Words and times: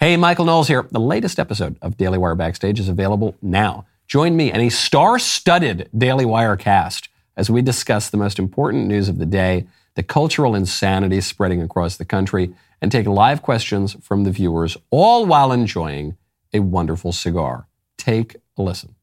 Hey, 0.00 0.16
Michael 0.16 0.44
Knowles 0.44 0.68
here. 0.68 0.86
The 0.92 1.00
latest 1.00 1.40
episode 1.40 1.76
of 1.82 1.96
Daily 1.96 2.18
Wire 2.18 2.36
Backstage 2.36 2.78
is 2.78 2.88
available 2.88 3.34
now. 3.42 3.84
Join 4.06 4.36
me 4.36 4.52
and 4.52 4.62
a 4.62 4.68
star 4.68 5.18
studded 5.18 5.90
Daily 5.92 6.24
Wire 6.24 6.56
cast 6.56 7.08
as 7.36 7.50
we 7.50 7.62
discuss 7.62 8.08
the 8.08 8.16
most 8.16 8.38
important 8.38 8.86
news 8.86 9.08
of 9.08 9.18
the 9.18 9.26
day, 9.26 9.66
the 9.96 10.04
cultural 10.04 10.54
insanity 10.54 11.20
spreading 11.20 11.60
across 11.60 11.96
the 11.96 12.04
country, 12.04 12.54
and 12.80 12.92
take 12.92 13.08
live 13.08 13.42
questions 13.42 13.96
from 14.00 14.22
the 14.22 14.30
viewers, 14.30 14.76
all 14.90 15.26
while 15.26 15.50
enjoying 15.50 16.16
a 16.54 16.60
wonderful 16.60 17.10
cigar. 17.10 17.66
Take 17.96 18.36
a 18.56 18.62
listen. 18.62 18.94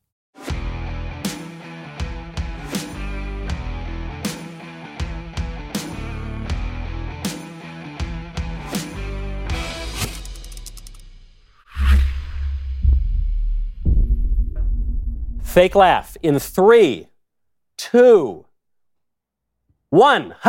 Fake 15.56 15.74
laugh 15.74 16.18
in 16.22 16.38
three, 16.38 17.08
two, 17.78 18.46
one. 19.90 20.36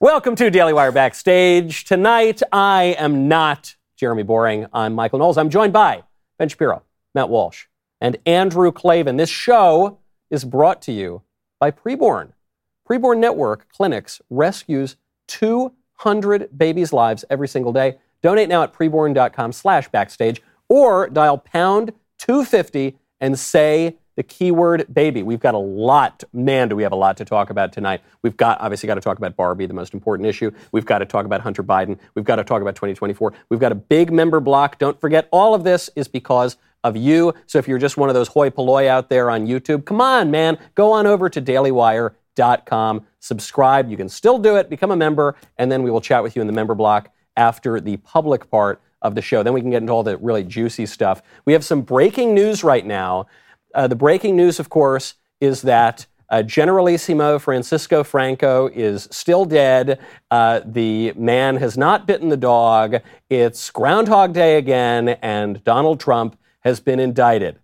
Welcome 0.00 0.36
to 0.36 0.50
Daily 0.50 0.74
Wire 0.74 0.92
Backstage. 0.92 1.84
Tonight, 1.84 2.42
I 2.52 2.94
am 2.98 3.26
not 3.26 3.74
Jeremy 3.96 4.22
Boring. 4.22 4.66
I'm 4.74 4.94
Michael 4.94 5.18
Knowles. 5.18 5.38
I'm 5.38 5.48
joined 5.48 5.72
by 5.72 6.02
Ben 6.36 6.50
Shapiro, 6.50 6.82
Matt 7.14 7.30
Walsh, 7.30 7.64
and 7.98 8.18
Andrew 8.26 8.70
Klavan. 8.70 9.16
This 9.16 9.30
show 9.30 9.98
is 10.28 10.44
brought 10.44 10.82
to 10.82 10.92
you 10.92 11.22
by 11.58 11.70
Preborn. 11.70 12.32
Preborn 12.86 13.16
Network 13.16 13.66
Clinics 13.72 14.20
rescues 14.28 14.96
200 15.28 16.50
babies' 16.54 16.92
lives 16.92 17.24
every 17.30 17.48
single 17.48 17.72
day. 17.72 17.96
Donate 18.22 18.50
now 18.50 18.62
at 18.62 18.74
preborn.com 18.74 19.52
slash 19.52 19.88
backstage 19.88 20.42
or 20.72 21.06
dial 21.06 21.36
pound 21.36 21.92
250 22.16 22.96
and 23.20 23.38
say 23.38 23.98
the 24.16 24.22
keyword 24.22 24.86
baby. 24.92 25.22
We've 25.22 25.38
got 25.38 25.52
a 25.52 25.58
lot, 25.58 26.24
man, 26.32 26.70
do 26.70 26.76
we 26.76 26.82
have 26.82 26.92
a 26.92 26.96
lot 26.96 27.18
to 27.18 27.26
talk 27.26 27.50
about 27.50 27.74
tonight. 27.74 28.00
We've 28.22 28.38
got, 28.38 28.58
obviously, 28.58 28.86
got 28.86 28.94
to 28.94 29.02
talk 29.02 29.18
about 29.18 29.36
Barbie, 29.36 29.66
the 29.66 29.74
most 29.74 29.92
important 29.92 30.26
issue. 30.26 30.50
We've 30.72 30.86
got 30.86 31.00
to 31.00 31.04
talk 31.04 31.26
about 31.26 31.42
Hunter 31.42 31.62
Biden. 31.62 31.98
We've 32.14 32.24
got 32.24 32.36
to 32.36 32.44
talk 32.44 32.62
about 32.62 32.74
2024. 32.74 33.34
We've 33.50 33.60
got 33.60 33.70
a 33.70 33.74
big 33.74 34.10
member 34.10 34.40
block. 34.40 34.78
Don't 34.78 34.98
forget, 34.98 35.28
all 35.30 35.54
of 35.54 35.62
this 35.62 35.90
is 35.94 36.08
because 36.08 36.56
of 36.82 36.96
you. 36.96 37.34
So 37.46 37.58
if 37.58 37.68
you're 37.68 37.78
just 37.78 37.98
one 37.98 38.08
of 38.08 38.14
those 38.14 38.28
hoi 38.28 38.48
polloi 38.48 38.88
out 38.88 39.10
there 39.10 39.28
on 39.28 39.46
YouTube, 39.46 39.84
come 39.84 40.00
on, 40.00 40.30
man, 40.30 40.56
go 40.74 40.90
on 40.92 41.06
over 41.06 41.28
to 41.28 41.42
dailywire.com, 41.42 43.06
subscribe. 43.20 43.90
You 43.90 43.98
can 43.98 44.08
still 44.08 44.38
do 44.38 44.56
it, 44.56 44.70
become 44.70 44.90
a 44.90 44.96
member, 44.96 45.36
and 45.58 45.70
then 45.70 45.82
we 45.82 45.90
will 45.90 46.00
chat 46.00 46.22
with 46.22 46.34
you 46.34 46.40
in 46.40 46.46
the 46.46 46.54
member 46.54 46.74
block 46.74 47.10
after 47.36 47.78
the 47.78 47.98
public 47.98 48.50
part 48.50 48.80
of 49.02 49.14
the 49.14 49.22
show. 49.22 49.42
Then 49.42 49.52
we 49.52 49.60
can 49.60 49.70
get 49.70 49.82
into 49.82 49.92
all 49.92 50.02
the 50.02 50.16
really 50.16 50.44
juicy 50.44 50.86
stuff. 50.86 51.22
We 51.44 51.52
have 51.52 51.64
some 51.64 51.82
breaking 51.82 52.34
news 52.34 52.64
right 52.64 52.86
now. 52.86 53.26
Uh, 53.74 53.86
the 53.86 53.96
breaking 53.96 54.36
news, 54.36 54.58
of 54.58 54.68
course, 54.68 55.14
is 55.40 55.62
that 55.62 56.06
uh, 56.30 56.42
Generalissimo 56.42 57.38
Francisco 57.38 58.02
Franco 58.02 58.68
is 58.68 59.06
still 59.10 59.44
dead. 59.44 59.98
Uh, 60.30 60.60
the 60.64 61.12
man 61.14 61.56
has 61.56 61.76
not 61.76 62.06
bitten 62.06 62.30
the 62.30 62.36
dog. 62.36 62.96
It's 63.28 63.70
Groundhog 63.70 64.32
Day 64.32 64.56
again, 64.56 65.10
and 65.20 65.62
Donald 65.64 66.00
Trump 66.00 66.38
has 66.60 66.80
been 66.80 67.00
indicted 67.00 67.58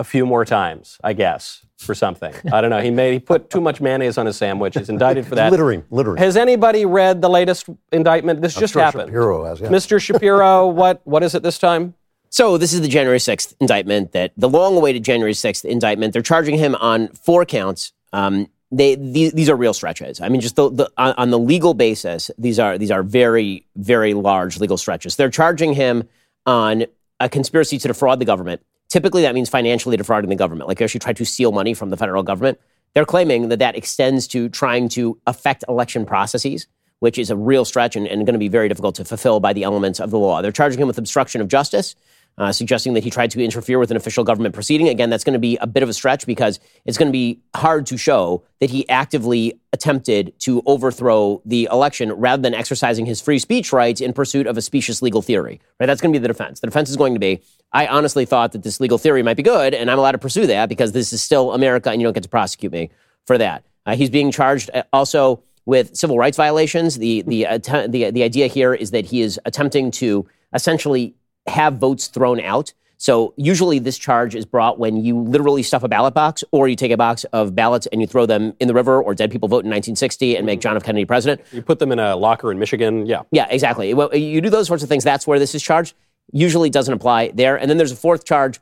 a 0.00 0.04
few 0.04 0.24
more 0.24 0.46
times, 0.46 0.98
I 1.04 1.12
guess, 1.12 1.64
for 1.76 1.94
something. 1.94 2.34
I 2.50 2.62
don't 2.62 2.70
know. 2.70 2.80
He 2.80 2.90
made 2.90 3.12
he 3.12 3.18
put 3.20 3.50
too 3.50 3.60
much 3.60 3.80
mayonnaise 3.82 4.16
on 4.16 4.24
his 4.24 4.36
sandwich. 4.36 4.76
He's 4.76 4.88
indicted 4.88 5.26
for 5.26 5.34
that. 5.34 5.52
Littering, 5.52 5.84
littering. 5.90 6.16
Has 6.16 6.38
anybody 6.38 6.86
read 6.86 7.20
the 7.20 7.28
latest 7.28 7.68
indictment? 7.92 8.40
This 8.40 8.56
I'm 8.56 8.60
just 8.60 8.72
sure 8.72 8.82
happened. 8.82 9.08
Shapiro 9.08 9.44
has, 9.44 9.60
yeah. 9.60 9.68
Mr. 9.68 10.00
Shapiro, 10.00 10.66
what 10.80 11.02
what 11.04 11.22
is 11.22 11.34
it 11.34 11.42
this 11.42 11.58
time? 11.58 11.94
So 12.30 12.56
this 12.56 12.72
is 12.72 12.80
the 12.80 12.88
January 12.88 13.18
6th 13.18 13.54
indictment 13.60 14.12
that 14.12 14.32
the 14.36 14.48
long-awaited 14.48 15.04
January 15.04 15.32
6th 15.32 15.64
indictment. 15.64 16.12
They're 16.12 16.22
charging 16.22 16.56
him 16.56 16.76
on 16.76 17.08
four 17.08 17.44
counts. 17.44 17.92
Um, 18.12 18.46
they, 18.70 18.94
these, 18.94 19.32
these 19.32 19.50
are 19.50 19.56
real 19.56 19.74
stretches. 19.74 20.20
I 20.20 20.28
mean, 20.28 20.40
just 20.40 20.54
the, 20.54 20.70
the, 20.70 20.90
on, 20.96 21.12
on 21.18 21.30
the 21.30 21.38
legal 21.40 21.74
basis, 21.74 22.30
these 22.38 22.58
are 22.58 22.78
these 22.78 22.90
are 22.90 23.02
very 23.02 23.66
very 23.76 24.14
large 24.14 24.58
legal 24.60 24.78
stretches. 24.78 25.16
They're 25.16 25.28
charging 25.28 25.74
him 25.74 26.08
on 26.46 26.86
a 27.20 27.28
conspiracy 27.28 27.78
to 27.78 27.88
defraud 27.88 28.18
the 28.18 28.24
government. 28.24 28.62
Typically, 28.90 29.22
that 29.22 29.34
means 29.34 29.48
financially 29.48 29.96
defrauding 29.96 30.28
the 30.28 30.36
government, 30.36 30.68
like 30.68 30.80
actually 30.82 30.98
try 30.98 31.12
to 31.12 31.24
steal 31.24 31.52
money 31.52 31.74
from 31.74 31.90
the 31.90 31.96
federal 31.96 32.24
government. 32.24 32.60
They're 32.94 33.04
claiming 33.04 33.48
that 33.48 33.60
that 33.60 33.76
extends 33.76 34.26
to 34.28 34.48
trying 34.48 34.88
to 34.90 35.16
affect 35.28 35.64
election 35.68 36.04
processes, 36.04 36.66
which 36.98 37.16
is 37.16 37.30
a 37.30 37.36
real 37.36 37.64
stretch 37.64 37.94
and, 37.94 38.06
and 38.06 38.26
going 38.26 38.34
to 38.34 38.38
be 38.38 38.48
very 38.48 38.68
difficult 38.68 38.96
to 38.96 39.04
fulfill 39.04 39.38
by 39.38 39.52
the 39.52 39.62
elements 39.62 40.00
of 40.00 40.10
the 40.10 40.18
law. 40.18 40.42
They're 40.42 40.50
charging 40.50 40.80
him 40.80 40.88
with 40.88 40.98
obstruction 40.98 41.40
of 41.40 41.46
justice, 41.46 41.94
uh, 42.38 42.50
suggesting 42.52 42.94
that 42.94 43.04
he 43.04 43.10
tried 43.10 43.30
to 43.30 43.44
interfere 43.44 43.78
with 43.78 43.90
an 43.90 43.96
official 43.96 44.24
government 44.24 44.54
proceeding. 44.54 44.88
Again, 44.88 45.10
that's 45.10 45.24
going 45.24 45.34
to 45.34 45.38
be 45.38 45.56
a 45.58 45.66
bit 45.66 45.82
of 45.82 45.88
a 45.88 45.92
stretch 45.92 46.26
because 46.26 46.58
it's 46.86 46.96
going 46.96 47.08
to 47.08 47.12
be 47.12 47.40
hard 47.54 47.86
to 47.86 47.96
show 47.96 48.42
that 48.60 48.70
he 48.70 48.88
actively 48.88 49.60
attempted 49.72 50.32
to 50.40 50.62
overthrow 50.66 51.42
the 51.44 51.68
election 51.70 52.12
rather 52.12 52.42
than 52.42 52.54
exercising 52.54 53.06
his 53.06 53.20
free 53.20 53.38
speech 53.38 53.72
rights 53.72 54.00
in 54.00 54.12
pursuit 54.12 54.46
of 54.46 54.56
a 54.56 54.62
specious 54.62 55.02
legal 55.02 55.22
theory. 55.22 55.60
Right? 55.78 55.86
That's 55.86 56.00
going 56.00 56.12
to 56.12 56.18
be 56.18 56.22
the 56.22 56.28
defense. 56.28 56.60
The 56.60 56.66
defense 56.66 56.88
is 56.88 56.96
going 56.96 57.14
to 57.14 57.20
be, 57.20 57.42
I 57.72 57.86
honestly 57.86 58.24
thought 58.24 58.52
that 58.52 58.62
this 58.62 58.80
legal 58.80 58.98
theory 58.98 59.22
might 59.22 59.36
be 59.36 59.42
good, 59.42 59.74
and 59.74 59.90
I'm 59.90 59.98
allowed 59.98 60.12
to 60.12 60.18
pursue 60.18 60.46
that 60.46 60.68
because 60.68 60.92
this 60.92 61.12
is 61.12 61.22
still 61.22 61.52
America, 61.52 61.90
and 61.90 62.00
you 62.00 62.06
don't 62.06 62.14
get 62.14 62.22
to 62.22 62.28
prosecute 62.28 62.72
me 62.72 62.90
for 63.26 63.38
that. 63.38 63.64
Uh, 63.86 63.96
he's 63.96 64.10
being 64.10 64.30
charged 64.30 64.70
uh, 64.72 64.82
also 64.92 65.42
with 65.66 65.94
civil 65.94 66.18
rights 66.18 66.36
violations. 66.36 66.98
The 66.98 67.22
the, 67.22 67.44
att- 67.44 67.92
the 67.92 68.10
the 68.10 68.22
idea 68.22 68.46
here 68.46 68.74
is 68.74 68.90
that 68.90 69.04
he 69.04 69.20
is 69.20 69.38
attempting 69.44 69.90
to 69.92 70.26
essentially 70.52 71.14
have 71.46 71.74
votes 71.74 72.08
thrown 72.08 72.40
out. 72.40 72.72
So 73.00 73.32
usually 73.36 73.78
this 73.78 73.96
charge 73.96 74.34
is 74.34 74.44
brought 74.44 74.78
when 74.78 74.98
you 74.98 75.18
literally 75.18 75.62
stuff 75.62 75.82
a 75.82 75.88
ballot 75.88 76.12
box 76.12 76.44
or 76.50 76.68
you 76.68 76.76
take 76.76 76.92
a 76.92 76.98
box 76.98 77.24
of 77.32 77.54
ballots 77.54 77.86
and 77.86 78.02
you 78.02 78.06
throw 78.06 78.26
them 78.26 78.52
in 78.60 78.68
the 78.68 78.74
river 78.74 79.02
or 79.02 79.14
dead 79.14 79.30
people 79.30 79.48
vote 79.48 79.64
in 79.64 79.70
1960 79.70 80.36
and 80.36 80.44
make 80.44 80.58
mm. 80.58 80.62
John 80.62 80.76
F. 80.76 80.84
Kennedy 80.84 81.06
president. 81.06 81.40
You 81.50 81.62
put 81.62 81.78
them 81.78 81.92
in 81.92 81.98
a 81.98 82.14
locker 82.14 82.52
in 82.52 82.58
Michigan. 82.58 83.06
Yeah. 83.06 83.22
Yeah, 83.30 83.46
exactly. 83.48 83.94
Well, 83.94 84.14
you 84.14 84.42
do 84.42 84.50
those 84.50 84.66
sorts 84.66 84.82
of 84.82 84.90
things. 84.90 85.02
That's 85.02 85.26
where 85.26 85.38
this 85.38 85.54
is 85.54 85.62
charged. 85.62 85.94
Usually 86.30 86.68
doesn't 86.68 86.92
apply 86.92 87.28
there. 87.28 87.56
And 87.56 87.70
then 87.70 87.78
there's 87.78 87.92
a 87.92 87.96
fourth 87.96 88.26
charge 88.26 88.60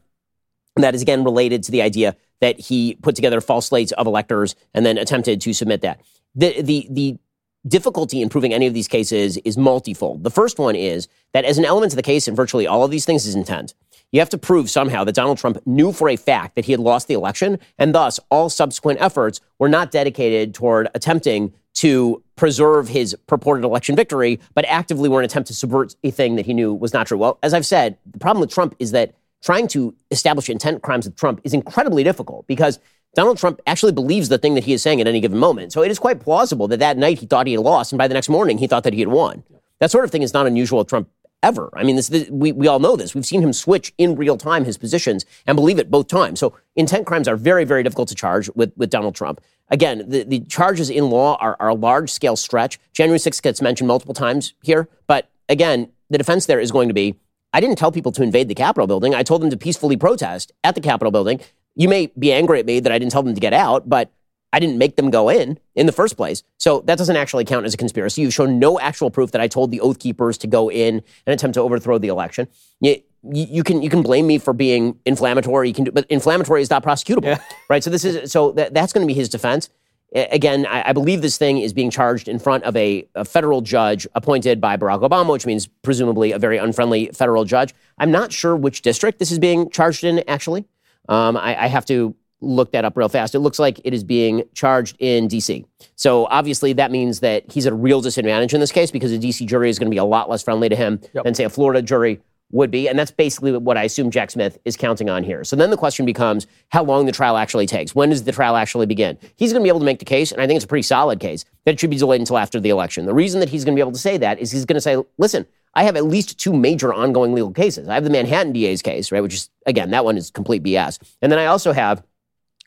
that 0.77 0.94
is 0.94 1.03
again 1.03 1.25
related 1.25 1.65
to 1.65 1.72
the 1.72 1.83
idea 1.83 2.15
that 2.41 2.61
he 2.61 2.94
put 3.03 3.17
together 3.17 3.41
false 3.41 3.67
slates 3.67 3.91
of 3.91 4.06
electors 4.06 4.55
and 4.72 4.87
then 4.87 4.99
attempted 4.99 5.41
to 5.41 5.53
submit 5.53 5.81
that. 5.81 6.00
The, 6.37 6.62
the, 6.62 6.87
the 6.88 7.19
difficulty 7.66 8.22
in 8.22 8.28
proving 8.28 8.52
any 8.52 8.66
of 8.66 8.74
these 8.74 8.88
cases 8.88 9.36
is 9.38 9.58
multifold. 9.58 10.24
The 10.24 10.30
first 10.30 10.58
one 10.58 10.76
is 10.76 11.08
that 11.32 11.44
as 11.44 11.58
an 11.58 11.64
element 11.64 11.92
of 11.92 11.96
the 11.96 12.02
case 12.02 12.28
in 12.28 12.34
virtually 12.34 12.66
all 12.66 12.84
of 12.84 12.91
these 12.91 13.04
things 13.04 13.26
is 13.26 13.34
intent. 13.34 13.74
You 14.12 14.20
have 14.20 14.30
to 14.30 14.38
prove 14.38 14.70
somehow 14.70 15.04
that 15.04 15.14
Donald 15.14 15.36
Trump 15.36 15.58
knew 15.66 15.92
for 15.92 16.08
a 16.08 16.16
fact 16.16 16.54
that 16.54 16.64
he 16.64 16.72
had 16.72 16.80
lost 16.80 17.08
the 17.08 17.14
election, 17.14 17.58
and 17.78 17.94
thus 17.94 18.19
all 18.30 18.48
subsequent 18.48 19.00
efforts 19.02 19.41
were 19.58 19.69
not 19.69 19.91
dedicated 19.91 20.54
toward 20.54 20.88
attempting 20.94 21.52
to 21.74 22.22
preserve 22.34 22.88
his 22.88 23.14
purported 23.26 23.64
election 23.64 23.94
victory, 23.94 24.40
but 24.54 24.64
actively 24.64 25.08
were 25.08 25.20
an 25.20 25.26
attempt 25.26 25.48
to 25.48 25.54
subvert 25.54 25.94
a 26.02 26.10
thing 26.10 26.36
that 26.36 26.46
he 26.46 26.54
knew 26.54 26.72
was 26.72 26.94
not 26.94 27.06
true. 27.06 27.19
Well, 27.19 27.38
as 27.42 27.52
I've 27.52 27.66
said, 27.66 27.98
the 28.06 28.19
problem 28.19 28.40
with 28.40 28.50
Trump 28.50 28.75
is 28.78 28.92
that 28.92 29.14
trying 29.42 29.69
to 29.69 29.94
establish 30.10 30.48
intent 30.48 30.82
crimes 30.82 31.04
with 31.04 31.16
Trump 31.16 31.40
is 31.44 31.54
incredibly 31.54 32.02
difficult 32.02 32.46
because 32.46 32.80
Donald 33.14 33.38
Trump 33.38 33.60
actually 33.66 33.92
believes 33.92 34.28
the 34.28 34.38
thing 34.38 34.54
that 34.54 34.64
he 34.64 34.72
is 34.72 34.82
saying 34.82 35.00
at 35.00 35.06
any 35.06 35.20
given 35.20 35.38
moment. 35.38 35.72
So 35.72 35.82
it 35.82 35.91
is 35.91 35.98
quite 35.98 36.20
plausible 36.20 36.69
that 36.69 36.78
that 36.78 36.96
night 36.96 37.19
he 37.19 37.26
thought 37.26 37.46
he 37.46 37.54
had 37.54 37.62
lost, 37.62 37.92
and 37.92 37.98
by 37.98 38.08
the 38.08 38.14
next 38.14 38.28
morning 38.28 38.58
he 38.58 38.66
thought 38.66 38.84
that 38.84 38.92
he 38.92 39.00
had 39.00 39.08
won. 39.08 39.42
That 39.80 39.91
sort 39.91 40.04
of 40.04 40.10
thing 40.10 40.22
is 40.22 40.34
not 40.34 40.46
unusual 40.46 40.78
with 40.78 40.88
Trump 40.88 41.08
ever. 41.42 41.70
I 41.74 41.84
mean, 41.84 41.96
this, 41.96 42.08
this, 42.08 42.28
we, 42.30 42.52
we 42.52 42.66
all 42.66 42.80
know 42.80 42.96
this. 42.96 43.14
We've 43.14 43.24
seen 43.24 43.42
him 43.42 43.52
switch 43.52 43.92
in 43.96 44.16
real 44.16 44.36
time 44.36 44.64
his 44.64 44.76
positions 44.76 45.24
and 45.46 45.56
believe 45.56 45.78
it 45.78 45.91
both 45.91 46.08
times. 46.08 46.41
So 46.41 46.56
intent 46.74 47.06
crimes 47.06 47.28
are 47.28 47.36
very, 47.36 47.64
very 47.64 47.82
difficult 47.82 48.08
to 48.08 48.14
charge 48.14 48.50
with, 48.54 48.72
with 48.76 48.91
Donald 48.91 49.14
Trump. 49.14 49.40
Again, 49.70 50.04
the, 50.08 50.25
the 50.25 50.40
charges 50.40 50.90
in 50.90 51.10
law 51.10 51.36
are, 51.40 51.56
are 51.60 51.69
a 51.69 51.75
large 51.75 52.10
scale 52.10 52.36
stretch. 52.36 52.78
January 52.92 53.19
6th 53.19 53.42
gets 53.42 53.62
mentioned 53.62 53.86
multiple 53.86 54.14
times 54.14 54.54
here. 54.62 54.88
But 55.06 55.31
again, 55.49 55.93
the 56.11 56.19
defense 56.19 56.46
there 56.46 56.61
is 56.61 56.72
going 56.72 56.88
to 56.88 56.94
be 56.94 57.14
I 57.52 57.61
didn't 57.61 57.76
tell 57.76 57.90
people 57.90 58.12
to 58.12 58.22
invade 58.22 58.49
the 58.49 58.54
Capitol 58.54 58.87
building. 58.87 59.14
I 59.14 59.22
told 59.22 59.40
them 59.40 59.49
to 59.50 59.56
peacefully 59.56 59.96
protest 59.96 60.52
at 60.62 60.75
the 60.75 60.82
Capitol 60.82 61.11
building. 61.11 61.40
You 61.78 61.88
may 61.88 62.08
be 62.19 62.32
angry 62.32 62.58
at 62.58 62.66
me 62.66 62.80
that 62.80 62.92
I 62.92 62.98
didn't 62.98 63.12
tell 63.12 63.22
them 63.22 63.34
to 63.34 63.40
get 63.40 63.54
out, 63.54 63.88
but 63.88 64.12
I 64.52 64.58
didn't 64.58 64.78
make 64.78 64.96
them 64.96 65.10
go 65.10 65.28
in 65.28 65.58
in 65.76 65.86
the 65.86 65.92
first 65.92 66.16
place. 66.16 66.42
So 66.58 66.80
that 66.86 66.98
doesn't 66.98 67.16
actually 67.16 67.44
count 67.44 67.66
as 67.66 67.75
a 67.75 67.76
conspiracy. 67.76 68.20
You've 68.22 68.34
shown 68.34 68.58
no 68.58 68.80
actual 68.80 69.10
proof 69.10 69.30
that 69.30 69.40
I 69.40 69.46
told 69.46 69.70
the 69.70 69.80
Oath 69.80 70.00
Keepers 70.00 70.36
to 70.38 70.48
go 70.48 70.70
in 70.70 71.02
and 71.25 71.34
attempt 71.34 71.54
to 71.54 71.60
overthrow 71.60 71.98
the 71.98 72.08
election. 72.08 72.48
You, 72.80 72.96
you 73.22 73.62
can 73.62 73.80
you 73.80 73.90
can 73.90 74.02
blame 74.02 74.26
me 74.26 74.38
for 74.38 74.52
being 74.52 74.98
inflammatory. 75.04 75.69
You 75.69 75.75
can 75.75 75.84
do, 75.84 75.92
but 75.92 76.04
inflammatory 76.08 76.62
is 76.62 76.70
not 76.70 76.82
prosecutable, 76.82 77.25
yeah. 77.25 77.42
right? 77.69 77.82
So 77.82 77.90
this 77.90 78.04
is 78.04 78.32
so 78.32 78.52
that, 78.52 78.75
that's 78.75 78.92
going 78.92 79.06
to 79.06 79.08
be 79.08 79.14
his 79.14 79.28
defense. 79.28 79.70
Again, 80.14 80.64
I, 80.66 80.88
I, 80.88 80.92
believe 80.94 81.20
this 81.20 81.36
thing 81.36 81.58
is 81.58 81.75
being 81.75 81.90
charged 81.90 82.28
in 82.28 82.38
front 82.38 82.64
of 82.64 82.75
a, 82.76 83.06
a, 83.14 83.26
federal 83.26 83.60
judge 83.60 84.06
appointed 84.14 84.58
by 84.58 84.75
Barack 84.78 85.06
Obama, 85.06 85.30
which 85.30 85.44
means 85.44 85.66
presumably 85.66 86.32
a 86.32 86.38
very 86.38 86.56
unfriendly 86.56 87.10
federal 87.12 87.44
judge. 87.44 87.75
I'm 87.98 88.10
not 88.10 88.32
sure 88.32 88.56
which 88.56 88.80
district 88.80 89.19
this 89.19 89.30
is 89.30 89.38
being 89.38 89.69
charged 89.69 90.04
in, 90.04 90.25
actually. 90.26 90.64
Um, 91.08 91.37
I, 91.37 91.64
I, 91.64 91.66
have 91.69 91.87
to 91.87 92.14
look 92.40 92.72
that 92.72 92.84
up 92.84 92.96
real 92.96 93.08
fast. 93.08 93.34
It 93.34 93.40
looks 93.40 93.58
like 93.58 93.81
it 93.84 93.94
is 93.94 94.05
being 94.05 94.44
charged 94.55 94.96
in 94.99 95.26
D.C. 95.28 95.64
So 95.96 96.26
obviously 96.26 96.72
that 96.75 96.90
means 96.90 97.20
that 97.20 97.50
he's 97.50 97.66
at 97.66 97.72
a 97.72 97.76
real 97.76 98.00
disadvantage 98.00 98.55
in 98.55 98.60
this 98.60 98.72
case 98.72 98.90
because 98.90 99.10
a 99.10 99.19
D.C. 99.19 99.44
jury 99.46 99.70
is 99.70 99.78
going 99.78 99.87
to 99.87 99.94
be 99.94 99.99
a 99.99 100.05
lot 100.05 100.28
less 100.28 100.43
friendly 100.43 100.69
to 100.69 100.76
him 100.76 101.00
Yep. 101.14 101.25
than 101.25 101.34
say 101.34 101.44
a 101.44 101.50
Florida 101.50 101.82
jury 101.82 102.20
would 102.50 102.70
be, 102.70 102.88
and 102.88 102.99
that's 102.99 103.10
basically 103.10 103.55
what 103.56 103.76
I 103.76 103.82
assume 103.84 104.10
Jack 104.10 104.31
Smith 104.31 104.58
is 104.64 104.75
counting 104.76 105.10
on 105.10 105.22
here. 105.22 105.44
So 105.44 105.55
then 105.55 105.69
the 105.69 105.76
question 105.76 106.06
becomes 106.06 106.46
how 106.70 106.82
long 106.82 107.05
the 107.05 107.12
trial 107.12 107.37
actually 107.37 107.66
takes. 107.66 107.94
When 107.94 108.08
does 108.08 108.25
the 108.25 108.32
trial 108.32 108.56
actually 108.56 108.87
begin? 108.87 109.19
He's 109.37 109.52
going 109.52 109.61
to 109.61 109.64
be 109.64 109.69
able 109.69 109.81
to 109.81 109.84
make 109.84 109.99
the 109.99 110.06
case, 110.06 110.32
and 110.32 110.40
I 110.40 110.46
think 110.46 110.56
it's 110.56 110.64
a 110.64 110.69
pretty 110.69 110.82
solid 110.82 111.20
case 111.20 111.44
that 111.69 111.79
should 111.79 111.91
be 111.91 111.99
delayed 111.99 112.20
until 112.20 112.38
after 112.38 112.59
the 112.59 112.70
election. 112.70 113.05
The 113.05 113.15
reason 113.15 113.41
that 113.41 113.49
he's 113.49 113.65
going 113.65 113.75
to 113.75 113.79
be 113.79 113.82
able 113.82 113.93
to 113.93 113.99
say 113.99 114.17
that 114.17 114.38
is 114.38 114.50
he's 114.50 114.65
going 114.65 114.76
to 114.76 114.81
say, 114.81 114.97
listen. 115.19 115.47
I 115.75 115.85
have 115.85 115.97
at 115.97 116.05
least 116.06 116.41
two 116.41 116.55
major 116.55 116.93
ongoing 116.94 117.35
legal 117.35 117.53
cases. 117.53 117.88
I 117.88 117.94
have 117.94 118.03
the 118.03 118.11
Manhattan 118.11 118.53
DA's 118.53 118.81
case, 118.82 119.12
right, 119.12 119.20
which 119.20 119.35
is 119.35 119.50
again 119.67 119.91
that 119.91 120.05
one 120.05 120.17
is 120.17 120.31
complete 120.31 120.62
BS, 120.62 120.99
and 121.20 121.31
then 121.31 121.38
I 121.38 121.47
also 121.47 121.73
have 121.73 122.03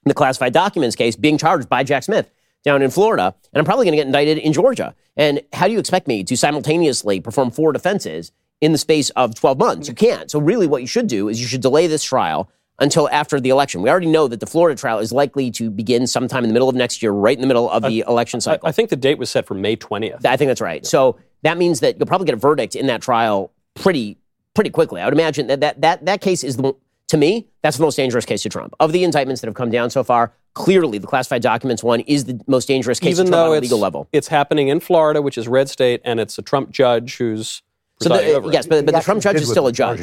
the 0.06 0.14
classified 0.14 0.54
documents 0.54 0.96
case 0.96 1.16
being 1.16 1.38
charged 1.38 1.68
by 1.68 1.84
Jack 1.84 2.04
Smith 2.04 2.32
down 2.64 2.82
in 2.82 2.92
Florida, 2.92 3.36
and 3.52 3.60
I'm 3.60 3.66
probably 3.66 3.86
going 3.86 3.94
to 3.94 3.98
get 3.98 4.06
indicted 4.06 4.38
in 4.38 4.54
Georgia. 4.54 4.96
And 5.18 5.42
how 5.52 5.68
do 5.68 5.74
you 5.74 5.80
expect 5.80 6.08
me 6.08 6.24
to 6.24 6.38
simultaneously 6.38 7.20
perform 7.20 7.52
four 7.52 7.74
defenses 7.74 8.32
in 8.62 8.72
the 8.72 8.78
space 8.78 9.10
of 9.12 9.36
12 9.36 9.58
months? 9.58 9.88
You 9.88 9.96
can't. 9.96 10.30
So 10.30 10.40
really, 10.40 10.68
what 10.68 10.82
you 10.82 10.88
should 10.88 11.08
do 11.08 11.28
is 11.28 11.42
you 11.42 11.48
should 11.48 11.62
delay 11.62 11.88
this 11.88 12.04
trial 12.04 12.50
until 12.80 13.10
after 13.10 13.40
the 13.40 13.50
election. 13.50 13.82
We 13.82 13.90
already 13.90 14.08
know 14.08 14.28
that 14.28 14.40
the 14.40 14.48
Florida 14.48 14.80
trial 14.80 15.00
is 15.00 15.12
likely 15.12 15.52
to 15.52 15.70
begin 15.70 16.08
sometime 16.08 16.44
in 16.44 16.50
the 16.50 16.54
middle 16.54 16.70
of 16.70 16.76
next 16.76 17.02
year, 17.02 17.12
right 17.12 17.38
in 17.38 17.42
the 17.42 17.48
middle 17.48 17.70
of 17.70 17.84
the 17.84 18.04
election 18.08 18.38
I, 18.38 18.42
cycle. 18.42 18.68
I 18.68 18.72
think 18.72 18.90
the 18.90 18.96
date 18.96 19.18
was 19.18 19.30
set 19.30 19.46
for 19.46 19.54
May 19.54 19.76
20th. 19.76 20.26
I 20.26 20.38
think 20.38 20.50
that's 20.50 20.62
right. 20.62 20.86
So 20.86 21.18
that 21.44 21.58
means 21.58 21.80
that 21.82 21.98
you'll 21.98 22.08
probably 22.08 22.26
get 22.26 22.34
a 22.34 22.38
verdict 22.38 22.76
in 22.76 22.88
that 22.88 23.02
trial 23.02 23.52
pretty 23.76 24.18
pretty 24.54 24.70
quickly. 24.70 25.02
I 25.02 25.06
would 25.06 25.14
imagine 25.14 25.48
that 25.48 25.62
that 25.62 25.82
that, 25.82 26.06
that 26.06 26.22
case 26.22 26.44
is 26.44 26.58
the 26.58 26.74
to 27.08 27.18
me 27.18 27.48
that's 27.62 27.78
the 27.78 27.84
most 27.84 27.96
dangerous 27.96 28.26
case 28.26 28.44
to 28.44 28.50
Trump 28.50 28.74
of 28.80 28.92
the 28.92 29.04
indictments 29.04 29.42
that 29.42 29.48
have 29.48 29.56
come 29.56 29.70
down 29.70 29.90
so 29.90 30.04
far. 30.04 30.34
Clearly, 30.54 30.98
the 30.98 31.08
classified 31.08 31.42
documents 31.42 31.84
one 31.84 32.02
is 32.02 32.26
the 32.26 32.40
most 32.48 32.68
dangerous 32.68 33.00
case 33.00 33.16
Even 33.16 33.28
to 33.28 33.32
Trump 33.32 33.48
though 33.48 33.52
on 33.52 33.58
a 33.58 33.62
legal 33.62 33.80
level. 33.80 34.10
it's 34.12 34.28
happening 34.28 34.68
in 34.68 34.80
Florida, 34.80 35.22
which 35.22 35.38
is 35.38 35.48
red 35.48 35.70
state, 35.70 36.02
and 36.04 36.20
it's 36.20 36.38
a 36.38 36.42
Trump 36.42 36.72
judge 36.72 37.18
who's 37.18 37.62
So 38.02 38.10
the, 38.10 38.34
over 38.34 38.50
it. 38.50 38.54
yes, 38.54 38.68
but, 38.68 38.86
but 38.86 38.96
the 38.96 39.02
Trump 39.02 39.22
judge 39.22 39.38
is 39.38 39.50
still 39.50 39.68
a 39.68 39.72
judge, 39.72 40.02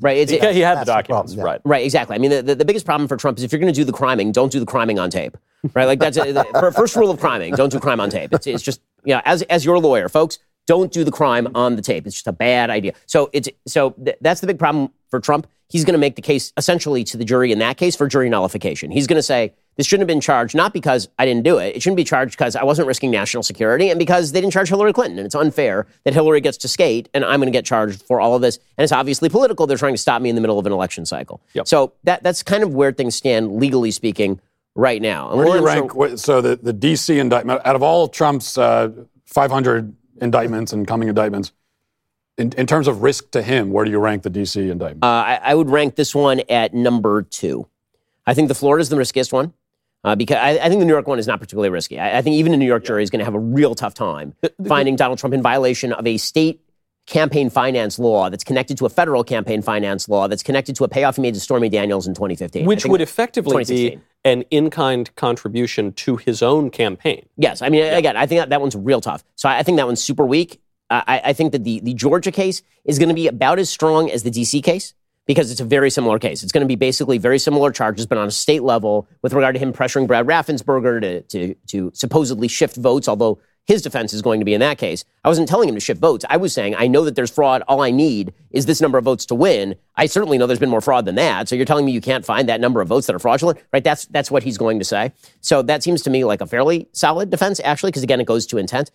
right? 0.00 0.18
It's, 0.18 0.30
He, 0.30 0.38
he 0.38 0.60
had 0.60 0.78
the 0.78 0.84
That's 0.84 0.86
the 0.86 0.92
documents, 0.92 1.36
right? 1.36 1.60
Right, 1.64 1.84
exactly. 1.84 2.16
I 2.16 2.18
mean, 2.18 2.30
the, 2.30 2.42
the, 2.42 2.54
the 2.54 2.64
biggest 2.64 2.86
problem 2.86 3.08
for 3.08 3.16
Trump 3.16 3.38
is 3.38 3.44
if 3.44 3.52
you're 3.52 3.60
going 3.60 3.72
to 3.72 3.78
do 3.78 3.84
the 3.84 3.92
criming, 3.92 4.32
don't 4.32 4.52
do 4.52 4.60
the 4.60 4.66
criming 4.66 4.98
on 4.98 5.10
tape. 5.10 5.36
Right, 5.74 5.84
like 5.84 5.98
that's 5.98 6.16
a, 6.16 6.32
the 6.32 6.72
first 6.76 6.96
rule 6.96 7.10
of 7.10 7.20
criming: 7.20 7.54
don't 7.54 7.70
do 7.70 7.78
crime 7.78 8.00
on 8.00 8.08
tape. 8.08 8.32
It's, 8.32 8.46
it's 8.46 8.62
just 8.62 8.80
you 9.04 9.14
know, 9.14 9.20
as 9.24 9.42
as 9.42 9.64
your 9.64 9.78
lawyer, 9.78 10.08
folks, 10.08 10.38
don't 10.66 10.90
do 10.92 11.04
the 11.04 11.10
crime 11.10 11.48
on 11.54 11.76
the 11.76 11.82
tape. 11.82 12.06
It's 12.06 12.14
just 12.14 12.26
a 12.28 12.32
bad 12.32 12.70
idea. 12.70 12.92
So 13.06 13.28
it's 13.32 13.48
so 13.66 13.90
th- 13.90 14.16
that's 14.20 14.40
the 14.40 14.46
big 14.46 14.58
problem 14.58 14.90
for 15.10 15.20
Trump. 15.20 15.46
He's 15.68 15.84
going 15.84 15.94
to 15.94 15.98
make 15.98 16.16
the 16.16 16.22
case 16.22 16.52
essentially 16.56 17.04
to 17.04 17.16
the 17.16 17.24
jury 17.24 17.52
in 17.52 17.58
that 17.58 17.76
case 17.76 17.94
for 17.94 18.08
jury 18.08 18.28
nullification. 18.28 18.90
He's 18.90 19.06
going 19.06 19.18
to 19.18 19.22
say 19.22 19.52
this 19.80 19.86
shouldn't 19.86 20.02
have 20.02 20.14
been 20.14 20.20
charged 20.20 20.54
not 20.54 20.74
because 20.74 21.08
I 21.18 21.24
didn't 21.24 21.42
do 21.42 21.56
it. 21.56 21.74
It 21.74 21.80
shouldn't 21.82 21.96
be 21.96 22.04
charged 22.04 22.32
because 22.36 22.54
I 22.54 22.64
wasn't 22.64 22.86
risking 22.86 23.10
national 23.10 23.42
security 23.42 23.88
and 23.88 23.98
because 23.98 24.32
they 24.32 24.42
didn't 24.42 24.52
charge 24.52 24.68
Hillary 24.68 24.92
Clinton. 24.92 25.18
And 25.18 25.24
it's 25.24 25.34
unfair 25.34 25.86
that 26.04 26.12
Hillary 26.12 26.42
gets 26.42 26.58
to 26.58 26.68
skate 26.68 27.08
and 27.14 27.24
I'm 27.24 27.40
going 27.40 27.46
to 27.46 27.50
get 27.58 27.64
charged 27.64 28.02
for 28.02 28.20
all 28.20 28.34
of 28.36 28.42
this. 28.42 28.58
And 28.76 28.82
it's 28.84 28.92
obviously 28.92 29.30
political. 29.30 29.66
They're 29.66 29.78
trying 29.78 29.94
to 29.94 29.98
stop 29.98 30.20
me 30.20 30.28
in 30.28 30.34
the 30.34 30.42
middle 30.42 30.58
of 30.58 30.66
an 30.66 30.72
election 30.72 31.06
cycle. 31.06 31.40
Yep. 31.54 31.66
So 31.66 31.94
that 32.04 32.22
that's 32.22 32.42
kind 32.42 32.62
of 32.62 32.74
where 32.74 32.92
things 32.92 33.14
stand 33.14 33.56
legally 33.56 33.90
speaking 33.90 34.38
right 34.74 35.00
now. 35.00 35.30
And 35.30 35.38
Where 35.38 35.46
do 35.46 35.52
you 35.54 35.58
so- 35.60 35.64
rank? 35.64 35.94
what- 35.94 36.20
So 36.20 36.42
the, 36.42 36.56
the 36.56 36.74
D.C. 36.74 37.18
indictment, 37.18 37.62
out 37.64 37.74
of 37.74 37.82
all 37.82 38.06
Trump's 38.06 38.58
uh, 38.58 38.90
500 39.24 39.96
indictments 40.20 40.74
and 40.74 40.86
coming 40.86 41.08
indictments, 41.08 41.52
in, 42.36 42.52
in 42.58 42.66
terms 42.66 42.86
of 42.86 43.02
risk 43.02 43.30
to 43.30 43.42
him, 43.42 43.70
where 43.72 43.86
do 43.86 43.90
you 43.90 43.98
rank 43.98 44.24
the 44.24 44.30
D.C. 44.30 44.68
indictment? 44.68 45.04
Uh, 45.04 45.06
I, 45.08 45.40
I 45.42 45.54
would 45.54 45.70
rank 45.70 45.94
this 45.96 46.14
one 46.14 46.42
at 46.50 46.74
number 46.74 47.22
two. 47.22 47.66
I 48.26 48.34
think 48.34 48.48
the 48.48 48.54
Florida 48.54 48.82
is 48.82 48.90
the 48.90 48.96
riskiest 48.96 49.32
one 49.32 49.54
uh, 50.04 50.14
because 50.14 50.36
I, 50.36 50.50
I 50.50 50.68
think 50.68 50.80
the 50.80 50.84
New 50.86 50.92
York 50.92 51.06
one 51.06 51.18
is 51.18 51.26
not 51.26 51.40
particularly 51.40 51.70
risky. 51.70 51.98
I, 51.98 52.18
I 52.18 52.22
think 52.22 52.34
even 52.34 52.54
a 52.54 52.56
New 52.56 52.66
York 52.66 52.84
jury 52.84 53.02
is 53.02 53.10
going 53.10 53.18
to 53.18 53.24
have 53.24 53.34
a 53.34 53.40
real 53.40 53.74
tough 53.74 53.94
time 53.94 54.34
finding 54.66 54.96
Donald 54.96 55.18
Trump 55.18 55.34
in 55.34 55.42
violation 55.42 55.92
of 55.92 56.06
a 56.06 56.16
state 56.16 56.60
campaign 57.06 57.50
finance 57.50 57.98
law 57.98 58.30
that's 58.30 58.44
connected 58.44 58.78
to 58.78 58.86
a 58.86 58.88
federal 58.88 59.24
campaign 59.24 59.62
finance 59.62 60.08
law 60.08 60.28
that's 60.28 60.42
connected 60.42 60.76
to 60.76 60.84
a 60.84 60.88
payoff 60.88 61.16
he 61.16 61.22
made 61.22 61.34
to 61.34 61.40
Stormy 61.40 61.68
Daniels 61.68 62.06
in 62.06 62.14
2015. 62.14 62.64
Which 62.66 62.86
would 62.86 63.00
effectively 63.00 63.64
be 63.64 64.00
an 64.24 64.42
in-kind 64.50 65.14
contribution 65.16 65.92
to 65.94 66.16
his 66.16 66.42
own 66.42 66.70
campaign. 66.70 67.26
Yes, 67.36 67.62
I 67.62 67.68
mean, 67.68 67.82
again, 67.92 68.16
I 68.16 68.26
think 68.26 68.40
that, 68.40 68.50
that 68.50 68.60
one's 68.60 68.76
real 68.76 69.00
tough. 69.00 69.24
So 69.34 69.48
I, 69.48 69.58
I 69.58 69.62
think 69.62 69.76
that 69.76 69.86
one's 69.86 70.02
super 70.02 70.24
weak. 70.24 70.60
Uh, 70.88 71.02
I, 71.06 71.20
I 71.26 71.32
think 71.32 71.52
that 71.52 71.64
the, 71.64 71.80
the 71.80 71.94
Georgia 71.94 72.30
case 72.30 72.62
is 72.84 72.98
going 72.98 73.08
to 73.08 73.14
be 73.14 73.26
about 73.26 73.58
as 73.58 73.70
strong 73.70 74.10
as 74.10 74.22
the 74.22 74.30
DC 74.30 74.62
case 74.62 74.94
because 75.30 75.52
it's 75.52 75.60
a 75.60 75.64
very 75.64 75.90
similar 75.90 76.18
case. 76.18 76.42
It's 76.42 76.50
going 76.50 76.62
to 76.62 76.66
be 76.66 76.74
basically 76.74 77.16
very 77.16 77.38
similar 77.38 77.70
charges, 77.70 78.04
but 78.04 78.18
on 78.18 78.26
a 78.26 78.32
state 78.32 78.64
level 78.64 79.06
with 79.22 79.32
regard 79.32 79.54
to 79.54 79.60
him 79.60 79.72
pressuring 79.72 80.08
Brad 80.08 80.26
Raffensperger 80.26 81.00
to, 81.00 81.20
to, 81.22 81.54
to 81.68 81.92
supposedly 81.94 82.48
shift 82.48 82.74
votes, 82.74 83.06
although 83.06 83.38
his 83.64 83.80
defense 83.80 84.12
is 84.12 84.22
going 84.22 84.40
to 84.40 84.44
be 84.44 84.54
in 84.54 84.60
that 84.60 84.76
case. 84.76 85.04
I 85.24 85.28
wasn't 85.28 85.48
telling 85.48 85.68
him 85.68 85.76
to 85.76 85.80
shift 85.80 86.00
votes. 86.00 86.24
I 86.28 86.36
was 86.36 86.52
saying, 86.52 86.74
I 86.74 86.88
know 86.88 87.04
that 87.04 87.14
there's 87.14 87.30
fraud. 87.30 87.62
All 87.68 87.80
I 87.80 87.92
need 87.92 88.34
is 88.50 88.66
this 88.66 88.80
number 88.80 88.98
of 88.98 89.04
votes 89.04 89.24
to 89.26 89.36
win. 89.36 89.76
I 89.94 90.06
certainly 90.06 90.36
know 90.36 90.48
there's 90.48 90.58
been 90.58 90.68
more 90.68 90.80
fraud 90.80 91.04
than 91.04 91.14
that. 91.14 91.48
So 91.48 91.54
you're 91.54 91.64
telling 91.64 91.86
me 91.86 91.92
you 91.92 92.00
can't 92.00 92.24
find 92.24 92.48
that 92.48 92.60
number 92.60 92.80
of 92.80 92.88
votes 92.88 93.06
that 93.06 93.14
are 93.14 93.20
fraudulent, 93.20 93.60
right? 93.72 93.84
That's, 93.84 94.06
that's 94.06 94.32
what 94.32 94.42
he's 94.42 94.58
going 94.58 94.80
to 94.80 94.84
say. 94.84 95.12
So 95.42 95.62
that 95.62 95.84
seems 95.84 96.02
to 96.02 96.10
me 96.10 96.24
like 96.24 96.40
a 96.40 96.46
fairly 96.46 96.88
solid 96.90 97.30
defense, 97.30 97.60
actually, 97.62 97.92
because 97.92 98.02
again, 98.02 98.20
it 98.20 98.26
goes 98.26 98.46
to 98.46 98.58
intent. 98.58 98.90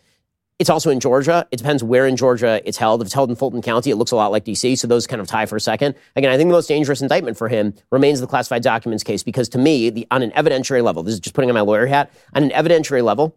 It's 0.57 0.69
also 0.69 0.89
in 0.89 1.01
Georgia. 1.01 1.45
It 1.51 1.57
depends 1.57 1.83
where 1.83 2.07
in 2.07 2.15
Georgia 2.15 2.61
it's 2.63 2.77
held. 2.77 3.01
If 3.01 3.07
it's 3.07 3.13
held 3.13 3.29
in 3.29 3.35
Fulton 3.35 3.61
County, 3.61 3.91
it 3.91 3.97
looks 3.97 4.11
a 4.11 4.15
lot 4.15 4.31
like 4.31 4.45
DC. 4.45 4.77
So 4.77 4.87
those 4.87 5.05
kind 5.05 5.21
of 5.21 5.27
tie 5.27 5.45
for 5.45 5.57
a 5.57 5.61
second. 5.61 5.95
Again, 6.15 6.31
I 6.31 6.37
think 6.37 6.47
the 6.47 6.53
most 6.53 6.67
dangerous 6.67 7.01
indictment 7.01 7.37
for 7.37 7.49
him 7.49 7.73
remains 7.91 8.21
the 8.21 8.27
classified 8.27 8.63
documents 8.63 9.03
case 9.03 9.21
because 9.21 9.49
to 9.49 9.57
me, 9.57 9.89
the, 9.89 10.07
on 10.11 10.21
an 10.21 10.31
evidentiary 10.31 10.81
level, 10.81 11.03
this 11.03 11.15
is 11.15 11.19
just 11.19 11.35
putting 11.35 11.49
on 11.49 11.55
my 11.55 11.61
lawyer 11.61 11.87
hat, 11.87 12.09
on 12.33 12.43
an 12.43 12.51
evidentiary 12.51 13.03
level, 13.03 13.35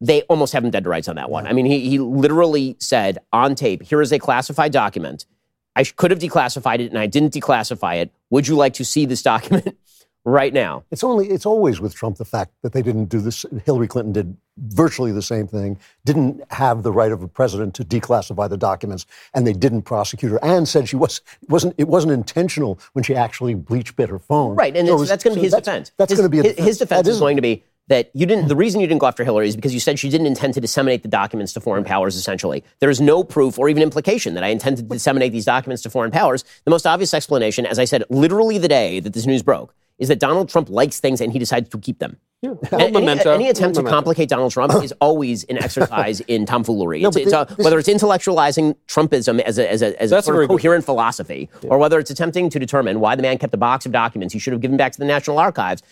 they 0.00 0.22
almost 0.22 0.52
have 0.52 0.64
him 0.64 0.70
dead 0.70 0.84
to 0.84 0.90
rights 0.90 1.08
on 1.08 1.16
that 1.16 1.30
one. 1.30 1.48
I 1.48 1.52
mean, 1.52 1.66
he, 1.66 1.88
he 1.88 1.98
literally 1.98 2.76
said 2.78 3.18
on 3.32 3.56
tape, 3.56 3.82
here 3.82 4.00
is 4.00 4.12
a 4.12 4.20
classified 4.20 4.72
document. 4.72 5.26
I 5.74 5.82
could 5.84 6.12
have 6.12 6.20
declassified 6.20 6.78
it 6.78 6.90
and 6.90 6.98
I 6.98 7.06
didn't 7.06 7.32
declassify 7.32 7.96
it. 7.96 8.12
Would 8.30 8.46
you 8.46 8.54
like 8.54 8.74
to 8.74 8.84
see 8.84 9.04
this 9.04 9.22
document 9.22 9.76
right 10.24 10.52
now? 10.52 10.84
It's 10.92 11.02
only 11.02 11.28
it's 11.28 11.46
always 11.46 11.80
with 11.80 11.94
Trump 11.94 12.18
the 12.18 12.24
fact 12.24 12.52
that 12.62 12.72
they 12.72 12.82
didn't 12.82 13.06
do 13.06 13.20
this. 13.20 13.44
Hillary 13.64 13.88
Clinton 13.88 14.12
did 14.12 14.36
virtually 14.58 15.12
the 15.12 15.22
same 15.22 15.46
thing. 15.46 15.78
Didn't 16.04 16.42
have 16.50 16.82
the 16.82 16.92
right 16.92 17.12
of 17.12 17.22
a 17.22 17.28
president 17.28 17.74
to 17.76 17.84
declassify 17.84 18.48
the 18.48 18.56
documents, 18.56 19.06
and 19.34 19.46
they 19.46 19.52
didn't 19.52 19.82
prosecute 19.82 20.32
her. 20.32 20.44
And 20.44 20.68
said 20.68 20.88
she 20.88 20.96
was 20.96 21.20
wasn't 21.48 21.74
it 21.78 21.88
wasn't 21.88 22.12
intentional 22.12 22.78
when 22.92 23.02
she 23.02 23.14
actually 23.14 23.54
bleach 23.54 23.94
bit 23.96 24.08
her 24.08 24.18
phone. 24.18 24.56
Right, 24.56 24.76
and 24.76 24.86
So 24.88 24.96
was- 24.96 25.08
that's 25.08 25.24
going 25.24 25.34
to 25.34 25.40
be 25.40 25.44
his 25.44 25.52
that's- 25.52 25.64
defense. 25.66 25.92
That's 25.96 26.12
going 26.14 26.24
to 26.24 26.28
be 26.28 26.40
a 26.40 26.42
his, 26.42 26.56
his 26.66 26.78
defense 26.78 27.08
is 27.08 27.18
going 27.20 27.36
to 27.36 27.42
be 27.42 27.64
that 27.88 28.10
you 28.14 28.26
didn't. 28.26 28.48
The 28.48 28.56
reason 28.56 28.80
you 28.80 28.86
didn't 28.86 29.00
go 29.00 29.06
after 29.06 29.24
Hillary 29.24 29.48
is 29.48 29.56
because 29.56 29.74
you 29.74 29.80
said 29.80 29.98
she 29.98 30.08
didn't 30.08 30.26
intend 30.28 30.54
to 30.54 30.60
disseminate 30.60 31.02
the 31.02 31.08
documents 31.08 31.52
to 31.54 31.60
foreign 31.60 31.84
powers. 31.84 32.14
Essentially, 32.14 32.62
there 32.78 32.90
is 32.90 33.00
no 33.00 33.24
proof 33.24 33.58
or 33.58 33.68
even 33.68 33.82
implication 33.82 34.34
that 34.34 34.44
I 34.44 34.48
intended 34.48 34.88
to 34.88 34.94
disseminate 34.94 35.32
these 35.32 35.44
documents 35.44 35.82
to 35.82 35.90
foreign 35.90 36.10
powers. 36.12 36.44
The 36.64 36.70
most 36.70 36.86
obvious 36.86 37.12
explanation, 37.12 37.66
as 37.66 37.78
I 37.78 37.84
said, 37.84 38.04
literally 38.08 38.58
the 38.58 38.68
day 38.68 39.00
that 39.00 39.12
this 39.14 39.26
news 39.26 39.42
broke, 39.42 39.74
is 39.98 40.08
that 40.08 40.20
Donald 40.20 40.48
Trump 40.48 40.68
likes 40.70 41.00
things 41.00 41.20
and 41.20 41.32
he 41.32 41.38
decides 41.38 41.68
to 41.70 41.78
keep 41.78 41.98
them. 41.98 42.18
Yeah. 42.42 42.54
Any, 42.72 42.90
Memento. 42.90 43.32
any 43.32 43.48
attempt 43.48 43.76
to 43.76 43.82
Memento. 43.82 43.96
complicate 43.96 44.28
Donald 44.28 44.50
Trump 44.50 44.72
is 44.82 44.92
always 45.00 45.44
an 45.44 45.58
exercise 45.62 46.18
in 46.22 46.44
tomfoolery. 46.44 47.04
It's, 47.04 47.16
it's 47.16 47.32
uh, 47.32 47.44
thi- 47.44 47.54
a- 47.56 47.62
whether 47.64 47.78
it's 47.78 47.88
intellectualizing 47.88 48.74
Trumpism 48.88 49.38
as 49.42 49.58
a, 49.58 49.70
as 49.70 49.80
a, 49.80 50.02
as 50.02 50.10
a 50.10 50.20
sort 50.22 50.34
very 50.34 50.44
of 50.46 50.48
good. 50.50 50.56
coherent 50.58 50.84
philosophy, 50.84 51.48
or 51.62 51.78
whether 51.78 52.00
it's 52.00 52.10
attempting 52.10 52.50
to 52.50 52.58
determine 52.58 52.98
why 52.98 53.14
the 53.14 53.22
man 53.22 53.38
kept 53.38 53.54
a 53.54 53.58
box 53.58 53.86
of 53.86 53.92
documents 53.92 54.32
he 54.34 54.40
should 54.40 54.52
have 54.52 54.60
given 54.60 54.76
back 54.76 54.90
to 54.90 54.98
the 54.98 55.04
National 55.04 55.38
Archives. 55.38 55.82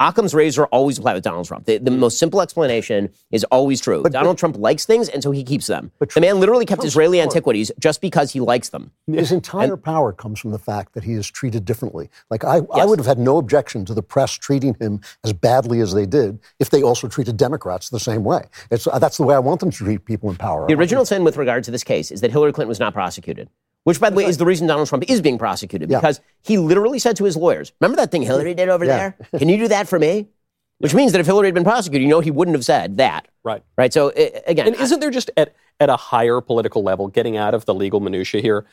Occam's 0.00 0.34
razor 0.34 0.66
always 0.66 0.98
apply 0.98 1.14
with 1.14 1.22
Donald 1.22 1.46
Trump. 1.46 1.66
The, 1.66 1.78
the 1.78 1.90
most 1.90 2.18
simple 2.18 2.40
explanation 2.40 3.10
is 3.30 3.44
always 3.44 3.80
true. 3.80 4.02
But, 4.02 4.12
Donald 4.12 4.38
Trump 4.38 4.56
likes 4.56 4.84
things, 4.84 5.08
and 5.08 5.22
so 5.22 5.30
he 5.30 5.44
keeps 5.44 5.68
them. 5.68 5.92
the 6.00 6.20
man 6.20 6.40
literally 6.40 6.66
kept 6.66 6.84
Israeli 6.84 7.20
antiquities 7.20 7.70
just 7.78 8.00
because 8.00 8.32
he 8.32 8.40
likes 8.40 8.70
them. 8.70 8.90
His 9.06 9.30
entire 9.30 9.76
power 9.76 10.12
comes 10.12 10.40
from 10.40 10.50
the 10.50 10.58
fact 10.58 10.94
that 10.94 11.04
he 11.04 11.12
is 11.12 11.30
treated 11.30 11.64
differently. 11.64 12.10
Like 12.28 12.44
I, 12.44 12.60
I 12.74 12.84
would 12.84 12.98
have 12.98 13.06
had 13.06 13.18
no 13.18 13.38
objection 13.38 13.84
to 13.84 13.94
the 13.94 14.02
press 14.02 14.32
treating 14.32 14.74
him 14.80 15.00
as 15.22 15.32
badly 15.32 15.80
as 15.80 15.94
they 15.94 16.06
did 16.06 16.40
if 16.58 16.70
they 16.70 16.82
also 16.82 17.06
treated 17.06 17.36
Democrats 17.36 17.88
the 17.88 18.00
same 18.00 18.24
way. 18.24 18.42
It's, 18.70 18.86
uh, 18.86 18.98
that's 18.98 19.16
the 19.16 19.22
way 19.22 19.36
I 19.36 19.38
want 19.38 19.60
them 19.60 19.70
to 19.70 19.76
treat 19.76 20.04
people 20.04 20.28
in 20.28 20.36
power. 20.36 20.66
The 20.66 20.74
original 20.74 21.04
sin 21.04 21.22
with 21.22 21.36
regard 21.36 21.62
to 21.64 21.70
this 21.70 21.84
case 21.84 22.10
is 22.10 22.20
that 22.20 22.32
Hillary 22.32 22.52
Clinton 22.52 22.68
was 22.68 22.80
not 22.80 22.94
prosecuted, 22.94 23.48
which, 23.84 24.00
by 24.00 24.10
the 24.10 24.16
way, 24.16 24.24
is 24.24 24.36
the 24.38 24.44
reason 24.46 24.66
Donald 24.66 24.88
Trump 24.88 25.04
is 25.08 25.20
being 25.20 25.38
prosecuted 25.38 25.90
Yeah. 25.90 26.00
because 26.00 26.20
he 26.42 26.58
literally 26.58 26.98
said 26.98 27.16
to 27.16 27.24
his 27.24 27.36
lawyers, 27.36 27.72
Remember 27.80 27.96
that 27.96 28.10
thing 28.10 28.22
Hillary 28.22 28.54
did 28.54 28.68
over 28.68 28.84
Yeah. 28.84 28.96
there? 28.98 29.16
Can 29.38 29.48
you 29.48 29.56
do 29.56 29.68
that 29.68 29.88
for 29.88 29.98
me? 29.98 30.28
Which 30.78 30.92
means 30.94 31.12
that 31.12 31.20
if 31.20 31.26
Hillary 31.26 31.46
had 31.48 31.54
been 31.54 31.64
prosecuted, 31.64 32.02
you 32.02 32.08
know 32.08 32.20
he 32.20 32.30
wouldn't 32.32 32.56
have 32.56 32.64
said 32.64 32.96
that. 32.96 33.28
Right. 33.44 33.62
Right. 33.78 33.92
So, 33.92 34.08
uh, 34.10 34.40
again, 34.46 34.66
And 34.66 34.76
isn't 34.76 34.98
there 35.00 35.10
just 35.10 35.30
at, 35.36 35.54
at 35.80 35.88
a 35.88 35.96
higher 35.96 36.40
political 36.40 36.82
level, 36.82 37.06
getting 37.08 37.36
out 37.36 37.54
of 37.54 37.64
the 37.64 37.74
legal 37.74 38.00
minutia 38.00 38.40
here, 38.40 38.66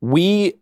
we 0.00 0.54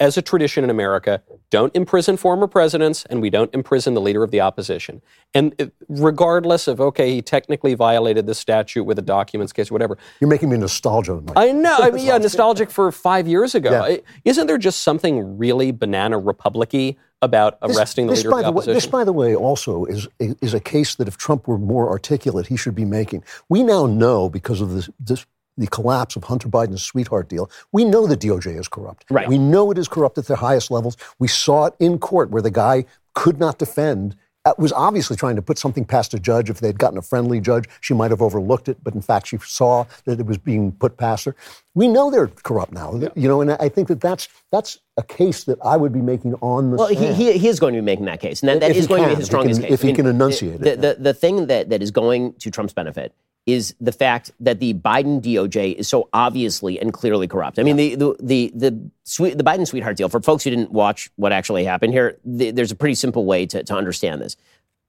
as 0.00 0.16
a 0.16 0.22
tradition 0.22 0.64
in 0.64 0.70
America, 0.70 1.22
don't 1.50 1.74
imprison 1.76 2.16
former 2.16 2.48
presidents 2.48 3.04
and 3.08 3.22
we 3.22 3.30
don't 3.30 3.52
imprison 3.54 3.94
the 3.94 4.00
leader 4.00 4.24
of 4.24 4.30
the 4.30 4.40
opposition. 4.40 5.00
And 5.34 5.72
regardless 5.88 6.66
of, 6.66 6.80
okay, 6.80 7.12
he 7.12 7.22
technically 7.22 7.74
violated 7.74 8.26
the 8.26 8.34
statute 8.34 8.84
with 8.84 8.98
a 8.98 9.02
documents 9.02 9.52
case 9.52 9.70
or 9.70 9.74
whatever. 9.74 9.96
You're 10.20 10.30
making 10.30 10.50
me 10.50 10.56
nostalgic. 10.56 11.22
Mike. 11.22 11.36
I 11.36 11.52
know. 11.52 11.76
I 11.80 11.90
mean, 11.90 12.04
yeah, 12.04 12.18
nostalgic 12.26 12.70
for 12.70 12.90
five 12.90 13.28
years 13.28 13.54
ago. 13.54 13.86
Yeah. 13.86 13.96
Isn't 14.24 14.46
there 14.46 14.58
just 14.58 14.82
something 14.82 15.38
really 15.38 15.70
banana 15.70 16.18
republic 16.18 16.96
about 17.22 17.58
arresting 17.62 18.06
the 18.06 18.14
leader 18.14 18.30
by 18.30 18.40
of 18.40 18.44
the 18.44 18.50
the 18.50 18.52
way, 18.52 18.58
opposition? 18.58 18.74
this, 18.74 18.86
by 18.86 19.04
the 19.04 19.12
way, 19.12 19.34
also 19.34 19.84
is 19.84 20.08
is 20.18 20.54
a 20.54 20.60
case 20.60 20.94
that 20.96 21.06
if 21.06 21.16
Trump 21.16 21.46
were 21.46 21.58
more 21.58 21.88
articulate, 21.88 22.46
he 22.46 22.56
should 22.56 22.74
be 22.74 22.84
making. 22.84 23.22
We 23.48 23.62
now 23.62 23.86
know 23.86 24.28
because 24.28 24.60
of 24.60 24.72
this, 24.72 24.88
this 24.98 25.26
the 25.56 25.66
collapse 25.68 26.16
of 26.16 26.24
Hunter 26.24 26.48
Biden's 26.48 26.82
sweetheart 26.82 27.28
deal. 27.28 27.50
We 27.72 27.84
know 27.84 28.06
the 28.06 28.16
DOJ 28.16 28.58
is 28.58 28.68
corrupt. 28.68 29.04
Right. 29.10 29.28
We 29.28 29.38
know 29.38 29.70
it 29.70 29.78
is 29.78 29.88
corrupt 29.88 30.18
at 30.18 30.26
the 30.26 30.36
highest 30.36 30.70
levels. 30.70 30.96
We 31.18 31.28
saw 31.28 31.66
it 31.66 31.74
in 31.78 31.98
court 31.98 32.30
where 32.30 32.42
the 32.42 32.50
guy 32.50 32.84
could 33.14 33.38
not 33.38 33.58
defend. 33.58 34.16
uh, 34.44 34.54
Was 34.58 34.72
obviously 34.72 35.16
trying 35.16 35.36
to 35.36 35.42
put 35.42 35.56
something 35.56 35.84
past 35.84 36.12
a 36.12 36.18
judge. 36.18 36.50
If 36.50 36.58
they'd 36.58 36.78
gotten 36.78 36.98
a 36.98 37.02
friendly 37.02 37.40
judge, 37.40 37.66
she 37.80 37.94
might 37.94 38.10
have 38.10 38.20
overlooked 38.20 38.68
it. 38.68 38.78
But 38.82 38.94
in 38.94 39.00
fact, 39.00 39.28
she 39.28 39.38
saw 39.38 39.84
that 40.06 40.18
it 40.18 40.26
was 40.26 40.38
being 40.38 40.72
put 40.72 40.96
past 40.96 41.24
her. 41.26 41.36
We 41.74 41.86
know 41.86 42.10
they're 42.10 42.26
corrupt 42.26 42.72
now. 42.72 42.94
You 43.14 43.28
know, 43.28 43.40
and 43.40 43.52
I 43.52 43.68
think 43.68 43.86
that 43.88 44.00
that's 44.00 44.26
that's 44.50 44.78
a 44.96 45.02
case 45.04 45.44
that 45.44 45.58
I 45.64 45.76
would 45.76 45.92
be 45.92 46.02
making 46.02 46.34
on 46.40 46.72
the 46.72 46.76
Well, 46.78 46.88
he, 46.88 47.12
he, 47.12 47.38
he 47.38 47.46
is 47.48 47.60
going 47.60 47.74
to 47.74 47.80
be 47.80 47.84
making 47.84 48.06
that 48.06 48.20
case, 48.20 48.42
and 48.42 48.48
that, 48.48 48.60
that 48.60 48.74
is 48.74 48.86
going 48.88 49.04
to 49.04 49.08
be 49.10 49.14
his 49.14 49.26
strongest 49.26 49.60
can- 49.60 49.68
case. 49.70 49.74
if 49.74 49.82
he 49.82 49.92
can 49.92 50.06
enunciate 50.06 50.60
the, 50.60 50.72
it, 50.72 50.80
The, 50.80 50.96
the 50.98 51.14
thing 51.14 51.46
that, 51.46 51.68
that 51.70 51.80
is 51.82 51.90
going 51.92 52.34
to 52.34 52.50
Trump's 52.50 52.72
benefit 52.72 53.14
is 53.46 53.74
the 53.80 53.92
fact 53.92 54.30
that 54.40 54.58
the 54.58 54.74
Biden 54.74 55.20
DOJ 55.20 55.74
is 55.74 55.88
so 55.88 56.08
obviously 56.12 56.80
and 56.80 56.92
clearly 56.92 57.28
corrupt. 57.28 57.58
I 57.58 57.62
mean, 57.62 57.76
the 57.76 57.94
the 57.94 58.16
the 58.20 58.52
the, 58.54 58.90
sweet, 59.04 59.36
the 59.36 59.44
Biden 59.44 59.66
sweetheart 59.66 59.96
deal. 59.96 60.08
For 60.08 60.20
folks 60.20 60.44
who 60.44 60.50
didn't 60.50 60.72
watch 60.72 61.10
what 61.16 61.32
actually 61.32 61.64
happened 61.64 61.92
here, 61.92 62.18
the, 62.24 62.50
there's 62.52 62.72
a 62.72 62.76
pretty 62.76 62.94
simple 62.94 63.26
way 63.26 63.44
to, 63.46 63.62
to 63.62 63.74
understand 63.74 64.22
this. 64.22 64.36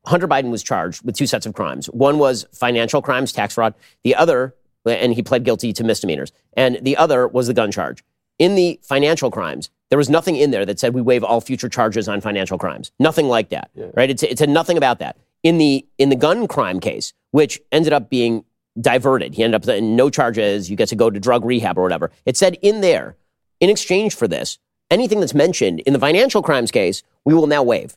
Hunter 0.05 0.27
Biden 0.27 0.51
was 0.51 0.63
charged 0.63 1.03
with 1.03 1.15
two 1.15 1.27
sets 1.27 1.45
of 1.45 1.53
crimes. 1.53 1.87
One 1.87 2.19
was 2.19 2.45
financial 2.53 3.01
crimes, 3.01 3.31
tax 3.31 3.55
fraud. 3.55 3.73
The 4.03 4.15
other, 4.15 4.55
and 4.85 5.13
he 5.13 5.23
pled 5.23 5.43
guilty 5.43 5.73
to 5.73 5.83
misdemeanors. 5.83 6.31
And 6.53 6.79
the 6.81 6.95
other 6.95 7.27
was 7.27 7.47
the 7.47 7.53
gun 7.53 7.71
charge. 7.71 8.03
In 8.37 8.55
the 8.55 8.79
financial 8.83 9.31
crimes, 9.31 9.69
there 9.89 9.97
was 9.97 10.09
nothing 10.09 10.35
in 10.35 10.51
there 10.51 10.65
that 10.65 10.79
said 10.79 10.93
we 10.93 11.01
waive 11.01 11.23
all 11.23 11.41
future 11.41 11.69
charges 11.69 12.07
on 12.07 12.21
financial 12.21 12.57
crimes. 12.57 12.91
Nothing 12.99 13.27
like 13.27 13.49
that, 13.49 13.71
right? 13.95 14.09
It, 14.09 14.21
it 14.23 14.37
said 14.37 14.49
nothing 14.49 14.77
about 14.77 14.99
that. 14.99 15.17
In 15.45 15.59
the 15.59 15.85
in 15.99 16.09
the 16.09 16.15
gun 16.15 16.47
crime 16.47 16.79
case, 16.79 17.13
which 17.29 17.61
ended 17.71 17.93
up 17.93 18.09
being 18.09 18.43
diverted, 18.81 19.35
he 19.35 19.43
ended 19.43 19.61
up 19.61 19.63
saying 19.63 19.95
no 19.95 20.09
charges. 20.09 20.71
You 20.71 20.75
get 20.75 20.89
to 20.89 20.95
go 20.95 21.11
to 21.11 21.19
drug 21.19 21.45
rehab 21.45 21.77
or 21.77 21.83
whatever. 21.83 22.11
It 22.25 22.35
said 22.35 22.57
in 22.63 22.81
there, 22.81 23.15
in 23.59 23.69
exchange 23.69 24.15
for 24.15 24.27
this, 24.27 24.57
anything 24.89 25.19
that's 25.19 25.35
mentioned 25.35 25.81
in 25.81 25.93
the 25.93 25.99
financial 25.99 26.41
crimes 26.41 26.71
case, 26.71 27.03
we 27.25 27.35
will 27.35 27.45
now 27.45 27.61
waive. 27.61 27.95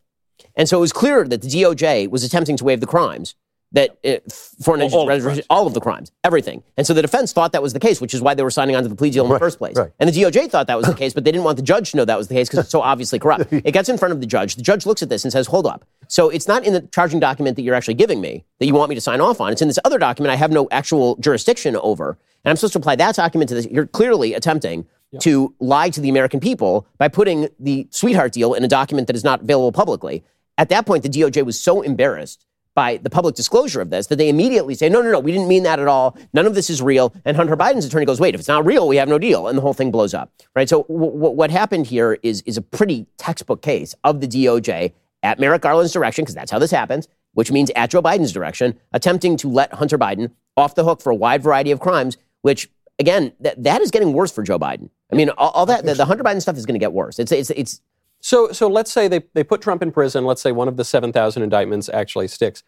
And 0.56 0.68
so 0.68 0.76
it 0.76 0.80
was 0.82 0.92
clear 0.92 1.26
that 1.26 1.40
the 1.40 1.48
DOJ 1.48 2.10
was 2.10 2.22
attempting 2.22 2.58
to 2.58 2.64
waive 2.64 2.80
the 2.80 2.86
crimes 2.86 3.34
that 3.72 3.98
uh, 4.04 4.16
foreign 4.62 4.80
All- 4.82 4.94
all 5.00 5.10
of 5.10 5.22
the 5.22 5.44
all 5.50 5.66
of 5.66 5.74
the 5.74 5.80
crimes, 5.80 6.10
everything. 6.24 6.62
And 6.78 6.86
so 6.86 6.94
the 6.94 7.02
defense 7.02 7.32
thought 7.32 7.52
that 7.52 7.62
was 7.62 7.74
the 7.74 7.80
case, 7.80 8.00
which 8.00 8.14
is 8.14 8.22
why 8.22 8.34
they 8.34 8.42
were 8.42 8.50
signing 8.50 8.74
on 8.76 8.82
to 8.82 8.88
the 8.88 8.94
plea 8.96 9.10
deal 9.10 9.26
in 9.26 9.30
the 9.32 9.38
first 9.38 9.58
place. 9.58 9.76
right. 9.76 9.90
And 10.00 10.08
the 10.08 10.22
DOJ 10.22 10.50
thought 10.50 10.68
that 10.68 10.78
was 10.78 10.86
the 10.86 10.94
case, 11.02 11.12
but 11.12 11.24
they 11.24 11.32
didn't 11.32 11.44
want 11.44 11.56
the 11.56 11.62
judge 11.62 11.90
to 11.90 11.98
know 11.98 12.04
that 12.06 12.16
was 12.16 12.28
the 12.28 12.34
case 12.34 12.48
because 12.48 12.60
it's 12.64 12.70
so 12.70 12.80
obviously 12.80 13.18
corrupt. 13.18 13.52
It 13.52 13.72
gets 13.72 13.88
in 13.90 13.98
front 13.98 14.12
of 14.12 14.20
the 14.20 14.26
judge. 14.26 14.56
The 14.56 14.62
judge 14.62 14.86
looks 14.86 15.02
at 15.02 15.10
this 15.10 15.24
and 15.24 15.32
says, 15.32 15.46
"Hold 15.48 15.66
up." 15.66 15.84
So 16.08 16.30
it's 16.30 16.48
not 16.48 16.64
in 16.64 16.72
the 16.72 16.80
charging 16.92 17.20
document 17.20 17.56
that 17.56 17.62
you're 17.62 17.74
actually 17.74 17.94
giving 17.94 18.20
me 18.20 18.44
that 18.60 18.66
you 18.66 18.72
want 18.74 18.88
me 18.88 18.94
to 18.94 19.00
sign 19.00 19.20
off 19.20 19.40
on. 19.40 19.52
It's 19.52 19.60
in 19.60 19.68
this 19.68 19.78
other 19.84 19.98
document 19.98 20.32
I 20.32 20.36
have 20.36 20.50
no 20.50 20.66
actual 20.70 21.16
jurisdiction 21.16 21.76
over, 21.76 22.16
and 22.44 22.50
I'm 22.50 22.56
supposed 22.56 22.72
to 22.72 22.78
apply 22.78 22.96
that 22.96 23.16
document 23.16 23.50
to 23.50 23.54
this. 23.54 23.66
You're 23.66 23.86
clearly 23.86 24.32
attempting 24.32 24.86
to 25.20 25.54
lie 25.60 25.90
to 25.90 26.00
the 26.00 26.08
American 26.08 26.40
people 26.40 26.86
by 26.98 27.08
putting 27.08 27.48
the 27.58 27.86
sweetheart 27.90 28.32
deal 28.32 28.54
in 28.54 28.64
a 28.64 28.68
document 28.68 29.06
that 29.08 29.16
is 29.16 29.24
not 29.24 29.42
available 29.42 29.72
publicly. 29.72 30.24
At 30.58 30.68
that 30.70 30.86
point, 30.86 31.02
the 31.02 31.08
DOJ 31.08 31.44
was 31.46 31.60
so 31.60 31.82
embarrassed 31.82 32.44
by 32.78 32.96
the 32.98 33.10
public 33.10 33.34
disclosure 33.34 33.80
of 33.80 33.90
this 33.90 34.06
that 34.06 34.18
they 34.18 34.28
immediately 34.28 34.72
say, 34.72 34.88
no, 34.88 35.02
no, 35.02 35.10
no, 35.10 35.18
we 35.18 35.32
didn't 35.32 35.48
mean 35.48 35.64
that 35.64 35.80
at 35.80 35.88
all. 35.88 36.16
None 36.32 36.46
of 36.46 36.54
this 36.54 36.70
is 36.70 36.80
real. 36.80 37.12
And 37.24 37.36
Hunter 37.36 37.56
Biden's 37.56 37.84
attorney 37.84 38.06
goes, 38.06 38.20
wait, 38.20 38.36
if 38.36 38.38
it's 38.38 38.46
not 38.46 38.64
real, 38.64 38.86
we 38.86 38.94
have 38.98 39.08
no 39.08 39.18
deal. 39.18 39.48
And 39.48 39.58
the 39.58 39.62
whole 39.62 39.74
thing 39.74 39.90
blows 39.90 40.14
up. 40.14 40.30
Right. 40.54 40.68
So 40.68 40.84
w- 40.84 41.10
w- 41.10 41.34
what 41.34 41.50
happened 41.50 41.88
here 41.88 42.20
is, 42.22 42.40
is 42.42 42.56
a 42.56 42.62
pretty 42.62 43.08
textbook 43.16 43.62
case 43.62 43.96
of 44.04 44.20
the 44.20 44.28
DOJ 44.28 44.92
at 45.24 45.40
Merrick 45.40 45.62
Garland's 45.62 45.92
direction, 45.92 46.22
because 46.22 46.36
that's 46.36 46.52
how 46.52 46.60
this 46.60 46.70
happens, 46.70 47.08
which 47.32 47.50
means 47.50 47.72
at 47.74 47.90
Joe 47.90 48.00
Biden's 48.00 48.30
direction, 48.30 48.78
attempting 48.92 49.36
to 49.38 49.48
let 49.48 49.74
Hunter 49.74 49.98
Biden 49.98 50.30
off 50.56 50.76
the 50.76 50.84
hook 50.84 51.02
for 51.02 51.10
a 51.10 51.16
wide 51.16 51.42
variety 51.42 51.72
of 51.72 51.80
crimes, 51.80 52.16
which 52.42 52.70
again, 53.00 53.32
that, 53.40 53.60
that 53.60 53.80
is 53.80 53.90
getting 53.90 54.12
worse 54.12 54.30
for 54.30 54.44
Joe 54.44 54.60
Biden. 54.60 54.88
I 55.12 55.16
mean, 55.16 55.30
all, 55.30 55.50
all 55.50 55.66
that, 55.66 55.84
the, 55.84 55.94
the 55.94 56.04
Hunter 56.04 56.22
Biden 56.22 56.40
stuff 56.40 56.56
is 56.56 56.64
going 56.64 56.78
to 56.78 56.84
get 56.84 56.92
worse. 56.92 57.18
It's, 57.18 57.32
it's, 57.32 57.50
it's, 57.50 57.80
So, 58.20 58.52
so 58.52 58.68
let's 58.68 58.90
say 58.90 59.08
they, 59.08 59.22
they 59.34 59.44
put 59.44 59.60
Trump 59.60 59.82
in 59.82 59.92
prison. 59.92 60.24
Let's 60.24 60.42
say 60.42 60.52
one 60.52 60.68
of 60.68 60.76
the 60.76 60.84
7,000 60.84 61.42
indictments 61.42 61.88
actually 61.88 62.28
sticks. 62.28 62.62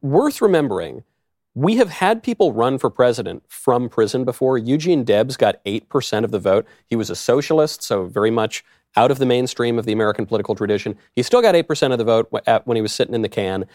Worth 0.00 0.40
remembering, 0.40 1.04
we 1.54 1.76
have 1.76 1.90
had 1.90 2.22
people 2.22 2.52
run 2.52 2.78
for 2.78 2.88
president 2.88 3.42
from 3.48 3.88
prison 3.88 4.24
before. 4.24 4.56
Eugene 4.56 5.04
Debs 5.04 5.36
got 5.36 5.62
8% 5.64 6.24
of 6.24 6.30
the 6.30 6.38
vote. 6.38 6.66
He 6.86 6.96
was 6.96 7.10
a 7.10 7.16
socialist, 7.16 7.82
so 7.82 8.04
very 8.04 8.30
much 8.30 8.64
out 8.96 9.10
of 9.10 9.18
the 9.18 9.26
mainstream 9.26 9.78
of 9.78 9.86
the 9.86 9.92
American 9.92 10.26
political 10.26 10.54
tradition. 10.54 10.96
He 11.14 11.22
still 11.22 11.42
got 11.42 11.54
8% 11.54 11.92
of 11.92 11.98
the 11.98 12.04
vote 12.04 12.30
when 12.64 12.76
he 12.76 12.82
was 12.82 12.92
sitting 12.92 13.14
in 13.14 13.22
the 13.22 13.28
can. 13.28 13.66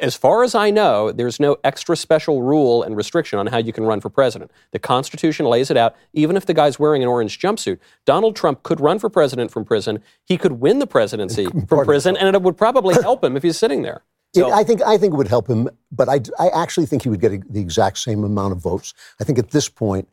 As 0.00 0.14
far 0.16 0.44
as 0.44 0.54
I 0.54 0.70
know, 0.70 1.10
there's 1.12 1.40
no 1.40 1.56
extra 1.64 1.96
special 1.96 2.42
rule 2.42 2.82
and 2.82 2.96
restriction 2.96 3.38
on 3.38 3.46
how 3.48 3.58
you 3.58 3.72
can 3.72 3.84
run 3.84 4.00
for 4.00 4.08
president. 4.10 4.50
The 4.70 4.78
Constitution 4.78 5.46
lays 5.46 5.70
it 5.70 5.76
out. 5.76 5.96
Even 6.12 6.36
if 6.36 6.46
the 6.46 6.54
guy's 6.54 6.78
wearing 6.78 7.02
an 7.02 7.08
orange 7.08 7.38
jumpsuit, 7.38 7.78
Donald 8.04 8.36
Trump 8.36 8.62
could 8.62 8.80
run 8.80 8.98
for 8.98 9.08
president 9.10 9.50
from 9.50 9.64
prison. 9.64 10.02
He 10.24 10.36
could 10.38 10.52
win 10.52 10.78
the 10.78 10.86
presidency 10.86 11.46
from 11.68 11.84
prison, 11.84 12.16
and 12.16 12.34
it 12.34 12.42
would 12.42 12.56
probably 12.56 12.94
help 12.94 13.24
him 13.24 13.36
if 13.36 13.42
he's 13.42 13.58
sitting 13.58 13.82
there. 13.82 14.02
So- 14.34 14.52
I 14.52 14.62
think 14.62 14.82
I 14.82 14.98
think 14.98 15.14
it 15.14 15.16
would 15.16 15.26
help 15.28 15.48
him, 15.48 15.70
but 15.90 16.08
I, 16.10 16.20
I 16.38 16.48
actually 16.50 16.84
think 16.84 17.02
he 17.02 17.08
would 17.08 17.20
get 17.20 17.32
a, 17.32 17.40
the 17.48 17.60
exact 17.60 17.96
same 17.96 18.22
amount 18.24 18.52
of 18.52 18.58
votes. 18.58 18.92
I 19.18 19.24
think 19.24 19.38
at 19.38 19.52
this 19.52 19.70
point, 19.70 20.06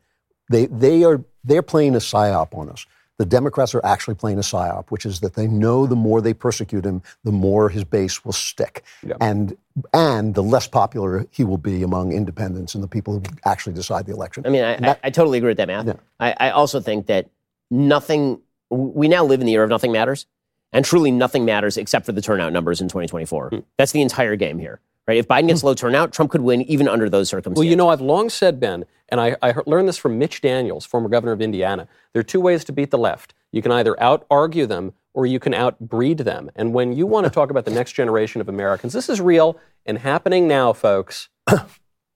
they 0.50 0.66
they 0.66 1.04
are 1.04 1.22
they're 1.44 1.60
playing 1.62 1.94
a 1.94 1.98
psyop 1.98 2.56
on 2.56 2.70
us. 2.70 2.86
The 3.18 3.24
Democrats 3.24 3.74
are 3.74 3.84
actually 3.84 4.14
playing 4.14 4.38
a 4.38 4.42
psyop, 4.42 4.90
which 4.90 5.06
is 5.06 5.20
that 5.20 5.34
they 5.34 5.46
know 5.46 5.86
the 5.86 5.96
more 5.96 6.20
they 6.20 6.34
persecute 6.34 6.84
him, 6.84 7.02
the 7.24 7.32
more 7.32 7.70
his 7.70 7.82
base 7.84 8.24
will 8.24 8.32
stick, 8.32 8.84
and 9.20 9.56
and 9.94 10.34
the 10.34 10.42
less 10.42 10.66
popular 10.66 11.26
he 11.30 11.44
will 11.44 11.58
be 11.58 11.82
among 11.82 12.12
independents 12.12 12.74
and 12.74 12.84
the 12.84 12.88
people 12.88 13.14
who 13.14 13.22
actually 13.44 13.72
decide 13.72 14.06
the 14.06 14.12
election. 14.12 14.46
I 14.46 14.50
mean, 14.50 14.64
I, 14.64 14.90
I, 14.90 14.96
I 15.04 15.10
totally 15.10 15.38
agree 15.38 15.50
with 15.50 15.56
that 15.56 15.68
math. 15.68 15.98
I, 16.20 16.34
I 16.38 16.50
also 16.50 16.80
think 16.80 17.06
that 17.06 17.30
nothing, 17.70 18.40
we 18.70 19.08
now 19.08 19.24
live 19.24 19.40
in 19.40 19.46
the 19.46 19.54
era 19.54 19.64
of 19.64 19.70
nothing 19.70 19.92
matters, 19.92 20.26
and 20.72 20.84
truly 20.84 21.10
nothing 21.10 21.44
matters 21.44 21.76
except 21.76 22.04
for 22.04 22.12
the 22.12 22.22
turnout 22.22 22.52
numbers 22.52 22.80
in 22.80 22.88
2024. 22.88 23.48
Hmm. 23.48 23.58
That's 23.78 23.92
the 23.92 24.02
entire 24.02 24.36
game 24.36 24.58
here, 24.58 24.80
right? 25.06 25.18
If 25.18 25.28
Biden 25.28 25.48
gets 25.48 25.60
hmm. 25.60 25.68
low 25.68 25.74
turnout, 25.74 26.12
Trump 26.12 26.30
could 26.30 26.40
win 26.40 26.62
even 26.62 26.88
under 26.88 27.08
those 27.08 27.28
circumstances. 27.28 27.58
Well, 27.58 27.68
you 27.68 27.76
know, 27.76 27.88
I've 27.88 28.00
long 28.00 28.28
said, 28.28 28.60
Ben, 28.60 28.84
and 29.08 29.20
I, 29.20 29.36
I 29.42 29.54
learned 29.66 29.88
this 29.88 29.98
from 29.98 30.18
Mitch 30.18 30.40
Daniels, 30.40 30.84
former 30.84 31.08
governor 31.08 31.32
of 31.32 31.40
Indiana. 31.40 31.88
There 32.12 32.20
are 32.20 32.24
two 32.24 32.40
ways 32.40 32.64
to 32.64 32.72
beat 32.72 32.90
the 32.90 32.98
left. 32.98 33.34
You 33.52 33.62
can 33.62 33.72
either 33.72 34.00
out 34.02 34.26
argue 34.30 34.66
them 34.66 34.94
or 35.14 35.26
you 35.26 35.38
can 35.38 35.54
outbreed 35.54 36.18
them. 36.18 36.50
And 36.56 36.74
when 36.74 36.92
you 36.92 37.06
want 37.06 37.24
to 37.24 37.30
talk 37.30 37.50
about 37.50 37.64
the 37.64 37.70
next 37.70 37.92
generation 37.92 38.40
of 38.40 38.48
Americans, 38.48 38.92
this 38.92 39.08
is 39.08 39.20
real 39.20 39.58
and 39.86 39.98
happening 39.98 40.46
now, 40.46 40.72
folks. 40.72 41.28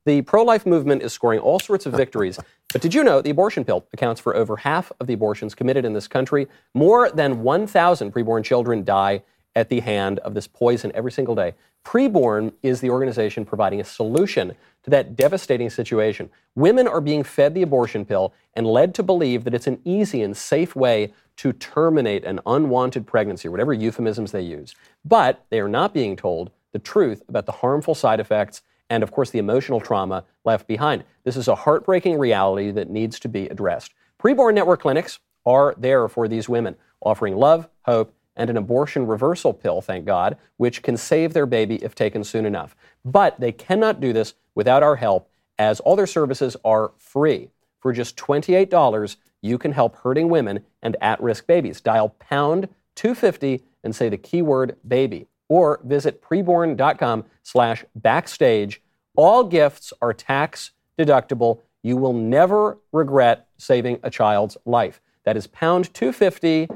The 0.07 0.23
pro 0.23 0.43
life 0.43 0.65
movement 0.65 1.03
is 1.03 1.13
scoring 1.13 1.41
all 1.41 1.61
sorts 1.61 1.85
of 1.85 1.93
victories. 1.93 2.39
But 2.73 2.81
did 2.81 2.95
you 2.95 3.05
know 3.05 3.21
the 3.21 3.31
abortion 3.31 3.65
pill 3.67 3.87
accounts 3.93 4.21
for 4.21 4.35
over 4.35 4.57
half 4.57 4.91
of 4.99 5.07
the 5.07 5.13
abortions 5.13 5.55
committed 5.55 5.85
in 5.85 5.93
this 5.93 6.09
country? 6.09 6.49
More 6.73 7.11
than 7.11 7.43
1,000 7.43 8.13
preborn 8.13 8.43
children 8.43 8.83
die 8.83 9.23
at 9.57 9.69
the 9.69 9.81
hand 9.81 10.19
of 10.21 10.35
this 10.35 10.47
poison 10.47 10.93
every 10.95 11.13
single 11.13 11.35
day. 11.35 11.55
Preborn 11.85 12.53
is 12.63 12.81
the 12.81 12.91
organization 12.91 13.45
providing 13.45 13.81
a 13.81 13.85
solution 13.85 14.55
to 14.83 14.91
that 14.91 15.17
devastating 15.17 15.71
situation. 15.71 16.31
Women 16.55 16.87
are 16.87 17.01
being 17.01 17.23
fed 17.23 17.55
the 17.55 17.63
abortion 17.63 18.05
pill 18.05 18.33
and 18.55 18.67
led 18.67 18.95
to 18.95 19.03
believe 19.03 19.45
that 19.45 19.55
it's 19.55 19.67
an 19.67 19.81
easy 19.85 20.23
and 20.23 20.37
safe 20.37 20.77
way 20.77 21.13
to 21.37 21.53
terminate 21.53 22.25
an 22.25 22.41
unwanted 22.47 23.07
pregnancy, 23.07 23.49
whatever 23.49 23.73
euphemisms 23.73 24.33
they 24.33 24.43
use. 24.43 24.75
But 25.05 25.45
they 25.51 25.61
are 25.61 25.69
not 25.69 25.95
being 25.95 26.17
told 26.17 26.51
the 26.73 26.79
truth 26.79 27.23
about 27.29 27.47
the 27.47 27.53
harmful 27.53 27.95
side 27.95 28.21
effects 28.21 28.63
and, 28.91 29.03
of 29.03 29.11
course, 29.11 29.31
the 29.31 29.39
emotional 29.39 29.81
trauma 29.81 30.25
left 30.45 30.67
behind. 30.67 31.05
This 31.25 31.37
is 31.37 31.49
a 31.49 31.55
heartbreaking 31.55 32.19
reality 32.19 32.71
that 32.73 32.91
needs 32.91 33.19
to 33.21 33.29
be 33.29 33.47
addressed. 33.47 33.95
Preborn 34.23 34.55
network 34.55 34.83
clinics 34.83 35.19
are 35.47 35.75
there 35.79 36.09
for 36.09 36.29
these 36.29 36.49
women, 36.49 36.77
offering 37.01 37.37
love, 37.37 37.69
hope, 37.83 38.13
and 38.37 38.51
an 38.51 38.57
abortion 38.57 39.07
reversal 39.07 39.53
pill, 39.53 39.81
thank 39.81 40.05
God, 40.05 40.37
which 40.57 40.83
can 40.83 40.97
save 40.97 41.33
their 41.33 41.47
baby 41.47 41.77
if 41.77 41.95
taken 41.95 42.25
soon 42.25 42.47
enough. 42.47 42.75
But 43.05 43.39
they 43.41 43.53
cannot 43.53 44.01
do 44.01 44.13
this 44.13 44.35
without 44.55 44.83
our 44.83 44.97
help, 44.97 45.31
as 45.59 45.81
all 45.81 45.97
their 45.97 46.07
services 46.07 46.57
are 46.65 46.93
free. 46.97 47.51
For 47.81 47.93
just 47.93 48.17
$28, 48.17 49.17
you 49.43 49.59
can 49.59 49.73
help 49.73 49.97
hurting 49.97 50.29
women 50.29 50.65
and 50.83 50.97
at 51.01 51.23
risk 51.23 51.47
babies. 51.47 51.81
Dial 51.81 52.11
pound 52.19 52.69
250 52.97 53.63
and 53.83 53.95
say 53.95 54.09
the 54.09 54.17
keyword 54.17 54.77
baby 54.87 55.27
or 55.49 55.81
visit 55.85 56.23
preborn.com 56.23 57.25
slash 57.43 57.85
backstage. 57.95 58.83
All 59.17 59.45
gifts 59.45 59.93
are 60.01 60.13
tax 60.13 60.71
deductible. 60.99 61.61
You 61.83 61.97
will 61.97 62.13
never 62.13 62.79
regret 62.93 63.49
saving 63.59 63.99
a 64.03 64.11
child's 64.11 64.57
life. 64.65 65.01
That 65.25 65.37
is 65.37 65.47
pound 65.47 65.93
250 65.95 66.69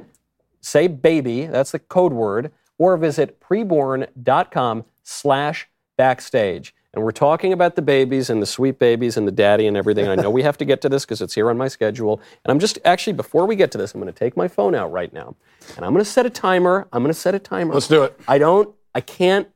say 0.64 0.86
baby, 0.86 1.46
that's 1.46 1.72
the 1.72 1.78
code 1.78 2.12
word, 2.12 2.50
or 2.78 2.96
visit 2.96 3.40
preborn.com 3.40 4.84
slash 5.02 5.68
backstage. 5.96 6.74
And 6.92 7.02
we're 7.02 7.10
talking 7.10 7.52
about 7.52 7.74
the 7.74 7.82
babies 7.82 8.30
and 8.30 8.40
the 8.40 8.46
sweet 8.46 8.78
babies 8.78 9.16
and 9.16 9.26
the 9.26 9.32
daddy 9.32 9.66
and 9.66 9.76
everything. 9.76 10.06
And 10.06 10.18
I 10.18 10.22
know 10.22 10.30
we 10.30 10.42
have 10.42 10.56
to 10.58 10.64
get 10.64 10.80
to 10.82 10.88
this 10.88 11.04
because 11.04 11.20
it's 11.20 11.34
here 11.34 11.50
on 11.50 11.58
my 11.58 11.66
schedule. 11.66 12.20
And 12.44 12.52
I'm 12.52 12.60
just 12.60 12.78
actually, 12.84 13.14
before 13.14 13.46
we 13.46 13.56
get 13.56 13.72
to 13.72 13.78
this, 13.78 13.94
I'm 13.94 14.00
going 14.00 14.12
to 14.12 14.18
take 14.18 14.36
my 14.36 14.46
phone 14.46 14.76
out 14.76 14.92
right 14.92 15.12
now. 15.12 15.34
And 15.76 15.84
I'm 15.84 15.92
going 15.92 16.04
to 16.04 16.10
set 16.10 16.24
a 16.24 16.30
timer. 16.30 16.86
I'm 16.92 17.02
going 17.02 17.12
to 17.12 17.18
set 17.18 17.34
a 17.34 17.40
timer. 17.40 17.74
Let's 17.74 17.88
do 17.88 18.04
it. 18.04 18.18
I 18.28 18.38
don't, 18.38 18.72
I 18.94 19.00
can't. 19.00 19.48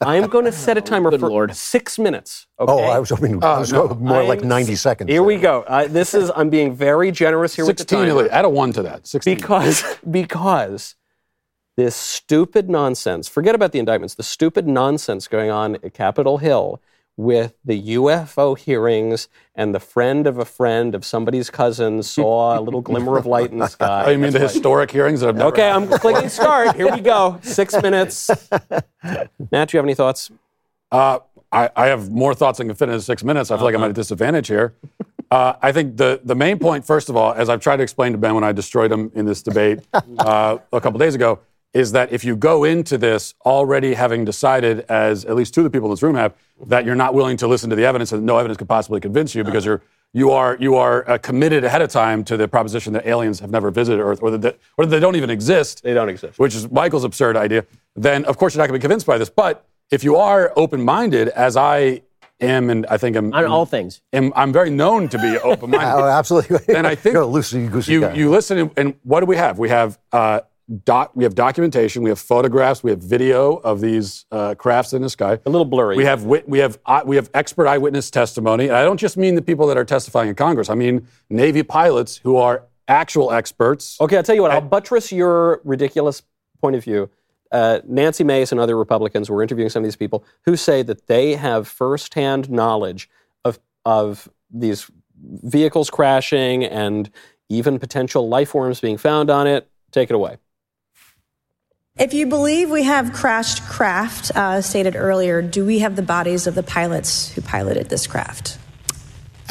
I'm 0.00 0.28
going 0.28 0.44
to 0.52 0.52
set 0.52 0.76
a 0.76 0.80
timer 0.80 1.10
Good 1.10 1.20
for 1.20 1.28
Lord. 1.30 1.54
six 1.56 1.98
minutes. 1.98 2.46
Okay? 2.60 2.72
Oh, 2.72 2.78
I 2.80 2.98
was 2.98 3.10
hoping 3.10 3.42
I 3.42 3.58
was 3.58 3.72
more 3.72 4.22
like 4.24 4.40
I'm- 4.40 4.48
90 4.48 4.74
seconds. 4.76 5.10
Here 5.10 5.22
we 5.22 5.36
go. 5.36 5.62
Uh, 5.62 5.86
this 5.88 6.14
is, 6.14 6.30
I'm 6.34 6.50
being 6.50 6.74
very 6.74 7.10
generous 7.10 7.54
here 7.54 7.66
with 7.66 7.76
the 7.76 7.82
16, 7.82 7.98
timer. 7.98 8.10
Elite. 8.10 8.30
add 8.30 8.44
a 8.44 8.48
one 8.48 8.72
to 8.74 8.82
that. 8.82 9.06
16. 9.06 9.34
Because 9.36 9.84
because 10.10 10.94
this 11.76 11.96
stupid 11.96 12.68
nonsense, 12.68 13.28
forget 13.28 13.54
about 13.54 13.72
the 13.72 13.78
indictments, 13.78 14.14
the 14.14 14.22
stupid 14.22 14.68
nonsense 14.68 15.26
going 15.28 15.50
on 15.50 15.76
at 15.76 15.94
Capitol 15.94 16.38
Hill 16.38 16.80
with 17.16 17.54
the 17.64 17.94
UFO 17.96 18.56
hearings 18.58 19.28
and 19.54 19.74
the 19.74 19.80
friend 19.80 20.26
of 20.26 20.38
a 20.38 20.44
friend 20.44 20.94
of 20.94 21.04
somebody's 21.04 21.50
cousin 21.50 22.02
saw 22.02 22.58
a 22.58 22.60
little 22.60 22.80
glimmer 22.80 23.18
of 23.18 23.26
light 23.26 23.50
in 23.52 23.58
the 23.58 23.66
sky. 23.78 24.04
oh, 24.06 24.10
you 24.10 24.18
mean 24.18 24.32
the 24.32 24.38
historic 24.38 24.90
hearings 24.90 25.20
that 25.20 25.28
I've 25.28 25.36
never 25.36 25.48
Okay, 25.50 25.70
I'm 25.70 25.86
clicking 25.88 26.28
start. 26.28 26.74
Here 26.76 26.90
we 26.90 27.00
go. 27.00 27.38
Six 27.42 27.74
minutes. 27.82 28.30
Matt, 28.70 29.68
do 29.68 29.76
you 29.76 29.78
have 29.78 29.84
any 29.84 29.94
thoughts? 29.94 30.30
Uh, 30.90 31.18
I, 31.50 31.70
I 31.76 31.86
have 31.86 32.10
more 32.10 32.34
thoughts 32.34 32.58
than 32.58 32.68
can 32.68 32.76
fit 32.76 32.88
into 32.88 33.02
six 33.02 33.22
minutes. 33.22 33.50
I 33.50 33.56
feel 33.56 33.64
like 33.64 33.74
I'm 33.74 33.82
at 33.82 33.90
a 33.90 33.94
disadvantage 33.94 34.48
here. 34.48 34.74
Uh, 35.30 35.56
I 35.62 35.72
think 35.72 35.96
the, 35.96 36.20
the 36.22 36.34
main 36.34 36.58
point, 36.58 36.84
first 36.84 37.08
of 37.08 37.16
all, 37.16 37.32
as 37.32 37.48
I've 37.48 37.60
tried 37.62 37.76
to 37.78 37.82
explain 37.82 38.12
to 38.12 38.18
Ben 38.18 38.34
when 38.34 38.44
I 38.44 38.52
destroyed 38.52 38.92
him 38.92 39.10
in 39.14 39.24
this 39.24 39.40
debate 39.42 39.78
uh, 40.18 40.58
a 40.70 40.78
couple 40.78 40.98
days 40.98 41.14
ago, 41.14 41.38
is 41.74 41.92
that 41.92 42.12
if 42.12 42.24
you 42.24 42.36
go 42.36 42.64
into 42.64 42.98
this 42.98 43.34
already 43.46 43.94
having 43.94 44.24
decided, 44.24 44.80
as 44.88 45.24
at 45.24 45.34
least 45.34 45.54
two 45.54 45.60
of 45.60 45.64
the 45.64 45.70
people 45.70 45.88
in 45.88 45.92
this 45.92 46.02
room 46.02 46.14
have, 46.14 46.34
that 46.66 46.84
you're 46.84 46.94
not 46.94 47.14
willing 47.14 47.36
to 47.38 47.46
listen 47.46 47.70
to 47.70 47.76
the 47.76 47.84
evidence 47.84 48.12
and 48.12 48.24
no 48.24 48.36
evidence 48.38 48.58
could 48.58 48.68
possibly 48.68 49.00
convince 49.00 49.34
you 49.34 49.42
because 49.42 49.64
you're 49.64 49.82
you 50.14 50.30
are 50.30 50.58
you 50.60 50.76
are 50.76 51.08
uh, 51.08 51.16
committed 51.16 51.64
ahead 51.64 51.80
of 51.80 51.88
time 51.88 52.22
to 52.24 52.36
the 52.36 52.46
proposition 52.46 52.92
that 52.92 53.06
aliens 53.06 53.40
have 53.40 53.50
never 53.50 53.70
visited 53.70 53.98
Earth 54.02 54.18
or 54.22 54.30
that 54.36 54.58
or 54.76 54.84
that 54.84 54.90
they 54.90 55.00
don't 55.00 55.16
even 55.16 55.30
exist 55.30 55.82
They 55.82 55.94
don't 55.94 56.10
exist. 56.10 56.38
which 56.38 56.54
is 56.54 56.70
Michael's 56.70 57.04
absurd 57.04 57.34
idea, 57.36 57.64
then 57.96 58.26
of 58.26 58.36
course 58.36 58.54
you're 58.54 58.62
not 58.62 58.68
going 58.68 58.78
to 58.78 58.82
be 58.82 58.82
convinced 58.88 59.06
by 59.06 59.16
this. 59.16 59.30
But 59.30 59.66
if 59.90 60.04
you 60.04 60.16
are 60.16 60.52
open 60.56 60.82
minded, 60.84 61.28
as 61.30 61.56
I 61.56 62.02
am, 62.42 62.68
and 62.68 62.84
I 62.86 62.98
think 62.98 63.16
I'm, 63.16 63.32
On 63.32 63.46
all 63.46 63.64
things. 63.64 64.02
am 64.12 64.32
I'm 64.36 64.52
very 64.52 64.68
known 64.70 65.08
to 65.08 65.18
be 65.18 65.38
open 65.38 65.70
minded. 65.70 65.88
Oh, 66.02 66.06
absolutely. 66.06 66.74
and 66.74 66.86
I 66.86 66.94
think 66.94 67.14
You're 67.14 67.22
a 67.22 67.26
loosey 67.26 67.70
goosey 67.70 67.92
you 67.94 68.00
guy. 68.02 68.12
you 68.14 68.28
listen, 68.30 68.58
and, 68.58 68.70
and 68.76 68.94
what 69.04 69.20
do 69.20 69.26
we 69.26 69.36
have? 69.36 69.58
We 69.58 69.70
have 69.70 69.98
uh, 70.12 70.40
doc, 70.84 71.12
we 71.14 71.24
have 71.24 71.34
documentation, 71.34 72.02
we 72.02 72.10
have 72.10 72.18
photographs, 72.18 72.82
we 72.82 72.90
have 72.90 73.00
video 73.00 73.56
of 73.56 73.80
these 73.80 74.24
uh, 74.32 74.54
crafts 74.54 74.92
in 74.92 75.02
the 75.02 75.10
sky. 75.10 75.38
A 75.44 75.50
little 75.50 75.64
blurry. 75.64 75.96
We 75.96 76.04
have 76.04 76.24
wit- 76.24 76.48
we 76.48 76.58
have 76.58 76.78
eye- 76.86 77.02
we 77.04 77.16
have 77.16 77.30
expert 77.34 77.66
eyewitness 77.66 78.10
testimony, 78.10 78.68
and 78.68 78.76
I 78.76 78.84
don't 78.84 78.98
just 78.98 79.16
mean 79.16 79.34
the 79.34 79.42
people 79.42 79.66
that 79.68 79.76
are 79.76 79.84
testifying 79.84 80.28
in 80.28 80.34
Congress. 80.34 80.70
I 80.70 80.74
mean 80.74 81.06
Navy 81.30 81.62
pilots 81.62 82.18
who 82.18 82.36
are 82.36 82.64
actual 82.88 83.32
experts. 83.32 84.00
Okay, 84.00 84.16
I'll 84.16 84.22
tell 84.22 84.34
you 84.34 84.42
what, 84.42 84.50
I'll 84.50 84.60
buttress 84.60 85.12
your 85.12 85.60
ridiculous 85.64 86.22
point 86.60 86.76
of 86.76 86.84
view. 86.84 87.10
Uh, 87.50 87.80
Nancy 87.86 88.24
Mace 88.24 88.50
and 88.50 88.60
other 88.60 88.76
Republicans 88.78 89.28
were 89.28 89.42
interviewing 89.42 89.68
some 89.68 89.82
of 89.82 89.86
these 89.86 89.96
people 89.96 90.24
who 90.46 90.56
say 90.56 90.82
that 90.82 91.06
they 91.06 91.34
have 91.34 91.68
firsthand 91.68 92.50
knowledge 92.50 93.10
of, 93.44 93.58
of 93.84 94.28
these 94.50 94.90
vehicles 95.22 95.90
crashing 95.90 96.64
and 96.64 97.10
even 97.50 97.78
potential 97.78 98.26
life 98.28 98.48
forms 98.50 98.80
being 98.80 98.96
found 98.96 99.28
on 99.28 99.46
it. 99.46 99.68
Take 99.90 100.08
it 100.08 100.14
away. 100.14 100.38
If 101.98 102.14
you 102.14 102.26
believe 102.26 102.70
we 102.70 102.84
have 102.84 103.12
crashed 103.12 103.62
craft, 103.64 104.32
uh, 104.34 104.62
stated 104.62 104.96
earlier, 104.96 105.42
do 105.42 105.66
we 105.66 105.80
have 105.80 105.94
the 105.94 106.02
bodies 106.02 106.46
of 106.46 106.54
the 106.54 106.62
pilots 106.62 107.30
who 107.32 107.42
piloted 107.42 107.90
this 107.90 108.06
craft? 108.06 108.58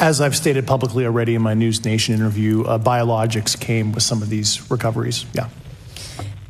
As 0.00 0.20
I've 0.20 0.34
stated 0.34 0.66
publicly 0.66 1.06
already 1.06 1.36
in 1.36 1.42
my 1.42 1.54
News 1.54 1.84
Nation 1.84 2.14
interview, 2.14 2.64
uh, 2.64 2.78
biologics 2.80 3.58
came 3.58 3.92
with 3.92 4.02
some 4.02 4.22
of 4.22 4.28
these 4.28 4.68
recoveries. 4.72 5.24
Yeah. 5.32 5.48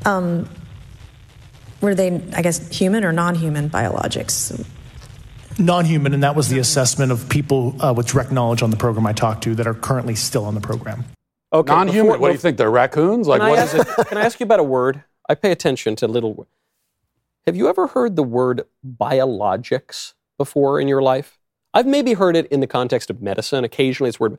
Um, 0.07 0.49
Were 1.83 1.95
they, 1.95 2.23
I 2.35 2.41
guess, 2.41 2.75
human 2.75 3.05
or 3.05 3.13
non 3.13 3.35
human 3.35 3.69
biologics? 3.69 4.67
Non 5.59 5.85
human, 5.85 6.15
and 6.15 6.23
that 6.23 6.35
was 6.35 6.49
the 6.49 6.59
assessment 6.59 7.13
of 7.13 7.29
people 7.29 7.77
uh, 7.85 7.93
with 7.93 8.07
direct 8.07 8.33
knowledge 8.33 8.63
on 8.63 8.71
the 8.71 8.79
program 8.79 9.07
I 9.07 9.13
talked 9.13 9.45
to 9.45 9.55
that 9.57 9.67
are 9.67 9.75
currently 9.75 10.15
still 10.15 10.47
on 10.47 10.55
the 10.55 10.61
program. 10.63 11.05
Okay, 11.53 11.71
Non-human. 11.71 12.19
What 12.19 12.29
do 12.29 12.33
you 12.33 12.39
think? 12.39 12.57
They're 12.57 12.71
raccoons? 12.71 13.29
Like 13.29 13.41
Can 13.41 13.49
I, 13.49 13.51
what 13.51 13.59
ask, 13.59 13.75
is 13.75 13.81
it? 13.81 14.07
can 14.09 14.17
I 14.17 14.23
ask 14.23 14.41
you 14.41 14.45
about 14.45 14.61
a 14.61 14.65
word? 14.65 15.05
I 15.29 15.35
pay 15.35 15.53
attention 15.53 15.97
to 15.97 16.09
little. 16.09 16.49
Have 17.47 17.57
you 17.57 17.69
ever 17.69 17.89
heard 17.89 18.17
the 18.17 18.23
word 18.23 18.63
biologics 18.87 20.15
before 20.39 20.81
in 20.81 20.89
your 20.89 21.03
life? 21.03 21.39
I've 21.75 21.87
maybe 21.87 22.15
heard 22.15 22.37
it 22.37 22.47
in 22.47 22.61
the 22.61 22.67
context 22.67 23.11
of 23.11 23.23
medicine. 23.23 23.65
Occasionally, 23.65 24.09
it's 24.09 24.21
word. 24.21 24.39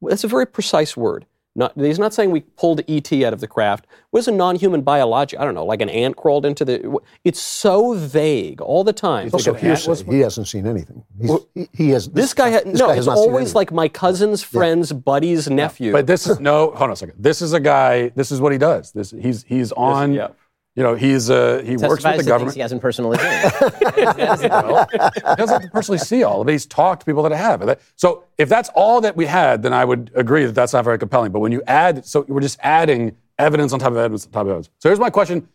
That's 0.00 0.24
a 0.24 0.28
very 0.28 0.46
precise 0.46 0.96
word. 0.96 1.26
Not, 1.56 1.72
he's 1.76 2.00
not 2.00 2.12
saying 2.12 2.32
we 2.32 2.40
pulled 2.40 2.80
ET 2.88 3.12
out 3.22 3.32
of 3.32 3.40
the 3.40 3.46
craft. 3.46 3.86
What 4.10 4.18
is 4.18 4.26
a 4.28 4.32
non-human 4.32 4.82
biologic? 4.82 5.38
I 5.38 5.44
don't 5.44 5.54
know, 5.54 5.64
like 5.64 5.80
an 5.80 5.88
ant 5.88 6.16
crawled 6.16 6.44
into 6.44 6.64
the. 6.64 6.98
It's 7.22 7.40
so 7.40 7.94
vague 7.94 8.60
all 8.60 8.82
the 8.82 8.92
time. 8.92 9.26
It's 9.26 9.34
also 9.34 9.52
Like 9.52 9.62
an 9.62 9.68
hearsay. 9.68 9.88
was- 9.90 10.00
He 10.02 10.18
hasn't 10.18 10.48
seen 10.48 10.66
anything. 10.66 11.04
He's, 11.20 11.30
he, 11.54 11.68
he 11.72 11.90
has. 11.90 12.08
This 12.08 12.34
guy, 12.34 12.50
ha- 12.50 12.60
this 12.66 12.80
no, 12.80 12.86
guy 12.88 12.94
has 12.96 12.98
it's 12.98 13.06
not 13.06 13.18
always 13.18 13.36
anything. 13.42 13.54
like 13.54 13.72
my 13.72 13.86
cousin's 13.88 14.42
friend's 14.42 14.92
buddy's 14.92 15.48
nephew. 15.48 15.92
But 15.92 16.08
this 16.08 16.26
is 16.26 16.40
no. 16.40 16.70
Hold 16.72 16.82
on 16.82 16.90
a 16.90 16.96
second. 16.96 17.14
This 17.18 17.40
is 17.40 17.52
a 17.52 17.60
guy. 17.60 18.08
This 18.10 18.32
is 18.32 18.40
what 18.40 18.50
he 18.50 18.58
does. 18.58 18.90
This 18.90 19.12
he's 19.12 19.44
he's 19.44 19.70
on. 19.72 20.12
yeah. 20.12 20.28
You 20.76 20.82
know, 20.82 20.94
he's 20.96 21.30
uh, 21.30 21.62
he 21.64 21.76
works 21.76 22.02
with 22.02 22.16
the 22.16 22.24
government. 22.24 22.54
he 22.56 22.60
hasn't 22.60 22.82
personally 22.82 23.16
seen. 23.18 23.28
well, 24.50 24.86
he 24.90 25.20
doesn't 25.36 25.48
have 25.48 25.62
to 25.62 25.70
personally 25.72 25.98
see 25.98 26.24
all 26.24 26.40
of 26.40 26.48
it. 26.48 26.52
He's 26.52 26.66
talked 26.66 27.00
to 27.00 27.06
people 27.06 27.22
that 27.22 27.32
have. 27.32 27.62
And 27.62 27.76
So 27.94 28.24
if 28.38 28.48
that's 28.48 28.70
all 28.74 29.00
that 29.02 29.16
we 29.16 29.26
had, 29.26 29.62
then 29.62 29.72
I 29.72 29.84
would 29.84 30.10
agree 30.16 30.44
that 30.46 30.52
that's 30.54 30.72
not 30.72 30.84
very 30.84 30.98
compelling. 30.98 31.30
But 31.30 31.40
when 31.40 31.52
you 31.52 31.62
add, 31.68 32.04
so 32.04 32.24
we're 32.26 32.40
just 32.40 32.58
adding 32.60 33.16
evidence 33.38 33.72
on 33.72 33.78
top 33.78 33.92
of 33.92 33.98
evidence 33.98 34.26
on 34.26 34.32
top 34.32 34.42
of 34.42 34.48
evidence. 34.48 34.70
So 34.80 34.88
here's 34.88 34.98
my 34.98 35.10
question 35.10 35.48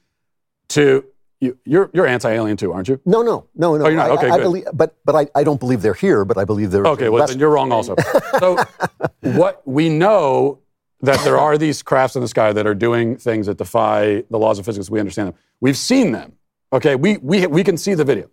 to 0.70 1.04
you. 1.42 1.58
You're, 1.66 1.90
you're 1.94 2.08
anti-alien 2.08 2.56
too, 2.56 2.72
aren't 2.72 2.88
you? 2.88 3.02
No, 3.06 3.22
no, 3.22 3.46
no, 3.56 3.76
no. 3.76 3.86
Oh, 3.86 3.88
you're 3.90 3.98
not? 3.98 4.12
I- 4.12 4.14
Okay, 4.14 4.30
I, 4.30 4.38
good. 4.38 4.44
believe, 4.44 4.66
but 4.74 4.96
but 5.04 5.16
I, 5.16 5.28
I 5.36 5.44
don't 5.44 5.60
believe 5.60 5.82
they're 5.82 5.94
here. 5.94 6.24
But 6.24 6.38
I 6.38 6.46
believe 6.46 6.72
they're 6.72 6.86
Okay, 6.88 7.10
well, 7.10 7.28
then 7.28 7.40
you're 7.40 7.50
wrong 7.50 7.74
also. 7.74 7.96
So, 8.40 8.58
what 9.22 9.68
we 9.68 9.90
know 9.90 10.60
that 11.02 11.24
there 11.24 11.38
are 11.38 11.58
these 11.58 11.82
crafts 11.82 12.16
in 12.16 12.22
the 12.22 12.28
sky 12.28 12.54
that 12.54 12.68
are 12.68 12.76
doing 12.76 13.18
things 13.18 13.46
that 13.48 13.58
defy 13.58 14.24
the 14.30 14.38
laws 14.38 14.60
of 14.60 14.66
physics. 14.66 14.90
We 14.90 15.00
understand 15.00 15.30
them. 15.30 15.36
We've 15.62 15.78
seen 15.78 16.12
them. 16.12 16.34
Okay, 16.72 16.96
we 16.96 17.18
we 17.18 17.48
we 17.48 17.64
can 17.64 17.78
see 17.78 17.94
the 17.94 18.04
video. 18.04 18.30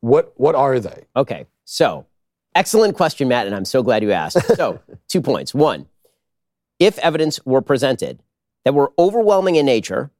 What 0.00 0.32
what 0.36 0.54
are 0.54 0.80
they? 0.80 1.04
Okay, 1.14 1.46
so 1.64 2.06
excellent 2.54 2.96
question, 2.96 3.28
Matt, 3.28 3.46
and 3.46 3.54
I'm 3.54 3.64
so 3.64 3.82
glad 3.82 4.02
you 4.02 4.12
asked. 4.12 4.38
So, 4.56 4.80
two 5.08 5.20
points. 5.20 5.54
One, 5.54 5.86
if 6.78 6.98
evidence 6.98 7.44
were 7.44 7.62
presented 7.62 8.20
that 8.64 8.74
were 8.74 8.92
overwhelming 8.98 9.56
in 9.56 9.66
nature, 9.66 10.10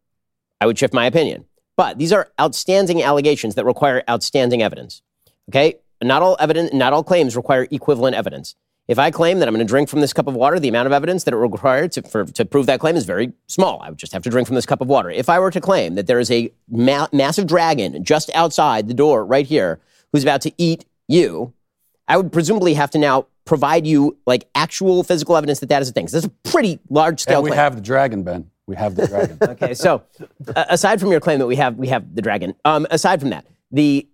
I 0.61 0.67
would 0.67 0.79
shift 0.79 0.95
my 0.95 1.07
opinion. 1.07 1.47
But 1.77 1.99
these 1.99 2.13
are 2.13 2.29
outstanding 2.41 3.03
allegations 3.03 3.55
that 3.57 3.65
require 3.65 4.03
outstanding 4.09 4.63
evidence. 4.63 5.03
Okay, 5.51 5.77
not 6.03 6.23
all 6.23 6.37
evidence, 6.39 6.73
not 6.73 6.93
all 6.93 7.03
claims 7.03 7.37
require 7.37 7.67
equivalent 7.71 8.15
evidence. 8.15 8.57
If 8.89 9.01
I 9.01 9.11
claim 9.11 9.41
that 9.41 9.49
I'm 9.49 9.55
going 9.55 9.67
to 9.67 9.69
drink 9.69 9.89
from 9.89 10.01
this 10.01 10.13
cup 10.13 10.29
of 10.29 10.35
water, 10.35 10.61
the 10.61 10.69
amount 10.69 10.87
of 10.87 10.93
evidence 10.93 11.25
that 11.25 11.35
it 11.35 11.37
required 11.39 11.91
to, 11.93 12.03
for, 12.03 12.25
to 12.25 12.45
prove 12.45 12.67
that 12.67 12.79
claim 12.79 12.95
is 12.95 13.05
very 13.05 13.33
small. 13.49 13.81
I 13.83 13.89
would 13.89 13.99
just 13.99 14.13
have 14.13 14.23
to 14.23 14.31
drink 14.31 14.47
from 14.47 14.55
this 14.55 14.67
cup 14.67 14.81
of 14.81 14.87
water. 14.87 15.11
If 15.11 15.29
I 15.29 15.41
were 15.41 15.51
to 15.51 15.61
claim 15.61 15.97
that 15.97 16.07
there 16.07 16.21
is 16.21 16.31
a 16.31 16.53
ma- 16.69 17.09
massive 17.13 17.49
dragon 17.49 18.05
just 18.05 18.31
outside 18.35 18.87
the 18.87 18.95
door 18.95 19.25
right 19.27 19.45
here 19.47 19.81
who's 20.13 20.23
about 20.23 20.41
to 20.43 20.53
eat 20.57 20.85
you, 21.09 21.53
I 22.07 22.17
would 22.17 22.33
presumably 22.33 22.75
have 22.75 22.91
to 22.93 22.99
now 22.99 23.27
provide 23.45 23.87
you 23.89 24.17
like 24.25 24.49
actual 24.55 25.03
physical 25.03 25.37
evidence 25.37 25.59
that 25.61 25.69
that 25.69 25.83
is 25.83 25.89
a 25.89 25.93
thing. 25.93 26.07
So 26.07 26.21
that's 26.21 26.27
a 26.33 26.51
pretty 26.51 26.79
large 26.89 27.19
scale 27.21 27.39
And 27.39 27.45
we 27.45 27.51
claim. 27.51 27.59
have 27.59 27.75
the 27.75 27.83
dragon, 27.83 28.23
Ben. 28.23 28.51
We 28.69 28.77
have 28.77 28.95
the 28.95 29.07
dragon. 29.09 29.39
Okay, 29.51 29.75
so 29.75 30.03
uh, 30.55 30.65
aside 30.69 31.01
from 31.01 31.11
your 31.11 31.21
claim 31.21 31.39
that 31.41 31.47
we 31.47 31.57
have 31.57 31.77
we 31.77 31.87
have 31.89 32.15
the 32.15 32.23
dragon, 32.23 32.55
um, 32.65 32.87
aside 32.91 33.21
from 33.21 33.31
that, 33.31 33.47
the 33.73 34.07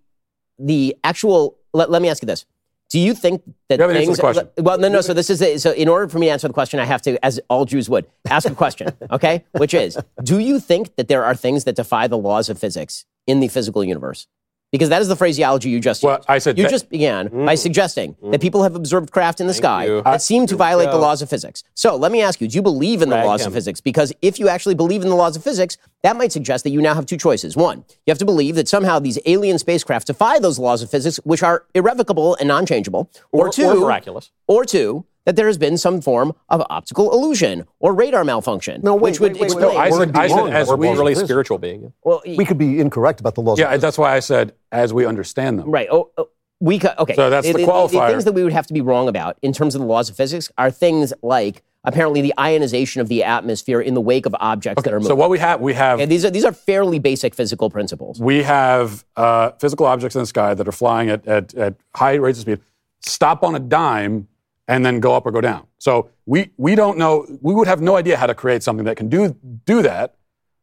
the 0.59 0.95
actual 1.03 1.57
let, 1.73 1.89
let 1.89 2.01
me 2.03 2.09
ask 2.09 2.21
you 2.21 2.27
this: 2.27 2.45
Do 2.93 2.99
you 2.99 3.15
think 3.15 3.41
that 3.69 3.79
You 3.79 3.87
things? 4.05 4.19
Well, 4.59 4.77
no, 4.77 4.87
no. 4.87 5.01
So 5.01 5.15
this 5.15 5.31
is 5.31 5.41
a, 5.41 5.57
so. 5.57 5.71
In 5.71 5.87
order 5.87 6.07
for 6.07 6.19
me 6.19 6.27
to 6.27 6.31
answer 6.31 6.47
the 6.47 6.53
question, 6.53 6.79
I 6.79 6.85
have 6.85 7.01
to, 7.01 7.17
as 7.25 7.39
all 7.49 7.65
Jews 7.65 7.89
would, 7.89 8.05
ask 8.29 8.47
a 8.47 8.53
question. 8.53 8.89
Okay, 9.11 9.43
which 9.53 9.73
is: 9.73 9.97
Do 10.21 10.37
you 10.37 10.59
think 10.59 10.95
that 10.97 11.07
there 11.07 11.23
are 11.25 11.33
things 11.33 11.63
that 11.63 11.75
defy 11.75 12.05
the 12.07 12.19
laws 12.19 12.49
of 12.49 12.59
physics 12.59 13.05
in 13.25 13.39
the 13.39 13.47
physical 13.47 13.83
universe? 13.83 14.27
Because 14.73 14.89
that 14.89 15.03
is 15.03 15.07
the 15.07 15.15
phraseology 15.15 15.69
you 15.69 15.79
just 15.79 16.01
Well, 16.03 16.17
used. 16.17 16.25
I 16.27 16.39
said 16.39 16.57
you 16.57 16.63
that- 16.63 16.71
just 16.71 16.89
began 16.89 17.29
mm. 17.29 17.45
by 17.45 17.53
suggesting 17.53 18.15
mm. 18.15 18.31
that 18.31 18.41
people 18.41 18.63
have 18.63 18.75
observed 18.75 19.11
craft 19.11 19.39
in 19.39 19.45
the 19.45 19.53
sky 19.53 19.85
you. 19.85 20.01
that 20.01 20.19
seem 20.23 20.47
to 20.47 20.55
violate 20.55 20.89
the 20.89 20.97
laws 20.97 21.21
of 21.21 21.29
physics. 21.29 21.63
So 21.75 21.95
let 21.95 22.11
me 22.11 22.21
ask 22.23 22.41
you: 22.41 22.47
Do 22.47 22.55
you 22.55 22.63
believe 22.63 23.03
in 23.03 23.09
the 23.09 23.15
Drag 23.17 23.27
laws 23.27 23.41
him. 23.41 23.47
of 23.49 23.53
physics? 23.53 23.79
Because 23.81 24.11
if 24.23 24.39
you 24.39 24.49
actually 24.49 24.73
believe 24.73 25.03
in 25.03 25.09
the 25.09 25.15
laws 25.15 25.35
of 25.35 25.43
physics, 25.43 25.77
that 26.01 26.15
might 26.17 26.31
suggest 26.31 26.63
that 26.63 26.71
you 26.71 26.81
now 26.81 26.95
have 26.95 27.05
two 27.05 27.17
choices. 27.17 27.55
One, 27.55 27.85
you 28.07 28.11
have 28.11 28.17
to 28.17 28.25
believe 28.25 28.55
that 28.55 28.67
somehow 28.67 28.97
these 28.97 29.19
alien 29.27 29.59
spacecraft 29.59 30.07
defy 30.07 30.39
those 30.39 30.57
laws 30.57 30.81
of 30.81 30.89
physics, 30.89 31.17
which 31.23 31.43
are 31.43 31.65
irrevocable 31.75 32.35
and 32.39 32.47
non-changeable. 32.47 33.11
Or, 33.31 33.47
Or- 33.49 33.51
two, 33.53 33.65
or 33.69 33.75
miraculous. 33.75 34.31
Or 34.47 34.65
two, 34.65 35.05
that 35.25 35.35
there 35.35 35.47
has 35.47 35.57
been 35.57 35.77
some 35.77 36.01
form 36.01 36.33
of 36.49 36.63
optical 36.69 37.11
illusion 37.13 37.65
or 37.79 37.93
radar 37.93 38.23
malfunction, 38.23 38.81
No, 38.83 38.95
wait, 38.95 39.01
which 39.11 39.19
would 39.19 39.33
wait, 39.33 39.41
wait, 39.41 39.45
explain. 39.45 39.69
wait. 39.69 39.77
I 39.77 39.89
We're 39.89 39.99
said, 40.05 40.15
I 40.17 40.27
said 40.27 40.35
wrong. 40.37 40.49
as 40.53 40.67
We're 40.69 40.75
we, 40.75 40.89
really 40.89 41.13
This- 41.13 41.23
spiritual 41.23 41.57
being. 41.57 41.93
well, 42.03 42.21
We 42.25 42.45
could 42.45 42.57
be 42.57 42.79
incorrect 42.79 43.19
about 43.19 43.35
the 43.35 43.41
laws. 43.41 43.57
yeah, 43.59 43.65
of 43.65 43.71
physics. 43.71 43.81
Yeah, 43.83 43.87
that's 43.87 43.97
why 43.97 44.15
I 44.15 44.19
said 44.19 44.53
as 44.71 44.93
we 44.93 45.05
understand 45.05 45.59
them. 45.59 45.69
Right. 45.71 45.87
Oh, 45.91 46.09
oh, 46.17 46.29
we 46.59 46.79
ca- 46.79 46.95
okay. 46.99 47.15
So 47.15 47.29
that's 47.29 47.47
the 47.47 47.53
qualifier. 47.53 48.07
The 48.07 48.11
things 48.13 48.25
that 48.25 48.33
we 48.33 48.43
would 48.43 48.53
have 48.53 48.67
to 48.67 48.73
be 48.73 48.81
wrong 48.81 49.07
about 49.07 49.37
in 49.41 49.53
terms 49.53 49.75
of 49.75 49.81
the 49.81 49.87
laws 49.87 50.09
of 50.09 50.15
physics 50.15 50.51
are 50.57 50.71
things 50.71 51.13
like 51.21 51.61
apparently 51.85 52.21
the 52.21 52.33
ionization 52.39 53.01
of 53.01 53.09
the 53.09 53.23
atmosphere 53.23 53.81
in 53.81 53.93
the 53.93 53.99
wake 54.01 54.25
of 54.25 54.33
objects 54.39 54.83
that 54.83 54.93
are 54.93 54.97
moving. 54.99 55.09
So 55.09 55.15
what 55.15 55.29
we 55.29 55.39
have, 55.39 55.59
we 55.59 55.73
have 55.73 55.99
Okay, 55.99 56.05
these 56.05 56.23
are 56.23 56.29
these 56.29 56.45
are 56.45 56.53
fairly 56.53 56.99
basic 56.99 57.35
physical 57.35 57.69
principles. 57.69 58.21
we 58.21 58.43
have 58.43 59.03
uh, 59.17 59.51
physical 59.59 59.85
objects 59.85 60.15
in 60.15 60.21
the 60.21 60.25
sky 60.27 60.53
that 60.53 60.65
are 60.67 60.71
flying 60.71 61.09
at, 61.09 61.25
at, 61.27 61.53
at 61.55 61.75
high 61.95 62.13
rates 62.15 62.39
of 62.39 62.43
speed, 62.43 62.59
stop 63.01 63.43
on 63.43 63.55
a 63.55 63.59
dime, 63.59 64.29
and 64.67 64.85
then 64.85 64.99
go 64.99 65.13
up 65.13 65.25
or 65.25 65.31
go 65.31 65.41
down. 65.41 65.67
So 65.77 66.09
we, 66.25 66.51
we 66.57 66.75
don't 66.75 66.97
know, 66.97 67.27
we 67.41 67.53
would 67.53 67.67
have 67.67 67.81
no 67.81 67.95
idea 67.95 68.17
how 68.17 68.27
to 68.27 68.35
create 68.35 68.63
something 68.63 68.85
that 68.85 68.97
can 68.97 69.09
do, 69.09 69.35
do 69.65 69.81
that. 69.81 70.15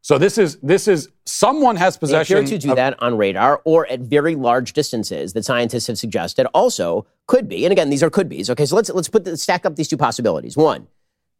So 0.03 0.17
this 0.17 0.39
is, 0.39 0.57
this 0.63 0.87
is 0.87 1.09
someone 1.25 1.75
has 1.75 1.95
possession. 1.95 2.37
They 2.37 2.41
appear 2.41 2.57
to 2.57 2.65
do 2.67 2.69
of- 2.71 2.75
that 2.77 3.01
on 3.03 3.17
radar 3.17 3.61
or 3.65 3.85
at 3.87 3.99
very 3.99 4.35
large 4.35 4.73
distances 4.73 5.33
that 5.33 5.45
scientists 5.45 5.87
have 5.87 5.99
suggested 5.99 6.47
also 6.53 7.05
could 7.27 7.47
be. 7.47 7.65
And 7.65 7.71
again, 7.71 7.91
these 7.91 8.01
are 8.01 8.09
could 8.09 8.27
be's. 8.27 8.49
Okay, 8.49 8.65
so 8.65 8.75
let's 8.75 8.89
let's 8.89 9.09
put 9.09 9.25
the, 9.25 9.37
stack 9.37 9.65
up 9.65 9.75
these 9.75 9.87
two 9.87 9.97
possibilities. 9.97 10.57
One, 10.57 10.87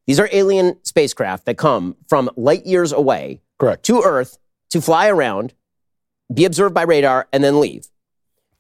these 0.06 0.20
are 0.20 0.30
alien 0.32 0.78
spacecraft 0.84 1.46
that 1.46 1.58
come 1.58 1.96
from 2.08 2.30
light 2.36 2.66
years 2.68 2.92
away 2.92 3.42
Correct. 3.60 3.84
to 3.86 4.04
Earth 4.04 4.38
to 4.70 4.80
fly 4.80 5.08
around, 5.10 5.56
be 6.32 6.46
observed 6.46 6.76
by 6.76 6.84
radar, 6.84 7.28
and 7.34 7.44
then 7.44 7.60
leave. 7.60 7.88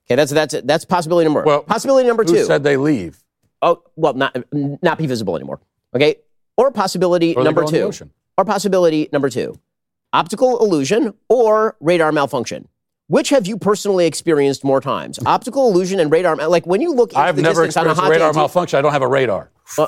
Okay, 0.07 0.15
that's 0.15 0.31
that's 0.31 0.55
that's 0.63 0.83
possibility 0.83 1.25
number. 1.25 1.43
Well, 1.43 1.61
possibility 1.61 2.07
number 2.07 2.23
Who 2.23 2.33
two. 2.33 2.45
said 2.45 2.63
they 2.63 2.75
leave? 2.75 3.23
Oh, 3.61 3.83
well, 3.95 4.13
not 4.13 4.35
not 4.51 4.97
be 4.97 5.07
visible 5.07 5.35
anymore. 5.35 5.59
Okay, 5.95 6.15
or 6.57 6.71
possibility 6.71 7.35
Or 7.35 7.43
number 7.43 7.61
go 7.61 7.67
in 7.67 7.73
the 7.73 7.91
two. 7.91 8.09
Or 8.37 8.45
possibility 8.45 9.09
number 9.11 9.29
two, 9.29 9.55
optical 10.13 10.63
illusion 10.63 11.13
or 11.29 11.75
radar 11.79 12.11
malfunction. 12.11 12.67
Which 13.07 13.27
have 13.29 13.45
you 13.45 13.57
personally 13.57 14.05
experienced 14.07 14.63
more 14.63 14.79
times? 14.79 15.19
Optical 15.25 15.67
illusion 15.69 15.99
and 15.99 16.09
radar. 16.09 16.35
mal- 16.37 16.49
Like 16.49 16.65
when 16.65 16.79
you 16.79 16.93
look 16.93 17.11
into 17.11 17.21
I've 17.21 17.35
the 17.35 17.41
never 17.41 17.65
distance 17.65 17.75
on 17.77 17.87
a 17.87 17.89
experienced 17.89 18.01
hot 18.01 18.09
radar 18.09 18.31
day, 18.33 18.39
malfunction. 18.39 18.79
I 18.79 18.81
don't 18.81 18.93
have 18.93 19.01
a 19.01 19.07
radar. 19.07 19.51
Uh, 19.77 19.87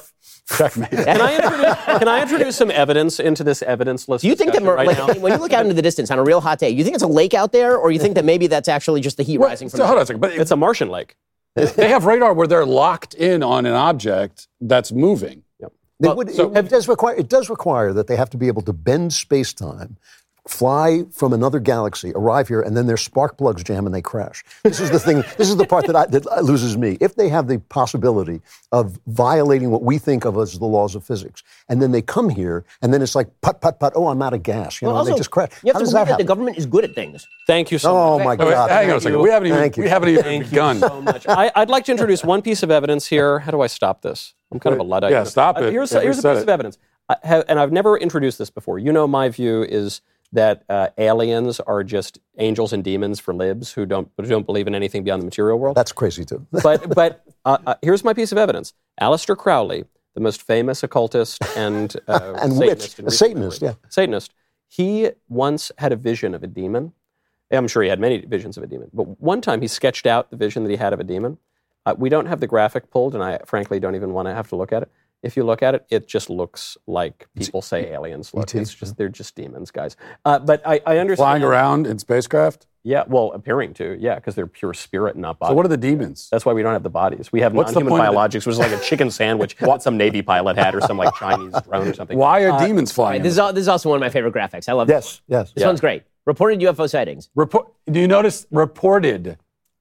Checkmate. 0.58 0.90
Can 0.92 1.22
I 1.22 1.36
introduce, 1.38 2.00
can 2.00 2.08
I 2.10 2.22
introduce 2.22 2.56
some 2.58 2.70
evidence 2.70 3.22
into 3.22 3.46
this 3.46 3.62
evidence 3.62 4.10
list? 4.10 4.24
do 4.24 4.28
you 4.28 4.36
think 4.36 4.52
that 4.52 4.62
right 4.62 4.86
like, 4.86 5.18
when 5.22 5.32
you 5.32 5.40
look 5.40 5.54
out 5.54 5.62
into 5.64 5.74
the 5.74 5.82
distance 5.82 6.12
on 6.12 6.20
a 6.20 6.24
real 6.24 6.42
hot 6.42 6.60
day, 6.60 6.70
you 6.70 6.84
think 6.84 6.96
it's 6.96 7.04
a 7.04 7.08
lake 7.08 7.34
out 7.34 7.54
there, 7.54 7.78
or 7.78 7.92
you 7.94 8.00
think 8.00 8.16
that 8.16 8.26
maybe 8.26 8.48
that's 8.48 8.68
actually 8.68 9.00
just 9.00 9.16
the 9.16 9.24
heat 9.24 9.38
rising 9.38 9.70
from 9.70 9.78
So 9.78 9.84
the 9.84 9.88
hold 9.88 9.98
on 10.00 10.04
a 10.04 10.06
second. 10.06 10.20
But 10.20 10.34
It's 10.34 10.52
a 10.52 10.58
Martian 10.58 10.90
lake. 10.90 11.16
They 11.56 11.90
have 11.90 12.06
radar 12.06 12.34
where 12.34 12.48
they're 12.48 12.66
locked 12.66 13.14
in 13.14 13.44
on 13.44 13.66
an 13.66 13.74
object 13.74 14.48
that's 14.62 14.92
moving. 14.92 15.44
They 16.00 16.08
Well, 16.10 16.18
would, 16.18 16.32
so- 16.32 16.52
it, 16.54 16.70
does 16.70 16.88
require, 16.88 17.16
it 17.16 17.30
does 17.30 17.50
require 17.50 17.94
that 17.94 18.08
they 18.08 18.16
have 18.16 18.30
to 18.32 18.38
be 18.38 18.48
able 18.48 18.64
to 18.64 18.74
bend 18.74 19.14
space 19.14 19.54
time, 19.54 19.98
fly 20.48 21.04
from 21.12 21.32
another 21.32 21.60
galaxy, 21.60 22.12
arrive 22.16 22.48
here, 22.50 22.62
and 22.62 22.76
then 22.76 22.86
their 22.86 22.98
spark 22.98 23.38
plugs 23.38 23.64
jam 23.64 23.86
and 23.86 23.96
they 23.96 24.02
crash. 24.02 24.44
This 24.64 24.80
is 24.80 24.90
the 24.92 25.00
thing. 25.00 25.24
This 25.38 25.50
is 25.50 25.56
the 25.56 25.66
part 25.66 25.88
that, 25.88 25.96
I, 25.96 26.06
that 26.08 26.26
loses 26.44 26.78
me. 26.78 26.98
If 27.00 27.16
they 27.16 27.30
have 27.30 27.48
the 27.48 27.60
possibility 27.70 28.42
of 28.72 29.00
violating 29.08 29.72
what 29.72 29.84
we 29.84 29.98
think 29.98 30.26
of 30.26 30.38
as 30.38 30.58
the 30.60 30.66
laws 30.66 30.96
of 30.96 31.04
physics, 31.04 31.44
and 31.70 31.82
then 31.82 31.92
they 31.92 32.02
come 32.02 32.30
here, 32.30 32.66
and 32.82 32.94
then 32.94 33.02
it's 33.02 33.16
like 33.16 33.30
put 33.42 33.62
put 33.62 33.80
put. 33.80 33.94
Oh, 33.96 34.08
I'm 34.10 34.22
out 34.22 34.34
of 34.34 34.44
gas. 34.44 34.82
You 34.82 34.88
know, 34.88 34.94
Well, 34.96 35.04
and 35.06 35.14
they 35.14 35.18
just 35.18 35.32
crash. 35.32 35.50
You 35.64 35.68
have 35.70 35.76
How 35.76 35.80
to 35.80 35.86
does 35.86 35.94
that 35.94 36.08
that 36.08 36.18
the 36.18 36.24
government 36.24 36.58
is 36.58 36.66
good 36.66 36.84
at 36.84 36.94
things. 36.94 37.26
Thank 37.48 37.72
you 37.72 37.78
so 37.78 37.92
Oh 37.96 38.20
much. 38.20 38.22
Oh 38.22 38.26
my 38.26 38.46
wait, 38.46 38.52
God! 38.52 38.70
hang 38.70 38.90
on 38.92 38.98
a 38.98 39.02
second. 39.02 39.22
We 39.22 39.30
haven't 39.30 39.48
even 39.48 39.60
Thank 39.60 39.78
you. 39.78 39.84
we 39.84 39.90
haven't 39.90 40.10
even 40.10 40.24
Thank 40.24 40.50
begun. 40.50 40.76
you 40.76 40.88
so 40.88 41.02
much. 41.02 41.26
I, 41.28 41.52
I'd 41.56 41.70
like 41.70 41.86
to 41.86 41.92
introduce 41.92 42.24
one 42.24 42.42
piece 42.42 42.64
of 42.64 42.70
evidence 42.72 43.08
here. 43.08 43.40
How 43.40 43.52
do 43.52 43.62
I 43.62 43.68
stop 43.68 44.02
this? 44.02 44.34
I'm 44.52 44.60
kind 44.60 44.74
of 44.74 44.80
a 44.80 44.84
luddite. 44.84 45.12
Yeah, 45.12 45.24
stop 45.24 45.58
Uh, 45.58 45.64
it. 45.64 45.72
Here's, 45.72 45.92
Yeah, 45.92 46.02
here's 46.02 46.20
a 46.20 46.22
piece 46.30 46.38
it. 46.40 46.44
of 46.44 46.50
evidence. 46.50 46.78
I 47.10 47.16
have, 47.24 47.44
and 47.50 47.60
I've 47.60 47.72
never 47.72 47.98
introduced 47.98 48.38
this 48.38 48.50
before. 48.50 48.78
You 48.80 48.92
know, 48.94 49.08
my 49.08 49.28
view 49.30 49.64
is 49.64 50.02
that 50.34 50.64
uh, 50.68 50.90
aliens 50.98 51.60
are 51.62 51.84
just 51.84 52.20
angels 52.38 52.74
and 52.74 52.84
demons 52.84 53.20
for 53.20 53.34
libs 53.34 53.72
who 53.72 53.86
don't 53.86 54.10
who 54.18 54.24
don't 54.24 54.46
believe 54.46 54.68
in 54.68 54.76
anything 54.76 55.04
beyond 55.04 55.22
the 55.22 55.26
material 55.26 55.58
world. 55.60 55.78
That's 55.78 55.92
crazy 55.92 56.26
too. 56.26 56.46
but 56.64 56.94
but 56.94 57.24
uh, 57.46 57.58
uh, 57.66 57.76
here's 57.82 58.04
my 58.04 58.14
piece 58.14 58.32
of 58.32 58.38
evidence. 58.38 58.74
Aleister 59.00 59.38
Crowley, 59.38 59.86
the 60.16 60.22
most 60.22 60.42
famous 60.42 60.84
occultist 60.84 61.42
and 61.56 61.96
uh, 62.08 62.34
And 62.42 62.54
Satanist 62.54 63.00
witch, 63.00 63.14
Satanist, 63.14 63.62
memory. 63.62 63.78
yeah. 63.82 63.90
Satanist. 63.90 64.34
He 64.68 65.12
once 65.30 65.72
had 65.78 65.92
a 65.92 65.96
vision 65.96 66.34
of 66.34 66.44
a 66.44 66.48
demon. 66.48 66.94
I'm 67.52 67.68
sure 67.68 67.84
he 67.84 67.90
had 67.90 68.00
many 68.00 68.18
visions 68.26 68.58
of 68.58 68.64
a 68.64 68.68
demon, 68.68 68.90
but 68.92 69.22
one 69.22 69.40
time 69.40 69.62
he 69.62 69.68
sketched 69.68 70.08
out 70.08 70.32
the 70.32 70.38
vision 70.38 70.64
that 70.64 70.72
he 70.72 70.76
had 70.76 70.92
of 70.94 71.00
a 71.00 71.04
demon. 71.04 71.38
Uh, 71.86 71.94
we 71.96 72.10
don't 72.10 72.26
have 72.26 72.40
the 72.40 72.48
graphic 72.48 72.90
pulled, 72.90 73.14
and 73.14 73.24
I 73.24 73.40
frankly 73.46 73.80
don't 73.80 73.94
even 73.94 74.14
want 74.14 74.28
to 74.28 74.34
have 74.34 74.48
to 74.50 74.56
look 74.56 74.72
at 74.72 74.84
it. 74.84 74.92
If 75.24 75.38
you 75.38 75.44
look 75.46 75.64
at 75.64 75.74
it, 75.74 75.86
it 75.90 76.08
just 76.08 76.30
looks 76.30 76.78
like 76.86 77.28
people 77.36 77.62
say 77.62 77.92
aliens 77.92 78.34
look. 78.34 78.50
E.T., 78.50 78.60
It's 78.60 78.74
just 78.74 78.98
they're 78.98 79.10
just 79.10 79.36
demons, 79.36 79.72
guys. 79.72 79.96
Uh, 80.26 80.38
but 80.40 80.62
I, 80.68 80.82
I 80.86 80.98
understand. 80.98 81.26
Flying 81.26 81.44
around 81.44 81.88
in 81.88 81.98
spacecraft. 81.98 82.68
Yeah, 82.86 83.06
well, 83.08 83.32
appearing 83.32 83.74
to, 83.76 83.98
yeah, 83.98 84.16
because 84.16 84.36
they're 84.36 84.46
pure 84.46 84.74
spirit, 84.74 85.16
not 85.16 85.40
body. 85.40 85.52
So 85.52 85.56
what 85.56 85.66
are 85.66 85.70
the 85.70 85.78
demons? 85.78 86.28
That's 86.30 86.46
why 86.46 86.52
we 86.52 86.62
don't 86.62 86.74
have 86.74 86.84
the 86.84 86.90
bodies. 86.90 87.32
We 87.32 87.40
have 87.40 87.54
What's 87.54 87.72
the 87.72 87.80
non-human 87.80 87.98
point 88.02 88.10
of 88.10 88.14
biologics, 88.14 88.46
which 88.46 88.54
is 88.54 88.60
like 88.60 88.74
a 88.74 88.80
chicken 88.80 89.10
sandwich 89.22 89.56
that 89.56 89.82
some 89.82 89.96
Navy 89.96 90.22
pilot 90.22 90.58
had, 90.58 90.76
or 90.76 90.82
some 90.82 90.98
like 90.98 91.16
Chinese 91.16 91.54
drone 91.70 91.88
or 91.88 91.94
something. 91.94 92.18
Why 92.18 92.44
are 92.44 92.60
demons 92.60 92.92
flying? 92.92 93.24
This 93.24 93.32
is, 93.34 93.40
al- 93.40 93.54
this 93.54 93.62
is 93.62 93.68
also 93.70 93.88
one 93.88 93.96
of 93.96 94.02
my 94.02 94.10
favorite 94.10 94.34
graphics. 94.34 94.68
I 94.68 94.74
love 94.74 94.88
this. 94.88 95.22
Yes, 95.28 95.48
yes. 95.48 95.54
This 95.54 95.66
one's 95.66 95.80
great. 95.80 96.04
Reported 96.26 96.60
UFO 96.60 96.90
sightings. 96.90 97.30
Report. 97.36 97.72
Do 97.90 98.02
you 98.02 98.08
notice 98.08 98.46
reported? 98.52 99.38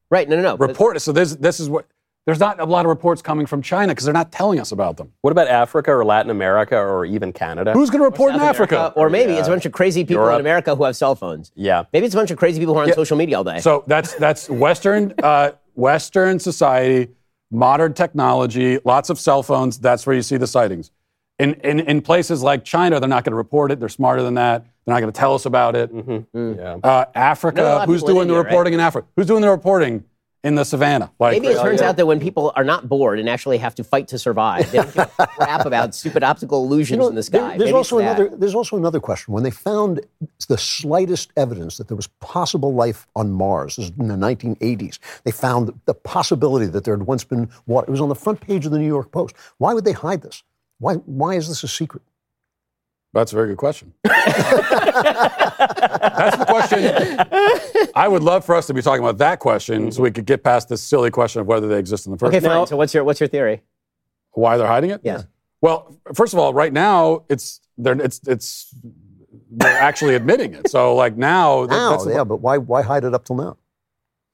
Right? 0.09 0.29
No, 0.29 0.37
no, 0.37 0.43
no. 0.43 0.57
Report. 0.57 1.01
So 1.03 1.11
this 1.11 1.35
this 1.35 1.59
is 1.59 1.69
what. 1.69 1.87
There's 2.25 2.39
not 2.39 2.61
a 2.61 2.65
lot 2.65 2.85
of 2.85 2.89
reports 2.89 3.21
coming 3.21 3.47
from 3.47 3.63
China 3.63 3.93
because 3.93 4.05
they're 4.05 4.15
not 4.15 4.31
telling 4.31 4.61
us 4.61 4.71
about 4.71 4.97
them. 4.97 5.13
What 5.23 5.33
about 5.33 5.49
Africa 5.49 5.91
or 5.93 6.05
Latin 6.05 6.31
America 6.31 6.77
or 6.79 7.05
even 7.05 7.33
Canada? 7.33 7.73
Who's 7.73 7.91
going 7.91 7.99
to 8.01 8.05
report 8.05 8.33
in 8.33 8.41
Africa? 8.41 8.77
America, 8.77 8.95
or 8.97 9.11
maybe 9.11 9.33
it's 9.33 9.49
a 9.49 9.51
bunch 9.51 9.67
of 9.67 9.73
crazy 9.73 10.05
people 10.05 10.23
Europe. 10.23 10.35
in 10.37 10.41
America 10.41 10.77
who 10.77 10.85
have 10.85 10.95
cell 10.95 11.17
phones. 11.17 11.51
yeah, 11.57 11.85
Maybe 11.93 12.07
it's 12.07 12.15
a 12.15 12.19
bunch 12.19 12.31
of 12.31 12.39
crazy 12.39 12.61
people 12.61 12.75
who 12.75 12.81
are 12.81 12.85
on 12.85 12.93
social 12.93 13.17
media 13.17 13.39
all 13.39 13.45
day. 13.45 13.59
So 13.59 13.83
that's 13.89 14.15
that's 14.15 14.49
Western 14.49 15.15
uh, 15.21 15.53
Western 15.75 16.39
society, 16.39 17.11
modern 17.51 17.93
technology, 17.93 18.79
lots 18.85 19.11
of 19.11 19.19
cell 19.19 19.43
phones. 19.43 19.79
That's 19.81 20.07
where 20.07 20.15
you 20.15 20.23
see 20.23 20.37
the 20.37 20.47
sightings. 20.47 20.93
In 21.41 21.55
in, 21.55 21.81
in 21.81 22.03
places 22.03 22.41
like 22.45 22.65
China, 22.65 23.01
they're 23.01 23.09
not 23.09 23.25
going 23.25 23.33
to 23.33 23.37
report 23.37 23.73
it. 23.73 23.81
They're 23.81 23.89
smarter 23.89 24.23
than 24.23 24.35
that. 24.35 24.65
They're 24.85 24.95
not 24.95 25.01
going 25.01 25.13
to 25.13 25.19
tell 25.19 25.35
us 25.35 25.45
about 25.45 25.75
it. 25.75 25.91
yeah. 25.93 25.99
Uh, 26.05 26.07
No, 26.33 26.77
a 26.85 26.89
lot 26.89 27.11
Africa, 27.17 27.85
who's 27.87 28.03
people 28.03 28.11
in 28.11 28.15
doing 28.15 28.29
the 28.29 28.35
India, 28.35 28.37
right? 28.37 28.45
reporting 28.45 28.75
in 28.75 28.81
Africa? 28.81 29.09
Who's 29.17 29.27
doing 29.27 29.41
the 29.43 29.51
reporting 29.51 30.05
in 30.45 30.55
the 30.57 30.65
savannah? 30.65 31.11
Like, 31.19 31.33
Maybe 31.41 31.53
it 31.55 31.59
uh, 31.59 31.63
turns 31.63 31.81
out 31.83 31.97
that 31.97 32.07
when 32.07 32.19
people 32.21 32.53
are 32.57 32.65
not 32.65 32.89
bored 32.89 33.19
and 33.19 33.29
actually 33.29 33.59
have 33.59 33.75
to 33.77 33.85
fight 33.85 34.09
to 34.09 34.19
survive, 34.19 34.71
they 34.73 34.79
don't 34.79 34.93
give 34.95 35.11
a 35.19 35.27
crap 35.37 35.65
about 35.67 35.95
stupid 35.95 36.23
optical 36.25 36.65
illusions 36.65 36.91
You 36.91 36.97
know, 36.99 37.09
in 37.09 37.15
the 37.15 37.21
there- 37.23 37.41
sky. 37.41 37.49
there's 37.59 37.69
Maybe 37.69 37.73
also 37.73 37.99
another. 37.99 38.29
There's 38.29 38.55
also 38.55 38.77
another 38.77 39.01
question. 39.01 39.33
When 39.35 39.45
they 39.45 39.51
found 39.51 40.01
the 40.49 40.59
slightest 40.59 41.31
evidence 41.37 41.77
that 41.79 41.89
there 41.89 41.97
was 41.97 42.09
possible 42.21 42.75
life 42.75 43.07
on 43.15 43.31
Mars, 43.31 43.77
this 43.77 43.87
is 43.87 43.93
in 43.99 44.09
the 44.09 44.15
1980s, 44.15 44.99
they 45.25 45.31
found 45.31 45.73
the 45.87 45.95
possibility 45.95 46.67
that 46.67 46.85
there 46.85 46.97
had 46.97 47.07
once 47.07 47.25
been 47.25 47.49
water. 47.67 47.87
It 47.89 47.91
was 47.93 48.01
on 48.01 48.09
the 48.09 48.15
front 48.15 48.41
page 48.41 48.67
of 48.67 48.73
the 48.73 48.79
New 48.79 48.87
York 48.87 49.13
Post. 49.13 49.35
Why 49.59 49.75
would 49.75 49.85
they 49.85 49.93
hide 49.93 50.23
this? 50.23 50.43
Why? 50.79 50.95
Why 50.95 51.35
is 51.35 51.47
this 51.49 51.63
a 51.63 51.69
secret? 51.69 52.03
That's 53.15 53.33
a 53.33 53.37
very 53.37 53.49
good 53.49 53.59
question. 53.59 53.93
That's 54.03 54.17
the 56.37 56.47
question. 56.49 57.91
I 57.95 58.09
would 58.09 58.23
love 58.23 58.43
for 58.45 58.55
us 58.55 58.67
to 58.69 58.75
be 58.75 58.81
talking 58.81 59.05
about 59.05 59.19
that 59.19 59.39
question 59.39 59.93
so 59.93 60.03
we 60.03 60.11
could 60.11 60.25
get 60.25 60.43
past 60.43 60.71
this 60.71 60.83
silly 60.83 61.11
question 61.11 61.41
of 61.41 61.47
whether 61.47 61.69
they 61.69 61.79
exist 61.79 62.07
in 62.07 62.13
the 62.13 62.19
first 62.19 62.31
place. 62.31 62.39
Okay, 62.39 62.47
place. 62.47 62.59
fine. 62.59 62.67
So 62.67 62.77
what's 62.77 62.95
your 62.95 63.05
what's 63.05 63.21
your 63.21 63.29
theory? 63.29 63.61
Why 64.33 64.57
they're 64.57 64.67
hiding 64.67 64.91
it? 64.91 65.03
Yeah. 65.05 65.25
Well, 65.61 65.95
first 66.15 66.33
of 66.33 66.39
all, 66.39 66.55
right 66.55 66.73
now 66.73 67.25
it's 67.29 67.61
they're 67.77 68.01
it's 68.01 68.21
it's 68.27 68.75
they're 69.51 69.81
actually 69.81 70.15
admitting 70.15 70.55
it. 70.55 70.71
So 70.71 70.95
like 70.95 71.15
now, 71.17 71.67
that- 71.67 71.77
Now, 71.77 71.91
that's 71.91 72.05
the- 72.05 72.13
yeah, 72.13 72.25
but 72.25 72.39
why? 72.39 72.57
Why 72.59 72.83
hide 72.83 73.05
it 73.05 73.15
up 73.15 73.27
till 73.27 73.37
now? 73.37 73.59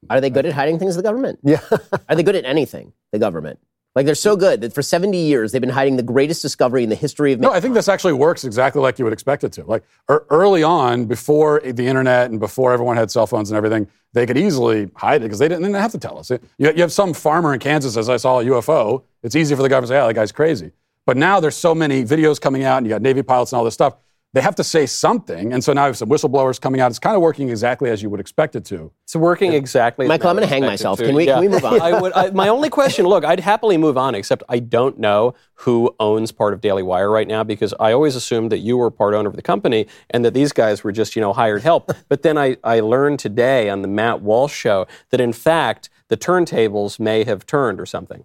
Are 0.09 0.21
they 0.21 0.31
good 0.31 0.47
at 0.47 0.53
hiding 0.53 0.79
things? 0.79 0.95
The 0.95 1.03
government? 1.03 1.41
Yeah. 1.43 1.61
Are 2.09 2.15
they 2.15 2.23
good 2.23 2.37
at 2.37 2.45
anything? 2.45 2.93
The 3.11 3.19
government? 3.19 3.59
Like 3.95 4.07
they're 4.07 4.15
so 4.15 4.37
good 4.37 4.61
that 4.61 4.73
for 4.73 4.83
70 4.83 5.19
years 5.19 5.51
they've 5.51 5.61
been 5.61 5.71
hiding 5.71 5.97
the 5.97 6.03
greatest 6.03 6.41
discovery 6.43 6.85
in 6.85 6.89
the 6.89 6.95
history 6.95 7.33
of 7.33 7.41
No, 7.41 7.49
man. 7.49 7.57
I 7.57 7.61
think 7.61 7.75
this 7.75 7.89
actually 7.89 8.13
works 8.13 8.45
exactly 8.45 8.81
like 8.81 8.99
you 8.99 9.05
would 9.05 9.13
expect 9.13 9.45
it 9.45 9.53
to. 9.53 9.65
Like 9.65 9.83
early 10.09 10.63
on, 10.63 11.07
before 11.07 11.61
the 11.61 11.87
internet 11.87 12.31
and 12.31 12.39
before 12.39 12.73
everyone 12.73 12.97
had 12.97 13.11
cell 13.11 13.27
phones 13.27 13.51
and 13.51 13.57
everything, 13.57 13.89
they 14.13 14.27
could 14.27 14.39
easily 14.39 14.91
hide 14.95 15.23
it 15.23 15.25
because 15.25 15.39
they 15.39 15.49
didn't, 15.49 15.63
they 15.63 15.69
didn't 15.69 15.83
have 15.83 15.93
to 15.93 15.99
tell 15.99 16.19
us. 16.19 16.31
You, 16.31 16.39
you 16.59 16.81
have 16.81 16.93
some 16.93 17.13
farmer 17.13 17.53
in 17.55 17.61
Kansas 17.61 17.95
says, 17.95 18.09
"I 18.09 18.17
saw 18.19 18.41
a 18.41 18.45
UFO." 18.45 19.03
It's 19.23 19.35
easy 19.35 19.55
for 19.55 19.63
the 19.63 19.69
government 19.69 19.89
to 19.89 19.95
say, 19.95 19.99
"Yeah, 19.99 20.07
that 20.07 20.15
guy's 20.15 20.33
crazy." 20.33 20.73
But 21.05 21.17
now 21.17 21.41
there's 21.41 21.57
so 21.57 21.75
many 21.75 22.05
videos 22.05 22.41
coming 22.41 22.65
out, 22.65 22.79
and 22.79 22.87
you 22.87 22.91
got 22.91 23.03
Navy 23.03 23.23
pilots 23.23 23.53
and 23.53 23.59
all 23.59 23.65
this 23.65 23.75
stuff. 23.75 23.97
They 24.35 24.43
have 24.43 24.57
to 24.57 24.65
say 24.65 24.85
something, 24.85 25.55
and 25.55 25.65
so 25.65 25.73
now 25.73 25.85
you 25.85 25.87
have 25.87 25.97
some 25.97 26.11
whistleblowers 26.11 26.61
coming 26.61 26.83
out. 26.83 26.91
It's 26.91 26.99
kind 26.99 27.17
of 27.17 27.23
working 27.23 27.49
exactly 27.49 27.89
as 27.89 28.03
you 28.03 28.11
would 28.11 28.21
expect 28.21 28.57
it 28.57 28.65
to. 28.67 28.93
It's 29.05 29.17
working 29.17 29.55
exactly. 29.55 30.05
as 30.05 30.09
Michael, 30.09 30.29
I'm 30.29 30.37
gonna 30.37 30.47
hang 30.47 30.67
myself. 30.67 30.99
Can 30.99 31.15
we- 31.15 31.25
can 31.25 31.41
we 31.41 31.49
move 31.49 31.65
on? 31.65 31.81
I 31.81 31.99
would. 31.99 32.13
I, 32.13 32.31
my 32.33 32.49
only 32.49 32.69
question. 32.69 33.07
Look, 33.07 33.25
I'd 33.25 33.41
happily 33.41 33.79
move 33.79 33.97
on, 33.97 34.15
except 34.15 34.43
I 34.47 34.59
don't 34.59 34.99
know 34.99 35.35
who 35.55 35.95
owns 35.99 36.31
part 36.31 36.53
of 36.53 36.61
Daily 36.61 36.83
Wire 36.83 37.11
right 37.11 37.27
now 37.27 37.43
because 37.43 37.73
I 37.81 37.93
always 37.93 38.17
assumed 38.17 38.53
that 38.53 38.59
you 38.59 38.77
were 38.77 38.91
part 38.91 39.15
owner 39.15 39.31
of 39.31 39.37
the 39.37 39.43
company 39.43 39.87
and 40.11 40.23
that 40.27 40.35
these 40.35 40.53
guys 40.53 40.85
were 40.85 40.93
just 40.93 41.17
you 41.17 41.23
know 41.23 41.33
hired 41.33 41.63
help. 41.63 41.91
but 42.11 42.21
then 42.23 42.37
I 42.37 42.59
I 42.63 42.81
learned 42.81 43.21
today 43.21 43.71
on 43.71 43.81
the 43.81 43.89
Matt 43.89 44.21
Walsh 44.21 44.55
show 44.55 44.87
that 45.09 45.23
in 45.23 45.33
fact 45.33 45.89
the 46.09 46.19
turntables 46.19 47.01
may 47.01 47.25
have 47.25 47.47
turned 47.47 47.81
or 47.81 47.87
something. 47.87 48.25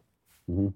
Mm-hmm. 0.52 0.68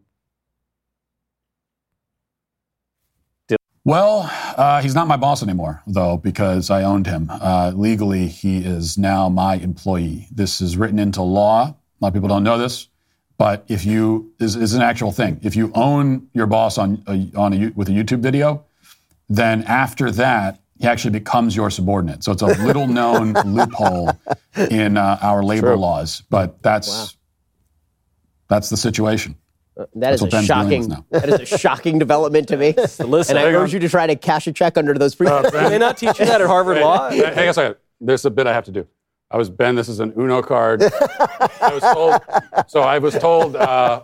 Well, 3.87 4.29
uh, 4.57 4.81
he's 4.81 4.93
not 4.93 5.07
my 5.07 5.15
boss 5.15 5.41
anymore, 5.41 5.81
though, 5.87 6.17
because 6.17 6.69
I 6.69 6.83
owned 6.83 7.07
him. 7.07 7.29
Uh, 7.31 7.71
legally, 7.73 8.27
he 8.27 8.57
is 8.57 8.97
now 8.97 9.29
my 9.29 9.55
employee. 9.55 10.27
This 10.29 10.59
is 10.59 10.75
written 10.75 10.99
into 10.99 11.21
law. 11.21 11.67
A 11.67 11.75
lot 12.01 12.09
of 12.09 12.13
people 12.13 12.27
don't 12.27 12.43
know 12.43 12.57
this, 12.57 12.89
but 13.37 13.63
if 13.69 13.85
you 13.85 14.33
is, 14.41 14.57
is 14.57 14.73
an 14.73 14.81
actual 14.81 15.13
thing. 15.13 15.39
If 15.41 15.55
you 15.55 15.71
own 15.73 16.27
your 16.33 16.47
boss 16.47 16.77
on 16.77 17.01
a, 17.07 17.31
on 17.37 17.53
a, 17.53 17.69
with 17.77 17.87
a 17.87 17.93
YouTube 17.93 18.19
video, 18.19 18.65
then 19.29 19.63
after 19.63 20.11
that, 20.11 20.59
he 20.77 20.85
actually 20.85 21.11
becomes 21.11 21.55
your 21.55 21.69
subordinate. 21.69 22.25
So 22.25 22.33
it's 22.33 22.41
a 22.41 22.61
little 22.65 22.87
known 22.87 23.31
loophole 23.45 24.11
in 24.69 24.97
uh, 24.97 25.17
our 25.21 25.43
labor 25.43 25.77
laws, 25.77 26.23
but 26.29 26.61
that's 26.61 27.15
that's 28.49 28.69
the 28.69 28.75
situation. 28.75 29.37
That 29.77 29.89
That's 29.95 30.15
is 30.15 30.21
what 30.21 30.27
a 30.29 30.31
Ben's 30.31 30.47
dealing 30.47 30.89
with 30.89 30.89
shocking. 30.89 31.05
That 31.11 31.29
is 31.41 31.51
a 31.51 31.57
shocking 31.57 31.99
development 31.99 32.47
to 32.47 32.57
me. 32.57 32.73
Listen, 32.99 33.37
and 33.37 33.45
I 33.45 33.51
hang 33.51 33.55
urge 33.55 33.73
you 33.73 33.79
to 33.79 33.89
try 33.89 34.07
to 34.07 34.15
cash 34.15 34.47
a 34.47 34.51
check 34.51 34.77
under 34.77 34.93
those 34.95 35.13
pre. 35.13 35.27
Uh, 35.27 35.43
Do 35.43 35.69
they 35.69 35.77
not 35.77 35.97
teach 35.97 36.19
you 36.19 36.25
that 36.25 36.41
at 36.41 36.47
Harvard 36.47 36.79
Law? 36.79 37.09
Hang 37.09 37.37
on 37.37 37.47
a 37.49 37.53
second. 37.53 37.75
There's 38.01 38.25
a 38.25 38.31
bit 38.31 38.47
I 38.47 38.53
have 38.53 38.65
to 38.65 38.71
do. 38.71 38.87
I 39.29 39.35
was 39.37 39.49
Ben. 39.49 39.75
This 39.75 39.89
is 39.89 39.99
an 39.99 40.13
Uno 40.17 40.41
card. 40.41 40.81
I 40.83 41.71
was 41.73 41.83
told. 41.83 42.21
So 42.69 42.79
I 42.81 42.97
was 42.99 43.13
told 43.17 43.57
uh, 43.57 44.01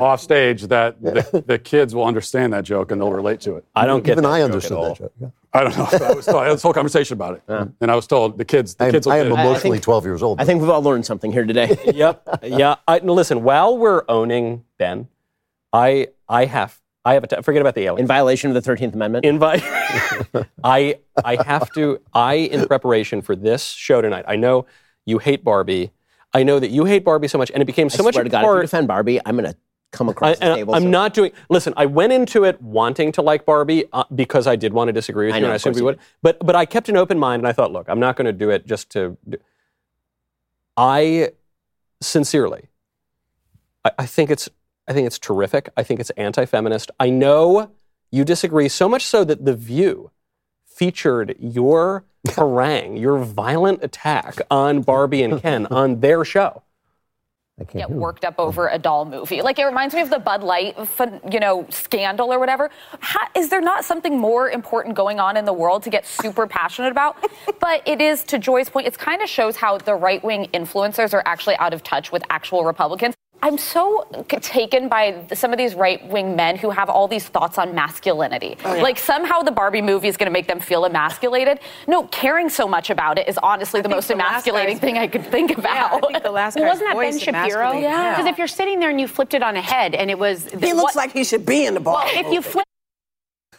off 0.00 0.20
stage 0.22 0.62
that 0.68 1.00
the, 1.02 1.44
the 1.46 1.58
kids 1.58 1.94
will 1.94 2.06
understand 2.06 2.52
that 2.54 2.64
joke 2.64 2.90
and 2.92 3.00
they'll 3.00 3.12
relate 3.12 3.40
to 3.42 3.56
it. 3.56 3.64
I 3.74 3.84
don't 3.84 4.02
get 4.02 4.12
Even 4.12 4.24
that 4.24 4.30
I 4.30 4.38
joke 4.40 4.44
understood 4.46 4.72
at 4.72 4.78
all. 4.78 4.88
that 4.94 4.98
joke. 4.98 5.12
yeah. 5.20 5.28
I 5.52 5.64
don't 5.64 5.76
know. 5.76 6.06
I 6.06 6.12
was 6.14 6.24
told, 6.26 6.42
I 6.42 6.46
had 6.46 6.54
this 6.54 6.62
whole 6.62 6.72
conversation 6.72 7.14
about 7.14 7.34
it, 7.48 7.72
and 7.80 7.90
I 7.90 7.94
was 7.94 8.06
told 8.06 8.36
the 8.38 8.44
kids. 8.44 8.74
The 8.74 8.84
I 8.84 8.86
am, 8.88 8.92
kids 8.92 9.06
will 9.06 9.12
I 9.12 9.18
get 9.18 9.26
am 9.26 9.32
it. 9.32 9.40
emotionally 9.40 9.76
think- 9.76 9.84
12 9.84 10.04
years 10.04 10.22
old. 10.22 10.40
I 10.40 10.44
think 10.44 10.60
we've 10.60 10.70
all 10.70 10.82
learned 10.82 11.04
something 11.06 11.30
here 11.32 11.44
today. 11.44 11.76
yep. 11.94 12.22
Yeah. 12.42 12.76
I, 12.88 12.98
listen, 12.98 13.42
while 13.42 13.76
we're 13.76 14.02
owning 14.08 14.64
Ben, 14.78 15.08
I 15.72 16.08
I 16.28 16.46
have 16.46 16.78
I 17.06 17.14
have 17.14 17.22
a 17.22 17.28
t- 17.28 17.40
forget 17.40 17.62
about 17.62 17.76
the 17.76 17.82
alien. 17.82 18.00
In 18.00 18.06
violation 18.08 18.50
of 18.50 18.54
the 18.54 18.60
Thirteenth 18.60 18.92
Amendment. 18.92 19.24
invite 19.24 19.62
I 20.64 20.98
I 21.24 21.40
have 21.44 21.70
to 21.74 22.00
I 22.12 22.34
in 22.34 22.66
preparation 22.66 23.22
for 23.22 23.36
this 23.36 23.64
show 23.64 24.02
tonight. 24.02 24.24
I 24.26 24.34
know 24.34 24.66
you 25.04 25.18
hate 25.18 25.44
Barbie. 25.44 25.92
I 26.34 26.42
know 26.42 26.58
that 26.58 26.70
you 26.70 26.84
hate 26.84 27.04
Barbie 27.04 27.28
so 27.28 27.38
much, 27.38 27.50
and 27.52 27.62
it 27.62 27.66
became 27.66 27.88
so 27.88 28.02
I 28.02 28.06
much 28.06 28.14
swear 28.14 28.24
to 28.24 28.30
God, 28.30 28.44
if 28.44 28.56
you 28.56 28.62
defend 28.62 28.88
Barbie, 28.88 29.20
I'm 29.24 29.36
going 29.36 29.50
to 29.50 29.56
come 29.92 30.08
I, 30.08 30.12
across 30.12 30.38
the 30.40 30.54
table. 30.56 30.74
I'm 30.74 30.82
so- 30.82 30.88
not 30.88 31.14
doing. 31.14 31.30
Listen, 31.48 31.72
I 31.76 31.86
went 31.86 32.12
into 32.12 32.42
it 32.42 32.60
wanting 32.60 33.12
to 33.12 33.22
like 33.22 33.46
Barbie 33.46 33.84
uh, 33.92 34.02
because 34.12 34.48
I 34.48 34.56
did 34.56 34.72
want 34.72 34.88
to 34.88 34.92
disagree 34.92 35.26
with 35.26 35.34
I 35.34 35.38
you, 35.38 35.42
know, 35.42 35.46
and 35.46 35.52
I 35.52 35.56
assumed 35.56 35.76
we 35.76 35.82
you 35.82 35.84
would. 35.84 36.00
But 36.22 36.44
but 36.44 36.56
I 36.56 36.66
kept 36.66 36.88
an 36.88 36.96
open 36.96 37.20
mind, 37.20 37.40
and 37.40 37.46
I 37.46 37.52
thought, 37.52 37.70
look, 37.70 37.88
I'm 37.88 38.00
not 38.00 38.16
going 38.16 38.26
to 38.26 38.32
do 38.32 38.50
it 38.50 38.66
just 38.66 38.90
to. 38.90 39.16
Do. 39.28 39.38
I 40.76 41.30
sincerely, 42.02 42.66
I, 43.84 43.92
I 44.00 44.06
think 44.06 44.28
it's 44.30 44.50
I 44.88 44.92
think 44.92 45.06
it's 45.06 45.18
terrific. 45.18 45.68
I 45.76 45.82
think 45.82 46.00
it's 46.00 46.10
anti-feminist. 46.10 46.90
I 47.00 47.10
know 47.10 47.70
you 48.10 48.24
disagree 48.24 48.68
so 48.68 48.88
much 48.88 49.04
so 49.04 49.24
that 49.24 49.44
the 49.44 49.54
View 49.54 50.10
featured 50.64 51.34
your 51.38 52.04
harangue, 52.34 52.96
your 52.96 53.18
violent 53.18 53.82
attack 53.82 54.40
on 54.50 54.82
Barbie 54.82 55.22
and 55.22 55.40
Ken 55.40 55.66
on 55.70 56.00
their 56.00 56.24
show. 56.24 56.62
I 57.58 57.64
can't 57.64 57.88
get 57.88 57.88
do 57.88 57.94
worked 57.94 58.26
up 58.26 58.34
over 58.38 58.68
a 58.68 58.78
doll 58.78 59.06
movie. 59.06 59.40
Like 59.40 59.58
it 59.58 59.64
reminds 59.64 59.94
me 59.94 60.02
of 60.02 60.10
the 60.10 60.18
Bud 60.18 60.42
Light, 60.42 60.76
you 61.32 61.40
know, 61.40 61.66
scandal 61.70 62.30
or 62.30 62.38
whatever. 62.38 62.70
How, 63.00 63.26
is 63.34 63.48
there 63.48 63.62
not 63.62 63.82
something 63.82 64.18
more 64.18 64.50
important 64.50 64.94
going 64.94 65.20
on 65.20 65.38
in 65.38 65.46
the 65.46 65.54
world 65.54 65.82
to 65.84 65.90
get 65.90 66.06
super 66.06 66.46
passionate 66.46 66.90
about? 66.90 67.16
but 67.60 67.80
it 67.86 68.02
is, 68.02 68.24
to 68.24 68.38
Joy's 68.38 68.68
point, 68.68 68.86
it 68.86 68.98
kind 68.98 69.22
of 69.22 69.28
shows 69.30 69.56
how 69.56 69.78
the 69.78 69.94
right 69.94 70.22
wing 70.22 70.50
influencers 70.52 71.14
are 71.14 71.22
actually 71.24 71.56
out 71.56 71.72
of 71.72 71.82
touch 71.82 72.12
with 72.12 72.22
actual 72.28 72.64
Republicans. 72.64 73.14
I'm 73.42 73.58
so 73.58 74.06
taken 74.40 74.88
by 74.88 75.26
some 75.34 75.52
of 75.52 75.58
these 75.58 75.74
right 75.74 76.04
wing 76.08 76.36
men 76.36 76.56
who 76.56 76.70
have 76.70 76.88
all 76.88 77.06
these 77.06 77.26
thoughts 77.28 77.58
on 77.58 77.74
masculinity. 77.74 78.56
Oh, 78.64 78.80
like 78.80 78.98
somehow 78.98 79.42
the 79.42 79.50
Barbie 79.50 79.82
movie 79.82 80.08
is 80.08 80.16
going 80.16 80.26
to 80.26 80.32
make 80.32 80.46
them 80.46 80.60
feel 80.60 80.84
emasculated. 80.84 81.60
No, 81.86 82.04
caring 82.08 82.48
so 82.48 82.66
much 82.66 82.90
about 82.90 83.18
it 83.18 83.28
is 83.28 83.38
honestly 83.42 83.80
the 83.82 83.88
most 83.88 84.08
the 84.08 84.14
emasculating 84.14 84.78
thing 84.78 84.98
I 84.98 85.06
could 85.06 85.24
think 85.34 85.56
about. 85.56 85.74
Yeah, 85.74 85.96
I 85.96 86.12
think 86.12 86.22
the 86.22 86.30
last 86.30 86.56
Well, 86.56 86.68
wasn't 86.68 86.90
that 86.90 86.98
Ben 86.98 87.18
Shapiro? 87.18 87.72
Yeah. 87.72 88.14
Because 88.16 88.26
if 88.26 88.38
you're 88.38 88.46
sitting 88.48 88.80
there 88.80 88.90
and 88.90 89.00
you 89.00 89.08
flipped 89.08 89.34
it 89.34 89.42
on 89.42 89.56
a 89.56 89.62
head 89.62 89.94
and 89.94 90.10
it 90.10 90.18
was. 90.18 90.48
He 90.50 90.72
looks 90.72 90.96
like 90.96 91.12
he 91.12 91.24
should 91.24 91.46
be 91.46 91.66
in 91.66 91.74
the 91.74 91.80
bar. 91.80 92.04
If 92.06 92.32
you 92.32 92.42
flip 92.42 92.66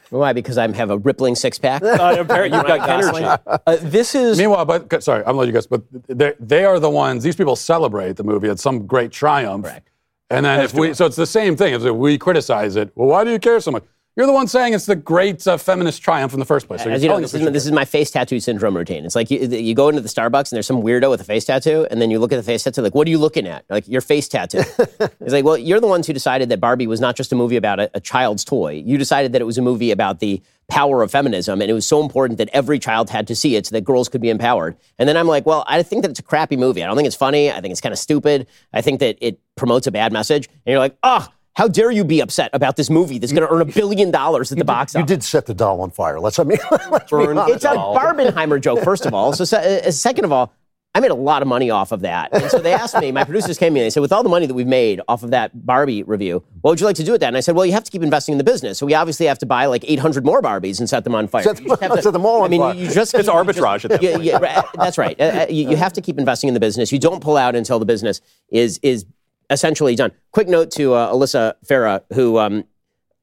Why? 0.09 0.33
Because 0.33 0.57
I 0.57 0.71
have 0.75 0.89
a 0.89 0.97
rippling 0.97 1.35
six 1.35 1.59
pack. 1.59 1.83
Uh, 1.83 2.17
apparently, 2.19 2.57
you've 2.57 2.67
got 2.67 2.89
energy. 2.89 3.25
Uh, 3.45 3.77
this 3.81 4.15
is 4.15 4.37
Meanwhile, 4.37 4.65
but 4.65 5.03
sorry, 5.03 5.23
I'm 5.25 5.35
gonna 5.35 5.47
you 5.47 5.53
guys. 5.53 5.67
But 5.67 5.83
they 6.07 6.33
they 6.39 6.65
are 6.65 6.79
the 6.79 6.89
ones. 6.89 7.23
These 7.23 7.35
people 7.35 7.55
celebrate 7.55 8.15
the 8.15 8.23
movie 8.23 8.49
at 8.49 8.59
some 8.59 8.87
great 8.87 9.11
triumph. 9.11 9.65
Correct. 9.65 9.89
And 10.29 10.45
then 10.45 10.59
if 10.59 10.73
we, 10.73 10.93
so 10.93 11.05
it's 11.05 11.15
the 11.15 11.25
same 11.25 11.55
thing. 11.55 11.73
If 11.73 11.83
we 11.83 12.17
criticize 12.17 12.75
it, 12.75 12.91
well, 12.95 13.07
why 13.07 13.23
do 13.23 13.31
you 13.31 13.39
care 13.39 13.59
so 13.61 13.71
much? 13.71 13.83
You're 14.17 14.25
the 14.25 14.33
one 14.33 14.47
saying 14.47 14.73
it's 14.73 14.87
the 14.87 14.95
great 14.95 15.45
uh, 15.45 15.57
feminist 15.57 16.01
triumph 16.01 16.33
in 16.33 16.39
the 16.39 16.45
first 16.45 16.67
place. 16.67 16.81
So 16.81 16.89
As 16.89 17.03
you 17.03 17.09
know, 17.09 17.21
this 17.21 17.35
is, 17.35 17.51
this 17.51 17.65
is 17.67 17.71
my 17.71 17.85
face 17.85 18.09
tattoo 18.09 18.39
syndrome 18.39 18.75
routine. 18.75 19.05
It's 19.05 19.15
like 19.15 19.29
you, 19.29 19.41
you 19.41 19.75
go 19.75 19.89
into 19.89 20.01
the 20.01 20.09
Starbucks 20.09 20.51
and 20.51 20.55
there's 20.55 20.65
some 20.65 20.81
weirdo 20.81 21.11
with 21.11 21.21
a 21.21 21.23
face 21.23 21.45
tattoo, 21.45 21.85
and 21.91 22.01
then 22.01 22.09
you 22.09 22.17
look 22.17 22.31
at 22.31 22.37
the 22.37 22.43
face 22.43 22.63
tattoo, 22.63 22.81
like, 22.81 22.95
what 22.95 23.07
are 23.07 23.11
you 23.11 23.19
looking 23.19 23.45
at? 23.45 23.63
Like, 23.69 23.87
your 23.87 24.01
face 24.01 24.27
tattoo. 24.27 24.63
it's 24.79 25.33
like, 25.33 25.45
well, 25.45 25.55
you're 25.55 25.79
the 25.79 25.85
ones 25.85 26.07
who 26.07 26.13
decided 26.13 26.49
that 26.49 26.59
Barbie 26.59 26.87
was 26.87 26.99
not 26.99 27.15
just 27.15 27.31
a 27.31 27.35
movie 27.35 27.57
about 27.57 27.79
a, 27.79 27.91
a 27.93 27.99
child's 27.99 28.43
toy. 28.43 28.81
You 28.83 28.97
decided 28.97 29.33
that 29.33 29.41
it 29.41 29.45
was 29.45 29.59
a 29.59 29.61
movie 29.61 29.91
about 29.91 30.19
the 30.19 30.41
power 30.67 31.03
of 31.03 31.11
feminism, 31.11 31.61
and 31.61 31.69
it 31.69 31.75
was 31.75 31.85
so 31.85 32.01
important 32.01 32.39
that 32.39 32.49
every 32.53 32.79
child 32.79 33.11
had 33.11 33.27
to 33.27 33.35
see 33.35 33.55
it 33.55 33.67
so 33.67 33.73
that 33.73 33.81
girls 33.83 34.09
could 34.09 34.21
be 34.21 34.31
empowered. 34.31 34.77
And 34.97 35.07
then 35.07 35.15
I'm 35.15 35.27
like, 35.27 35.45
well, 35.45 35.63
I 35.67 35.83
think 35.83 36.01
that 36.01 36.09
it's 36.09 36.19
a 36.19 36.23
crappy 36.23 36.57
movie. 36.57 36.83
I 36.83 36.87
don't 36.87 36.95
think 36.95 37.05
it's 37.05 37.15
funny. 37.15 37.51
I 37.51 37.61
think 37.61 37.71
it's 37.71 37.81
kind 37.81 37.93
of 37.93 37.99
stupid. 37.99 38.47
I 38.73 38.81
think 38.81 38.99
that 38.99 39.17
it 39.21 39.39
promotes 39.55 39.85
a 39.85 39.91
bad 39.91 40.11
message. 40.11 40.47
And 40.65 40.71
you're 40.71 40.79
like, 40.79 40.97
oh, 41.03 41.27
how 41.57 41.67
dare 41.67 41.89
you 41.89 42.03
be 42.03 42.19
upset 42.21 42.51
about 42.53 42.75
this 42.75 42.87
movie 42.89 43.17
that's 43.17 43.33
going 43.33 43.45
to 43.47 43.51
earn 43.51 43.61
a 43.61 43.65
billion 43.65 44.11
dollars 44.11 44.51
at 44.51 44.59
the 44.59 44.63
box 44.63 44.93
You 44.93 44.99
office? 45.01 45.09
You 45.09 45.15
did 45.17 45.23
set 45.23 45.47
the 45.47 45.55
doll 45.55 45.81
on 45.81 45.89
fire. 45.89 46.19
Let's, 46.19 46.37
I 46.37 46.43
mean, 46.43 46.59
let's 46.71 47.09
be 47.11 47.17
Burn 47.17 47.35
honest. 47.37 47.55
It's 47.55 47.65
a 47.65 47.69
Barbenheimer 47.69 48.61
joke, 48.61 48.83
first 48.83 49.07
of 49.07 49.13
all. 49.15 49.33
So, 49.33 49.43
se- 49.43 49.81
uh, 49.85 49.89
second 49.91 50.25
of 50.25 50.31
all, 50.31 50.53
I 50.93 50.99
made 50.99 51.09
a 51.11 51.15
lot 51.15 51.41
of 51.41 51.47
money 51.47 51.69
off 51.71 51.91
of 51.91 52.01
that. 52.01 52.29
And 52.31 52.49
so 52.51 52.59
they 52.59 52.73
asked 52.73 52.95
me, 52.99 53.11
my 53.11 53.23
producers 53.23 53.57
came 53.57 53.69
to 53.69 53.73
me 53.73 53.81
and 53.81 53.85
they 53.85 53.89
said, 53.91 53.99
with 54.01 54.11
all 54.11 54.21
the 54.23 54.29
money 54.29 54.45
that 54.45 54.53
we've 54.53 54.65
made 54.67 55.01
off 55.07 55.21
of 55.23 55.31
that 55.31 55.65
Barbie 55.65 56.01
review, 56.03 56.43
what 56.61 56.71
would 56.71 56.79
you 56.79 56.85
like 56.87 56.95
to 56.97 57.03
do 57.03 57.11
with 57.11 57.21
that? 57.21 57.27
And 57.27 57.37
I 57.37 57.39
said, 57.39 57.55
well, 57.55 57.65
you 57.65 57.71
have 57.73 57.83
to 57.83 57.91
keep 57.91 58.01
investing 58.03 58.33
in 58.33 58.37
the 58.39 58.43
business. 58.43 58.77
So 58.79 58.85
we 58.85 58.93
obviously 58.95 59.25
have 59.27 59.37
to 59.39 59.45
buy 59.47 59.65
like 59.65 59.83
800 59.87 60.25
more 60.25 60.41
Barbies 60.43 60.79
and 60.79 60.87
set 60.89 61.03
them 61.03 61.13
on 61.15 61.27
fire. 61.27 61.43
Set 61.43 61.57
them- 61.57 61.67
have 61.81 61.95
to- 61.95 62.01
set 62.03 62.13
them 62.13 62.25
all 62.25 62.39
on 62.41 62.45
I 62.45 62.47
mean, 62.49 62.61
fire. 62.61 62.73
you, 62.75 62.81
you 62.87 62.93
just 62.93 63.13
It's 63.13 63.27
keep- 63.27 63.33
you 63.33 63.39
arbitrage 63.39 63.81
just- 63.81 63.85
at 63.85 64.01
that 64.01 64.03
yeah, 64.03 64.11
point. 64.13 64.23
yeah, 64.23 64.37
right, 64.37 64.65
that's 64.75 64.97
right. 64.99 65.19
Uh, 65.19 65.23
uh, 65.23 65.45
you, 65.49 65.69
you 65.71 65.75
have 65.75 65.93
to 65.93 66.01
keep 66.01 66.17
investing 66.19 66.47
in 66.47 66.53
the 66.53 66.59
business. 66.59 66.91
You 66.91 66.99
don't 66.99 67.21
pull 67.21 67.37
out 67.37 67.55
until 67.55 67.79
the 67.79 67.85
business 67.85 68.21
is 68.49 68.79
is 68.83 69.05
essentially 69.49 69.95
done. 69.95 70.11
Quick 70.31 70.47
note 70.47 70.71
to 70.71 70.93
uh, 70.93 71.13
Alyssa 71.13 71.55
Farah, 71.65 72.01
who 72.13 72.37
um, 72.37 72.65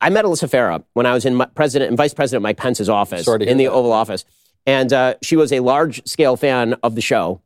I 0.01 0.11
met 0.11 0.25
Alyssa 0.25 0.49
Farah 0.49 0.85
when 0.95 1.07
I 1.07 1.15
was 1.15 1.25
in 1.25 1.35
my, 1.35 1.47
President 1.47 1.89
and 1.89 1.97
Vice 1.97 2.15
President 2.15 2.43
Mike 2.43 2.57
Pence's 2.57 2.89
office 2.89 3.27
in 3.27 3.57
the 3.57 3.65
that. 3.65 3.73
Oval 3.73 3.93
Office, 3.93 4.25
and 4.67 4.93
uh, 4.93 5.15
she 5.23 5.37
was 5.37 5.53
a 5.53 5.61
large 5.61 6.07
scale 6.07 6.37
fan 6.37 6.75
of 6.83 6.95
the 6.95 7.01
show 7.01 7.41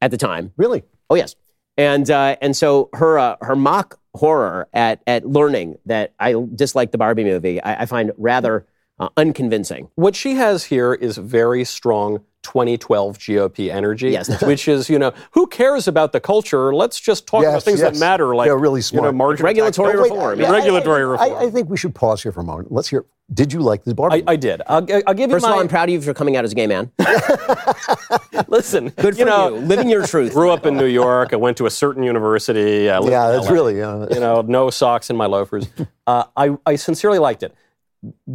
at 0.00 0.10
the 0.10 0.16
time. 0.16 0.52
Really? 0.56 0.82
Oh 1.08 1.14
yes, 1.14 1.34
and 1.76 2.10
uh, 2.10 2.36
and 2.40 2.56
so 2.56 2.88
her 2.94 3.18
uh, 3.18 3.36
her 3.40 3.56
mock 3.56 3.98
horror 4.14 4.68
at 4.72 5.02
at 5.06 5.26
learning 5.26 5.78
that 5.86 6.14
I 6.18 6.34
dislike 6.54 6.92
the 6.92 6.98
Barbie 6.98 7.24
movie, 7.24 7.60
I, 7.62 7.82
I 7.82 7.86
find 7.86 8.12
rather 8.16 8.66
uh, 8.98 9.08
unconvincing. 9.16 9.88
what 9.94 10.14
she 10.14 10.34
has 10.34 10.64
here 10.64 10.92
is 10.92 11.16
very 11.16 11.64
strong 11.64 12.24
2012 12.42 13.18
GOP 13.18 13.70
energy, 13.70 14.10
Yes, 14.10 14.42
which 14.42 14.66
is, 14.66 14.88
you 14.88 14.98
know, 14.98 15.12
who 15.32 15.46
cares 15.46 15.86
about 15.86 16.12
the 16.12 16.20
culture? 16.20 16.74
Let's 16.74 16.98
just 16.98 17.26
talk 17.26 17.42
about 17.42 17.52
Yes, 17.54 17.64
things 17.64 17.80
that 17.80 17.96
matter, 17.98 18.34
like 18.34 18.46
They're 18.46 18.56
really 18.58 18.78
You 18.78 18.82
smart. 18.82 19.04
know, 19.06 19.12
margin 19.12 19.44
Regulatory 19.44 19.92
tax- 19.96 20.10
reform, 20.10 20.40
Yeah, 20.40 20.46
yeah. 20.46 20.52
regulatory 20.52 21.00
I, 21.02 21.04
reform. 21.04 21.32
I, 21.32 21.46
I 21.46 21.50
think 21.50 21.68
we 21.68 21.76
should 21.76 21.94
pause 21.94 22.22
here 22.22 22.32
for 22.32 22.40
a 22.40 22.44
moment. 22.44 22.72
Let's 22.72 22.88
hear. 22.88 23.04
Did 23.32 23.52
you 23.52 23.60
like 23.60 23.84
the 23.84 23.94
Barbie? 23.94 24.24
I, 24.26 24.32
I 24.32 24.36
did. 24.36 24.60
I'll, 24.66 24.84
I'll 25.06 25.14
give 25.14 25.30
you 25.30 25.36
First 25.36 25.46
of 25.46 25.52
all, 25.52 25.60
I'm 25.60 25.68
proud 25.68 25.88
of 25.88 25.92
you 25.92 26.00
for 26.00 26.12
coming 26.14 26.34
out 26.36 26.44
as 26.44 26.50
a 26.50 26.54
gay 26.56 26.66
man. 26.66 26.90
listen, 28.48 28.88
Good 28.88 29.14
for 29.14 29.18
you 29.20 29.24
know, 29.24 29.50
living 29.50 29.88
your 29.88 30.06
truth. 30.06 30.32
grew 30.32 30.50
up 30.50 30.66
in 30.66 30.76
New 30.76 30.86
York. 30.86 31.32
I 31.32 31.36
went 31.36 31.56
to 31.58 31.66
a 31.66 31.70
certain 31.70 32.02
university. 32.02 32.84
Yeah, 32.84 32.98
in 33.00 33.06
that's 33.06 33.46
LA. 33.46 33.52
really. 33.52 33.82
Uh, 33.82 34.06
you 34.12 34.20
know, 34.20 34.40
no 34.42 34.70
socks 34.70 35.10
in 35.10 35.16
my 35.16 35.26
loafers. 35.26 35.68
Uh, 36.06 36.24
I, 36.36 36.56
I 36.66 36.74
sincerely 36.74 37.20
liked 37.20 37.44
it 37.44 37.54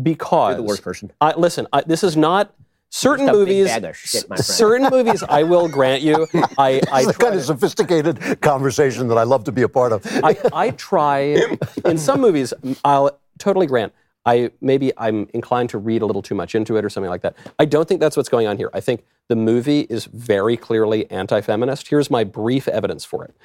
because 0.02 0.52
You're 0.52 0.58
the 0.62 0.64
worst 0.64 0.82
person. 0.82 1.12
I, 1.20 1.34
listen, 1.36 1.68
I, 1.74 1.82
this 1.82 2.06
is 2.06 2.16
not 2.16 2.54
certain 2.96 3.26
Just 3.28 3.36
a 3.36 3.46
big 3.46 3.58
movies. 3.58 3.68
shit, 3.94 4.40
certain 4.40 4.90
movies, 4.90 5.22
I 5.24 5.44
will 5.44 5.68
grant 5.68 6.02
you. 6.02 6.28
I, 6.58 6.82
I 6.92 7.00
it's 7.02 7.08
the 7.08 7.14
try 7.14 7.26
kind 7.26 7.36
of 7.36 7.44
sophisticated 7.44 8.42
conversation 8.42 9.08
that 9.10 9.18
I 9.18 9.24
love 9.24 9.44
to 9.46 9.52
be 9.52 9.64
a 9.64 9.70
part 9.70 9.92
of. 9.92 10.02
I, 10.24 10.38
I 10.54 10.70
try 10.72 11.36
in 11.86 11.98
some 11.98 12.22
movies. 12.22 12.54
I'll 12.86 13.20
totally 13.38 13.68
grant. 13.68 13.94
I 14.26 14.50
maybe 14.62 14.92
I'm 14.98 15.28
inclined 15.34 15.70
to 15.70 15.78
read 15.78 16.02
a 16.02 16.06
little 16.06 16.22
too 16.22 16.36
much 16.36 16.56
into 16.56 16.78
it 16.78 16.86
or 16.86 16.90
something 16.90 17.10
like 17.10 17.22
that. 17.22 17.36
I 17.60 17.66
don't 17.66 17.88
think 17.88 18.00
that's 18.00 18.18
what's 18.18 18.30
going 18.30 18.48
on 18.48 18.58
here. 18.58 18.72
I 18.74 18.80
think 18.80 19.04
the 19.28 19.36
movie 19.36 19.82
is 19.82 20.06
very 20.06 20.58
clearly 20.58 21.10
anti-feminist. 21.12 21.90
Here's 21.90 22.10
my 22.10 22.24
brief 22.24 22.68
evidence 22.68 23.06
for 23.06 23.26
it. 23.26 23.36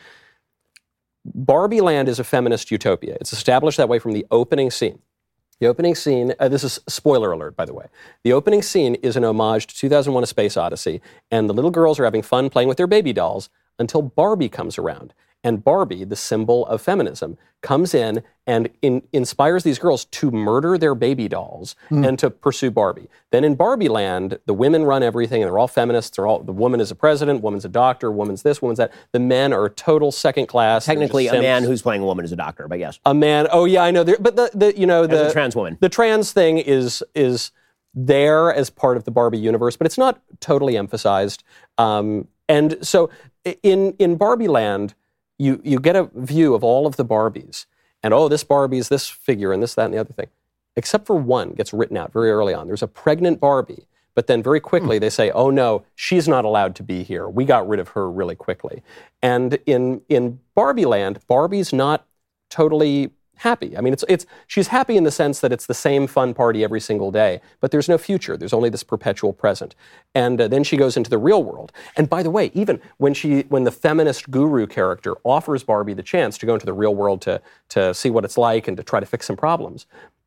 Barbie 1.25 1.83
Land 1.83 2.09
is 2.09 2.19
a 2.19 2.25
feminist 2.25 2.71
utopia. 2.71 3.19
It's 3.21 3.33
established 3.33 3.77
that 3.77 3.89
way 3.89 3.99
from 3.99 4.13
the 4.13 4.25
opening 4.31 4.71
scene. 4.71 5.01
The 5.61 5.67
opening 5.67 5.95
scene, 5.95 6.33
uh, 6.41 6.49
this 6.49 6.65
is 6.65 6.81
spoiler 6.89 7.33
alert, 7.33 7.55
by 7.55 7.67
the 7.67 7.75
way. 7.75 7.87
The 8.25 8.33
opening 8.33 8.63
scene 8.63 8.95
is 8.97 9.15
an 9.15 9.25
homage 9.25 9.67
to 9.67 9.77
2001 9.77 10.23
A 10.23 10.27
Space 10.27 10.57
Odyssey, 10.57 11.03
and 11.31 11.51
the 11.51 11.55
little 11.55 11.71
girls 11.71 12.01
are 12.01 12.05
having 12.05 12.23
fun 12.23 12.49
playing 12.49 12.67
with 12.67 12.79
their 12.79 12.87
baby 12.87 13.13
dolls 13.13 13.51
until 13.79 14.01
Barbie 14.01 14.49
comes 14.49 14.79
around. 14.79 15.13
And 15.43 15.65
Barbie, 15.65 16.05
the 16.05 16.17
symbol 16.17 16.67
of 16.67 16.83
feminism, 16.83 17.39
comes 17.63 17.95
in 17.95 18.23
and 18.47 18.69
in, 18.83 19.03
inspires 19.13 19.65
these 19.65 19.79
girls 19.79 20.05
to 20.07 20.31
murder 20.31 20.77
their 20.77 20.95
baby 20.95 21.29
dolls 21.29 21.77
and 21.91 22.19
to 22.19 22.31
pursue 22.31 22.71
Barbie. 22.71 23.09
Then 23.31 23.45
in 23.45 23.55
Barbie 23.55 23.89
land, 23.89 24.39
the 24.47 24.55
women 24.55 24.85
run 24.85 25.03
everything, 25.03 25.43
and 25.43 25.49
they're 25.49 25.59
all 25.59 25.69
feminists. 25.69 26.17
They're 26.17 26.27
all 26.27 26.41
the 26.43 26.53
woman 26.53 26.81
is 26.81 26.91
a 26.91 26.95
president, 26.95 27.43
woman's 27.43 27.65
a 27.65 27.69
doctor, 27.69 28.11
woman's 28.11 28.43
this, 28.43 28.61
woman's 28.61 28.79
that. 28.79 28.93
The 29.13 29.21
men 29.21 29.53
are 29.53 29.69
total 29.69 30.13
second 30.13 30.47
class. 30.47 30.85
Technically, 30.85 31.29
a 31.29 31.41
man 31.41 31.65
who's 31.65 31.83
playing 31.83 32.03
a 32.03 32.07
woman 32.07 32.25
is 32.25 32.33
a 32.33 32.37
doctor, 32.37 32.69
but 32.69 32.79
yes. 32.79 32.99
a 33.07 33.15
man. 33.15 33.47
Oh 33.51 33.65
yeah, 33.65 33.83
I 33.83 33.91
know. 33.91 34.05
But 34.05 34.37
the, 34.37 34.51
the 34.55 34.79
you 34.79 34.87
know 34.87 35.07
the 35.07 35.29
a 35.29 35.33
trans 35.33 35.55
woman. 35.55 35.79
The 35.81 35.89
trans 35.89 36.33
thing 36.33 36.59
is 36.59 37.03
is 37.15 37.53
there 37.95 38.53
as 38.53 38.71
part 38.71 38.97
of 38.97 39.05
the 39.05 39.11
Barbie 39.11 39.39
universe, 39.39 39.77
but 39.77 39.87
it's 39.87 39.99
not 39.99 40.21
totally 40.41 40.77
emphasized. 40.77 41.45
Um, 41.79 42.29
and 42.49 42.79
so 42.87 43.11
in 43.63 43.95
in 43.99 44.17
Barbie 44.17 44.49
Land, 44.49 44.95
you 45.41 45.61
you 45.65 45.81
get 45.81 45.97
a 45.97 46.11
view 46.15 46.55
of 46.55 46.63
all 46.63 46.87
of 46.87 46.97
the 46.97 47.05
Barbies, 47.05 47.65
and 48.03 48.13
oh, 48.13 48.29
this 48.29 48.45
Barbie's 48.45 48.89
this 48.89 49.09
figure 49.09 49.53
and 49.53 49.63
this 49.63 49.75
that 49.75 49.87
and 49.87 49.95
the 49.95 49.99
other 49.99 50.13
thing, 50.13 50.29
except 50.77 51.07
for 51.07 51.17
one 51.17 51.53
gets 51.53 51.73
written 51.73 51.97
out 51.97 52.13
very 52.13 52.31
early 52.31 52.53
on. 52.53 52.67
There's 52.67 52.83
a 52.83 52.89
pregnant 52.89 53.41
Barbie. 53.41 53.87
But 54.17 54.27
then 54.27 54.43
very 54.43 54.59
quickly 54.61 54.97
hmm. 54.97 55.01
they 55.01 55.09
say, 55.09 55.31
"Oh 55.31 55.51
no, 55.51 55.85
she's 55.95 56.27
not 56.27 56.45
allowed 56.45 56.75
to 56.77 56.83
be 56.83 57.05
here. 57.05 57.29
We 57.29 57.45
got 57.45 57.67
rid 57.69 57.81
of 57.81 57.91
her 57.91 58.11
really 58.11 58.35
quickly." 58.35 58.83
And 59.23 59.59
in 59.67 60.03
in 60.09 60.41
Barbie 60.55 60.85
Land, 60.85 61.21
Barbie's 61.29 61.73
not 61.73 62.07
totally 62.51 63.13
happy. 63.41 63.77
I 63.77 63.81
mean, 63.81 63.93
it's 63.93 64.05
it's 64.09 64.27
she's 64.47 64.69
happy 64.69 64.97
in 64.97 65.05
the 65.05 65.11
sense 65.11 65.41
that 65.41 65.53
it's 65.53 65.67
the 65.67 65.75
same 65.75 66.07
fun 66.07 66.35
party 66.35 66.63
every 66.63 66.81
single 66.81 67.11
day, 67.11 67.41
but 67.61 67.71
there's 67.71 67.89
no 67.89 67.99
future. 67.99 68.37
There's 68.37 68.53
only 68.53 68.69
this 68.69 68.83
perpetual 68.83 69.33
present. 69.33 69.75
And 70.15 70.41
uh, 70.41 70.49
then 70.49 70.63
she 70.65 70.77
goes 70.77 70.97
into 70.97 71.11
the 71.11 71.19
real 71.19 71.43
world. 71.43 71.73
And 71.97 72.09
by 72.09 72.23
the 72.23 72.31
way, 72.31 72.51
even 72.55 72.81
when 72.99 73.15
she 73.15 73.43
when 73.49 73.65
the 73.65 73.73
feminist 73.73 74.31
guru 74.31 74.67
character 74.67 75.15
offers 75.25 75.63
Barbie 75.65 75.95
the 75.95 76.03
chance 76.03 76.39
to 76.39 76.47
go 76.47 76.55
into 76.55 76.67
the 76.67 76.73
real 76.73 76.95
world 76.95 77.21
to 77.23 77.41
to 77.71 77.95
see 77.95 78.11
what 78.11 78.25
it's 78.25 78.39
like 78.39 78.69
and 78.69 78.77
to 78.77 78.83
try 78.83 79.01
to 79.01 79.07
fix 79.07 79.27
some 79.27 79.37
problems, 79.37 79.87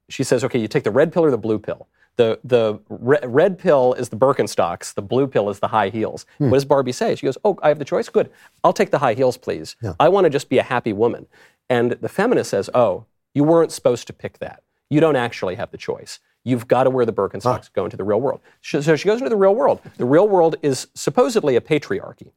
she 0.10 0.24
says, 0.24 0.44
"Okay, 0.44 0.60
you 0.60 0.68
take 0.68 0.84
the 0.84 0.92
red 0.92 1.14
pill 1.14 1.24
or 1.24 1.32
the 1.32 1.38
blue 1.38 1.60
pill." 1.60 1.88
The, 2.16 2.40
the 2.44 2.80
re- 2.90 3.18
red 3.24 3.58
pill 3.58 3.94
is 3.96 4.10
the 4.10 4.16
Birkenstocks. 4.16 4.94
The 4.94 5.02
blue 5.02 5.26
pill 5.26 5.50
is 5.50 5.60
the 5.60 5.68
high 5.68 5.90
heels. 5.90 6.28
What 6.50 6.58
does 6.58 6.66
Barbie 6.66 6.92
say? 6.92 7.16
She 7.16 7.26
goes, 7.26 7.40
Oh, 7.44 7.58
I 7.64 7.70
have 7.70 7.80
the 7.80 7.86
choice? 7.86 8.08
Good. 8.08 8.30
I'll 8.64 8.72
take 8.72 8.92
the 8.92 9.00
high 9.00 9.16
heels, 9.16 9.36
please. 9.36 9.76
I 10.00 10.10
want 10.10 10.26
to 10.26 10.30
just 10.30 10.48
be 10.48 10.60
a 10.60 10.64
happy 10.64 10.94
woman. 10.94 11.26
And 11.70 11.92
the 11.92 12.10
feminist 12.10 12.50
says, 12.52 12.70
Oh, 12.74 13.06
you 13.34 13.44
weren't 13.44 13.72
supposed 13.72 14.08
to 14.08 14.14
pick 14.14 14.40
that. 14.40 14.64
You 14.90 15.00
don't 15.00 15.16
actually 15.16 15.56
have 15.56 15.72
the 15.72 15.78
choice. 15.78 16.20
You've 16.44 16.68
got 16.68 16.84
to 16.84 16.90
wear 16.90 17.06
the 17.06 17.14
Birkenstocks 17.14 17.66
to 17.66 17.72
go 17.74 17.86
into 17.86 17.98
the 17.98 18.04
real 18.04 18.20
world. 18.20 18.42
So 18.62 18.96
she 18.96 19.08
goes 19.08 19.20
into 19.20 19.30
the 19.30 19.38
real 19.38 19.56
world. 19.56 19.80
The 19.98 20.06
real 20.06 20.28
world 20.28 20.58
is 20.62 20.88
supposedly 20.94 21.56
a 21.56 21.62
patriarchy. 21.62 22.32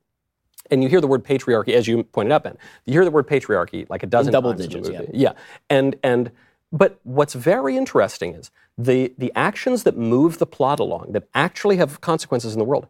And 0.70 0.82
you 0.82 0.88
hear 0.88 1.00
the 1.00 1.06
word 1.06 1.24
patriarchy, 1.24 1.74
as 1.74 1.86
you 1.86 2.04
pointed 2.04 2.32
out, 2.32 2.44
Ben. 2.44 2.56
You 2.86 2.92
hear 2.92 3.04
the 3.04 3.10
word 3.10 3.26
patriarchy 3.28 3.88
like 3.90 4.02
a 4.02 4.06
dozen 4.06 4.32
double 4.32 4.50
times 4.50 4.64
in 4.64 4.70
the 4.70 4.80
digits, 4.80 5.00
movie. 5.00 5.18
Yeah. 5.18 5.32
And 5.70 5.96
and 6.02 6.30
but 6.72 6.98
what's 7.04 7.34
very 7.34 7.76
interesting 7.76 8.34
is 8.34 8.50
the 8.76 9.12
the 9.18 9.32
actions 9.34 9.84
that 9.84 9.96
move 9.96 10.38
the 10.38 10.46
plot 10.46 10.80
along, 10.80 11.12
that 11.12 11.28
actually 11.34 11.76
have 11.76 12.00
consequences 12.00 12.52
in 12.52 12.58
the 12.58 12.64
world, 12.64 12.88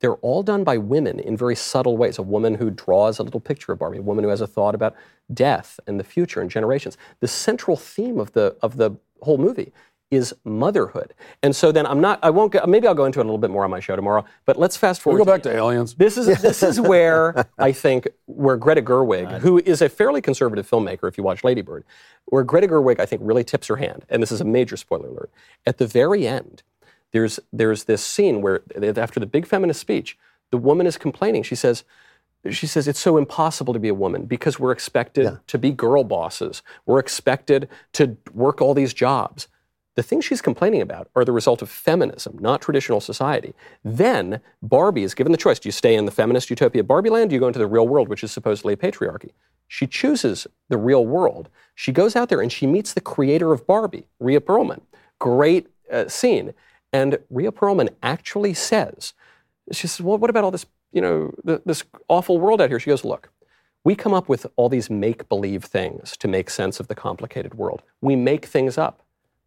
they're 0.00 0.14
all 0.16 0.42
done 0.42 0.64
by 0.64 0.76
women 0.76 1.18
in 1.18 1.36
very 1.36 1.56
subtle 1.56 1.96
ways. 1.96 2.18
A 2.18 2.22
woman 2.22 2.54
who 2.54 2.70
draws 2.70 3.18
a 3.18 3.22
little 3.22 3.40
picture 3.40 3.72
of 3.72 3.78
Barbie, 3.78 3.98
a 3.98 4.02
woman 4.02 4.24
who 4.24 4.30
has 4.30 4.40
a 4.40 4.46
thought 4.46 4.74
about 4.74 4.94
death 5.32 5.80
and 5.86 5.98
the 5.98 6.04
future 6.04 6.40
and 6.40 6.50
generations. 6.50 6.96
The 7.20 7.28
central 7.28 7.76
theme 7.76 8.18
of 8.18 8.32
the 8.32 8.56
of 8.62 8.76
the 8.76 8.92
whole 9.22 9.38
movie 9.38 9.72
is 10.10 10.32
motherhood. 10.44 11.14
And 11.42 11.56
so 11.56 11.72
then 11.72 11.84
I'm 11.84 12.00
not 12.00 12.20
I 12.22 12.30
won't 12.30 12.52
go, 12.52 12.64
maybe 12.66 12.86
I'll 12.86 12.94
go 12.94 13.06
into 13.06 13.18
it 13.18 13.22
a 13.22 13.26
little 13.26 13.38
bit 13.38 13.50
more 13.50 13.64
on 13.64 13.70
my 13.70 13.80
show 13.80 13.96
tomorrow, 13.96 14.24
but 14.44 14.56
let's 14.56 14.76
fast 14.76 15.00
forward. 15.00 15.18
we 15.18 15.24
forward 15.24 15.42
go 15.42 15.50
back 15.50 15.52
to 15.54 15.58
aliens. 15.58 15.94
this 15.94 16.16
is 16.16 16.26
this 16.42 16.62
is 16.62 16.80
where 16.80 17.46
I 17.58 17.72
think 17.72 18.06
where 18.26 18.56
Greta 18.56 18.82
Gerwig, 18.82 19.40
who 19.40 19.58
is 19.58 19.82
a 19.82 19.88
fairly 19.88 20.20
conservative 20.20 20.68
filmmaker, 20.68 21.08
if 21.08 21.18
you 21.18 21.24
watch 21.24 21.42
Lady 21.42 21.62
Bird, 21.62 21.84
where 22.26 22.44
Greta 22.44 22.68
Gerwig 22.68 23.00
I 23.00 23.06
think 23.06 23.22
really 23.24 23.44
tips 23.44 23.66
her 23.66 23.76
hand, 23.76 24.04
and 24.08 24.22
this 24.22 24.30
is 24.30 24.40
a 24.40 24.44
major 24.44 24.76
spoiler 24.76 25.08
alert. 25.08 25.30
At 25.66 25.78
the 25.78 25.86
very 25.86 26.26
end, 26.28 26.62
there's 27.12 27.40
there's 27.52 27.84
this 27.84 28.04
scene 28.04 28.42
where 28.42 28.62
after 28.96 29.20
the 29.20 29.26
big 29.26 29.46
feminist 29.46 29.80
speech, 29.80 30.18
the 30.50 30.58
woman 30.58 30.86
is 30.86 30.98
complaining. 30.98 31.42
She 31.42 31.54
says. 31.54 31.84
She 32.48 32.68
says 32.68 32.86
it's 32.86 33.00
so 33.00 33.16
impossible 33.16 33.72
to 33.72 33.80
be 33.80 33.88
a 33.88 33.94
woman 33.94 34.24
because 34.24 34.60
we're 34.60 34.70
expected 34.70 35.40
to 35.48 35.58
be 35.58 35.72
girl 35.72 36.04
bosses. 36.04 36.62
We're 36.84 37.00
expected 37.00 37.68
to 37.94 38.16
work 38.32 38.60
all 38.60 38.72
these 38.72 38.94
jobs. 38.94 39.48
The 39.96 40.02
things 40.02 40.26
she's 40.26 40.42
complaining 40.42 40.82
about 40.82 41.08
are 41.16 41.24
the 41.24 41.32
result 41.32 41.62
of 41.62 41.70
feminism, 41.70 42.36
not 42.38 42.60
traditional 42.60 43.00
society. 43.00 43.54
Then 43.82 44.42
Barbie 44.62 45.02
is 45.02 45.14
given 45.14 45.32
the 45.32 45.38
choice 45.38 45.58
do 45.58 45.68
you 45.68 45.72
stay 45.72 45.96
in 45.96 46.04
the 46.04 46.12
feminist 46.12 46.50
utopia 46.50 46.84
Barbie 46.84 47.10
land, 47.10 47.28
or 47.28 47.28
do 47.30 47.34
you 47.34 47.40
go 47.40 47.46
into 47.46 47.58
the 47.58 47.66
real 47.66 47.88
world, 47.88 48.08
which 48.08 48.22
is 48.22 48.30
supposedly 48.30 48.74
a 48.74 48.76
patriarchy? 48.76 49.30
She 49.66 49.86
chooses 49.86 50.46
the 50.68 50.76
real 50.76 51.04
world. 51.04 51.48
She 51.74 51.92
goes 51.92 52.14
out 52.14 52.28
there 52.28 52.42
and 52.42 52.52
she 52.52 52.66
meets 52.66 52.92
the 52.92 53.00
creator 53.00 53.52
of 53.52 53.66
Barbie, 53.66 54.06
Rhea 54.20 54.40
Perlman. 54.40 54.82
Great 55.18 55.66
uh, 55.90 56.08
scene. 56.08 56.52
And 56.96 57.18
Rhea 57.28 57.52
Perlman 57.52 57.90
actually 58.02 58.54
says, 58.54 59.12
she 59.70 59.86
says, 59.86 60.00
well, 60.00 60.16
what 60.16 60.30
about 60.30 60.44
all 60.44 60.50
this, 60.50 60.64
you 60.92 61.02
know, 61.02 61.34
th- 61.46 61.60
this 61.66 61.84
awful 62.08 62.38
world 62.38 62.58
out 62.62 62.70
here? 62.70 62.80
She 62.80 62.88
goes, 62.88 63.04
look, 63.04 63.28
we 63.84 63.94
come 63.94 64.14
up 64.14 64.30
with 64.30 64.46
all 64.56 64.70
these 64.70 64.88
make 64.88 65.28
believe 65.28 65.64
things 65.64 66.16
to 66.16 66.26
make 66.26 66.48
sense 66.48 66.80
of 66.80 66.88
the 66.88 66.94
complicated 66.94 67.52
world. 67.54 67.82
We 68.00 68.16
make 68.16 68.46
things 68.46 68.78
up 68.78 69.02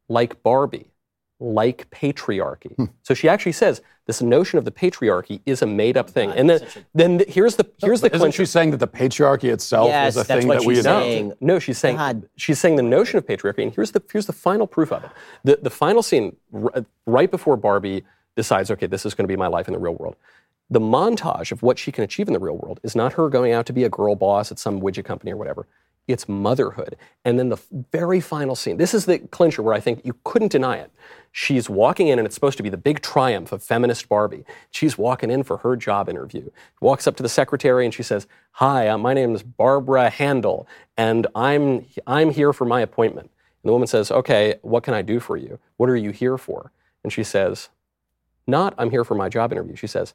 like 0.08 0.44
Barbie, 0.44 0.92
like 1.40 1.90
patriarchy. 1.90 2.76
Hmm. 2.76 2.86
So 3.04 3.14
she 3.14 3.30
actually 3.30 3.54
says 3.54 3.82
this 4.08 4.22
notion 4.22 4.58
of 4.58 4.66
the 4.66 4.72
patriarchy 4.72 5.40
is 5.46 5.62
a 5.62 5.66
made 5.66 5.96
up 5.96 6.08
oh 6.10 6.12
thing. 6.12 6.32
And 6.32 6.50
then, 6.50 6.68
then 6.94 7.18
th- 7.20 7.34
here's 7.34 7.56
the 7.56 7.66
here's 7.82 8.02
the 8.02 8.08
Isn't 8.08 8.20
clincher. 8.20 8.44
she 8.44 8.46
saying 8.46 8.72
that 8.72 8.78
the 8.78 8.88
patriarchy 8.88 9.46
itself 9.52 9.88
Yes, 9.88 10.16
is 10.16 10.24
a 10.24 10.28
that's 10.28 10.40
thing 10.40 10.48
what 10.48 10.60
that 10.60 10.68
we 10.68 10.76
she's 10.76 10.86
adopt? 10.86 11.04
saying. 11.06 11.34
No, 11.40 11.60
she's 11.60 11.78
saying 11.78 11.96
God. 11.96 12.30
she's 12.36 12.60
saying 12.60 12.76
the 12.76 12.84
notion 12.84 13.18
of 13.18 13.26
patriarchy, 13.26 13.64
and 13.64 13.74
here's 13.74 13.92
the 13.92 14.02
here's 14.12 14.26
the 14.26 14.34
final 14.34 14.68
proof 14.68 14.92
of 14.92 15.04
it. 15.06 15.12
The 15.44 15.60
the 15.62 15.70
final 15.70 16.04
scene 16.04 16.36
r- 16.54 16.86
right 17.06 17.32
before 17.32 17.56
Barbie 17.56 18.04
decides, 18.36 18.70
okay, 18.72 18.88
this 18.88 19.06
is 19.06 19.14
going 19.14 19.24
to 19.24 19.32
be 19.32 19.38
my 19.38 19.48
life 19.48 19.68
in 19.68 19.74
the 19.74 19.80
real 19.80 19.96
world. 19.96 20.16
The 20.70 20.80
montage 20.80 21.52
of 21.52 21.64
what 21.64 21.80
she 21.80 21.92
can 21.92 22.04
achieve 22.04 22.28
in 22.28 22.34
the 22.34 22.40
real 22.40 22.58
world 22.58 22.80
is 22.84 22.96
not 22.96 23.14
her 23.14 23.28
going 23.30 23.54
out 23.54 23.66
to 23.68 23.74
be 23.74 23.84
a 23.86 23.90
girl 23.90 24.16
boss 24.16 24.52
at 24.52 24.60
some 24.60 24.82
widget 24.82 25.06
company 25.06 25.32
or 25.32 25.38
whatever. 25.38 25.68
It's 26.08 26.28
motherhood. 26.30 26.96
And 27.26 27.38
then 27.38 27.50
the 27.50 27.58
very 27.92 28.20
final 28.20 28.56
scene. 28.56 28.78
This 28.78 28.94
is 28.94 29.06
the 29.06 29.20
clincher 29.20 29.62
where 29.62 29.74
I 29.74 29.80
think 29.80 30.02
you 30.04 30.16
couldn't 30.24 30.52
deny 30.52 30.78
it. 30.78 30.92
She's 31.32 31.70
walking 31.70 32.08
in, 32.08 32.20
and 32.20 32.26
it's 32.26 32.36
supposed 32.36 32.58
to 32.58 32.64
be 32.64 32.70
the 32.70 32.78
big 32.78 33.02
triumph 33.02 33.52
of 33.52 33.62
feminist 33.62 34.10
Barbie. 34.10 34.46
She's 34.72 34.98
walking 34.98 35.30
in 35.30 35.44
for 35.44 35.58
her 35.58 35.76
job 35.76 36.10
interview. 36.10 36.50
Walks 36.82 37.08
up 37.08 37.16
to 37.18 37.24
the 37.24 37.30
secretary 37.30 37.86
and 37.86 37.94
she 37.94 38.04
says, 38.04 38.28
"Hi, 38.54 38.88
uh, 38.88 38.98
my 38.98 39.14
name 39.14 39.36
is 39.36 39.44
Barbara 39.44 40.10
Handler, 40.10 40.64
and 40.98 41.28
I'm 41.36 41.86
I'm 42.08 42.32
here 42.32 42.54
for 42.54 42.66
my 42.66 42.82
appointment." 42.82 43.30
And 43.64 43.70
the 43.70 43.74
woman 43.74 43.88
says, 43.88 44.12
"Okay, 44.12 44.56
what 44.62 44.84
can 44.84 44.94
I 44.94 45.02
do 45.02 45.20
for 45.20 45.38
you? 45.38 45.60
What 45.78 45.90
are 45.90 45.96
you 45.96 46.12
here 46.12 46.38
for?" 46.38 46.72
And 47.04 47.14
she 47.14 47.24
says, 47.24 47.70
"Not 48.48 48.74
I'm 48.78 48.90
here 48.92 49.04
for 49.04 49.16
my 49.16 49.30
job 49.30 49.52
interview." 49.52 49.76
She 49.76 49.88
says, 49.88 50.14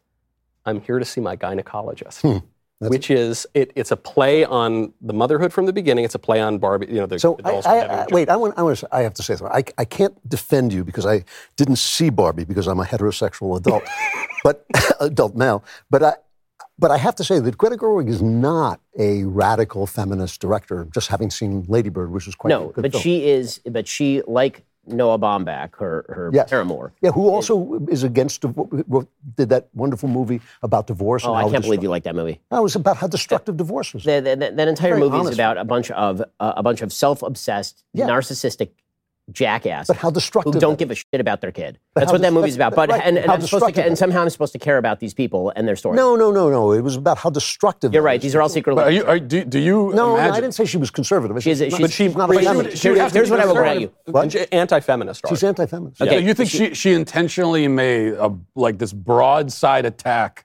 "I'm 0.64 0.80
here 0.80 0.98
to 0.98 1.04
see 1.04 1.20
my 1.20 1.36
gynecologist." 1.36 2.42
Which 2.80 3.10
is 3.10 3.46
it, 3.54 3.72
it's 3.76 3.92
a 3.92 3.96
play 3.96 4.44
on 4.44 4.92
the 5.00 5.12
motherhood 5.14 5.52
from 5.52 5.66
the 5.66 5.72
beginning. 5.72 6.04
It's 6.04 6.14
a 6.14 6.18
play 6.18 6.40
on 6.40 6.58
Barbie. 6.58 6.86
You 6.88 6.94
know, 6.96 7.06
the, 7.06 7.18
So 7.18 7.38
I, 7.44 7.50
I, 7.50 7.78
I, 8.02 8.06
wait, 8.10 8.28
I 8.28 8.36
want, 8.36 8.58
I 8.58 8.62
want 8.62 8.78
to, 8.78 8.88
I 8.92 9.02
have 9.02 9.14
to 9.14 9.22
say 9.22 9.36
something. 9.36 9.54
I, 9.56 9.64
I 9.78 9.84
can't 9.84 10.16
defend 10.28 10.72
you 10.72 10.84
because 10.84 11.06
I 11.06 11.24
didn't 11.56 11.76
see 11.76 12.10
Barbie 12.10 12.44
because 12.44 12.66
I'm 12.66 12.80
a 12.80 12.84
heterosexual 12.84 13.56
adult, 13.56 13.84
but 14.44 14.66
adult 15.00 15.34
now. 15.34 15.62
But 15.88 16.02
I, 16.02 16.14
but 16.78 16.90
I 16.90 16.98
have 16.98 17.14
to 17.16 17.24
say 17.24 17.38
that 17.38 17.56
Greta 17.56 17.76
Gerwig 17.76 18.08
is 18.08 18.20
not 18.20 18.80
a 18.98 19.24
radical 19.24 19.86
feminist 19.86 20.40
director. 20.40 20.86
Just 20.92 21.08
having 21.08 21.30
seen 21.30 21.64
Lady 21.68 21.88
Bird, 21.88 22.10
which 22.10 22.26
is 22.26 22.34
quite 22.34 22.52
a 22.52 22.58
No, 22.58 22.68
good 22.68 22.82
but 22.82 22.92
film. 22.92 23.02
she 23.02 23.28
is. 23.28 23.60
But 23.64 23.86
she, 23.86 24.22
like 24.26 24.64
Noah 24.86 25.18
Baumbach, 25.18 25.74
her 25.76 26.04
her 26.08 26.30
Yes. 26.32 26.48
paramour. 26.50 26.92
yeah, 27.02 27.10
who 27.10 27.28
also 27.28 27.80
is 27.88 28.02
against 28.02 28.40
div- 28.42 29.06
did 29.36 29.48
that 29.48 29.68
wonderful 29.74 30.08
movie 30.08 30.40
about 30.62 30.86
divorce. 30.86 31.24
Oh, 31.24 31.34
and 31.34 31.46
I 31.46 31.50
can't 31.50 31.64
believe 31.64 31.82
you 31.82 31.88
like 31.90 32.04
that 32.04 32.14
movie. 32.14 32.40
No, 32.50 32.58
it 32.58 32.62
was 32.62 32.76
about 32.76 32.96
how 32.98 33.06
destructive 33.06 33.56
divorce 33.56 33.94
was. 33.94 34.04
That, 34.04 34.24
entire 34.68 34.96
movie 34.98 35.18
is 35.18 35.34
about 35.34 35.56
a 35.58 35.64
bunch 35.64 35.90
of 35.90 36.20
uh, 36.40 36.52
a 36.56 36.62
bunch 36.62 36.82
of 36.82 36.92
self-obsessed, 36.92 37.84
Yeah. 37.92 38.06
narcissistic 38.08 38.70
jackasses 39.32 39.88
But 39.88 39.96
how 39.96 40.10
destructive 40.10 40.54
who 40.54 40.60
don't 40.60 40.78
give 40.78 40.90
a 40.90 40.94
shit 40.94 41.06
about 41.14 41.40
their 41.40 41.52
kid. 41.52 41.78
But 41.94 42.00
That's 42.00 42.10
how 42.10 42.14
what 42.14 42.22
that 42.22 42.28
dis- 42.28 42.34
movie's 42.34 42.56
about. 42.56 42.74
But 42.74 42.90
right, 42.90 43.00
and, 43.04 43.18
and, 43.18 43.30
I'm 43.30 43.40
supposed 43.40 43.74
to, 43.74 43.84
and 43.84 43.96
somehow 43.96 44.22
I'm 44.22 44.30
supposed 44.30 44.52
to 44.52 44.58
care 44.58 44.78
about 44.78 45.00
these 45.00 45.14
people 45.14 45.52
and 45.56 45.66
their 45.66 45.76
stories. 45.76 45.96
No, 45.96 46.16
no, 46.16 46.30
no, 46.30 46.50
no. 46.50 46.72
It 46.72 46.82
was 46.82 46.96
about 46.96 47.18
how 47.18 47.30
destructive. 47.30 47.92
You're 47.94 48.02
right. 48.02 48.20
These 48.20 48.34
are 48.34 48.42
all 48.42 48.48
secret. 48.48 48.74
But 48.74 48.88
are 48.88 48.90
you, 48.90 49.04
are, 49.04 49.18
do, 49.18 49.44
do 49.44 49.58
you 49.58 49.92
No, 49.94 50.16
no. 50.16 50.16
I 50.16 50.34
didn't 50.40 50.52
say 50.52 50.64
she 50.66 50.76
was 50.76 50.90
conservative. 50.90 51.42
She's, 51.42 51.58
She's 51.58 51.72
she's, 51.72 51.80
not- 51.80 51.90
she's 51.90 52.16
not 52.16 52.30
a 52.30 52.34
but 52.34 52.40
she 52.42 52.46
would- 52.48 52.56
feminist. 52.56 52.82
she 52.82 52.88
would 52.90 53.12
here's 53.12 53.30
what 53.30 53.40
I 53.40 53.46
will 53.46 53.54
conservative. 53.54 53.92
grant 54.06 54.34
you. 54.34 54.40
And 54.40 54.52
anti-feminist. 54.52 55.22
She's 55.28 55.42
anti-feminist. 55.42 56.00
Okay. 56.02 56.10
So 56.10 56.18
you 56.18 56.34
think 56.34 56.50
she, 56.50 56.74
she 56.74 56.92
intentionally 56.92 57.66
made 57.68 58.14
a, 58.14 58.36
like 58.54 58.78
this 58.78 58.92
broadside 58.92 59.86
attack 59.86 60.44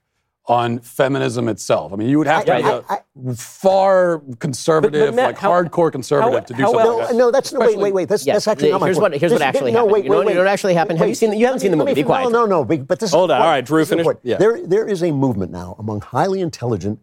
on 0.50 0.80
feminism 0.80 1.48
itself? 1.48 1.94
I 1.94 1.96
mean, 1.96 2.10
you 2.10 2.18
would 2.18 2.28
have 2.28 2.44
to 2.46 2.54
I- 2.56 2.62
be 2.62 2.68
a 2.68 2.84
I- 2.90 3.34
far 3.36 4.22
conservative, 4.40 5.14
Matt, 5.14 5.26
like 5.28 5.38
how- 5.38 5.52
hardcore 5.52 5.92
conservative 5.92 6.34
how- 6.34 6.40
to 6.46 6.54
do 6.54 6.62
how 6.64 6.72
something 6.72 6.86
well- 6.88 6.98
like 6.98 7.08
that. 7.10 7.14
No, 7.16 7.26
no, 7.26 7.32
that's 7.32 7.54
no. 7.54 7.60
Wait, 7.60 7.66
Especially- 7.68 7.84
wait, 7.84 7.94
wait. 7.94 8.10
That's, 8.10 8.26
Yes. 8.26 8.36
that's 8.36 8.48
actually 8.48 8.72
not 8.72 8.82
my 8.82 8.88
Here's 8.88 8.98
point. 8.98 9.14
what- 9.14 9.20
here's 9.22 9.32
what 9.32 9.42
actually 9.42 9.72
no, 9.72 9.78
happened. 9.80 9.92
wait, 9.94 10.04
You 10.04 10.10
know 10.10 10.16
wait, 10.18 10.26
what- 10.26 10.32
you 10.32 10.36
know 10.36 10.40
wait. 10.42 10.46
what 10.46 10.52
actually 10.52 10.74
happened? 10.74 11.00
Have 11.00 11.08
you 11.08 11.16
seen 11.16 11.30
the- 11.30 11.38
you 11.38 11.46
haven't 11.46 11.60
seen 11.62 11.72
the 11.72 11.78
movie. 11.78 11.94
Be 11.94 12.04
quiet. 12.04 12.24
No, 12.32 12.40
no, 12.42 12.46
no. 12.46 12.66
But 12.66 12.88
but 12.88 13.00
this. 13.00 13.12
Hold 13.12 13.32
on. 13.32 13.38
is- 13.40 13.44
All 13.46 13.50
right, 13.52 13.66
Drew, 13.66 13.80
this 13.80 13.92
is 13.92 13.98
the 13.98 14.04
finish- 14.04 14.18
yeah. 14.24 14.38
There, 14.38 14.60
there 14.66 14.88
is 14.88 15.04
a 15.04 15.12
movement 15.12 15.52
now 15.52 15.76
among 15.80 16.02
highly 16.02 16.42
intelligent, 16.42 17.00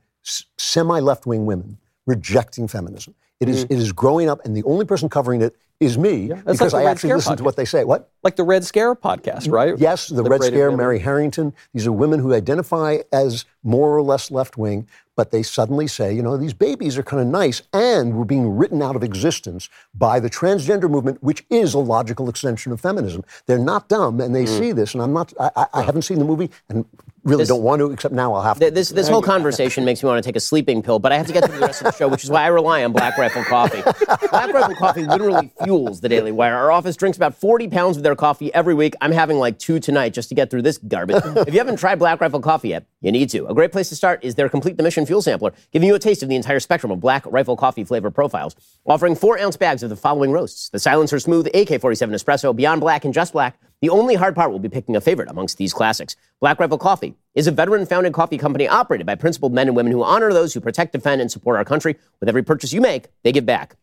semi-left-wing 0.58 1.46
women 1.46 1.78
rejecting 2.06 2.68
feminism. 2.68 3.14
It 3.40 3.48
is, 3.48 3.64
mm-hmm. 3.64 3.72
it 3.74 3.78
is 3.78 3.92
growing 3.92 4.28
up, 4.28 4.44
and 4.44 4.56
the 4.56 4.62
only 4.64 4.84
person 4.86 5.08
covering 5.08 5.42
it 5.42 5.54
is 5.78 5.98
me 5.98 6.28
That's 6.28 6.42
because 6.44 6.72
like 6.72 6.86
I 6.86 6.90
actually 6.90 7.08
Scare 7.10 7.16
listen 7.16 7.36
to 7.36 7.44
what 7.44 7.56
they 7.56 7.64
say. 7.66 7.84
What? 7.84 8.10
Like 8.22 8.36
the 8.36 8.44
Red 8.44 8.64
Scare 8.64 8.94
podcast, 8.94 9.50
right? 9.50 9.76
Yes, 9.78 10.08
the 10.08 10.22
Red 10.22 10.42
Scare, 10.42 10.66
women. 10.70 10.78
Mary 10.78 10.98
Harrington. 10.98 11.52
These 11.74 11.86
are 11.86 11.92
women 11.92 12.18
who 12.20 12.32
identify 12.32 12.98
as 13.12 13.44
more 13.62 13.94
or 13.96 14.02
less 14.02 14.30
left 14.30 14.56
wing, 14.56 14.88
but 15.16 15.32
they 15.32 15.42
suddenly 15.42 15.86
say, 15.86 16.14
you 16.14 16.22
know, 16.22 16.36
these 16.38 16.54
babies 16.54 16.96
are 16.96 17.02
kind 17.02 17.20
of 17.20 17.28
nice 17.28 17.62
and 17.74 18.14
we're 18.16 18.24
being 18.24 18.56
written 18.56 18.80
out 18.80 18.96
of 18.96 19.02
existence 19.02 19.68
by 19.94 20.18
the 20.18 20.30
transgender 20.30 20.88
movement, 20.90 21.22
which 21.22 21.44
is 21.50 21.74
a 21.74 21.78
logical 21.78 22.28
extension 22.30 22.72
of 22.72 22.80
feminism. 22.80 23.22
They're 23.46 23.58
not 23.58 23.88
dumb 23.88 24.20
and 24.20 24.34
they 24.34 24.44
Mm. 24.44 24.58
see 24.58 24.72
this, 24.72 24.94
and 24.94 25.02
I'm 25.02 25.12
not, 25.12 25.32
I, 25.38 25.50
I, 25.56 25.66
I 25.74 25.82
haven't 25.82 26.02
seen 26.02 26.18
the 26.18 26.24
movie 26.24 26.50
and 26.68 26.84
really 27.26 27.42
This- 27.42 27.48
don't 27.48 27.62
want 27.62 27.80
to, 27.80 27.90
except 27.90 28.14
now 28.14 28.32
I'll 28.34 28.42
have 28.42 28.58
to. 28.60 28.70
This 28.70 28.88
this 28.88 29.08
whole 29.08 29.20
conversation 29.22 29.84
makes 29.84 30.02
me 30.02 30.08
want 30.08 30.22
to 30.22 30.26
take 30.26 30.36
a 30.36 30.40
sleeping 30.40 30.82
pill, 30.82 30.98
but 30.98 31.12
I 31.12 31.16
have 31.18 31.26
to 31.26 31.32
get 31.32 31.44
through 31.44 31.58
the 31.58 31.66
rest 31.66 31.82
of 31.82 31.86
the 31.92 31.92
show, 31.98 32.08
which 32.08 32.24
is 32.24 32.30
why 32.30 32.42
I 32.44 32.46
rely 32.48 32.84
on 32.84 32.92
Black 32.92 33.18
Rifle 33.18 33.44
Coffee. 33.44 33.82
Black 34.30 34.52
Rifle 34.52 34.74
Coffee 34.76 35.04
literally 35.04 35.50
fuels 35.62 36.00
the 36.00 36.08
Daily 36.08 36.32
Wire. 36.32 36.54
Our 36.54 36.72
office 36.72 36.96
drinks 36.96 37.16
about 37.16 37.34
40 37.34 37.68
pounds 37.68 37.96
of 37.96 38.02
their 38.02 38.16
coffee 38.16 38.52
every 38.54 38.74
week. 38.74 38.94
I'm 39.00 39.12
having 39.12 39.38
like 39.38 39.58
two 39.58 39.78
tonight 39.80 40.12
just 40.14 40.28
to 40.30 40.34
get 40.34 40.50
through 40.50 40.62
this 40.62 40.78
garbage. 40.78 41.22
if 41.46 41.52
you 41.52 41.58
haven't 41.58 41.76
tried 41.76 41.98
Black 41.98 42.20
Rifle 42.20 42.40
Coffee 42.40 42.68
yet, 42.70 42.86
you 43.00 43.12
need 43.12 43.28
to. 43.30 43.46
A 43.46 43.54
great 43.54 43.72
place 43.72 43.88
to 43.90 43.96
start 43.96 44.20
is 44.24 44.34
their 44.36 44.48
Complete 44.48 44.76
the 44.76 44.82
Mission 44.82 45.04
Fuel 45.06 45.22
Sampler, 45.22 45.52
giving 45.72 45.88
you 45.88 45.94
a 45.94 45.98
taste 45.98 46.22
of 46.22 46.28
the 46.28 46.36
entire 46.36 46.60
spectrum 46.60 46.90
of 46.92 47.00
Black 47.00 47.24
Rifle 47.26 47.56
Coffee 47.56 47.84
flavor 47.84 48.10
profiles, 48.10 48.54
offering 48.86 49.14
four 49.16 49.38
ounce 49.38 49.56
bags 49.56 49.82
of 49.82 49.90
the 49.90 49.96
following 49.96 50.32
roasts: 50.32 50.68
the 50.70 50.78
Silencer 50.78 51.18
Smooth, 51.18 51.46
AK-47 51.48 52.10
Espresso, 52.14 52.54
Beyond 52.54 52.80
Black, 52.80 53.04
and 53.04 53.12
Just 53.12 53.32
Black. 53.32 53.58
The 53.82 53.90
only 53.90 54.14
hard 54.14 54.34
part 54.34 54.50
will 54.50 54.58
be 54.58 54.70
picking 54.70 54.96
a 54.96 55.02
favorite 55.02 55.30
amongst 55.30 55.58
these 55.58 55.74
classics. 55.74 56.16
Black 56.40 56.58
Rifle 56.58 56.78
Coffee 56.78 57.14
is 57.34 57.46
a 57.46 57.50
veteran 57.50 57.84
founded 57.84 58.14
coffee 58.14 58.38
company 58.38 58.66
operated 58.66 59.06
by 59.06 59.16
principled 59.16 59.52
men 59.52 59.68
and 59.68 59.76
women 59.76 59.92
who 59.92 60.02
honor 60.02 60.32
those 60.32 60.54
who 60.54 60.60
protect, 60.60 60.92
defend, 60.92 61.20
and 61.20 61.30
support 61.30 61.56
our 61.56 61.64
country. 61.64 61.96
With 62.18 62.28
every 62.30 62.42
purchase 62.42 62.72
you 62.72 62.80
make, 62.80 63.08
they 63.22 63.32
give 63.32 63.44
back. 63.44 63.76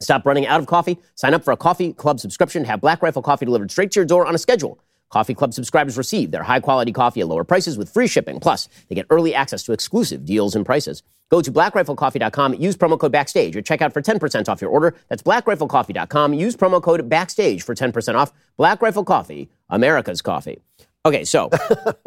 Stop 0.00 0.24
running 0.24 0.46
out 0.46 0.60
of 0.60 0.66
coffee. 0.66 0.98
Sign 1.14 1.34
up 1.34 1.44
for 1.44 1.52
a 1.52 1.56
coffee 1.58 1.92
club 1.92 2.20
subscription. 2.20 2.64
Have 2.64 2.80
Black 2.80 3.02
Rifle 3.02 3.20
coffee 3.20 3.44
delivered 3.44 3.70
straight 3.70 3.90
to 3.92 4.00
your 4.00 4.06
door 4.06 4.24
on 4.24 4.34
a 4.34 4.38
schedule. 4.38 4.78
Coffee 5.10 5.34
Club 5.34 5.54
subscribers 5.54 5.96
receive 5.96 6.30
their 6.30 6.42
high 6.42 6.60
quality 6.60 6.92
coffee 6.92 7.20
at 7.20 7.28
lower 7.28 7.44
prices 7.44 7.78
with 7.78 7.90
free 7.90 8.06
shipping. 8.06 8.40
Plus, 8.40 8.68
they 8.88 8.94
get 8.94 9.06
early 9.10 9.34
access 9.34 9.62
to 9.64 9.72
exclusive 9.72 10.24
deals 10.24 10.54
and 10.54 10.66
prices. 10.66 11.02
Go 11.30 11.42
to 11.42 11.52
blackriflecoffee.com, 11.52 12.54
use 12.54 12.76
promo 12.76 12.98
code 12.98 13.12
backstage 13.12 13.56
at 13.56 13.64
checkout 13.64 13.92
for 13.92 14.00
10% 14.00 14.48
off 14.48 14.60
your 14.60 14.70
order. 14.70 14.94
That's 15.08 15.22
blackriflecoffee.com. 15.22 16.34
Use 16.34 16.56
promo 16.56 16.82
code 16.82 17.08
backstage 17.08 17.62
for 17.62 17.74
10% 17.74 18.14
off. 18.14 18.32
Black 18.56 18.80
Rifle 18.80 19.04
Coffee, 19.04 19.50
America's 19.68 20.22
coffee. 20.22 20.60
Okay, 21.04 21.24
so 21.24 21.50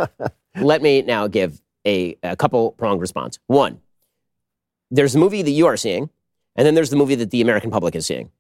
let 0.62 0.82
me 0.82 1.02
now 1.04 1.28
give 1.28 1.62
a, 1.86 2.18
a 2.24 2.36
couple 2.36 2.72
pronged 2.72 3.02
response. 3.02 3.40
One, 3.48 3.80
there's 4.90 5.14
the 5.14 5.20
movie 5.20 5.42
that 5.42 5.52
you 5.52 5.68
are 5.68 5.78
seeing, 5.78 6.10
and 6.56 6.66
then 6.66 6.76
there's 6.76 6.90
the 6.90 6.96
movie 6.96 7.16
that 7.16 7.32
the 7.32 7.42
American 7.42 7.72
public 7.72 7.96
is 7.96 8.06
seeing. 8.06 8.32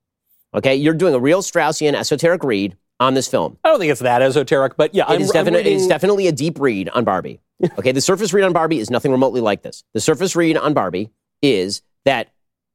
Okay, 0.54 0.76
you're 0.76 0.94
doing 0.94 1.14
a 1.14 1.20
real 1.20 1.42
Straussian 1.42 1.94
esoteric 1.94 2.44
read 2.44 2.76
on 3.02 3.16
this 3.16 3.28
film. 3.28 3.58
I 3.64 3.70
don't 3.70 3.80
think 3.80 3.92
it's 3.92 4.02
that 4.02 4.22
esoteric, 4.22 4.78
but 4.78 4.94
yeah, 4.94 5.06
It 5.10 5.16
I'm, 5.16 5.22
is 5.22 5.32
definitely, 5.32 5.74
it's 5.74 5.88
definitely 5.88 6.28
a 6.28 6.32
deep 6.32 6.60
read 6.60 6.88
on 6.90 7.04
Barbie. 7.04 7.42
Okay, 7.78 7.92
the 7.92 8.02
surface 8.02 8.34
read 8.34 8.44
on 8.44 8.54
Barbie 8.54 8.80
is 8.80 8.90
nothing 8.90 9.12
remotely 9.12 9.40
like 9.40 9.62
this. 9.62 9.84
The 9.94 10.02
surface 10.02 10.36
read 10.36 10.58
on 10.58 10.74
Barbie 10.74 11.12
is 11.44 11.84
that 12.06 12.30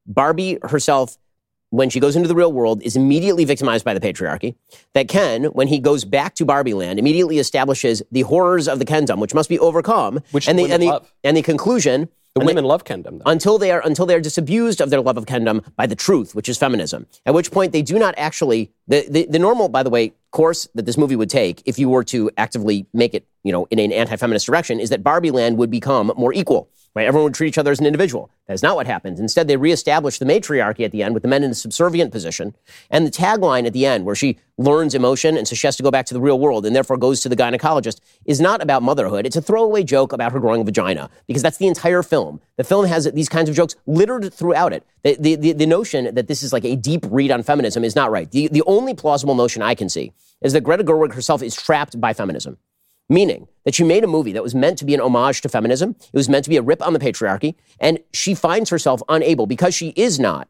Barbie 0.06 0.58
herself, 0.62 1.18
when 1.70 1.90
she 1.90 1.98
goes 1.98 2.14
into 2.14 2.28
the 2.28 2.36
real 2.36 2.52
world, 2.52 2.82
is 2.82 2.94
immediately 2.94 3.44
victimized 3.44 3.84
by 3.84 3.94
the 3.94 4.00
patriarchy. 4.00 4.54
That 4.94 5.08
Ken, 5.08 5.46
when 5.46 5.66
he 5.66 5.80
goes 5.80 6.04
back 6.04 6.36
to 6.36 6.44
Barbie 6.44 6.74
land, 6.74 7.00
immediately 7.00 7.40
establishes 7.40 8.00
the 8.12 8.22
horrors 8.22 8.68
of 8.68 8.78
the 8.78 8.84
Kendom, 8.84 9.18
which 9.18 9.34
must 9.34 9.48
be 9.48 9.58
overcome. 9.58 10.20
Which 10.30 10.46
and 10.48 10.56
the 10.56 10.66
the, 10.66 10.72
and 10.72 10.82
the, 10.82 11.02
and 11.24 11.36
the 11.36 11.42
conclusion 11.42 12.08
the 12.37 12.41
and 12.41 12.47
women 12.47 12.64
love 12.64 12.84
Kendom. 12.84 13.18
Though. 13.18 13.30
until 13.30 13.57
they 13.57 13.70
are 13.70 13.80
until 13.84 14.05
they 14.05 14.14
are 14.14 14.20
disabused 14.20 14.82
of 14.82 14.91
their 14.91 15.01
love 15.01 15.16
of 15.16 15.24
kendom 15.24 15.64
by 15.74 15.87
the 15.87 15.97
truth, 15.97 16.34
which 16.34 16.49
is 16.49 16.59
feminism. 16.59 17.07
At 17.24 17.32
which 17.32 17.51
point 17.51 17.72
they 17.72 17.82
do 17.82 17.99
not 17.99 18.14
actually 18.18 18.70
the, 18.87 19.07
the 19.09 19.26
the 19.30 19.39
normal, 19.39 19.70
by 19.70 19.82
the 19.82 19.91
way, 19.91 20.12
course 20.32 20.68
that 20.74 20.84
this 20.84 20.99
movie 20.99 21.16
would 21.16 21.30
take 21.30 21.62
if 21.64 21.78
you 21.78 21.89
were 21.89 22.05
to 22.05 22.30
actively 22.37 22.87
make 22.93 23.14
it, 23.14 23.26
you 23.43 23.53
know, 23.53 23.66
in 23.70 23.78
an 23.78 23.91
anti-feminist 23.91 24.45
direction, 24.45 24.78
is 24.78 24.91
that 24.91 25.03
Barbie 25.03 25.30
Land 25.30 25.57
would 25.57 25.70
become 25.70 26.12
more 26.16 26.34
equal. 26.34 26.68
Right? 26.97 27.07
Everyone 27.07 27.24
would 27.24 27.34
treat 27.34 27.49
each 27.49 27.59
other 27.59 27.70
as 27.70 27.78
an 27.78 27.84
individual. 27.84 28.30
That 28.47 28.55
is 28.55 28.62
not 28.62 28.74
what 28.74 28.86
happens. 28.86 29.20
Instead, 29.20 29.49
they 29.49 29.59
reestablish 29.59 30.18
the 30.18 30.24
matriarchy 30.24 30.82
at 30.82 30.92
the 30.92 31.03
end 31.03 31.12
with 31.12 31.22
the 31.22 31.28
men 31.28 31.44
in 31.44 31.51
a 31.51 31.55
subservient 31.55 32.11
position. 32.11 32.57
And 32.88 33.07
the 33.07 33.11
tagline 33.11 33.66
at 33.66 33.74
the 33.74 33.84
end, 33.84 34.07
where 34.07 34.14
she 34.14 34.38
learns 34.57 34.94
emotion 34.94 35.36
and 35.36 35.47
so 35.47 35.55
she 35.55 35.66
has 35.66 35.76
to 35.76 35.82
go 35.82 35.90
back 35.90 36.07
to 36.07 36.14
the 36.14 36.22
real 36.22 36.38
world 36.38 36.64
and 36.64 36.74
therefore 36.74 36.97
goes 36.97 37.20
to 37.20 37.28
the 37.28 37.36
gynecologist, 37.36 38.01
is 38.24 38.40
not 38.40 38.62
about 38.62 38.82
motherhood. 38.82 39.26
It's 39.26 39.36
a 39.36 39.42
throwaway 39.42 39.84
joke 39.84 40.14
about 40.14 40.32
her 40.32 40.40
growing 40.40 40.64
vagina 40.64 41.11
because 41.26 41.42
that's 41.42 41.59
the 41.59 41.66
entire 41.66 42.03
film. 42.03 42.40
The 42.57 42.64
film 42.64 42.86
has 42.86 43.05
these 43.12 43.28
kinds 43.28 43.51
of 43.51 43.57
jokes 43.57 43.76
littered 43.86 44.32
throughout 44.32 44.72
it. 44.72 44.82
The, 45.03 45.16
the, 45.20 45.34
the, 45.34 45.53
the 45.53 45.66
notion 45.66 46.14
that 46.14 46.28
this 46.28 46.42
is 46.42 46.51
like 46.51 46.64
a 46.64 46.76
deep 46.76 47.05
read 47.11 47.30
on 47.30 47.42
feminism 47.42 47.84
is 47.84 47.94
not 47.94 48.11
right. 48.11 48.30
The, 48.30 48.49
the 48.49 48.62
only 48.62 48.94
plausible 48.94 49.34
notion 49.34 49.61
I 49.61 49.74
can 49.74 49.90
see 49.90 50.14
is 50.40 50.55
that 50.55 50.62
Greta 50.62 50.82
Gerwig 50.82 51.12
herself 51.12 51.42
is 51.42 51.55
trapped 51.55 52.01
by 52.01 52.14
feminism. 52.14 52.57
Meaning 53.09 53.48
that 53.64 53.74
she 53.74 53.84
made 53.84 54.04
a 54.04 54.09
movie 54.09 54.32
that 54.32 54.42
was 54.42 54.54
meant 54.54 54.78
to 54.78 54.84
be 54.84 54.94
an 54.94 55.00
homage 55.00 55.40
to 55.42 55.48
feminism. 55.48 55.96
It 56.00 56.16
was 56.16 56.28
meant 56.28 56.44
to 56.44 56.50
be 56.50 56.57
a 56.57 56.62
rip 56.62 56.84
on 56.84 56.92
the 56.92 56.98
patriarchy. 56.98 57.54
And 57.78 58.00
she 58.12 58.34
finds 58.34 58.70
herself 58.70 59.02
unable, 59.09 59.46
because 59.46 59.74
she 59.74 59.90
is 59.90 60.18
not 60.18 60.48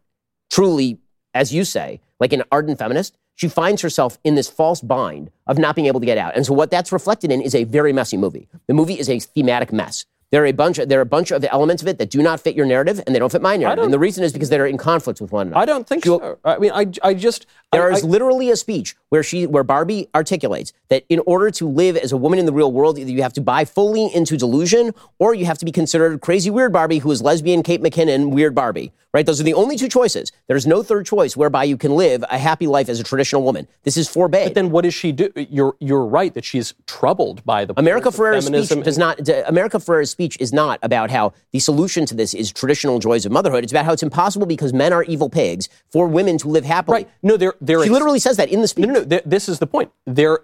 truly, 0.50 0.98
as 1.34 1.52
you 1.52 1.64
say, 1.64 2.00
like 2.18 2.32
an 2.32 2.42
ardent 2.50 2.78
feminist, 2.78 3.16
she 3.34 3.48
finds 3.48 3.82
herself 3.82 4.18
in 4.24 4.34
this 4.34 4.48
false 4.48 4.80
bind 4.80 5.30
of 5.46 5.58
not 5.58 5.76
being 5.76 5.86
able 5.86 6.00
to 6.00 6.06
get 6.06 6.16
out. 6.16 6.34
And 6.34 6.46
so 6.46 6.54
what 6.54 6.70
that's 6.70 6.90
reflected 6.92 7.30
in 7.30 7.42
is 7.42 7.54
a 7.54 7.64
very 7.64 7.92
messy 7.92 8.16
movie. 8.16 8.48
The 8.66 8.74
movie 8.74 8.98
is 8.98 9.10
a 9.10 9.18
thematic 9.18 9.72
mess. 9.72 10.06
There 10.30 10.42
are 10.42 10.46
a 10.46 10.52
bunch 10.52 10.78
of, 10.78 10.88
there 10.88 10.98
are 10.98 11.02
a 11.02 11.06
bunch 11.06 11.30
of 11.30 11.44
elements 11.44 11.82
of 11.82 11.88
it 11.88 11.98
that 11.98 12.10
do 12.10 12.22
not 12.22 12.40
fit 12.40 12.56
your 12.56 12.66
narrative 12.66 13.00
and 13.06 13.14
they 13.14 13.18
don't 13.18 13.30
fit 13.30 13.42
my 13.42 13.56
narrative. 13.56 13.84
And 13.84 13.92
the 13.92 13.98
reason 13.98 14.24
is 14.24 14.32
because 14.32 14.48
they're 14.48 14.66
in 14.66 14.78
conflict 14.78 15.20
with 15.20 15.30
one 15.30 15.48
another. 15.48 15.60
I 15.60 15.66
don't 15.66 15.86
think 15.86 16.04
so. 16.04 16.38
I 16.44 16.58
mean, 16.58 16.72
I, 16.72 16.86
I 17.02 17.14
just 17.14 17.46
There 17.72 17.90
I, 17.90 17.94
is 17.94 18.04
I- 18.04 18.06
literally 18.06 18.50
a 18.50 18.56
speech 18.56 18.96
where 19.08 19.22
she, 19.22 19.46
where 19.46 19.64
Barbie 19.64 20.08
articulates 20.14 20.72
that 20.88 21.04
in 21.08 21.20
order 21.26 21.50
to 21.52 21.68
live 21.68 21.96
as 21.96 22.12
a 22.12 22.16
woman 22.16 22.38
in 22.38 22.46
the 22.46 22.52
real 22.52 22.72
world, 22.72 22.98
either 22.98 23.10
you 23.10 23.22
have 23.22 23.32
to 23.34 23.40
buy 23.40 23.64
fully 23.64 24.08
into 24.14 24.36
delusion, 24.36 24.92
or 25.18 25.34
you 25.34 25.46
have 25.46 25.58
to 25.58 25.64
be 25.64 25.72
considered 25.72 26.20
crazy 26.20 26.50
weird 26.50 26.72
Barbie, 26.72 26.98
who 26.98 27.10
is 27.10 27.22
lesbian 27.22 27.62
Kate 27.62 27.82
McKinnon, 27.82 28.30
weird 28.30 28.54
Barbie. 28.54 28.92
Right? 29.14 29.24
Those 29.24 29.40
are 29.40 29.44
the 29.44 29.54
only 29.54 29.76
two 29.76 29.88
choices. 29.88 30.30
There's 30.46 30.66
no 30.66 30.82
third 30.82 31.06
choice 31.06 31.38
whereby 31.38 31.64
you 31.64 31.78
can 31.78 31.92
live 31.96 32.22
a 32.28 32.36
happy 32.36 32.66
life 32.66 32.90
as 32.90 33.00
a 33.00 33.02
traditional 33.02 33.42
woman. 33.42 33.66
This 33.82 33.96
is 33.96 34.08
forbade. 34.10 34.48
But 34.48 34.54
then 34.54 34.70
what 34.70 34.82
does 34.82 34.92
she 34.92 35.10
do? 35.10 35.32
You're 35.34 35.74
you're 35.80 36.04
right 36.04 36.34
that 36.34 36.44
she's 36.44 36.74
troubled 36.86 37.42
by 37.46 37.64
the 37.64 37.72
America 37.78 38.12
Ferrera's 38.12 38.44
speech 38.44 38.68
feminism 38.68 38.82
does 38.82 38.98
not. 38.98 39.26
America 39.48 39.80
Ferrera's 39.80 40.10
speech 40.10 40.36
is 40.38 40.52
not 40.52 40.78
about 40.82 41.10
how 41.10 41.32
the 41.52 41.60
solution 41.60 42.04
to 42.04 42.14
this 42.14 42.34
is 42.34 42.52
traditional 42.52 42.98
joys 42.98 43.24
of 43.24 43.32
motherhood. 43.32 43.64
It's 43.64 43.72
about 43.72 43.86
how 43.86 43.92
it's 43.94 44.02
impossible 44.02 44.44
because 44.44 44.74
men 44.74 44.92
are 44.92 45.04
evil 45.04 45.30
pigs 45.30 45.70
for 45.90 46.06
women 46.08 46.36
to 46.38 46.48
live 46.48 46.66
happily. 46.66 47.04
Right. 47.04 47.10
No, 47.22 47.38
they're 47.38 47.54
She 47.84 47.90
literally 47.90 48.18
says 48.18 48.36
that 48.36 48.48
in 48.48 48.60
the 48.60 48.68
speech. 48.68 48.86
No, 48.86 48.92
no, 48.94 49.00
no. 49.00 49.06
th- 49.06 49.22
This 49.26 49.48
is 49.48 49.58
the 49.58 49.66
point. 49.66 49.90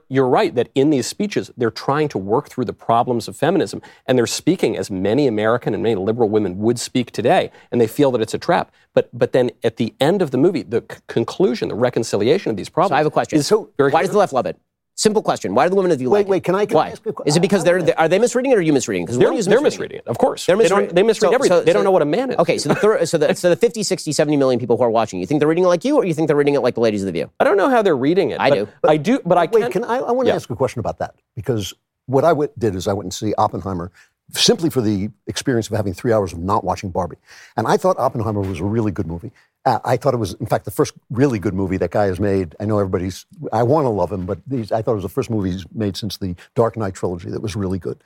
You're 0.08 0.28
right 0.28 0.54
that 0.54 0.68
in 0.74 0.90
these 0.90 1.06
speeches, 1.06 1.50
they're 1.56 1.70
trying 1.70 2.08
to 2.08 2.18
work 2.18 2.48
through 2.48 2.64
the 2.66 2.72
problems 2.72 3.28
of 3.28 3.36
feminism, 3.36 3.80
and 4.06 4.16
they're 4.18 4.26
speaking 4.26 4.76
as 4.76 4.90
many 4.90 5.26
American 5.26 5.74
and 5.74 5.82
many 5.82 5.94
liberal 5.94 6.28
women 6.28 6.58
would 6.58 6.78
speak 6.78 7.10
today, 7.10 7.50
and 7.70 7.80
they 7.80 7.86
feel 7.86 8.10
that 8.12 8.20
it's 8.20 8.34
a 8.34 8.38
trap. 8.38 8.70
But 8.94 9.08
but 9.12 9.32
then 9.32 9.50
at 9.64 9.76
the 9.76 9.94
end 10.00 10.22
of 10.22 10.30
the 10.30 10.38
movie, 10.38 10.62
the 10.62 10.84
c- 10.90 10.98
conclusion, 11.06 11.68
the 11.68 11.74
reconciliation 11.74 12.50
of 12.50 12.56
these 12.56 12.68
problems. 12.68 12.90
So 12.90 12.94
I 12.96 12.98
have 12.98 13.06
a 13.06 13.10
question. 13.10 13.38
Very 13.78 13.90
Why 13.90 14.02
does 14.02 14.10
the 14.10 14.18
left 14.18 14.32
love 14.32 14.46
it? 14.46 14.56
Simple 14.95 15.22
question. 15.22 15.55
Why 15.55 15.64
do 15.64 15.70
the 15.70 15.76
women 15.76 15.90
of 15.90 15.99
the 15.99 16.07
Wait, 16.07 16.20
like 16.20 16.26
it? 16.26 16.30
wait, 16.30 16.45
can 16.45 16.55
I- 16.55 16.66
can 16.66 16.76
I 16.76 16.80
Why? 16.80 16.88
ask 16.90 17.07
a 17.07 17.12
que- 17.14 17.24
Is 17.24 17.34
it 17.36 17.40
because 17.40 17.64
they're, 17.64 17.82
they 17.82 17.95
are 17.95 18.09
they 18.09 18.18
misreading 18.18 18.53
it 18.53 18.57
or 18.57 18.59
are 18.59 18.62
you 18.62 18.74
misreading? 18.74 19.07
Because 19.07 19.18
they're, 19.18 19.43
they're 19.43 19.61
misreading 19.62 19.99
it, 19.99 20.07
of 20.07 20.18
course. 20.18 20.45
They're 20.45 20.55
they 20.57 20.64
misreading. 20.64 20.86
don't 20.88 20.95
they 20.95 21.03
misread 21.03 21.30
so- 21.30 21.34
everything. 21.34 21.59
so- 21.61 21.64
they 21.64 21.72
don't 21.72 21.80
so- 21.80 21.84
know 21.84 21.90
what 21.90 22.03
a 22.03 22.07
man 22.07 22.30
is. 22.32 22.36
Okay, 22.38 22.59
so 22.59 22.68
the, 22.68 22.74
thir- 22.74 23.07
so 23.07 23.16
the 23.16 23.34
so 23.34 23.49
the 23.49 23.57
50, 23.57 23.82
60, 23.82 24.12
70 24.12 24.36
million 24.36 24.61
people 24.61 24.76
who 24.76 24.82
are 24.82 24.90
watching, 24.90 25.18
you 25.18 25.24
think 25.26 25.40
they're 25.40 25.49
reading 25.49 25.64
it 25.64 25.68
like 25.68 25.84
you, 25.84 25.97
or 25.97 26.05
you 26.05 26.12
think 26.12 26.26
they're 26.28 26.36
reading 26.36 26.55
it 26.55 26.61
like 26.61 26.74
the 26.74 26.80
ladies 26.80 27.03
of 27.03 27.07
the 27.07 27.12
View? 27.12 27.30
I 27.40 27.45
don't 27.45 27.57
know 27.57 27.70
how 27.70 27.80
they're 27.80 27.97
reading 27.97 28.30
it. 28.32 28.40
I 28.40 28.51
but 28.51 28.55
do. 28.55 28.68
I 28.88 28.97
do, 28.99 29.20
but 29.24 29.38
I 29.38 29.47
Wait, 29.47 29.62
can. 29.62 29.72
can 29.72 29.84
I? 29.84 29.97
I 29.97 30.12
want 30.12 30.26
to 30.26 30.30
Yeah. 30.30 30.36
ask 30.36 30.51
a 30.51 30.57
question 30.57 30.80
about 30.80 30.99
that 30.99 31.14
because 31.34 31.72
what 32.07 32.24
I 32.24 32.34
did 32.59 32.74
is 32.74 32.86
I 32.86 32.93
went 32.93 33.07
and 33.07 33.14
see 33.14 33.32
Oppenheimer 33.38 33.90
simply 34.32 34.70
for 34.70 34.80
the 34.80 35.10
experience 35.26 35.68
of 35.70 35.76
having 35.76 35.94
three 35.94 36.12
hours 36.12 36.32
of 36.32 36.38
not 36.38 36.64
watching 36.64 36.90
Barbie, 36.90 37.18
and 37.56 37.66
I 37.66 37.76
thought 37.76 37.98
Oppenheimer 37.98 38.40
was 38.40 38.60
a 38.60 38.64
really 38.64 38.92
good 38.92 39.06
movie. 39.06 39.32
Uh, 39.64 39.78
I 39.84 39.96
thought 39.96 40.12
it 40.12 40.16
was, 40.16 40.34
in 40.34 40.46
fact, 40.46 40.64
the 40.64 40.72
first 40.72 40.92
really 41.10 41.38
good 41.38 41.54
movie 41.54 41.76
that 41.76 41.92
guy 41.92 42.06
has 42.06 42.18
made. 42.18 42.56
I 42.58 42.64
know 42.64 42.78
everybody's. 42.78 43.26
I 43.52 43.62
want 43.62 43.84
to 43.84 43.90
love 43.90 44.10
him, 44.10 44.26
but 44.26 44.38
I 44.50 44.82
thought 44.82 44.92
it 44.92 44.94
was 44.94 45.02
the 45.04 45.08
first 45.08 45.30
movie 45.30 45.52
he's 45.52 45.66
made 45.72 45.96
since 45.96 46.16
the 46.16 46.34
Dark 46.54 46.76
Knight 46.76 46.94
trilogy 46.94 47.30
that 47.30 47.42
was 47.42 47.54
really 47.54 47.78
good. 47.78 48.02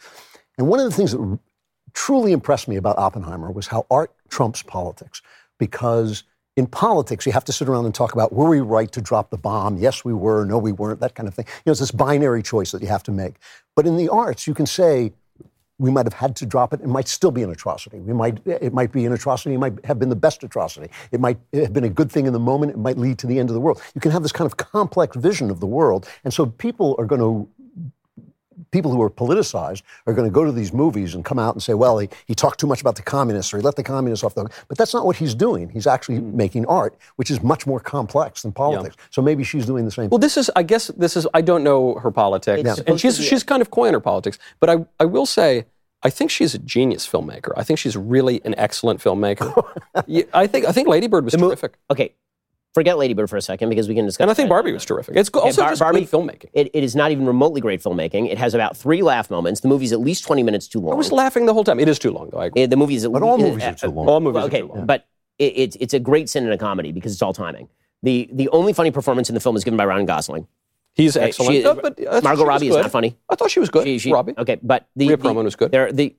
And 0.58 0.68
one 0.68 0.80
of 0.80 0.84
the 0.84 0.94
things 0.94 1.12
that 1.12 1.38
truly 1.94 2.32
impressed 2.32 2.68
me 2.68 2.76
about 2.76 2.98
Oppenheimer 2.98 3.50
was 3.50 3.66
how 3.66 3.86
art 3.90 4.12
trumps 4.28 4.62
politics. 4.62 5.22
Because 5.58 6.24
in 6.56 6.66
politics, 6.66 7.24
you 7.24 7.32
have 7.32 7.44
to 7.44 7.52
sit 7.52 7.68
around 7.68 7.86
and 7.86 7.94
talk 7.94 8.12
about 8.12 8.32
were 8.32 8.48
we 8.48 8.60
right 8.60 8.92
to 8.92 9.00
drop 9.00 9.30
the 9.30 9.38
bomb? 9.38 9.78
Yes, 9.78 10.04
we 10.04 10.12
were. 10.12 10.44
No, 10.44 10.58
we 10.58 10.72
weren't. 10.72 11.00
That 11.00 11.14
kind 11.14 11.28
of 11.28 11.34
thing. 11.34 11.46
You 11.46 11.62
know, 11.66 11.72
it's 11.72 11.80
this 11.80 11.90
binary 11.90 12.42
choice 12.42 12.72
that 12.72 12.82
you 12.82 12.88
have 12.88 13.02
to 13.04 13.12
make. 13.12 13.36
But 13.74 13.86
in 13.86 13.96
the 13.96 14.10
arts, 14.10 14.46
you 14.46 14.52
can 14.52 14.66
say 14.66 15.12
we 15.78 15.90
might 15.90 16.06
have 16.06 16.14
had 16.14 16.34
to 16.36 16.46
drop 16.46 16.72
it. 16.72 16.80
It 16.80 16.86
might 16.86 17.06
still 17.06 17.30
be 17.30 17.42
an 17.42 17.50
atrocity. 17.50 17.98
We 17.98 18.14
might. 18.14 18.38
It 18.46 18.72
might 18.72 18.92
be 18.92 19.04
an 19.04 19.12
atrocity. 19.12 19.54
It 19.54 19.58
might 19.58 19.84
have 19.84 19.98
been 19.98 20.08
the 20.08 20.16
best 20.16 20.42
atrocity. 20.42 20.90
It 21.12 21.20
might 21.20 21.38
have 21.52 21.72
been 21.72 21.84
a 21.84 21.90
good 21.90 22.10
thing 22.10 22.26
in 22.26 22.32
the 22.32 22.38
moment. 22.38 22.72
It 22.72 22.78
might 22.78 22.96
lead 22.96 23.18
to 23.18 23.26
the 23.26 23.38
end 23.38 23.50
of 23.50 23.54
the 23.54 23.60
world. 23.60 23.82
You 23.94 24.00
can 24.00 24.10
have 24.10 24.22
this 24.22 24.32
kind 24.32 24.46
of 24.46 24.56
complex 24.56 25.16
vision 25.16 25.50
of 25.50 25.60
the 25.60 25.66
world, 25.66 26.08
and 26.24 26.32
so 26.32 26.46
people 26.46 26.94
are 26.98 27.04
going 27.04 27.20
to 27.20 27.48
people 28.70 28.90
who 28.90 29.02
are 29.02 29.10
politicized 29.10 29.82
are 30.06 30.12
going 30.14 30.28
to 30.28 30.32
go 30.32 30.44
to 30.44 30.52
these 30.52 30.72
movies 30.72 31.14
and 31.14 31.24
come 31.24 31.38
out 31.38 31.54
and 31.54 31.62
say, 31.62 31.74
well, 31.74 31.98
he, 31.98 32.08
he 32.26 32.34
talked 32.34 32.60
too 32.60 32.66
much 32.66 32.80
about 32.80 32.96
the 32.96 33.02
communists 33.02 33.52
or 33.52 33.58
he 33.58 33.62
let 33.62 33.76
the 33.76 33.82
communists 33.82 34.24
off 34.24 34.34
the 34.34 34.42
hook. 34.42 34.52
But 34.68 34.78
that's 34.78 34.94
not 34.94 35.06
what 35.06 35.16
he's 35.16 35.34
doing. 35.34 35.68
He's 35.68 35.86
actually 35.86 36.20
making 36.20 36.66
art, 36.66 36.96
which 37.16 37.30
is 37.30 37.42
much 37.42 37.66
more 37.66 37.80
complex 37.80 38.42
than 38.42 38.52
politics. 38.52 38.96
So 39.10 39.22
maybe 39.22 39.44
she's 39.44 39.66
doing 39.66 39.84
the 39.84 39.90
same 39.90 40.10
Well, 40.10 40.18
this 40.18 40.36
is, 40.36 40.50
I 40.56 40.62
guess, 40.62 40.88
this 40.88 41.16
is, 41.16 41.26
I 41.34 41.40
don't 41.42 41.62
know 41.62 41.94
her 41.96 42.10
politics. 42.10 42.60
It's 42.66 42.80
And 42.80 43.00
she's, 43.00 43.22
she's 43.22 43.42
kind 43.42 43.62
of 43.62 43.70
coy 43.70 43.88
in 43.88 43.94
her 43.94 44.00
politics. 44.00 44.38
But 44.60 44.70
I, 44.70 44.86
I 45.00 45.04
will 45.04 45.26
say, 45.26 45.66
I 46.02 46.10
think 46.10 46.30
she's 46.30 46.54
a 46.54 46.58
genius 46.58 47.08
filmmaker. 47.08 47.52
I 47.56 47.64
think 47.64 47.78
she's 47.78 47.96
really 47.96 48.40
an 48.44 48.54
excellent 48.58 49.00
filmmaker. 49.00 49.52
I 50.34 50.46
think, 50.46 50.66
I 50.66 50.72
think 50.72 50.88
Lady 50.88 51.06
Bird 51.08 51.24
was 51.24 51.32
The 51.32 51.38
mo- 51.38 51.48
terrific. 51.48 51.78
Okay, 51.90 52.14
forget 52.76 52.98
Lady 52.98 53.14
Bird 53.14 53.30
for 53.30 53.36
a 53.38 53.42
second 53.42 53.70
because 53.70 53.88
we 53.88 53.94
can 53.94 54.04
discuss. 54.04 54.22
And 54.24 54.30
I 54.30 54.34
think 54.34 54.46
that. 54.48 54.50
Barbie 54.50 54.72
was 54.72 54.84
terrific. 54.84 55.16
It's 55.16 55.30
go- 55.30 55.40
Okay, 55.40 55.46
also 55.48 55.62
Bar- 55.62 55.70
just 55.70 55.80
Barbie- 55.80 56.00
good 56.02 56.10
filmmaking. 56.10 56.50
It, 56.52 56.70
it 56.74 56.84
is 56.84 56.94
not 56.94 57.10
even 57.10 57.24
remotely 57.26 57.62
great 57.62 57.82
filmmaking. 57.82 58.30
It 58.30 58.36
has 58.36 58.52
about 58.52 58.76
three 58.76 59.00
laugh 59.02 59.30
moments. 59.30 59.60
The 59.62 59.68
movie's 59.68 59.92
at 59.92 60.00
least 60.00 60.24
20 60.24 60.42
minutes 60.42 60.68
too 60.68 60.80
long. 60.80 60.92
I 60.92 60.96
was 60.96 61.10
laughing 61.10 61.46
the 61.46 61.54
whole 61.54 61.64
time. 61.64 61.80
It 61.80 61.88
is 61.88 61.98
too 61.98 62.10
long, 62.10 62.28
though. 62.30 62.38
I 62.38 62.46
agree. 62.46 62.64
Uh, 62.64 62.66
the 62.66 62.76
movie 62.76 62.94
is 62.96 63.04
at 63.06 63.12
But 63.12 63.22
all 63.22 63.38
movies 63.38 63.64
uh, 63.64 63.68
are 63.68 63.74
too 63.74 63.88
long. 63.88 64.06
All 64.08 64.20
movies 64.20 64.34
well, 64.34 64.44
are 64.44 64.48
okay, 64.48 64.60
too 64.60 64.68
long. 64.68 64.86
but 64.86 65.06
it, 65.38 65.52
it's 65.56 65.76
it's 65.80 65.94
a 65.94 65.98
great 65.98 66.28
sin 66.28 66.44
in 66.46 66.52
a 66.52 66.58
comedy 66.58 66.92
because 66.92 67.12
it's 67.12 67.22
all 67.22 67.32
timing. 67.32 67.68
The 68.02 68.28
the 68.32 68.48
only 68.50 68.72
funny 68.74 68.90
performance 68.90 69.28
in 69.30 69.34
the 69.34 69.40
film 69.40 69.56
is 69.56 69.64
given 69.64 69.78
by 69.78 69.86
Ryan 69.86 70.06
Gosling. 70.06 70.46
He's 70.94 71.16
excellent. 71.16 71.52
she- 71.52 71.64
Uh, 71.64 71.74
but 71.74 71.98
Margot 72.24 72.44
Robbie 72.44 72.68
is 72.68 72.74
good. 72.76 72.82
not 72.82 72.90
funny. 72.90 73.16
I 73.28 73.34
thought 73.36 73.50
she 73.50 73.60
was 73.60 73.68
good. 73.70 73.84
She, 73.84 73.98
she, 73.98 74.12
Robbie. 74.12 74.34
Okay, 74.38 74.58
but 74.62 74.88
the, 74.96 75.08
Rhea 75.08 75.16
the 75.16 75.28
Perlman 75.28 75.44
was 75.44 75.56
good. 75.56 75.70
There, 75.72 75.92
the 75.92 76.14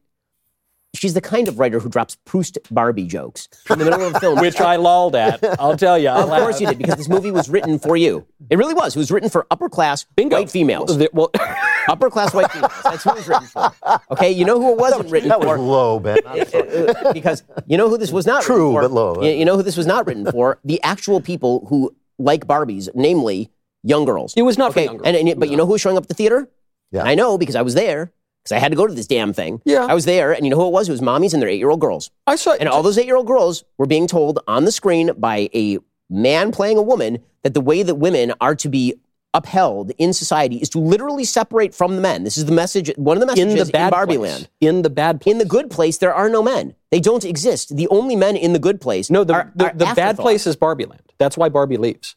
she's 0.98 1.14
the 1.14 1.22
kind 1.22 1.48
of 1.48 1.60
writer 1.60 1.80
who 1.80 1.90
drops 1.90 2.16
Proust 2.26 2.58
Barbie 2.72 3.06
jokes 3.06 3.48
in 3.70 3.80
the 3.80 3.86
middle 3.86 4.04
of 4.04 4.16
a 4.16 4.20
film. 4.20 4.40
Which 4.42 4.60
I 4.60 4.76
lolled 4.76 5.16
at. 5.16 5.44
I'll 5.60 5.78
tell 5.78 5.98
you. 5.98 6.10
I 6.10 6.22
of 6.22 6.30
course 6.30 6.60
you 6.60 6.68
did 6.68 6.78
because 6.78 6.96
this 6.96 7.10
movie 7.10 7.32
was 7.32 7.50
written 7.50 7.80
for 7.80 7.96
you. 7.98 8.26
It 8.50 8.58
really 8.58 8.74
was. 8.74 8.96
It 8.96 9.00
was 9.00 9.12
written 9.12 9.30
for 9.30 9.46
upper 9.52 9.70
class 9.70 10.04
Bingo. 10.16 10.38
white 10.38 10.50
females. 10.52 10.98
The- 10.98 11.10
Well, 11.14 11.32
upper 11.88 12.10
class 12.10 12.34
white 12.34 12.52
females. 12.52 12.72
That's 12.84 13.04
who 13.04 13.12
it 13.12 13.16
was 13.18 13.28
written 13.28 13.48
for. 13.48 13.72
Okay, 14.12 14.32
you 14.32 14.46
know 14.46 14.60
who 14.60 14.72
it 14.72 14.78
wasn't 14.78 15.10
written 15.12 15.30
That 15.30 15.42
for? 15.42 15.58
was 15.58 15.60
low, 15.60 16.00
Ben. 16.00 16.18
I'm 16.26 16.46
sorry. 16.48 16.90
Uh, 16.90 17.14
because 17.20 17.44
you 17.68 17.78
know 17.78 17.90
who 17.90 17.98
this 17.98 18.12
was 18.12 18.26
not 18.26 18.44
True, 18.44 18.56
written 18.56 18.74
for? 18.74 18.82
but 18.82 18.92
low. 18.92 19.24
You, 19.24 19.32
you 19.32 19.46
know 19.46 19.56
who 19.56 19.64
this 19.64 19.78
was 19.78 19.86
not 19.88 20.06
written 20.08 20.26
for? 20.32 20.60
The 20.64 20.82
actual 20.84 21.22
people 21.22 21.66
who 21.70 21.96
like 22.20 22.46
Barbies, 22.48 22.90
namely 22.96 23.50
young 23.84 24.06
girls. 24.06 24.34
It 24.36 24.42
was 24.42 24.58
not 24.58 24.74
for 24.74 24.80
okay. 24.80 24.86
young 24.86 24.98
girls. 24.98 25.08
And, 25.08 25.30
and, 25.30 25.40
but 25.40 25.50
you 25.50 25.58
know 25.58 25.66
who 25.66 25.74
was 25.74 25.82
showing 25.82 25.98
up 25.98 26.04
at 26.04 26.10
the 26.10 26.16
theater? 26.16 26.50
Yeah. 26.92 27.04
I 27.04 27.16
know 27.16 27.38
because 27.38 27.56
I 27.56 27.62
was 27.62 27.74
there 27.74 28.12
because 28.48 28.56
I 28.56 28.60
had 28.60 28.72
to 28.72 28.78
go 28.78 28.88
to 28.88 28.94
this 28.94 29.08
damn 29.08 29.34
thing. 29.34 29.62
Yeah. 29.66 29.86
I 29.86 29.94
was 29.94 30.06
there, 30.06 30.32
and 30.32 30.46
you 30.46 30.50
know 30.50 30.56
who 30.56 30.68
it 30.68 30.72
was? 30.72 30.88
It 30.88 30.92
was 30.94 31.02
mommies 31.02 31.34
and 31.34 31.42
their 31.42 31.50
eight-year-old 31.50 31.82
girls. 31.82 32.10
I 32.26 32.38
saw 32.38 32.54
And 32.54 32.70
all 32.70 32.82
those 32.82 32.98
eight-year-old 32.98 33.28
girls 33.28 33.66
were 33.78 33.86
being 33.86 34.08
told 34.08 34.40
on 34.48 34.64
the 34.64 34.72
screen 34.72 35.12
by 35.18 35.50
a 35.54 35.80
man 36.10 36.52
playing 36.52 36.78
a 36.78 36.82
woman 36.82 37.20
that 37.44 37.54
the 37.54 37.62
way 37.62 37.84
that 37.84 37.96
women 37.96 38.34
are 38.40 38.56
to 38.56 38.70
be 38.70 38.96
upheld 39.34 39.92
in 39.98 40.14
society 40.14 40.56
is 40.58 40.70
to 40.70 40.80
literally 40.80 41.26
separate 41.26 41.76
from 41.76 41.96
the 41.98 42.02
men. 42.02 42.24
This 42.24 42.38
is 42.38 42.46
the 42.46 42.54
message. 42.54 42.90
One 42.96 43.18
of 43.18 43.22
the 43.22 43.28
messages 43.28 43.54
in 43.54 43.60
the 43.60 43.66
bad 43.66 43.92
Barbie 43.92 44.18
place. 44.18 44.32
Land. 44.32 44.50
In 44.62 44.82
the 44.82 44.90
bad 44.90 45.20
place. 45.22 45.34
In 45.34 45.38
the 45.38 45.46
good 45.46 45.70
place, 45.70 45.98
there 45.98 46.14
are 46.14 46.30
no 46.30 46.42
men. 46.42 46.74
They 46.90 47.02
don't 47.02 47.26
exist. 47.26 47.76
The 47.76 47.90
only 47.90 48.16
men 48.16 48.38
in 48.38 48.54
the 48.54 48.60
good 48.60 48.80
place. 48.80 49.10
no, 49.10 49.26
the, 49.26 49.34
are, 49.34 49.52
the, 49.56 49.66
are 49.66 49.74
the 49.74 49.94
bad 49.94 50.16
place 50.18 50.48
is 50.48 50.56
Barbie 50.56 50.86
Land. 50.86 51.14
That's 51.18 51.38
why 51.38 51.50
Barbie 51.50 51.78
leaves. 51.78 52.16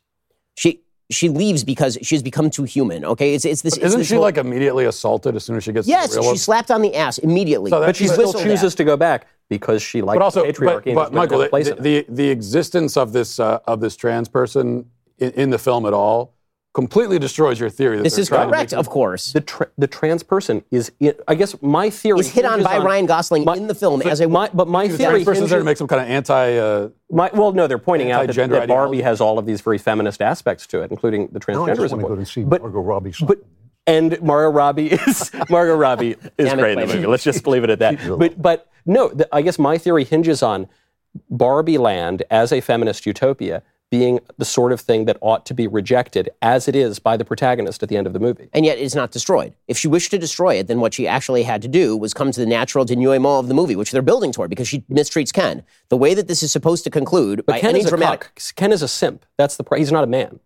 She 0.55 0.83
she 1.11 1.29
leaves 1.29 1.65
because 1.65 1.99
she 2.03 2.15
has 2.15 2.23
become 2.23 2.51
too 2.51 2.63
human. 2.65 3.05
Okay, 3.05 3.35
it's 3.35 3.45
it's 3.45 3.63
this. 3.63 3.77
it's 3.77 3.85
Isn't 3.87 3.99
this 4.01 4.09
she 4.09 4.15
whole- 4.15 4.23
like 4.23 4.37
immediately 4.37 4.85
assaulted 4.87 5.35
as 5.37 5.45
soon 5.45 5.57
as 5.57 5.65
she 5.65 5.73
gets 5.73 5.87
Yes, 5.89 6.11
to 6.11 6.15
the 6.15 6.21
real 6.21 6.23
she's 6.23 6.29
world? 6.29 6.39
slapped 6.41 6.71
on 6.71 6.83
the 6.83 6.95
ass 6.95 7.19
immediately. 7.19 7.71
So 7.71 7.81
that- 7.81 7.87
But 7.87 7.97
she 7.97 8.07
But- 8.07 8.15
still 8.15 8.33
chooses 8.33 8.73
at. 8.75 8.77
to 8.79 8.85
go 8.85 8.97
back 8.97 9.27
because 9.49 9.83
she 9.83 10.01
likes 10.03 10.17
but 10.17 10.23
also, 10.25 10.45
patriarchy. 10.45 10.95
but, 10.95 11.13
but 11.13 11.13
Michael, 11.13 11.47
place 11.49 11.69
the, 11.69 11.75
the, 11.75 12.07
the 12.09 12.29
existence 12.29 12.97
of 12.97 13.13
this 13.13 13.41
uh, 13.41 13.59
of 13.67 13.81
this 13.81 13.97
trans 13.97 14.29
person 14.29 14.87
in, 15.19 15.31
in 15.33 15.51
the 15.51 15.59
film 15.59 15.85
at 15.87 15.93
all 15.93 16.33
completely 16.73 17.18
destroys 17.18 17.59
your 17.59 17.68
theory. 17.68 17.97
That 17.97 18.05
This 18.05 18.16
is 18.18 18.29
correct, 18.29 18.73
of 18.73 18.89
course. 18.89 19.33
the, 19.33 19.41
tra- 19.41 19.68
the 19.77 19.87
trans 19.89 20.23
person 20.23 20.62
is, 20.71 20.93
in, 21.01 21.14
I 21.27 21.35
guess 21.35 21.61
my 21.62 21.91
theory 21.91 22.21
Is 22.21 22.31
hit 22.31 22.45
on 22.45 22.61
hinges 22.61 22.66
by 22.66 22.79
Ryan 22.79 23.07
Gosling 23.07 23.45
my- 23.45 23.57
in 23.57 23.66
the 23.66 23.75
film 23.75 24.03
as 24.03 24.21
a 24.21 24.29
my, 24.29 24.49
but 24.55 24.68
my 24.68 24.87
The 24.87 24.97
theory 24.97 25.12
trans 25.12 25.25
person's 25.25 25.51
there 25.51 25.59
to 25.59 25.64
make 25.64 25.77
some 25.77 25.89
kind 25.89 26.01
of 26.03 26.09
anti. 26.09 26.57
Uh, 26.59 26.89
My, 27.11 27.29
well, 27.35 27.53
no, 27.53 27.66
they're 27.66 27.79
pointing 27.79 28.12
out 28.12 28.18
that, 28.18 28.23
Anti-gender 28.31 28.55
that 28.57 28.68
Barbie 28.68 28.99
ideology. 28.99 29.03
has 29.03 29.21
all 29.21 29.39
of 29.39 29.47
these 29.47 29.61
very 29.62 29.79
feminist 29.79 30.23
aspects 30.23 30.66
to 30.68 30.81
it, 30.83 30.91
including 30.93 31.27
the 31.33 31.41
Now 31.49 31.64
I 31.64 31.75
just 31.75 31.81
transgenderism. 31.81 31.91
want 31.93 32.01
to 32.03 32.09
go 32.09 32.14
and 32.14 32.29
see 32.29 32.45
but, 32.45 32.62
Margot 32.62 32.81
Robbie. 32.81 33.14
but 33.27 33.39
and 33.89 34.23
Margot 34.23 34.51
Robbie 34.57 34.87
is 34.93 35.33
Margot 35.49 35.75
Robbie 35.75 36.14
is 36.39 36.53
great 36.55 36.79
in 36.79 36.87
the 36.89 36.95
movie. 36.95 37.07
Let's 37.07 37.25
just 37.25 37.45
leave 37.49 37.64
it 37.64 37.71
at 37.71 37.81
that. 37.81 37.99
But 38.16 38.41
but 38.41 38.68
no, 38.87 39.09
the, 39.09 39.29
I 39.35 39.43
guess 39.43 39.59
my 39.59 39.77
theory 39.77 40.05
hinges 40.05 40.41
on 40.43 40.68
Barbie 41.29 41.79
Land 41.79 42.23
as 42.31 42.53
a 42.53 42.61
feminist 42.61 43.05
utopia 43.07 43.64
being 43.91 44.20
the 44.38 44.45
sort 44.45 44.70
of 44.72 44.80
thing 44.80 45.05
that 45.07 45.16
ought 45.20 45.45
to 45.47 45.53
be 45.55 45.66
rejected 45.66 46.30
as 46.43 46.68
it 46.68 46.76
is 46.76 46.99
by 47.01 47.16
the 47.16 47.24
protagonist 47.24 47.82
at 47.82 47.88
the 47.88 47.97
end 47.97 48.07
of 48.07 48.12
the 48.12 48.20
movie. 48.20 48.49
and 48.53 48.64
yet 48.64 48.78
it's 48.78 48.95
not 48.95 49.11
destroyed. 49.11 49.53
If 49.66 49.76
she 49.76 49.88
wished 49.88 50.12
to 50.12 50.18
destroy 50.18 50.55
it, 50.55 50.68
then 50.68 50.80
what 50.80 50.95
she 50.95 51.09
actually 51.09 51.43
had 51.43 51.61
to 51.62 51.68
do 51.68 51.97
was 51.97 52.14
come 52.14 52.30
to 52.30 52.38
the 52.41 52.47
natural 52.47 52.84
denouement 52.84 53.41
of 53.41 53.49
the 53.49 53.55
movie, 53.55 53.74
which 53.76 53.91
they're 53.91 54.01
building 54.03 54.32
toward 54.32 54.49
because 54.49 54.68
she 54.68 54.80
mistreats 54.82 55.32
Ken. 55.32 55.64
The 55.88 55.97
way 55.97 56.14
that 56.14 56.28
this 56.28 56.43
is 56.43 56.53
supposed 56.53 56.84
to 56.84 56.91
conclude 56.91 57.38
But 57.47 57.55
by 57.55 57.61
Ken 57.61 57.70
any 57.70 57.80
is 57.80 57.93
a 57.93 57.97
cuck. 57.99 58.32
Ken 58.55 58.72
is 58.72 58.82
a 58.82 58.88
simp. 58.88 59.26
That's 59.36 59.57
the. 59.57 59.64
Pro- 59.64 59.78
he's 59.78 59.91
not 59.93 60.05
a 60.05 60.07
man. 60.07 60.38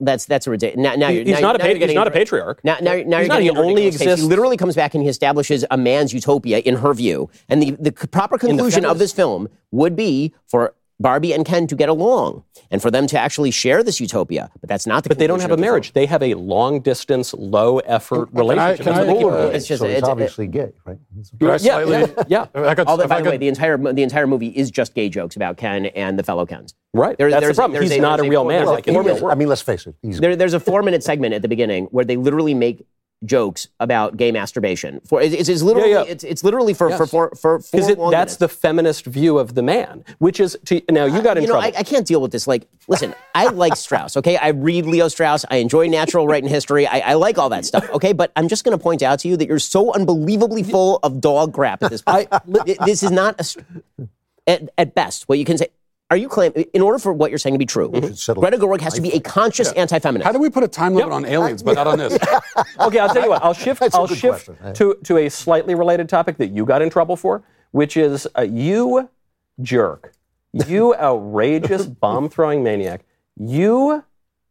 That's 0.00 0.26
that's 0.26 0.46
a 0.46 0.50
ridiculous. 0.50 0.84
Now, 0.84 0.94
now 0.94 1.08
He- 1.08 1.24
he's 1.24 1.40
now 1.40 1.40
not 1.40 1.56
a 1.56 1.58
now 1.58 1.74
he's 1.86 1.94
not 1.94 2.06
a 2.06 2.12
patriarch. 2.12 2.60
Now, 2.62 2.76
now, 2.80 2.94
now 3.04 3.18
He's 3.18 3.28
not. 3.28 3.42
He 3.42 3.50
only 3.50 3.86
exists- 3.88 4.22
He 4.22 4.28
literally 4.28 4.56
comes 4.56 4.76
back 4.76 4.94
and 4.94 5.02
he 5.02 5.08
establishes 5.08 5.64
a 5.72 5.76
man's 5.76 6.12
utopia 6.14 6.58
in 6.58 6.76
her 6.76 6.94
view, 6.94 7.28
and 7.48 7.60
the 7.60 7.72
the 7.72 7.90
proper 7.90 8.38
conclusion 8.38 8.84
of 8.84 9.00
this 9.00 9.12
film 9.12 9.48
would 9.72 9.96
be 9.96 10.32
for 10.46 10.74
Barbie 11.00 11.32
and 11.32 11.44
Ken 11.44 11.66
to 11.68 11.76
get 11.76 11.88
along 11.88 12.42
and 12.70 12.82
for 12.82 12.90
them 12.90 13.06
to 13.06 13.18
actually 13.18 13.50
share 13.52 13.82
this 13.84 14.00
utopia. 14.00 14.50
But 14.60 14.68
that's 14.68 14.86
not 14.86 15.04
the. 15.04 15.08
But 15.08 15.18
they 15.18 15.26
don't 15.28 15.40
have 15.40 15.50
a 15.50 15.54
of 15.54 15.58
the 15.58 15.62
film. 15.62 15.70
marriage. 15.72 15.92
They 15.92 16.06
have 16.06 16.22
a 16.22 16.34
long 16.34 16.80
distance, 16.80 17.32
low 17.34 17.78
effort 17.80 18.28
I- 18.34 18.38
relationship. 18.38 18.76
can 18.84 18.84
That's 18.86 18.98
I, 18.98 19.00
what 19.00 19.06
they 19.06 19.22
keep 19.22 19.32
uh, 19.32 19.42
doing. 19.42 19.54
It's 19.56 19.66
just 19.66 19.80
so 19.80 19.86
he's 19.86 19.96
it's- 19.98 20.08
obviously 20.10 20.46
gay, 20.48 20.72
right? 20.84 20.98
could 21.38 21.40
Yeah, 21.40 21.56
slightly, 21.58 21.92
yeah, 22.28 22.46
yeah. 22.54 22.68
I 22.68 22.74
could, 22.74 22.88
Although, 22.88 23.06
by 23.06 23.18
I 23.18 23.22
the 23.22 23.30
way, 23.30 23.36
the 23.36 23.48
entire 23.48 23.76
the 23.78 24.02
entire 24.02 24.26
movie 24.26 24.48
is 24.48 24.70
just 24.70 24.94
gay 24.94 25.08
jokes 25.08 25.36
about 25.36 25.56
Ken 25.56 25.86
and 25.86 26.18
the 26.18 26.22
fellow 26.24 26.44
Kens. 26.46 26.74
Right. 26.94 27.16
There- 27.16 27.30
That's 27.30 27.40
the 27.42 27.46
there's 27.46 27.58
a- 27.58 27.60
problem. 27.60 27.74
there's 27.80 27.90
He's 27.90 27.98
a- 27.98 28.02
not 28.02 28.18
a 28.20 28.24
a 28.24 28.28
real 28.28 28.44
man. 28.44 28.58
there's 28.64 28.68
Like 28.70 28.88
in 28.88 28.94
four 28.94 29.02
real 29.02 29.08
minute- 29.14 29.22
world. 29.22 29.36
I 29.36 29.38
mean, 29.38 29.48
let's 29.48 29.62
face 29.62 29.86
it. 29.86 29.94
He's 30.02 30.18
There, 30.20 30.34
there's 30.34 30.54
a 30.54 30.60
four 30.60 30.82
minute 30.82 31.02
segment 31.04 31.32
at 31.34 31.42
the 31.42 31.48
beginning 31.48 31.84
where 31.92 32.04
they 32.04 32.16
literally 32.16 32.54
make 32.54 32.84
jokes 33.24 33.66
about 33.80 34.16
gay 34.16 34.30
masturbation. 34.30 35.00
For 35.04 35.20
it's, 35.20 35.48
it's 35.48 35.62
literally 35.62 35.90
Yeah, 35.90 36.04
yeah. 36.04 36.10
It's, 36.12 36.24
it's 36.24 36.44
literally 36.44 36.72
for 36.74 36.90
for 36.96 37.06
for 37.06 37.30
for 37.30 37.58
four 37.58 37.58
Because 37.58 37.86
that's 37.88 37.98
minutes. 37.98 38.36
the 38.36 38.48
feminist 38.48 39.06
view 39.06 39.38
of 39.38 39.54
the 39.54 39.62
man, 39.62 40.04
which 40.18 40.38
is 40.40 40.56
to, 40.66 40.80
now 40.90 41.04
you 41.04 41.18
uh, 41.18 41.22
got 41.22 41.36
in 41.36 41.42
you 41.42 41.48
know, 41.48 41.54
trouble. 41.60 41.76
I, 41.76 41.80
I 41.80 41.82
can't 41.82 42.06
deal 42.06 42.20
with 42.20 42.30
this. 42.30 42.46
Like, 42.46 42.68
listen, 42.86 43.14
I 43.34 43.48
like 43.48 43.74
Strauss, 43.76 44.16
okay? 44.16 44.36
I 44.36 44.48
read 44.48 44.86
Leo 44.86 45.08
Strauss. 45.08 45.44
I 45.50 45.56
enjoy 45.56 45.88
natural 45.88 46.26
right 46.28 46.42
and 46.42 46.50
history. 46.50 46.86
I, 46.86 47.00
I 47.00 47.14
like 47.14 47.38
all 47.38 47.48
that 47.48 47.64
stuff, 47.64 47.88
okay? 47.90 48.12
But 48.12 48.32
I'm 48.36 48.48
just 48.48 48.64
going 48.64 48.76
to 48.76 48.82
point 48.82 49.02
out 49.02 49.18
to 49.20 49.28
you 49.28 49.36
that 49.36 49.48
you're 49.48 49.58
so 49.58 49.92
unbelievably 49.92 50.62
full 50.62 51.00
of 51.02 51.20
dog 51.20 51.54
crap 51.54 51.82
at 51.82 51.90
this 51.90 52.02
point. 52.02 52.28
Th- 52.66 52.78
this 52.84 53.02
is 53.02 53.10
not 53.10 53.40
a. 53.40 54.08
At, 54.46 54.70
at 54.78 54.94
best, 54.94 55.28
what 55.28 55.38
you 55.38 55.44
can 55.44 55.58
say. 55.58 55.68
Are 56.10 56.16
you 56.16 56.28
claiming, 56.28 56.64
in 56.72 56.80
order 56.80 56.98
for 56.98 57.12
what 57.12 57.30
you're 57.30 57.38
saying 57.38 57.52
to 57.52 57.58
be 57.58 57.66
true, 57.66 57.92
settle 58.14 58.40
Greta 58.40 58.56
Gerwig 58.56 58.80
has 58.80 58.94
to 58.94 59.02
be 59.02 59.12
a 59.12 59.20
conscious 59.20 59.72
anti-feminist? 59.72 60.24
how 60.24 60.32
do 60.32 60.38
we 60.38 60.48
put 60.48 60.62
a 60.62 60.68
time 60.68 60.94
limit 60.94 61.12
on 61.12 61.26
aliens, 61.26 61.62
but 61.62 61.74
not 61.74 61.86
on 61.86 61.98
this? 61.98 62.14
okay, 62.80 62.98
I'll 62.98 63.12
tell 63.12 63.24
you 63.24 63.28
what. 63.28 63.42
I'll 63.42 63.52
shift. 63.52 63.80
That's 63.80 63.94
a 63.94 63.98
I'll 63.98 64.06
shift 64.06 64.46
question. 64.46 64.74
to 64.74 64.96
to 65.04 65.18
a 65.18 65.28
slightly 65.28 65.74
related 65.74 66.08
topic 66.08 66.38
that 66.38 66.48
you 66.48 66.64
got 66.64 66.80
in 66.80 66.88
trouble 66.88 67.14
for, 67.14 67.42
which 67.72 67.98
is 67.98 68.26
uh, 68.38 68.42
you 68.42 69.10
jerk, 69.60 70.14
you 70.52 70.94
outrageous 70.98 71.84
bomb 71.84 72.30
throwing 72.30 72.62
maniac. 72.62 73.04
You 73.36 74.04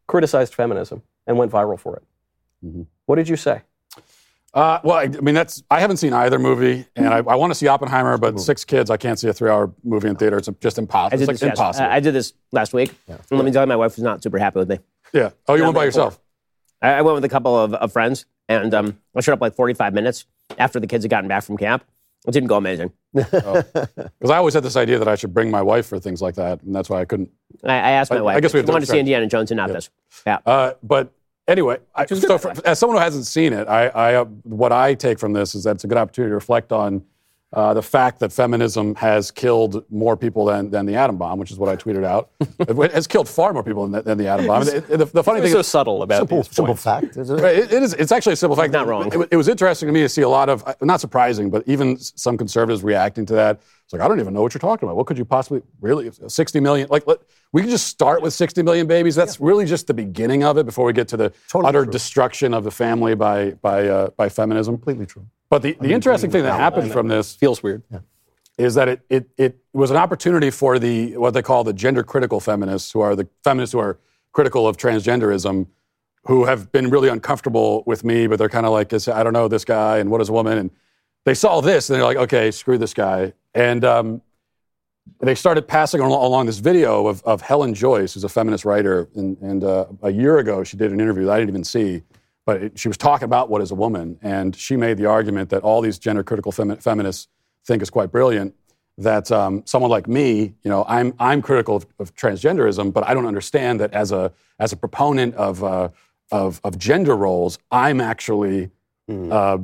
criticized 0.05 0.53
feminism 0.53 1.01
and 1.25 1.39
went 1.39 1.51
viral 1.51 1.79
for 1.79 1.95
it. 1.95 2.03
Mm-hmm. 2.63 2.83
What 3.07 3.15
did 3.15 3.29
you 3.29 3.35
say? 3.35 3.63
Uh, 4.57 4.79
well, 4.83 4.97
I, 4.97 5.03
I 5.03 5.07
mean, 5.21 5.35
that's 5.35 5.61
I 5.69 5.79
haven't 5.79 5.97
seen 5.97 6.13
either 6.13 6.39
movie, 6.39 6.85
and 6.95 7.07
I, 7.09 7.17
I 7.17 7.35
want 7.35 7.51
to 7.51 7.55
see 7.55 7.67
Oppenheimer, 7.67 8.17
but 8.17 8.39
six 8.39 8.65
kids, 8.65 8.89
I 8.89 8.97
can't 8.97 9.19
see 9.19 9.27
a 9.27 9.33
three-hour 9.33 9.71
movie 9.83 10.07
in 10.07 10.15
theater. 10.15 10.37
It's 10.37 10.49
just 10.59 10.79
impossible. 10.79 11.13
I 11.13 11.15
It's 11.15 11.21
did, 11.21 11.27
like 11.27 11.35
this, 11.35 11.41
yes. 11.43 11.51
impossible. 11.59 11.85
I 11.87 11.95
I 11.97 11.99
did 11.99 12.13
this 12.15 12.33
last 12.51 12.73
week. 12.73 12.95
And 13.07 13.19
let 13.29 13.45
me 13.45 13.51
tell 13.51 13.61
you, 13.61 13.67
my 13.67 13.75
wife 13.75 13.95
was 13.97 14.03
not 14.03 14.23
super 14.23 14.39
happy 14.39 14.57
with 14.57 14.69
me. 14.69 14.79
yeah. 15.13 15.29
Oh, 15.47 15.53
you 15.53 15.61
went 15.63 15.75
by 15.75 15.85
yourself. 15.85 16.19
I, 16.81 16.89
I 16.93 17.01
went 17.03 17.13
with 17.15 17.23
a 17.25 17.29
couple 17.29 17.55
of, 17.55 17.75
of 17.75 17.91
friends, 17.93 18.25
and 18.49 18.73
um, 18.73 18.99
I 19.15 19.21
showed 19.21 19.33
up 19.33 19.41
like 19.41 19.53
45 19.53 19.93
minutes 19.93 20.25
after 20.57 20.79
the 20.79 20.87
kids 20.87 21.03
had 21.03 21.11
gotten 21.11 21.27
back 21.27 21.43
from 21.43 21.55
camp. 21.57 21.83
It 22.27 22.31
didn't 22.31 22.47
go 22.49 22.57
amazing. 22.57 22.91
Because 23.13 24.31
I 24.31 24.37
always 24.37 24.53
had 24.55 24.63
this 24.63 24.75
idea 24.75 24.97
that 24.99 25.07
I 25.07 25.15
should 25.15 25.33
bring 25.33 25.49
my 25.51 25.61
wife 25.61 25.85
for 25.85 25.99
things 25.99 26.21
like 26.21 26.33
that, 26.35 26.61
and 26.63 26.75
that's 26.75 26.89
why 26.89 26.99
I 27.01 27.05
couldn't. 27.05 27.29
I, 27.63 27.73
I 27.75 27.91
asked 27.91 28.09
my 28.11 28.17
I- 28.17 28.21
wife. 28.21 28.37
I 28.37 28.39
guess 28.39 28.53
we 28.53 28.57
she 28.59 28.61
have 28.63 28.69
wanted 28.69 28.85
to 28.87 28.91
see 28.91 28.99
Indiana 28.99 29.27
Jones 29.27 29.51
and 29.51 29.57
not 29.57 29.69
this. 29.71 29.89
Yeah. 30.25 30.39
Uh, 30.45 30.73
but 30.83 31.13
anyway, 31.47 31.77
I, 31.95 32.05
so 32.05 32.37
for, 32.37 32.53
as 32.65 32.79
someone 32.79 32.97
who 32.97 33.03
hasn't 33.03 33.25
seen 33.25 33.53
it, 33.53 33.67
I, 33.67 33.87
I 33.87 34.13
uh, 34.15 34.25
what 34.43 34.71
I 34.71 34.93
take 34.93 35.19
from 35.19 35.33
this 35.33 35.55
is 35.55 35.63
that 35.63 35.75
it's 35.75 35.83
a 35.83 35.87
good 35.87 35.97
opportunity 35.97 36.31
to 36.31 36.35
reflect 36.35 36.71
on 36.71 37.03
uh, 37.53 37.73
the 37.73 37.81
fact 37.81 38.19
that 38.19 38.33
feminism 38.33 38.93
has 38.95 39.31
killed 39.31 39.85
more 39.89 40.17
people 40.17 40.43
than, 40.43 40.69
than 40.69 40.85
the 40.85 40.95
atom 40.95 41.17
bomb, 41.17 41.39
which 41.39 41.49
is 41.49 41.57
what 41.57 41.69
I 41.69 41.77
tweeted 41.77 42.03
out. 42.03 42.29
it 42.59 42.91
has 42.91 43.07
killed 43.07 43.29
far 43.29 43.53
more 43.53 43.63
people 43.63 43.87
than, 43.87 44.03
than 44.03 44.17
the 44.17 44.27
atom 44.27 44.47
bomb. 44.47 44.65
The, 44.65 44.81
the- 44.81 45.05
the 45.05 45.23
funny 45.23 45.39
You're 45.39 45.45
thing 45.45 45.53
so 45.53 45.59
is, 45.59 45.67
subtle 45.67 46.03
about 46.03 46.19
simple, 46.19 46.37
these 46.39 46.47
simple 46.53 46.73
points. 46.73 46.83
fact. 46.83 47.17
Is 47.17 47.29
it? 47.29 47.35
Right, 47.35 47.55
it, 47.55 47.71
it 47.71 47.83
is. 47.83 47.93
It's 47.93 48.11
actually 48.11 48.33
a 48.33 48.35
simple 48.35 48.57
fact. 48.57 48.73
Not 48.73 48.85
wrong. 48.87 49.13
It, 49.13 49.29
it 49.31 49.37
was 49.37 49.47
interesting 49.47 49.87
to 49.87 49.93
me 49.93 50.01
to 50.01 50.09
see 50.09 50.23
a 50.23 50.29
lot 50.29 50.49
of, 50.49 50.61
uh, 50.67 50.73
not 50.81 50.99
surprising, 50.99 51.49
but 51.49 51.63
even 51.67 51.97
some 51.97 52.37
conservatives 52.37 52.83
reacting 52.83 53.25
to 53.27 53.33
that. 53.33 53.61
It's 53.87 53.93
like 53.93 54.01
I 54.01 54.07
don't 54.09 54.19
even 54.19 54.33
know 54.33 54.41
what 54.41 54.53
you're 54.53 54.59
talking 54.59 54.85
about. 54.85 54.97
What 54.97 55.07
could 55.07 55.17
you 55.17 55.23
possibly 55.23 55.61
really 55.79 56.11
60 56.11 56.59
million? 56.59 56.89
Like 56.89 57.07
let, 57.07 57.19
we 57.53 57.61
can 57.61 57.69
just 57.69 57.87
start 57.87 58.21
with 58.21 58.33
60 58.33 58.61
million 58.61 58.85
babies. 58.85 59.15
That's 59.15 59.39
really 59.39 59.65
just 59.65 59.87
the 59.87 59.93
beginning 59.93 60.43
of 60.43 60.57
it 60.57 60.65
before 60.65 60.85
we 60.85 60.91
get 60.91 61.07
to 61.07 61.15
the 61.17 61.31
Totally 61.47 61.69
utter 61.69 61.83
true. 61.83 61.91
destruction 61.93 62.53
of 62.53 62.65
the 62.65 62.71
family 62.71 63.15
by 63.15 63.51
by 63.51 63.87
uh, 63.87 64.09
by 64.17 64.27
feminism. 64.27 64.75
Completely 64.75 65.05
true. 65.05 65.25
But 65.49 65.61
the, 65.61 65.77
the 65.79 65.93
interesting 65.93 66.29
thing 66.29 66.43
that 66.43 66.59
happened 66.59 66.91
from 66.91 67.07
this 67.07 67.33
Feels 67.33 67.63
weird. 67.63 67.81
Yeah. 67.89 67.99
is 68.57 68.75
that 68.75 68.89
it, 68.89 69.01
it, 69.09 69.29
it 69.37 69.57
was 69.71 69.89
an 69.89 69.95
opportunity 69.95 70.49
for 70.49 70.79
the 70.79 71.15
what 71.15 71.33
they 71.33 71.41
call 71.41 71.63
the 71.63 71.71
gender 71.71 72.03
critical 72.03 72.41
feminists, 72.41 72.91
who 72.91 72.99
are 72.99 73.15
the 73.15 73.29
feminists 73.45 73.71
who 73.71 73.79
are 73.79 73.99
critical 74.33 74.67
of 74.67 74.75
transgenderism, 74.75 75.65
who 76.25 76.43
have 76.43 76.73
been 76.73 76.89
really 76.89 77.07
uncomfortable 77.07 77.83
with 77.85 78.03
me, 78.03 78.27
but 78.27 78.37
they're 78.37 78.49
kind 78.49 78.65
of 78.65 78.73
like, 78.73 78.91
I 78.93 79.23
don't 79.23 79.31
know 79.31 79.47
this 79.47 79.63
guy, 79.63 79.99
and 79.99 80.11
what 80.11 80.19
is 80.19 80.27
a 80.27 80.33
woman? 80.33 80.57
And 80.57 80.71
they 81.23 81.33
saw 81.33 81.61
this, 81.61 81.89
and 81.89 81.95
they're 81.95 82.03
like, 82.03 82.17
okay, 82.17 82.51
screw 82.51 82.77
this 82.77 82.93
guy. 82.93 83.31
And 83.57 83.83
um, 83.83 84.21
they 85.19 85.33
started 85.33 85.67
passing 85.67 85.99
al- 85.99 86.13
along 86.13 86.45
this 86.45 86.59
video 86.59 87.07
of, 87.07 87.23
of 87.23 87.41
Helen 87.41 87.73
Joyce, 87.73 88.13
who's 88.13 88.23
a 88.23 88.29
feminist 88.29 88.65
writer. 88.65 89.09
And, 89.15 89.35
and 89.39 89.63
uh, 89.63 89.87
a 90.03 90.11
year 90.11 90.37
ago, 90.37 90.63
she 90.63 90.77
did 90.77 90.91
an 90.91 90.99
interview 90.99 91.25
that 91.25 91.31
I 91.31 91.39
didn't 91.39 91.49
even 91.49 91.63
see, 91.63 92.03
but 92.45 92.61
it, 92.61 92.79
she 92.79 92.87
was 92.87 92.97
talking 92.97 93.25
about 93.25 93.49
what 93.49 93.63
is 93.63 93.71
a 93.71 93.75
woman. 93.75 94.19
And 94.21 94.55
she 94.55 94.77
made 94.77 94.97
the 94.97 95.07
argument 95.07 95.49
that 95.49 95.63
all 95.63 95.81
these 95.81 95.97
gender 95.97 96.23
critical 96.23 96.51
femi- 96.51 96.81
feminists 96.81 97.29
think 97.65 97.81
is 97.81 97.89
quite 97.89 98.11
brilliant. 98.11 98.53
That 98.99 99.31
um, 99.31 99.63
someone 99.65 99.89
like 99.89 100.07
me, 100.07 100.53
you 100.63 100.69
know, 100.69 100.85
I'm, 100.87 101.13
I'm 101.19 101.41
critical 101.41 101.75
of, 101.77 101.87
of 101.97 102.15
transgenderism, 102.15 102.93
but 102.93 103.07
I 103.07 103.15
don't 103.15 103.25
understand 103.25 103.79
that 103.79 103.91
as 103.91 104.11
a, 104.11 104.31
as 104.59 104.71
a 104.71 104.77
proponent 104.77 105.33
of, 105.33 105.63
uh, 105.63 105.89
of, 106.31 106.61
of 106.63 106.77
gender 106.77 107.15
roles, 107.15 107.57
I'm 107.71 108.01
actually 108.01 108.69
uh, 109.31 109.57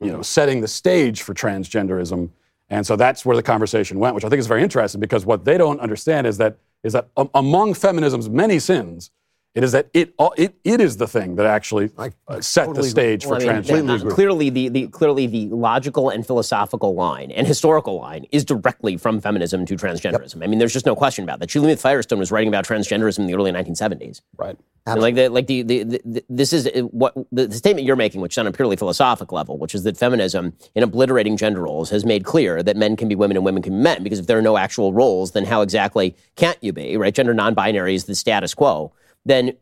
you 0.00 0.12
know, 0.12 0.22
setting 0.22 0.60
the 0.60 0.68
stage 0.68 1.22
for 1.22 1.34
transgenderism. 1.34 2.30
And 2.70 2.86
so 2.86 2.96
that's 2.96 3.26
where 3.26 3.36
the 3.36 3.42
conversation 3.42 3.98
went, 3.98 4.14
which 4.14 4.24
I 4.24 4.28
think 4.28 4.38
is 4.38 4.46
very 4.46 4.62
interesting 4.62 5.00
because 5.00 5.26
what 5.26 5.44
they 5.44 5.58
don't 5.58 5.80
understand 5.80 6.26
is 6.26 6.38
that 6.38 6.56
is 6.82 6.94
that 6.94 7.08
among 7.34 7.74
feminism's 7.74 8.30
many 8.30 8.58
sins, 8.58 9.10
it 9.54 9.64
is 9.64 9.72
that 9.72 9.88
it 9.92 10.14
it, 10.36 10.54
it 10.62 10.80
is 10.80 10.96
the 10.98 11.08
thing 11.08 11.34
that 11.36 11.46
actually 11.46 11.90
uh, 11.98 12.40
set 12.40 12.72
the 12.72 12.84
stage 12.84 13.26
Well, 13.26 13.40
for 13.40 13.50
I 13.50 13.54
mean, 13.54 13.62
transgender. 13.64 14.06
uh, 14.10 14.14
clearly, 14.14 14.48
the, 14.50 14.68
the 14.68 14.86
clearly 14.88 15.26
the 15.26 15.48
logical 15.48 16.08
and 16.10 16.24
philosophical 16.24 16.94
line 16.94 17.30
and 17.32 17.46
historical 17.46 17.98
line 17.98 18.26
is 18.30 18.44
directly 18.44 18.96
from 18.96 19.20
feminism 19.20 19.66
to 19.66 19.74
transgenderism. 19.74 20.42
I 20.44 20.46
mean, 20.46 20.58
there's 20.60 20.72
just 20.72 20.86
no 20.86 20.94
question 20.94 21.24
about 21.24 21.40
that. 21.40 21.48
Shulamith 21.48 21.80
Firestone 21.80 22.20
was 22.20 22.30
writing 22.30 22.48
about 22.48 22.64
transgenderism 22.64 23.18
in 23.20 23.26
the 23.26 23.34
early 23.34 23.50
1970s. 23.50 24.20
Right. 24.36 24.56
And 24.86 25.00
like 25.00 25.14
the, 25.14 25.28
like 25.28 25.46
the, 25.46 25.62
the, 25.62 25.82
the, 25.84 26.00
the- 26.04 26.24
this 26.28 26.52
is 26.52 26.66
uh, 26.68 26.80
what 26.90 27.14
the, 27.32 27.46
the 27.48 27.54
statement 27.56 27.86
you're 27.86 27.96
making, 27.96 28.20
which 28.20 28.34
is 28.34 28.38
on 28.38 28.46
a 28.46 28.52
purely 28.52 28.76
philosophic 28.76 29.30
level, 29.32 29.58
which 29.58 29.74
is 29.74 29.82
that 29.82 29.96
feminism, 29.96 30.54
in 30.74 30.82
obliterating 30.82 31.36
gender 31.36 31.60
roles, 31.62 31.90
has 31.90 32.04
made 32.04 32.24
clear 32.24 32.62
that 32.62 32.76
men 32.76 32.96
can 32.96 33.06
be 33.08 33.14
women 33.14 33.36
and 33.36 33.44
women 33.44 33.62
can 33.62 33.72
be 33.72 33.78
men. 33.82 34.02
Because 34.02 34.20
if 34.20 34.26
there 34.26 34.38
are 34.38 34.42
no 34.42 34.56
actual 34.56 34.92
roles, 34.92 35.32
then 35.32 35.44
how 35.44 35.60
exactly 35.60 36.16
can't 36.36 36.56
you 36.62 36.72
be? 36.72 36.96
Right? 36.96 37.14
Gender 37.14 37.34
non-binary 37.34 37.94
is 37.96 38.04
the 38.04 38.14
status 38.14 38.54
quo. 38.54 38.92
Then 39.24 39.52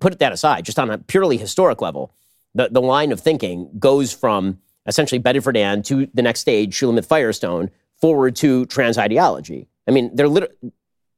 put 0.00 0.18
that 0.18 0.32
aside, 0.32 0.64
just 0.64 0.78
on 0.78 0.90
a 0.90 0.98
purely 0.98 1.36
historic 1.36 1.80
level, 1.80 2.12
the, 2.54 2.68
the 2.70 2.80
line 2.80 3.12
of 3.12 3.20
thinking 3.20 3.70
goes 3.78 4.12
from 4.12 4.58
essentially 4.86 5.18
Betty 5.18 5.40
Friedan 5.40 5.84
to 5.84 6.08
the 6.14 6.22
next 6.22 6.40
stage, 6.40 6.74
Shulamith 6.74 7.06
Firestone, 7.06 7.70
forward 8.00 8.36
to 8.36 8.66
trans 8.66 8.98
ideology. 8.98 9.68
I 9.88 9.90
mean, 9.90 10.14
they're 10.14 10.28
lit- 10.28 10.56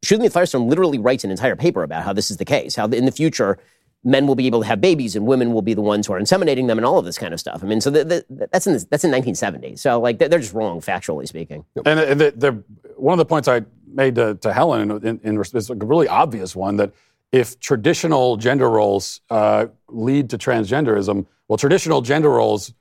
Shulamith 0.05 0.33
Firestone 0.33 0.69
literally 0.69 0.99
writes 0.99 1.25
an 1.25 1.31
entire 1.31 1.57
paper 1.57 1.83
about 1.83 2.05
how 2.05 2.13
this 2.13 2.31
is 2.31 2.37
the 2.37 2.45
case, 2.45 2.77
how 2.77 2.87
in 2.87 3.05
the 3.05 3.13
future 3.13 3.59
men 4.05 4.27
will 4.27 4.37
be 4.37 4.47
able 4.47 4.61
to 4.61 4.67
have 4.67 4.81
babies 4.81 5.17
and 5.17 5.27
women 5.27 5.53
will 5.53 5.63
be 5.63 5.75
the 5.75 5.83
ones 5.83 6.07
who 6.07 6.13
are 6.13 6.21
inseminating 6.21 6.69
them 6.69 6.79
and 6.79 6.87
all 6.87 6.99
of 6.99 7.05
this 7.05 7.19
kind 7.19 7.35
of 7.35 7.41
stuff. 7.41 7.63
I 7.63 7.67
mean, 7.67 7.81
so 7.81 7.91
the, 7.91 8.05
the, 8.05 8.49
that's 8.53 8.67
in 8.67 8.75
the, 8.75 8.87
that's 8.91 9.05
in 9.05 9.11
1970. 9.11 9.77
So 9.77 10.01
like 10.01 10.19
they're, 10.19 10.29
just 10.39 10.55
wrong 10.55 10.81
factually 10.81 11.27
speaking. 11.27 11.65
And, 11.85 11.99
and 11.99 12.21
the, 12.21 12.63
one 12.97 13.13
of 13.13 13.19
the 13.19 13.25
points 13.25 13.49
I 13.49 13.63
made 13.87 14.15
to, 14.15 14.37
to 14.37 14.53
Helen 14.53 15.21
in, 15.23 15.43
is 15.43 15.71
a 15.71 15.75
really 15.75 16.07
obvious 16.07 16.55
one 16.55 16.77
that 16.77 16.93
if 17.33 17.59
traditional 17.61 18.37
gender 18.37 18.69
roles 18.71 19.21
uh, 19.31 19.67
lead 19.89 20.31
to 20.31 20.39
transgenderism, 20.39 21.27
well, 21.49 21.57
traditional 21.57 22.01
gender 22.01 22.31
roles 22.31 22.73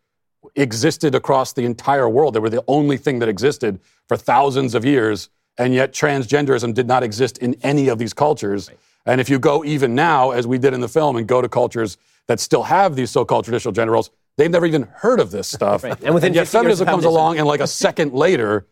existed 0.55 1.15
across 1.15 1.53
the 1.53 1.65
entire 1.65 2.07
world. 2.07 2.33
They 2.33 2.39
were 2.39 2.49
the 2.49 2.63
only 2.67 2.97
thing 2.97 3.19
that 3.19 3.29
existed 3.29 3.79
for 4.07 4.17
thousands 4.17 4.75
of 4.75 4.85
years, 4.85 5.29
and 5.57 5.73
yet 5.73 5.93
transgenderism 5.93 6.73
did 6.73 6.87
not 6.87 7.03
exist 7.03 7.37
in 7.39 7.55
any 7.63 7.89
of 7.89 7.99
these 7.99 8.13
cultures. 8.13 8.69
And 9.05 9.21
if 9.21 9.29
you 9.29 9.39
go 9.39 9.63
even 9.63 9.95
now, 9.95 10.31
as 10.31 10.47
we 10.47 10.57
did 10.57 10.73
in 10.73 10.81
the 10.81 10.89
film, 10.89 11.15
and 11.15 11.27
go 11.27 11.41
to 11.41 11.49
cultures 11.49 11.97
that 12.27 12.39
still 12.39 12.63
have 12.63 12.95
these 12.95 13.09
so-called 13.09 13.45
traditional 13.45 13.71
gender 13.71 13.93
roles, 13.93 14.11
they've 14.37 14.51
never 14.51 14.65
even 14.65 14.83
heard 14.93 15.19
of 15.19 15.31
this 15.31 15.47
stuff. 15.47 15.83
And 15.83 16.13
within 16.13 16.33
yet 16.33 16.47
feminism 16.47 16.85
comes 16.87 17.05
along, 17.05 17.37
and 17.37 17.47
like 17.47 17.61
a 17.61 17.67
second 17.85 18.13
later, 18.13 18.67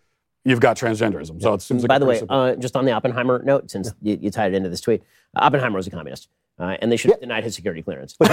you've 0.45 0.61
got 0.61 0.77
transgenderism. 0.77 1.41
So 1.41 1.53
it 1.53 1.61
seems 1.61 1.83
like 1.83 1.89
By 1.89 1.99
the 1.99 2.05
way, 2.05 2.21
uh, 2.29 2.55
just 2.55 2.75
on 2.77 2.85
the 2.85 2.91
Oppenheimer 2.93 3.41
note, 3.43 3.69
since 3.69 3.93
you, 4.01 4.17
you 4.21 4.31
tied 4.31 4.53
it 4.53 4.55
into 4.55 4.69
this 4.69 4.79
tweet, 4.81 5.03
Oppenheimer 5.35 5.75
was 5.75 5.87
a 5.87 5.91
communist, 5.91 6.29
uh, 6.59 6.77
and 6.81 6.89
they 6.91 6.95
should 6.97 7.11
have 7.11 7.19
denied 7.19 7.43
his 7.43 7.53
security 7.55 7.81
clearance. 7.81 8.15
but 8.17 8.29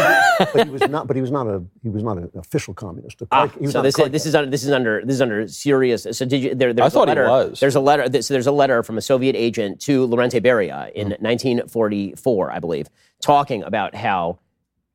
he 0.65 0.71
was 0.71 0.83
not. 0.89 1.09
But 1.09 1.17
he 1.17 1.23
was 1.23 1.33
not 1.33 1.49
a. 1.49 1.65
He 1.83 1.89
was 1.89 2.05
not 2.05 2.19
an 2.19 2.31
official 2.37 2.75
communist. 2.75 3.21
A 3.23 3.27
Ah, 3.33 3.47
he 3.49 3.61
was 3.63 3.73
so 3.73 3.79
not 3.81 3.87
a 3.87 3.89
this 3.89 3.99
is, 3.99 4.11
this 4.13 4.27
is 4.27 4.35
under 4.37 4.51
this 4.51 4.65
is 4.65 4.71
under 4.71 5.05
this 5.05 5.15
is 5.17 5.21
under 5.21 5.49
serious. 5.49 6.07
So 6.13 6.25
did 6.25 6.43
you? 6.43 6.55
There, 6.55 6.73
there's 6.73 6.87
I 6.87 6.89
thought 6.91 7.09
a 7.09 7.13
he 7.13 7.19
letter, 7.19 7.29
was. 7.29 7.59
There's 7.59 7.75
a 7.75 7.81
letter. 7.81 8.09
This, 8.09 8.29
there's 8.29 8.47
a 8.47 8.53
letter 8.53 8.83
from 8.85 8.99
a 8.99 9.03
Soviet 9.03 9.35
agent 9.35 9.81
to 9.83 10.07
Lavrentiy 10.07 10.41
Beria 10.41 10.93
in 10.93 11.09
Mm-hmm. 11.09 11.25
1944, 11.25 12.51
I 12.53 12.59
believe, 12.61 12.89
talking 13.21 13.63
about 13.65 13.95
how 13.95 14.39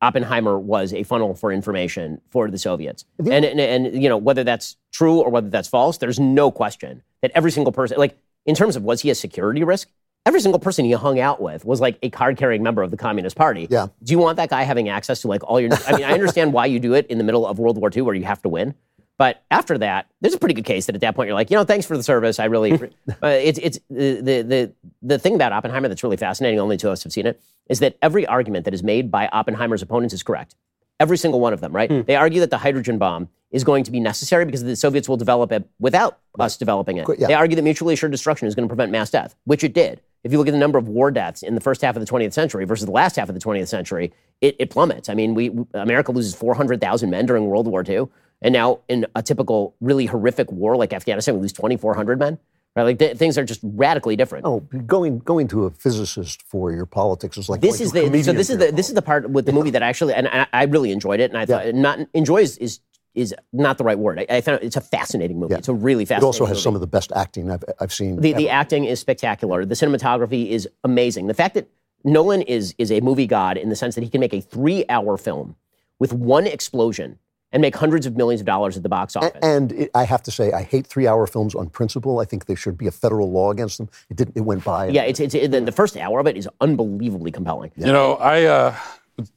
Oppenheimer 0.01 0.59
was 0.59 0.93
a 0.93 1.03
funnel 1.03 1.33
for 1.33 1.51
information 1.51 2.21
for 2.29 2.49
the 2.49 2.57
Soviets, 2.57 3.05
and, 3.17 3.43
and 3.43 3.59
and 3.59 4.01
you 4.01 4.07
know 4.07 4.17
whether 4.17 4.43
that's 4.43 4.77
true 4.91 5.19
or 5.19 5.31
whether 5.31 5.49
that's 5.49 5.67
false. 5.67 5.97
There's 5.97 6.19
no 6.19 6.51
question 6.51 7.01
that 7.21 7.31
every 7.33 7.51
single 7.51 7.71
person, 7.71 7.97
like 7.97 8.17
in 8.45 8.53
terms 8.53 8.75
of 8.75 8.83
was 8.83 9.01
he 9.01 9.09
a 9.09 9.15
security 9.15 9.63
risk? 9.63 9.89
Every 10.25 10.41
single 10.41 10.59
person 10.59 10.85
he 10.85 10.91
hung 10.91 11.19
out 11.19 11.41
with 11.41 11.63
was 11.63 11.79
like 11.79 11.97
a 12.03 12.09
card-carrying 12.09 12.61
member 12.61 12.83
of 12.83 12.91
the 12.91 12.97
Communist 12.97 13.37
Party. 13.37 13.65
Yeah. 13.69 13.87
Do 14.03 14.11
you 14.11 14.19
want 14.19 14.35
that 14.37 14.49
guy 14.49 14.63
having 14.63 14.89
access 14.89 15.21
to 15.21 15.27
like 15.29 15.41
all 15.43 15.59
your? 15.59 15.71
I 15.87 15.93
mean, 15.93 16.03
I 16.03 16.11
understand 16.11 16.53
why 16.53 16.65
you 16.65 16.79
do 16.79 16.93
it 16.93 17.07
in 17.07 17.17
the 17.17 17.23
middle 17.23 17.47
of 17.47 17.59
World 17.59 17.77
War 17.77 17.89
II, 17.95 18.03
where 18.03 18.15
you 18.15 18.25
have 18.25 18.41
to 18.41 18.49
win. 18.49 18.75
But 19.17 19.43
after 19.49 19.77
that, 19.79 20.07
there's 20.21 20.35
a 20.35 20.39
pretty 20.39 20.53
good 20.53 20.65
case 20.65 20.85
that 20.85 20.95
at 20.95 21.01
that 21.01 21.15
point 21.15 21.27
you're 21.27 21.35
like, 21.35 21.49
you 21.49 21.57
know, 21.57 21.63
thanks 21.63 21.85
for 21.85 21.97
the 21.97 22.03
service. 22.03 22.39
I 22.39 22.45
really, 22.45 22.73
uh, 22.73 22.87
it's 23.23 23.57
it's 23.59 23.79
the, 23.89 24.21
the 24.21 24.73
the 25.01 25.19
thing 25.19 25.35
about 25.35 25.53
Oppenheimer 25.53 25.87
that's 25.87 26.03
really 26.03 26.17
fascinating. 26.17 26.59
Only 26.59 26.77
two 26.77 26.87
of 26.87 26.93
us 26.93 27.03
have 27.03 27.11
seen 27.11 27.25
it. 27.25 27.41
Is 27.67 27.79
that 27.79 27.97
every 28.01 28.25
argument 28.27 28.65
that 28.65 28.73
is 28.73 28.83
made 28.83 29.09
by 29.11 29.27
Oppenheimer's 29.27 29.81
opponents 29.81 30.13
is 30.13 30.23
correct. 30.23 30.55
Every 30.99 31.17
single 31.17 31.39
one 31.39 31.53
of 31.53 31.61
them, 31.61 31.75
right? 31.75 32.05
They 32.05 32.15
argue 32.15 32.39
that 32.39 32.49
the 32.49 32.57
hydrogen 32.57 32.97
bomb 32.97 33.29
is 33.51 33.63
going 33.63 33.83
to 33.83 33.91
be 33.91 33.99
necessary 33.99 34.45
because 34.45 34.63
the 34.63 34.75
Soviets 34.75 35.07
will 35.07 35.17
develop 35.17 35.51
it 35.51 35.67
without 35.79 36.19
us 36.39 36.57
developing 36.57 36.97
it. 36.97 37.07
Yeah. 37.17 37.27
They 37.27 37.33
argue 37.33 37.55
that 37.55 37.61
mutually 37.61 37.93
assured 37.93 38.11
destruction 38.11 38.47
is 38.47 38.55
going 38.55 38.67
to 38.67 38.69
prevent 38.69 38.91
mass 38.91 39.09
death, 39.09 39.35
which 39.45 39.63
it 39.63 39.73
did. 39.73 40.01
If 40.23 40.31
you 40.31 40.37
look 40.37 40.47
at 40.47 40.51
the 40.51 40.57
number 40.57 40.77
of 40.77 40.87
war 40.87 41.11
deaths 41.11 41.43
in 41.43 41.55
the 41.55 41.61
first 41.61 41.81
half 41.81 41.95
of 41.95 42.05
the 42.05 42.11
20th 42.11 42.33
century 42.33 42.65
versus 42.65 42.85
the 42.85 42.91
last 42.91 43.15
half 43.15 43.29
of 43.29 43.35
the 43.35 43.41
20th 43.41 43.67
century, 43.67 44.11
it, 44.41 44.55
it 44.59 44.69
plummets. 44.69 45.07
I 45.07 45.13
mean, 45.13 45.35
we 45.35 45.51
America 45.73 46.11
loses 46.11 46.35
400,000 46.35 47.09
men 47.09 47.25
during 47.25 47.45
World 47.45 47.67
War 47.67 47.83
II, 47.87 48.07
and 48.41 48.53
now 48.53 48.79
in 48.87 49.05
a 49.15 49.21
typical 49.23 49.75
really 49.81 50.05
horrific 50.05 50.51
war 50.51 50.75
like 50.75 50.93
Afghanistan, 50.93 51.35
we 51.35 51.41
lose 51.41 51.53
2,400 51.53 52.19
men. 52.19 52.37
Right? 52.75 52.83
Like 52.83 52.99
th- 52.99 53.17
things 53.17 53.39
are 53.39 53.43
just 53.43 53.59
radically 53.63 54.15
different. 54.15 54.45
Oh, 54.45 54.59
going 54.59 55.17
going 55.19 55.47
to 55.47 55.65
a 55.65 55.71
physicist 55.71 56.43
for 56.43 56.71
your 56.71 56.85
politics 56.85 57.35
is 57.37 57.49
like 57.49 57.61
this 57.61 57.81
is 57.81 57.91
the 57.91 58.01
so 58.21 58.33
this 58.33 58.51
is 58.51 58.59
the 58.59 58.71
this 58.71 58.87
is 58.89 58.93
the 58.93 59.01
part 59.01 59.29
with 59.31 59.47
the 59.47 59.51
movie 59.51 59.71
that 59.71 59.81
actually 59.81 60.13
and 60.13 60.27
I, 60.27 60.45
I 60.53 60.63
really 60.65 60.91
enjoyed 60.91 61.19
it 61.19 61.31
and 61.31 61.39
I 61.39 61.45
thought 61.47 61.65
Yeah. 61.65 61.71
not 61.71 61.99
enjoy 62.13 62.37
is, 62.43 62.57
is 62.59 62.79
is 63.15 63.33
not 63.51 63.79
the 63.79 63.83
right 63.83 63.97
word. 63.97 64.19
I, 64.19 64.27
I 64.29 64.41
found 64.41 64.59
it's 64.61 64.75
a 64.75 64.81
fascinating 64.81 65.39
movie. 65.39 65.53
Yeah. 65.53 65.57
It's 65.57 65.69
a 65.69 65.73
really 65.73 66.05
fascinating. 66.05 66.21
Movie. 66.21 66.25
It 66.25 66.27
also 66.27 66.45
has 66.45 66.57
movie. 66.57 66.61
some 66.61 66.75
of 66.75 66.81
the 66.81 66.87
best 66.87 67.11
acting 67.15 67.49
I've 67.49 67.63
I've 67.79 67.91
seen. 67.91 68.21
The, 68.21 68.33
the 68.33 68.49
acting 68.49 68.85
is 68.85 68.99
spectacular. 68.99 69.65
The 69.65 69.73
cinematography 69.73 70.49
is 70.49 70.69
amazing. 70.83 71.25
The 71.25 71.33
fact 71.33 71.55
that 71.55 71.67
Nolan 72.03 72.43
is 72.43 72.75
is 72.77 72.91
a 72.91 73.01
movie 73.01 73.25
god 73.25 73.57
in 73.57 73.69
the 73.69 73.75
sense 73.75 73.95
that 73.95 74.03
he 74.03 74.09
can 74.11 74.19
make 74.19 74.35
a 74.35 74.41
three 74.41 74.85
hour 74.87 75.17
film 75.17 75.55
with 75.97 76.13
one 76.13 76.45
explosion 76.45 77.17
and 77.51 77.61
make 77.61 77.75
hundreds 77.75 78.05
of 78.05 78.15
millions 78.15 78.41
of 78.41 78.45
dollars 78.45 78.75
at 78.77 78.83
the 78.83 78.89
box 78.89 79.15
office. 79.15 79.31
And 79.41 79.71
it, 79.71 79.91
I 79.95 80.03
have 80.03 80.21
to 80.23 80.31
say, 80.31 80.51
I 80.51 80.63
hate 80.63 80.85
three-hour 80.85 81.27
films 81.27 81.55
on 81.55 81.69
principle. 81.69 82.19
I 82.19 82.25
think 82.25 82.45
there 82.45 82.55
should 82.55 82.77
be 82.77 82.87
a 82.87 82.91
federal 82.91 83.31
law 83.31 83.51
against 83.51 83.77
them. 83.77 83.89
It 84.09 84.17
didn't. 84.17 84.35
It 84.35 84.41
went 84.41 84.63
by. 84.63 84.89
yeah, 84.89 85.03
it's, 85.03 85.19
it's 85.19 85.33
it, 85.33 85.51
the, 85.51 85.61
the 85.61 85.71
first 85.71 85.95
hour 85.97 86.19
of 86.19 86.27
it 86.27 86.37
is 86.37 86.47
unbelievably 86.61 87.31
compelling. 87.31 87.71
You 87.77 87.93
know, 87.93 88.15
I 88.15 88.43
uh, 88.45 88.75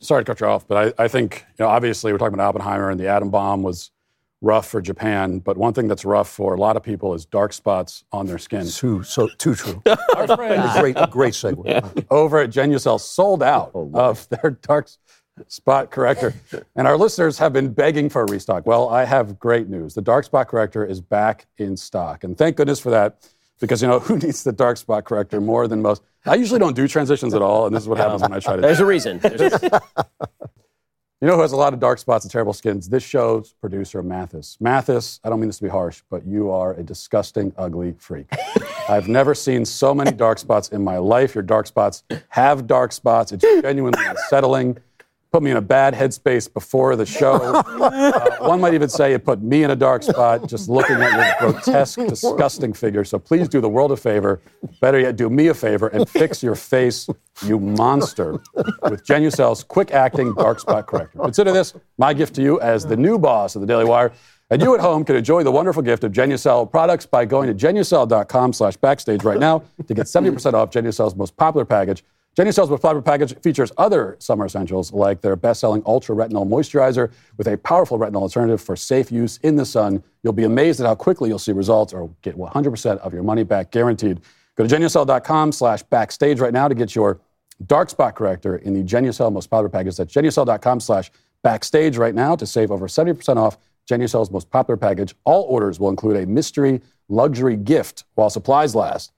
sorry 0.00 0.24
to 0.24 0.26
cut 0.26 0.40
you 0.40 0.46
off, 0.46 0.66
but 0.66 0.94
I, 0.98 1.04
I 1.04 1.08
think 1.08 1.44
you 1.58 1.64
know 1.64 1.68
obviously 1.68 2.12
we're 2.12 2.18
talking 2.18 2.34
about 2.34 2.48
Oppenheimer 2.48 2.90
and 2.90 2.98
the 2.98 3.08
atom 3.08 3.30
bomb 3.30 3.62
was 3.62 3.90
rough 4.42 4.68
for 4.68 4.80
Japan, 4.80 5.38
but 5.38 5.56
one 5.56 5.74
thing 5.74 5.86
that's 5.86 6.04
rough 6.04 6.28
for 6.28 6.54
a 6.54 6.58
lot 6.58 6.76
of 6.76 6.82
people 6.82 7.12
is 7.14 7.26
dark 7.26 7.52
spots 7.52 8.04
on 8.10 8.26
their 8.26 8.38
skin. 8.38 8.66
too 8.66 9.02
so 9.02 9.28
too 9.28 9.54
true. 9.54 9.82
Our 10.16 10.26
friend, 10.26 10.62
a 10.62 10.80
great, 10.80 10.96
a 10.96 11.06
great 11.06 11.34
segue. 11.34 12.06
Over 12.10 12.38
at 12.38 12.50
Genucel, 12.50 12.98
sold 12.98 13.42
out 13.42 13.70
of 13.74 14.28
their 14.30 14.52
dark 14.62 14.88
spot 15.48 15.90
corrector, 15.90 16.34
and 16.76 16.86
our 16.86 16.96
listeners 16.96 17.38
have 17.38 17.52
been 17.52 17.72
begging 17.72 18.08
for 18.08 18.22
a 18.22 18.26
restock. 18.30 18.66
Well, 18.66 18.88
I 18.88 19.04
have 19.04 19.38
great 19.38 19.68
news: 19.68 19.94
the 19.94 20.02
dark 20.02 20.24
spot 20.24 20.48
corrector 20.48 20.84
is 20.84 21.00
back 21.00 21.46
in 21.58 21.76
stock, 21.76 22.24
and 22.24 22.36
thank 22.36 22.56
goodness 22.56 22.80
for 22.80 22.90
that. 22.90 23.28
Because 23.60 23.82
you 23.82 23.88
know 23.88 23.98
who 24.00 24.16
needs 24.18 24.42
the 24.42 24.52
dark 24.52 24.76
spot 24.76 25.04
corrector 25.04 25.40
more 25.40 25.68
than 25.68 25.82
most? 25.82 26.02
I 26.26 26.34
usually 26.34 26.58
don't 26.60 26.76
do 26.76 26.86
transitions 26.88 27.34
at 27.34 27.42
all, 27.42 27.66
and 27.66 27.74
this 27.74 27.82
is 27.82 27.88
what 27.88 27.98
happens 27.98 28.22
when 28.22 28.32
I 28.32 28.40
try 28.40 28.56
to. 28.56 28.62
There's 28.62 28.80
a 28.80 28.86
reason. 28.86 29.18
There's 29.22 29.40
a- 29.54 29.80
You 31.22 31.28
know 31.28 31.34
who 31.36 31.42
has 31.42 31.52
a 31.52 31.56
lot 31.56 31.74
of 31.74 31.80
dark 31.80 31.98
spots 31.98 32.24
and 32.24 32.32
terrible 32.32 32.54
skins? 32.54 32.88
This 32.88 33.02
show's 33.02 33.52
producer, 33.60 34.02
Mathis. 34.02 34.56
Mathis, 34.58 35.20
I 35.22 35.28
don't 35.28 35.38
mean 35.38 35.50
this 35.50 35.58
to 35.58 35.64
be 35.64 35.68
harsh, 35.68 36.00
but 36.08 36.24
you 36.26 36.50
are 36.50 36.72
a 36.72 36.82
disgusting, 36.82 37.52
ugly 37.58 37.92
freak. 37.98 38.26
I've 38.88 39.06
never 39.06 39.34
seen 39.34 39.66
so 39.66 39.94
many 39.94 40.12
dark 40.12 40.38
spots 40.38 40.70
in 40.70 40.82
my 40.82 40.96
life. 40.96 41.34
Your 41.34 41.42
dark 41.42 41.66
spots 41.66 42.04
have 42.30 42.66
dark 42.66 42.92
spots. 42.92 43.32
It's 43.32 43.42
genuinely 43.42 44.02
unsettling. 44.06 44.78
Put 45.32 45.42
me 45.44 45.52
in 45.52 45.56
a 45.56 45.62
bad 45.62 45.94
headspace 45.94 46.52
before 46.52 46.96
the 46.96 47.06
show. 47.06 47.62
Uh, 47.80 48.36
one 48.40 48.60
might 48.60 48.74
even 48.74 48.88
say 48.88 49.12
it 49.14 49.24
put 49.24 49.42
me 49.42 49.62
in 49.64 49.70
a 49.70 49.76
dark 49.76 50.02
spot 50.02 50.46
just 50.46 50.68
looking 50.68 50.96
at 50.96 51.40
your 51.40 51.52
grotesque, 51.52 51.98
disgusting 52.08 52.72
figure. 52.72 53.04
So 53.04 53.18
please 53.18 53.48
do 53.48 53.60
the 53.60 53.68
world 53.68 53.90
a 53.92 53.96
favor. 53.96 54.40
Better 54.80 55.00
yet, 55.00 55.16
do 55.16 55.30
me 55.30 55.48
a 55.48 55.54
favor 55.54 55.88
and 55.88 56.08
fix 56.08 56.42
your 56.42 56.54
face, 56.54 57.08
you 57.44 57.58
monster, 57.58 58.32
with 58.54 59.04
Genucel's 59.04 59.64
quick 59.64 59.92
acting 59.92 60.34
dark 60.34 60.60
spot 60.60 60.86
corrector. 60.86 61.18
Consider 61.18 61.52
this 61.52 61.74
my 61.98 62.12
gift 62.12 62.34
to 62.36 62.42
you 62.42 62.60
as 62.60 62.84
the 62.84 62.96
new 62.96 63.18
boss 63.18 63.54
of 63.54 63.60
the 63.60 63.66
Daily 63.66 63.84
Wire. 63.84 64.12
And 64.50 64.60
you 64.60 64.74
at 64.74 64.80
home 64.80 65.04
can 65.04 65.14
enjoy 65.16 65.44
the 65.44 65.52
wonderful 65.52 65.82
gift 65.82 66.02
of 66.02 66.12
Genucel 66.12 66.70
products 66.70 67.06
by 67.06 67.24
going 67.24 67.46
to 67.48 67.66
genucel.com 67.66 68.52
slash 68.52 68.76
backstage 68.76 69.22
right 69.22 69.38
now 69.38 69.62
to 69.86 69.94
get 69.94 70.06
70% 70.06 70.54
off 70.54 70.70
Genucel's 70.70 71.14
most 71.14 71.36
popular 71.36 71.64
package. 71.64 72.02
Genucel's 72.38 72.70
most 72.70 72.82
popular 72.82 73.02
package 73.02 73.36
features 73.40 73.72
other 73.76 74.16
summer 74.20 74.46
essentials 74.46 74.92
like 74.92 75.20
their 75.20 75.34
best-selling 75.34 75.82
Ultra 75.84 76.14
Retinol 76.14 76.48
Moisturizer 76.48 77.10
with 77.36 77.48
a 77.48 77.56
powerful 77.58 77.98
retinol 77.98 78.22
alternative 78.22 78.60
for 78.60 78.76
safe 78.76 79.10
use 79.10 79.38
in 79.42 79.56
the 79.56 79.66
sun. 79.66 80.02
You'll 80.22 80.32
be 80.32 80.44
amazed 80.44 80.80
at 80.80 80.86
how 80.86 80.94
quickly 80.94 81.28
you'll 81.28 81.40
see 81.40 81.52
results 81.52 81.92
or 81.92 82.08
get 82.22 82.36
100% 82.36 82.98
of 82.98 83.12
your 83.12 83.24
money 83.24 83.42
back 83.42 83.72
guaranteed. 83.72 84.20
Go 84.54 84.66
to 84.66 84.74
genucel.com 84.74 85.50
slash 85.50 85.82
backstage 85.82 86.38
right 86.38 86.52
now 86.52 86.68
to 86.68 86.74
get 86.74 86.94
your 86.94 87.20
dark 87.66 87.90
spot 87.90 88.14
corrector 88.14 88.56
in 88.56 88.74
the 88.74 88.82
Genucel 88.82 89.32
most 89.32 89.48
popular 89.48 89.68
package. 89.68 89.96
That's 89.96 90.14
genucel.com 90.14 90.80
slash 90.80 91.10
backstage 91.42 91.96
right 91.96 92.14
now 92.14 92.36
to 92.36 92.46
save 92.46 92.70
over 92.70 92.86
70% 92.86 93.36
off 93.38 93.58
Genucel's 93.90 94.30
most 94.30 94.50
popular 94.50 94.76
package. 94.76 95.14
All 95.24 95.42
orders 95.44 95.80
will 95.80 95.88
include 95.88 96.16
a 96.16 96.26
mystery 96.26 96.80
luxury 97.08 97.56
gift 97.56 98.04
while 98.14 98.30
supplies 98.30 98.74
last. 98.76 99.12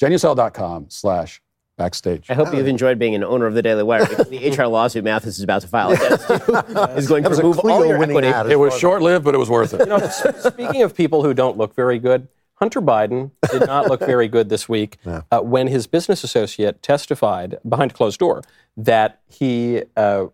Genucel.com 0.00 0.86
slash 0.90 1.40
backstage. 1.78 2.28
I 2.28 2.34
hope 2.34 2.52
you've 2.52 2.66
enjoyed 2.66 2.98
being 2.98 3.14
an 3.14 3.24
owner 3.24 3.46
of 3.46 3.54
the 3.54 3.62
Daily 3.62 3.82
Wire 3.82 4.06
because 4.08 4.28
the 4.28 4.50
HR 4.50 4.66
lawsuit 4.66 5.04
Mathis 5.04 5.38
is 5.38 5.42
about 5.42 5.62
to 5.62 5.68
file 5.68 5.92
against 5.92 6.28
you 6.28 6.34
is 6.96 7.08
going 7.08 7.22
to 7.22 7.30
That 7.30 7.38
a 7.38 7.42
remove 7.42 7.60
all 7.60 7.86
your 7.86 7.98
winning 7.98 8.24
equity. 8.24 8.52
It 8.52 8.56
was 8.56 8.76
short 8.78 9.00
lived, 9.00 9.24
but 9.24 9.34
it 9.34 9.38
was 9.38 9.48
worth 9.48 9.72
it. 9.72 9.78
You 9.88 9.96
know, 9.96 10.08
speaking 10.08 10.82
of 10.82 10.94
people 10.94 11.22
who 11.22 11.32
don't 11.32 11.56
look 11.56 11.74
very 11.74 11.98
good, 11.98 12.28
Hunter 12.54 12.82
Biden 12.82 13.30
did 13.50 13.64
not 13.66 13.88
look 13.88 14.00
very 14.00 14.28
good 14.28 14.48
this 14.48 14.68
week 14.68 14.98
uh, 15.06 15.40
when 15.40 15.68
his 15.68 15.86
business 15.86 16.24
associate 16.24 16.82
testified 16.82 17.58
behind 17.66 17.92
a 17.92 17.94
closed 17.94 18.18
door 18.18 18.42
that 18.76 19.20
he 19.28 19.82
uh, 19.96 20.26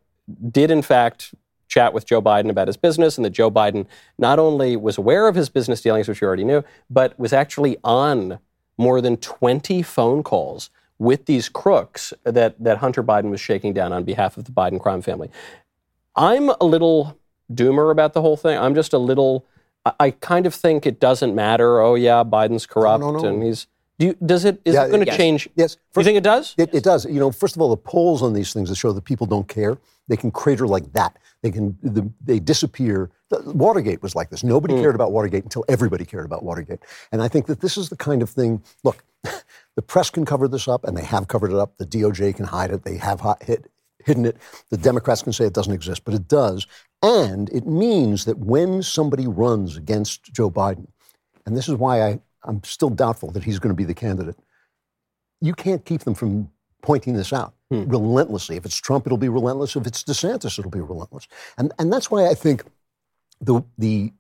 did, 0.51 0.71
in 0.71 0.81
fact, 0.83 1.35
chat 1.69 1.93
with 1.93 2.07
Joe 2.07 2.23
Biden 2.23 2.49
about 2.49 2.67
his 2.67 2.77
business 2.77 3.19
and 3.19 3.25
that 3.25 3.31
Joe 3.31 3.51
Biden 3.51 3.87
not 4.19 4.39
only 4.39 4.77
was 4.77 4.97
aware 4.97 5.29
of 5.29 5.35
his 5.35 5.49
business 5.51 5.83
dealings, 5.83 6.09
which 6.09 6.21
you 6.21 6.27
already 6.27 6.45
knew, 6.45 6.65
but 6.89 7.19
was 7.19 7.33
actually 7.33 7.77
on 7.85 8.39
more 8.79 9.01
than 9.01 9.17
20 9.19 9.83
phone 9.83 10.23
calls 10.23 10.71
with 10.99 11.27
these 11.27 11.49
crooks 11.49 12.13
that, 12.25 12.63
that 12.63 12.79
Hunter 12.79 13.03
Biden 13.03 13.31
was 13.31 13.41
shaking 13.41 13.73
down 13.73 13.93
on 13.93 14.05
behalf 14.05 14.37
of 14.37 14.45
the 14.45 14.53
Biden 14.53 14.81
crime 14.81 15.03
family. 15.03 15.31
I'm 16.17 16.51
a 16.61 16.65
little 16.65 17.19
doomer 17.53 17.91
about 17.91 18.13
the 18.13 18.21
whole 18.21 18.37
thing. 18.37 18.59
I'm 18.59 18.75
just 18.75 18.93
a 18.93 18.99
little. 18.99 19.47
I, 19.85 19.93
I 20.01 20.11
kind 20.11 20.47
of 20.47 20.55
think 20.55 20.87
it 20.87 21.01
doesn't 21.01 21.35
matter. 21.35 21.81
Oh 21.81 21.95
yeah, 21.95 22.23
Biden's 22.25 22.67
corrupt 22.67 23.01
no, 23.01 23.13
no. 23.13 23.21
no. 23.21 23.29
and 23.29 23.43
he's. 23.43 23.67
Do 23.99 24.07
you, 24.07 24.17
does 24.25 24.45
it? 24.45 24.61
Is 24.65 24.75
Yeah, 24.75 24.87
it 24.87 24.89
going 24.89 25.01
to 25.01 25.07
yes. 25.07 25.17
change? 25.17 25.49
Yes. 25.55 25.77
you 25.97 26.03
think 26.03 26.17
it 26.19 26.25
does? 26.25 26.55
It, 26.59 26.75
it 26.75 26.83
does. 26.83 27.05
You 27.05 27.21
know, 27.21 27.31
first 27.31 27.55
of 27.55 27.63
all, 27.63 27.71
the 27.71 27.77
polls 27.77 28.23
on 28.23 28.33
these 28.33 28.53
things 28.53 28.69
that 28.69 28.75
show 28.75 28.93
that 28.93 29.05
people 29.05 29.25
don't 29.25 29.47
care, 29.47 29.79
they 30.09 30.17
can 30.17 30.33
crater 30.33 30.67
like 30.67 30.93
that. 30.95 31.17
They 31.43 31.53
can 31.53 31.79
the, 31.83 32.11
they 32.21 32.41
disappear. 32.41 33.11
The- 33.29 33.53
Watergate 33.53 34.03
was 34.03 34.17
like 34.17 34.31
this. 34.31 34.43
Nobody 34.43 34.75
hmm. 34.75 34.81
cared 34.81 34.95
about 34.97 35.13
Watergate 35.13 35.45
until 35.45 35.65
everybody 35.69 36.05
cared 36.05 36.25
about 36.25 36.43
Watergate. 36.43 36.81
And 37.13 37.23
I 37.23 37.29
think 37.29 37.47
that 37.47 37.61
this 37.61 37.77
is 37.77 37.89
the 37.89 37.97
kind 37.97 38.21
of 38.23 38.31
thing. 38.31 38.63
Look, 38.83 39.05
the 39.77 39.83
press 39.83 40.11
can 40.11 40.25
cover 40.25 40.49
this 40.49 40.69
up, 40.69 40.85
and 40.85 40.97
they 40.97 41.05
have 41.05 41.29
covered 41.29 41.51
it 41.51 41.57
up. 41.57 41.77
The 41.79 41.87
DOJ 41.87 42.37
can 42.37 42.47
hide 42.47 42.71
it. 42.71 42.85
They 42.85 42.97
have 42.97 43.21
hi- 43.21 43.37
hid, 43.41 43.69
hidden 44.05 44.25
it. 44.25 44.37
The 44.71 44.77
Democrats 44.77 45.23
can 45.23 45.33
say 45.33 45.45
it 45.45 45.55
doesn't 45.55 45.73
exist, 45.73 46.05
but 46.05 46.15
it 46.15 46.29
does. 46.29 46.67
And 47.03 47.51
it 47.51 47.67
means 47.67 48.25
that 48.25 48.39
when 48.39 48.83
somebody 48.83 49.27
runs 49.27 49.77
against 49.77 50.33
Joe 50.33 50.51
Biden, 50.51 50.87
and 51.45 51.57
this 51.57 51.69
is 51.69 51.75
why 51.75 52.03
I, 52.03 52.21
I'm 52.45 52.63
still 52.65 52.91
doubtful 52.91 53.31
that 53.33 53.45
he's 53.45 53.59
going 53.59 53.73
to 53.73 53.77
be 53.77 53.85
the 53.85 53.95
candidate 53.95 54.37
you 55.45 55.55
can't 55.55 55.85
keep 55.85 56.03
them 56.03 56.15
from 56.15 56.51
pointing 56.83 57.15
this 57.15 57.33
out 57.33 57.55
hmm. 57.71 57.85
relentlessly. 57.85 58.57
If 58.57 58.65
it's 58.65 58.77
Trump, 58.77 59.07
it'll 59.07 59.19
be 59.19 59.29
relentless. 59.29 59.77
If 59.77 59.87
it's 59.87 60.03
DeSantis, 60.03 60.59
it'll 60.59 60.71
be 60.71 60.81
relentless. 60.81 61.29
And, 61.59 61.73
and 61.79 61.93
that's 61.93 62.11
why 62.11 62.29
I 62.29 62.35
think 62.35 62.65
the, 63.41 63.63
the 63.77 64.13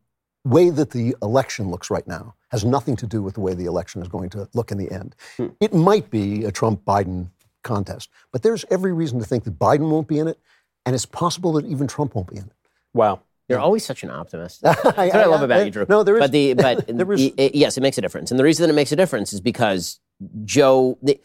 way 0.45 0.69
that 0.69 0.91
the 0.91 1.17
election 1.23 1.71
looks 1.71 1.91
right 1.91 2.07
now 2.07 2.35
has 2.55 2.65
nothing 2.65 2.95
to 2.95 3.05
do 3.07 3.21
with 3.21 3.35
the 3.35 3.41
way 3.41 3.53
the 3.53 3.65
election 3.65 4.01
is 4.01 4.07
going 4.07 4.31
to 4.31 4.49
look 4.55 4.71
in 4.71 4.79
the 4.79 4.89
end. 4.93 5.17
Hmm. 5.37 5.49
It 5.61 5.75
might 5.75 6.09
be 6.09 6.45
a 6.45 6.53
Trump 6.53 6.85
Biden 6.85 7.31
contest, 7.65 8.11
but 8.31 8.43
there's 8.45 8.65
every 8.71 8.93
reason 8.93 9.19
to 9.19 9.25
think 9.25 9.43
that 9.43 9.59
Biden 9.59 9.91
won't 9.91 10.07
be 10.07 10.21
in 10.21 10.29
it, 10.29 10.39
and 10.87 10.95
it's 10.95 11.05
possible 11.05 11.53
that 11.55 11.67
even 11.67 11.89
Trump 11.89 12.15
won't 12.15 12.29
be 12.29 12.37
in 12.37 12.45
it. 12.45 12.53
Wow. 12.93 13.23
You're 13.49 13.59
always 13.59 13.85
such 13.85 14.05
an 14.05 14.11
optimist. 14.11 14.61
That's 14.63 14.85
what 14.85 14.97
I, 14.97 15.25
love 15.25 15.43
about 15.43 15.65
you, 15.65 15.73
Drew. 15.73 15.85
No, 15.89 16.05
there 16.05 16.15
is- 16.15 16.21
But 16.21 16.31
the 16.33 16.55
but 16.67 16.87
there 16.87 17.13
is- 17.13 17.33
y- 17.37 17.51
yes, 17.53 17.77
it 17.77 17.81
makes 17.81 17.99
a 17.99 18.01
difference, 18.01 18.31
and 18.31 18.39
the 18.39 18.45
reason 18.45 18.63
that 18.63 18.71
it 18.73 18.77
makes 18.77 18.93
a 18.93 18.97
difference 18.97 19.33
is 19.33 19.41
because 19.41 19.99
Joe, 20.45 20.97
the, 21.03 21.21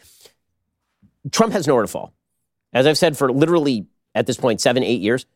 Trump 1.32 1.54
has 1.54 1.68
nowhere 1.68 1.84
to 1.84 1.88
fall. 1.88 2.12
As 2.74 2.88
I've 2.88 2.98
said 2.98 3.18
for 3.18 3.32
literally 3.32 3.86
at 4.16 4.26
this 4.26 4.38
point 4.38 4.62
seven, 4.62 4.82
eight 4.84 5.00
years, 5.02 5.28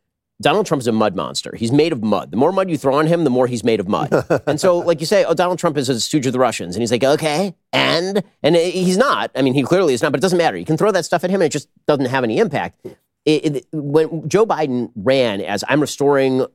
Donald 0.44 0.66
Trump 0.68 0.82
is 0.82 0.88
a 0.88 0.92
mud 0.92 1.16
monster. 1.16 1.56
He's 1.56 1.72
made 1.72 1.92
of 1.92 2.04
mud. 2.04 2.30
The 2.30 2.38
more 2.38 2.52
mud 2.52 2.70
you 2.70 2.78
throw 2.78 2.96
on 2.96 3.08
him, 3.08 3.24
the 3.24 3.30
more 3.30 3.48
he's 3.48 3.64
made 3.64 3.80
of 3.80 3.88
mud. 3.88 4.14
and 4.48 4.60
so, 4.60 4.78
like 4.78 5.00
you 5.00 5.06
say, 5.06 5.24
oh, 5.24 5.34
Donald 5.34 5.58
Trump 5.58 5.78
is 5.78 5.90
a 5.90 6.00
stooge 6.00 6.28
of 6.28 6.34
the 6.34 6.40
Russians, 6.40 6.76
and 6.76 6.82
he's 6.82 6.92
like, 6.92 7.04
okay, 7.04 7.56
and 7.72 8.22
and 8.44 8.56
he's 8.56 8.98
not. 8.98 9.32
I 9.36 9.42
mean, 9.42 9.54
he 9.54 9.64
clearly 9.64 9.94
is 9.94 10.04
not, 10.04 10.12
but 10.12 10.20
it 10.20 10.22
doesn't 10.22 10.38
matter. 10.38 10.58
You 10.58 10.66
can 10.66 10.78
throw 10.78 10.92
that 10.92 11.06
stuff 11.06 11.24
at 11.24 11.30
him, 11.30 11.42
and 11.42 11.48
it 11.48 11.52
just 11.52 11.70
doesn't 11.88 12.06
have 12.06 12.24
any 12.24 12.38
impact. 12.38 12.86
It, 13.26 13.56
it, 13.56 13.66
when 13.72 14.28
Joe 14.28 14.46
Biden 14.46 14.92
ran 14.96 15.42
as 15.42 15.64
I'm 15.68 15.80
restoring 15.82 16.46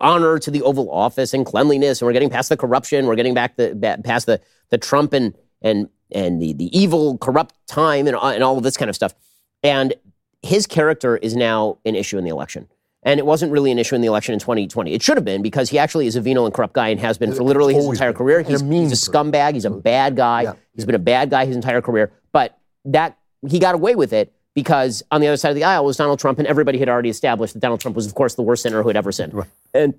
honor 0.00 0.38
to 0.38 0.50
the 0.50 0.62
Oval 0.62 0.90
Office 0.90 1.34
and 1.34 1.44
cleanliness, 1.44 2.00
and 2.00 2.06
we're 2.06 2.12
getting 2.12 2.30
past 2.30 2.48
the 2.48 2.56
corruption, 2.56 3.06
we're 3.06 3.16
getting 3.16 3.34
back 3.34 3.56
the 3.56 4.00
past 4.04 4.26
the 4.26 4.40
the 4.70 4.78
Trump 4.78 5.12
and 5.12 5.34
and 5.62 5.88
and 6.10 6.40
the 6.40 6.54
the 6.54 6.76
evil, 6.76 7.18
corrupt 7.18 7.54
time, 7.66 8.06
and 8.06 8.16
and 8.16 8.42
all 8.42 8.56
of 8.56 8.62
this 8.64 8.76
kind 8.76 8.88
of 8.88 8.96
stuff. 8.96 9.14
And 9.62 9.94
his 10.42 10.66
character 10.66 11.16
is 11.18 11.36
now 11.36 11.78
an 11.84 11.94
issue 11.94 12.16
in 12.16 12.24
the 12.24 12.30
election. 12.30 12.66
And 13.02 13.18
it 13.18 13.24
wasn't 13.24 13.50
really 13.50 13.70
an 13.70 13.78
issue 13.78 13.94
in 13.94 14.02
the 14.02 14.08
election 14.08 14.34
in 14.34 14.40
2020. 14.40 14.92
It 14.92 15.02
should 15.02 15.16
have 15.16 15.24
been 15.24 15.40
because 15.40 15.70
he 15.70 15.78
actually 15.78 16.06
is 16.06 16.16
a 16.16 16.20
venal 16.20 16.44
and 16.44 16.54
corrupt 16.54 16.74
guy 16.74 16.88
and 16.88 17.00
has 17.00 17.16
been 17.16 17.32
for 17.32 17.42
literally 17.42 17.74
his 17.74 17.86
entire 17.86 18.12
been. 18.12 18.18
career. 18.18 18.38
And 18.40 18.48
a 18.48 18.50
He's, 18.50 18.90
he's 18.90 19.08
a 19.08 19.10
scumbag. 19.10 19.54
He's 19.54 19.64
a 19.64 19.70
bad 19.70 20.16
guy. 20.16 20.42
Yeah. 20.42 20.52
He's 20.74 20.84
been 20.84 20.94
a 20.94 20.98
bad 20.98 21.30
guy 21.30 21.46
his 21.46 21.56
entire 21.56 21.80
career. 21.80 22.12
But 22.32 22.58
that 22.84 23.16
he 23.48 23.58
got 23.58 23.74
away 23.74 23.94
with 23.94 24.12
it 24.12 24.34
because 24.54 25.02
on 25.10 25.20
the 25.22 25.28
other 25.28 25.36
side 25.38 25.50
of 25.50 25.54
the 25.54 25.64
aisle 25.64 25.84
was 25.84 25.96
Donald 25.96 26.18
Trump, 26.18 26.38
and 26.38 26.46
everybody 26.46 26.78
had 26.78 26.88
already 26.88 27.08
established 27.08 27.54
that 27.54 27.60
Donald 27.60 27.80
Trump 27.80 27.96
was, 27.96 28.06
of 28.06 28.14
course, 28.14 28.34
the 28.34 28.42
worst 28.42 28.64
sinner 28.64 28.82
who 28.82 28.88
had 28.88 28.96
ever 28.96 29.12
sinned. 29.12 29.32
And 29.72 29.94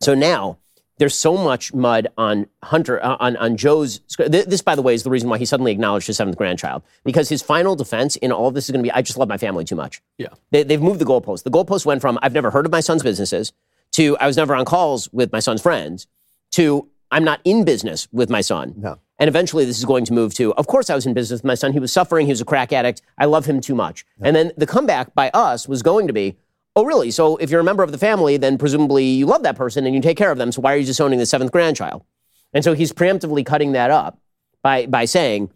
so 0.00 0.14
now 0.14 0.58
there's 0.98 1.14
so 1.14 1.36
much 1.36 1.74
mud 1.74 2.08
on 2.16 2.46
Hunter 2.62 3.02
uh, 3.04 3.16
on 3.20 3.36
on 3.36 3.56
Joe's. 3.56 4.00
This, 4.18 4.62
by 4.62 4.74
the 4.74 4.82
way, 4.82 4.94
is 4.94 5.02
the 5.02 5.10
reason 5.10 5.28
why 5.28 5.38
he 5.38 5.44
suddenly 5.44 5.72
acknowledged 5.72 6.06
his 6.06 6.16
seventh 6.16 6.36
grandchild 6.36 6.82
because 7.04 7.28
his 7.28 7.42
final 7.42 7.76
defense 7.76 8.16
in 8.16 8.32
all 8.32 8.48
of 8.48 8.54
this 8.54 8.64
is 8.64 8.70
going 8.70 8.82
to 8.82 8.88
be, 8.88 8.92
"I 8.92 9.02
just 9.02 9.18
love 9.18 9.28
my 9.28 9.38
family 9.38 9.64
too 9.64 9.76
much." 9.76 10.00
Yeah. 10.18 10.28
They, 10.50 10.62
they've 10.62 10.80
moved 10.80 11.00
the 11.00 11.04
goalpost. 11.04 11.42
The 11.42 11.50
goalpost 11.50 11.84
went 11.84 12.00
from 12.00 12.18
"I've 12.22 12.32
never 12.32 12.50
heard 12.50 12.66
of 12.66 12.72
my 12.72 12.80
son's 12.80 13.02
businesses" 13.02 13.52
to 13.92 14.16
"I 14.18 14.26
was 14.26 14.36
never 14.36 14.54
on 14.54 14.64
calls 14.64 15.12
with 15.12 15.32
my 15.32 15.40
son's 15.40 15.62
friends" 15.62 16.06
to 16.52 16.88
"I'm 17.10 17.24
not 17.24 17.40
in 17.44 17.64
business 17.64 18.08
with 18.12 18.30
my 18.30 18.40
son." 18.40 18.74
No. 18.76 18.98
And 19.18 19.28
eventually, 19.28 19.64
this 19.64 19.78
is 19.78 19.86
going 19.86 20.04
to 20.04 20.12
move 20.12 20.34
to, 20.34 20.52
of 20.56 20.66
course, 20.66 20.90
I 20.90 20.94
was 20.94 21.06
in 21.06 21.14
business 21.14 21.38
with 21.38 21.44
my 21.44 21.54
son. 21.54 21.72
He 21.72 21.78
was 21.78 21.90
suffering. 21.90 22.26
He 22.26 22.32
was 22.32 22.42
a 22.42 22.44
crack 22.44 22.70
addict. 22.70 23.00
I 23.16 23.24
love 23.24 23.46
him 23.46 23.62
too 23.62 23.74
much. 23.74 24.04
And 24.20 24.36
then 24.36 24.52
the 24.58 24.66
comeback 24.66 25.14
by 25.14 25.30
us 25.32 25.66
was 25.66 25.80
going 25.82 26.06
to 26.06 26.12
be, 26.12 26.36
oh, 26.76 26.84
really? 26.84 27.10
So 27.10 27.36
if 27.38 27.50
you're 27.50 27.60
a 27.60 27.64
member 27.64 27.82
of 27.82 27.90
the 27.90 27.98
family, 27.98 28.36
then 28.36 28.58
presumably 28.58 29.04
you 29.04 29.26
love 29.26 29.42
that 29.42 29.56
person 29.56 29.86
and 29.86 29.94
you 29.94 30.02
take 30.02 30.18
care 30.18 30.30
of 30.30 30.38
them. 30.38 30.52
So 30.52 30.60
why 30.60 30.74
are 30.74 30.76
you 30.76 30.84
disowning 30.84 31.18
the 31.18 31.26
seventh 31.26 31.50
grandchild? 31.50 32.04
And 32.52 32.62
so 32.62 32.74
he's 32.74 32.92
preemptively 32.92 33.44
cutting 33.44 33.72
that 33.72 33.90
up 33.90 34.20
by, 34.62 34.86
by 34.86 35.06
saying, 35.06 35.50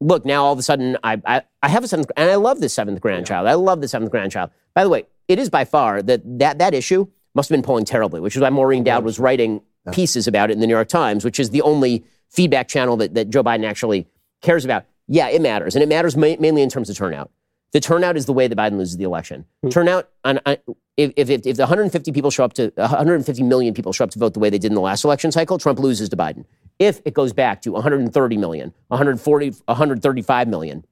look, 0.00 0.26
now 0.26 0.44
all 0.44 0.52
of 0.52 0.58
a 0.58 0.62
sudden 0.62 0.98
I, 1.02 1.20
I, 1.24 1.42
I 1.62 1.68
have 1.68 1.82
a 1.82 1.88
seventh, 1.88 2.10
and 2.16 2.30
I 2.30 2.34
love 2.36 2.60
this 2.60 2.74
seventh 2.74 3.00
grandchild. 3.00 3.48
I 3.48 3.54
love 3.54 3.80
the 3.80 3.88
seventh 3.88 4.10
grandchild. 4.10 4.50
By 4.74 4.84
the 4.84 4.90
way, 4.90 5.06
it 5.28 5.38
is 5.38 5.48
by 5.48 5.64
far 5.64 6.02
that 6.02 6.20
that, 6.38 6.58
that 6.58 6.74
issue 6.74 7.06
must 7.34 7.48
have 7.48 7.56
been 7.56 7.62
polling 7.62 7.86
terribly, 7.86 8.20
which 8.20 8.36
is 8.36 8.42
why 8.42 8.50
Maureen 8.50 8.84
Dowd 8.84 9.04
was 9.04 9.18
writing 9.18 9.62
pieces 9.92 10.26
about 10.26 10.50
it 10.50 10.54
in 10.54 10.60
the 10.60 10.66
New 10.66 10.74
York 10.74 10.88
Times, 10.88 11.24
which 11.24 11.40
is 11.40 11.50
the 11.50 11.62
only 11.62 12.04
feedback 12.30 12.68
channel 12.68 12.96
that, 12.98 13.14
that 13.14 13.30
Joe 13.30 13.42
Biden 13.42 13.64
actually 13.64 14.06
cares 14.42 14.64
about. 14.64 14.84
Yeah, 15.08 15.28
it 15.28 15.40
matters. 15.40 15.74
And 15.74 15.82
it 15.82 15.88
matters 15.88 16.16
ma- 16.16 16.36
mainly 16.38 16.62
in 16.62 16.68
terms 16.68 16.90
of 16.90 16.96
turnout. 16.96 17.30
The 17.72 17.80
turnout 17.80 18.16
is 18.16 18.26
the 18.26 18.32
way 18.32 18.48
that 18.48 18.56
Biden 18.56 18.78
loses 18.78 18.96
the 18.96 19.04
election. 19.04 19.44
Hmm. 19.62 19.68
Turnout 19.68 20.08
on, 20.24 20.40
on 20.46 20.56
if, 20.96 21.12
if, 21.16 21.28
if 21.28 21.56
the 21.56 21.62
150 21.62 22.12
people 22.12 22.30
show 22.30 22.44
up 22.44 22.54
to 22.54 22.72
150 22.76 23.42
million 23.42 23.74
people 23.74 23.92
show 23.92 24.04
up 24.04 24.10
to 24.10 24.18
vote 24.18 24.34
the 24.34 24.40
way 24.40 24.50
they 24.50 24.58
did 24.58 24.70
in 24.70 24.74
the 24.74 24.80
last 24.80 25.04
election 25.04 25.30
cycle, 25.32 25.58
Trump 25.58 25.78
loses 25.78 26.08
to 26.08 26.16
Biden. 26.16 26.44
If 26.78 27.00
it 27.04 27.14
goes 27.14 27.32
back 27.32 27.62
to 27.62 27.72
130 27.72 28.36
million, 28.36 28.72
140, 28.88 29.50
135 29.66 30.48
million, 30.48 30.84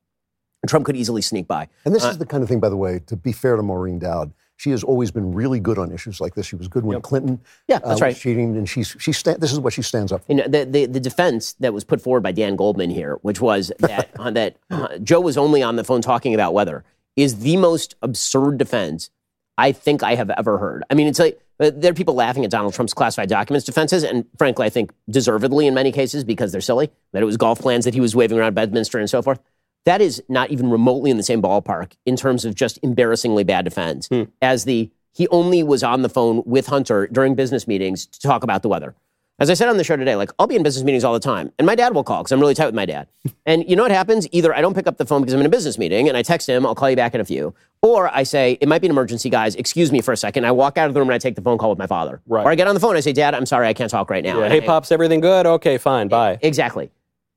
Trump 0.67 0.87
could 0.87 0.97
easily 0.97 1.23
sneak 1.23 1.47
by. 1.47 1.69
And 1.85 1.95
this 1.95 2.05
uh, 2.05 2.09
is 2.09 2.19
the 2.19 2.27
kind 2.27 2.43
of 2.43 2.49
thing, 2.49 2.61
by 2.61 2.69
the 2.69 2.77
way, 2.77 3.01
to 3.07 3.17
be 3.17 3.33
fair 3.33 3.57
to 3.57 3.63
Maureen 3.63 3.99
Dowd, 3.99 4.33
She 4.57 4.71
has 4.71 4.85
always 4.85 5.11
been 5.11 5.35
really 5.35 5.59
good 5.59 5.79
on 5.79 5.91
issues 5.91 6.21
like 6.21 6.35
this. 6.35 6.47
She 6.47 6.57
was 6.57 6.69
good 6.69 6.85
when 6.85 7.01
Clinton 7.01 7.41
Yeah, 7.67 7.77
uh, 7.77 7.79
that's 7.81 7.91
was 7.91 8.01
right. 8.01 8.17
cheating, 8.17 8.57
and 8.57 8.69
she's 8.69 8.97
she 8.99 9.13
sta- 9.13 9.37
this 9.39 9.53
is 9.53 9.59
what 9.59 9.73
she 9.73 9.83
stands 9.83 10.13
up 10.13 10.25
for. 10.25 10.33
You 10.33 10.39
know, 10.39 10.49
the, 10.49 10.65
the, 10.65 10.87
the 10.87 11.01
defense 11.01 11.55
that 11.55 11.75
was 11.75 11.83
put 11.85 12.01
forward 12.01 12.23
by 12.23 12.33
Dan 12.33 12.55
Goldman 12.57 12.91
here, 12.91 13.19
which 13.23 13.41
was 13.41 13.73
that 13.81 14.11
uh, 14.19 14.31
that 14.31 14.57
uh, 14.71 14.99
Joe 14.99 15.21
was 15.21 15.37
only 15.37 15.63
on 15.63 15.77
the 15.77 15.85
phone 15.85 16.03
talking 16.03 16.35
about 16.35 16.55
weather, 16.55 16.85
is 17.17 17.41
the 17.41 17.57
most 17.57 17.97
absurd 18.01 18.59
defense 18.59 19.11
I 19.59 19.73
think 19.73 20.03
I 20.03 20.15
have 20.15 20.31
ever 20.31 20.59
heard. 20.59 20.85
I 20.91 20.95
mean, 20.95 21.07
it's 21.07 21.19
like 21.19 21.41
uh, 21.61 21.71
there 21.75 21.91
are 21.91 21.95
people 21.95 22.15
laughing 22.15 22.45
at 22.45 22.51
Donald 22.51 22.75
Trump's 22.75 22.95
classified 22.95 23.29
documents 23.29 23.65
defenses, 23.65 24.05
and 24.05 24.25
frankly, 24.39 24.67
I 24.67 24.71
think 24.71 24.93
deservedly 25.11 25.67
in 25.67 25.75
many 25.75 25.93
cases 25.93 26.25
because 26.25 26.53
they're 26.53 26.61
silly. 26.61 26.91
That 27.13 27.23
it 27.23 27.27
was 27.27 27.37
golf 27.37 27.61
plans 27.61 27.85
that 27.85 27.95
he 27.95 28.01
was 28.01 28.15
waving 28.17 28.39
around 28.39 28.55
Bedminster 28.55 28.99
and 28.99 29.09
so 29.11 29.23
forth. 29.23 29.41
That 29.85 30.01
is 30.01 30.23
not 30.29 30.51
even 30.51 30.71
remotely 30.71 31.11
in 31.11 31.17
the 31.17 31.23
same 31.23 31.43
ballpark 31.43 31.93
in 32.07 32.17
terms 32.17 32.45
of 32.45 32.55
just 32.55 32.79
embarrassingly 32.83 33.45
bad 33.45 33.65
defense 33.65 34.09
hmm. 34.09 34.25
as 34.41 34.65
the 34.65 34.91
he 35.13 35.29
only 35.29 35.63
was 35.63 35.85
on 35.85 36.03
the 36.03 36.09
phone 36.09 36.43
with 36.45 36.67
Hunter 36.67 37.07
during 37.07 37.37
business 37.37 37.69
meetings 37.69 38.07
to 38.07 38.21
talk 38.21 38.43
about 38.43 38.63
the 38.63 38.69
weather. 38.69 38.97
As 39.39 39.51
I 39.51 39.55
said 39.55 39.69
on 39.69 39.77
the 39.77 39.85
show 39.85 39.97
today, 39.97 40.15
like 40.15 40.31
I'll 40.39 40.47
be 40.47 40.55
in 40.55 40.63
business 40.63 40.85
meetings 40.85 41.03
all 41.03 41.13
the 41.13 41.21
time, 41.21 41.51
and 41.59 41.67
my 41.67 41.75
dad 41.75 41.93
will 41.93 42.05
call 42.05 42.23
because 42.23 42.31
I'm 42.31 42.39
really 42.39 42.55
tight 42.55 42.67
with 42.67 42.75
my 42.75 42.87
dad. 42.87 43.09
And 43.47 43.69
you 43.69 43.77
know 43.77 43.83
what 43.83 43.91
happens? 43.91 44.27
Either 44.33 44.55
I 44.55 44.63
don't 44.63 44.75
pick 44.75 44.87
up 44.87 44.97
the 44.97 45.05
phone 45.05 45.21
because 45.21 45.35
I'm 45.35 45.41
in 45.41 45.47
a 45.47 45.51
business 45.51 45.77
meeting, 45.77 46.09
and 46.09 46.17
I 46.17 46.23
text 46.23 46.49
him, 46.49 46.65
"I'll 46.65 46.75
call 46.75 46.89
you 46.89 46.97
back 46.97 47.15
in 47.15 47.21
a 47.21 47.25
few," 47.25 47.55
or 47.83 48.09
I 48.09 48.23
say, 48.23 48.57
"It 48.61 48.69
might 48.69 48.81
be 48.81 48.87
an 48.87 48.91
emergency, 48.91 49.29
guys. 49.29 49.55
Excuse 49.57 49.93
me 49.93 50.01
for 50.01 50.13
a 50.13 50.17
second. 50.17 50.47
I 50.47 50.53
walk 50.53 50.79
out 50.79 50.89
of 50.89 50.95
the 50.95 51.01
room 51.01 51.11
and 51.11 51.15
I 51.15 51.19
take 51.19 51.35
the 51.35 51.43
phone 51.43 51.59
call 51.59 51.69
with 51.69 51.79
my 51.79 51.87
father, 51.87 52.23
Right. 52.27 52.47
or 52.47 52.51
I 52.51 52.55
get 52.55 52.69
on 52.69 52.75
the 52.75 52.81
phone. 52.81 52.91
and 52.93 52.99
I 52.99 53.01
say, 53.01 53.13
"Dad, 53.13 53.35
I'm 53.35 53.45
sorry, 53.45 53.69
I 53.69 53.75
can't 53.75 53.91
talk 53.91 54.09
right 54.09 54.25
now." 54.25 54.41
Yeah, 54.41 54.49
hey, 54.49 54.63
I- 54.63 54.67
pops, 54.67 54.91
everything 54.91 55.21
good? 55.21 55.47
Okay, 55.47 55.77
fine, 55.77 56.09
bye. 56.09 56.39
Exactly. 56.41 56.91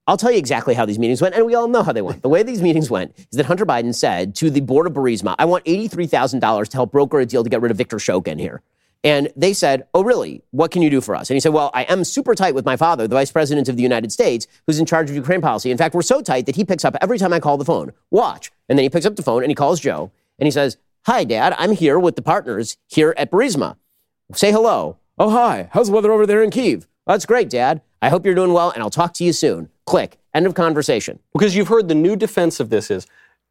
I'll 0.08 0.18
tell 0.18 0.32
you 0.32 0.38
exactly 0.38 0.74
how 0.74 0.86
these 0.86 0.97
meetings 0.97 1.22
went, 1.22 1.36
and 1.36 1.45
we 1.45 1.53
all 1.53 1.68
know 1.68 1.84
how 1.84 1.91
they 1.91 2.01
went. 2.01 2.22
The 2.22 2.30
way 2.30 2.41
these 2.41 2.62
meetings 2.62 2.89
went 2.89 3.14
is 3.18 3.38
that 3.38 3.45
Hunter 3.45 3.66
Biden 3.66 3.93
said 3.93 4.36
to 4.36 4.49
the 4.49 4.62
board 4.62 4.88
of 4.88 4.93
Burisma, 4.93 5.36
I 5.38 5.43
want 5.43 5.66
$83,000 5.66 6.68
to 6.70 6.78
help 6.78 6.91
broker 6.93 7.20
a 7.20 7.26
deal 7.26 7.43
to 7.43 7.49
get 7.49 7.62
rid 7.62 7.72
of 7.72 7.78
Victor 7.78 7.97
Shokin 7.97 8.39
here. 8.39 8.62
And 9.03 9.30
they 9.36 9.53
said, 9.53 9.86
Oh, 9.93 10.03
really? 10.03 10.43
What 10.51 10.72
can 10.72 10.82
you 10.82 10.89
do 10.89 11.01
for 11.01 11.14
us? 11.14 11.30
And 11.30 11.36
he 11.36 11.39
said, 11.39 11.53
Well, 11.53 11.72
I 11.74 11.84
am 11.84 12.03
super 12.03 12.36
tight 12.36 12.55
with 12.55 12.66
my 12.66 12.78
father, 12.78 13.08
the 13.08 13.16
vice 13.16 13.32
president 13.32 13.70
of 13.70 13.76
the 13.76 13.84
United 13.84 14.12
States, 14.12 14.47
who's 14.66 14.80
in 14.80 14.86
charge 14.86 15.10
of 15.10 15.16
Ukraine 15.16 15.41
policy. 15.41 15.72
In 15.72 15.78
fact, 15.78 15.93
we're 15.93 16.01
so 16.01 16.22
tight 16.22 16.45
that 16.45 16.55
he 16.55 16.66
picks 16.66 16.84
up 16.84 16.95
every 17.01 17.18
time 17.18 17.32
I 17.34 17.39
call 17.39 17.58
the 17.58 17.66
phone. 17.66 17.91
Watch. 18.10 18.51
And 18.70 18.78
then 18.78 18.84
he 18.84 18.89
picks 18.89 19.05
up 19.05 19.16
the 19.16 19.24
phone 19.24 19.43
and 19.43 19.51
he 19.51 19.55
calls 19.55 19.80
Joe 19.80 20.12
and 20.39 20.47
he 20.47 20.51
says, 20.51 20.78
Hi, 21.05 21.26
Dad, 21.26 21.53
I'm 21.58 21.72
here 21.72 21.99
with 21.99 22.16
the 22.16 22.22
partners 22.22 22.78
here 22.88 23.14
at 23.18 23.30
Burisma. 23.30 23.76
Say 24.34 24.51
hello. 24.51 24.97
Oh, 25.18 25.30
hi. 25.30 25.70
How's 25.72 25.88
the 25.88 25.93
weather 25.93 26.12
over 26.12 26.26
there 26.26 26.43
in 26.43 26.49
Kiev? 26.49 26.88
That's 27.05 27.26
great, 27.26 27.49
Dad. 27.49 27.82
I 28.01 28.10
hope 28.10 28.26
you're 28.26 28.36
doing 28.36 28.53
well, 28.53 28.72
and 28.72 28.84
I'll 28.84 28.89
talk 28.89 29.14
to 29.16 29.24
you 29.24 29.32
soon. 29.32 29.70
Click. 29.88 30.18
End 30.34 30.46
of 30.46 30.54
conversation. 30.54 31.18
Because 31.34 31.56
you've 31.56 31.70
heard 31.70 31.88
the 31.88 31.96
new 31.96 32.16
defense 32.16 32.60
of 32.60 32.70
this 32.70 32.92
is 32.92 33.08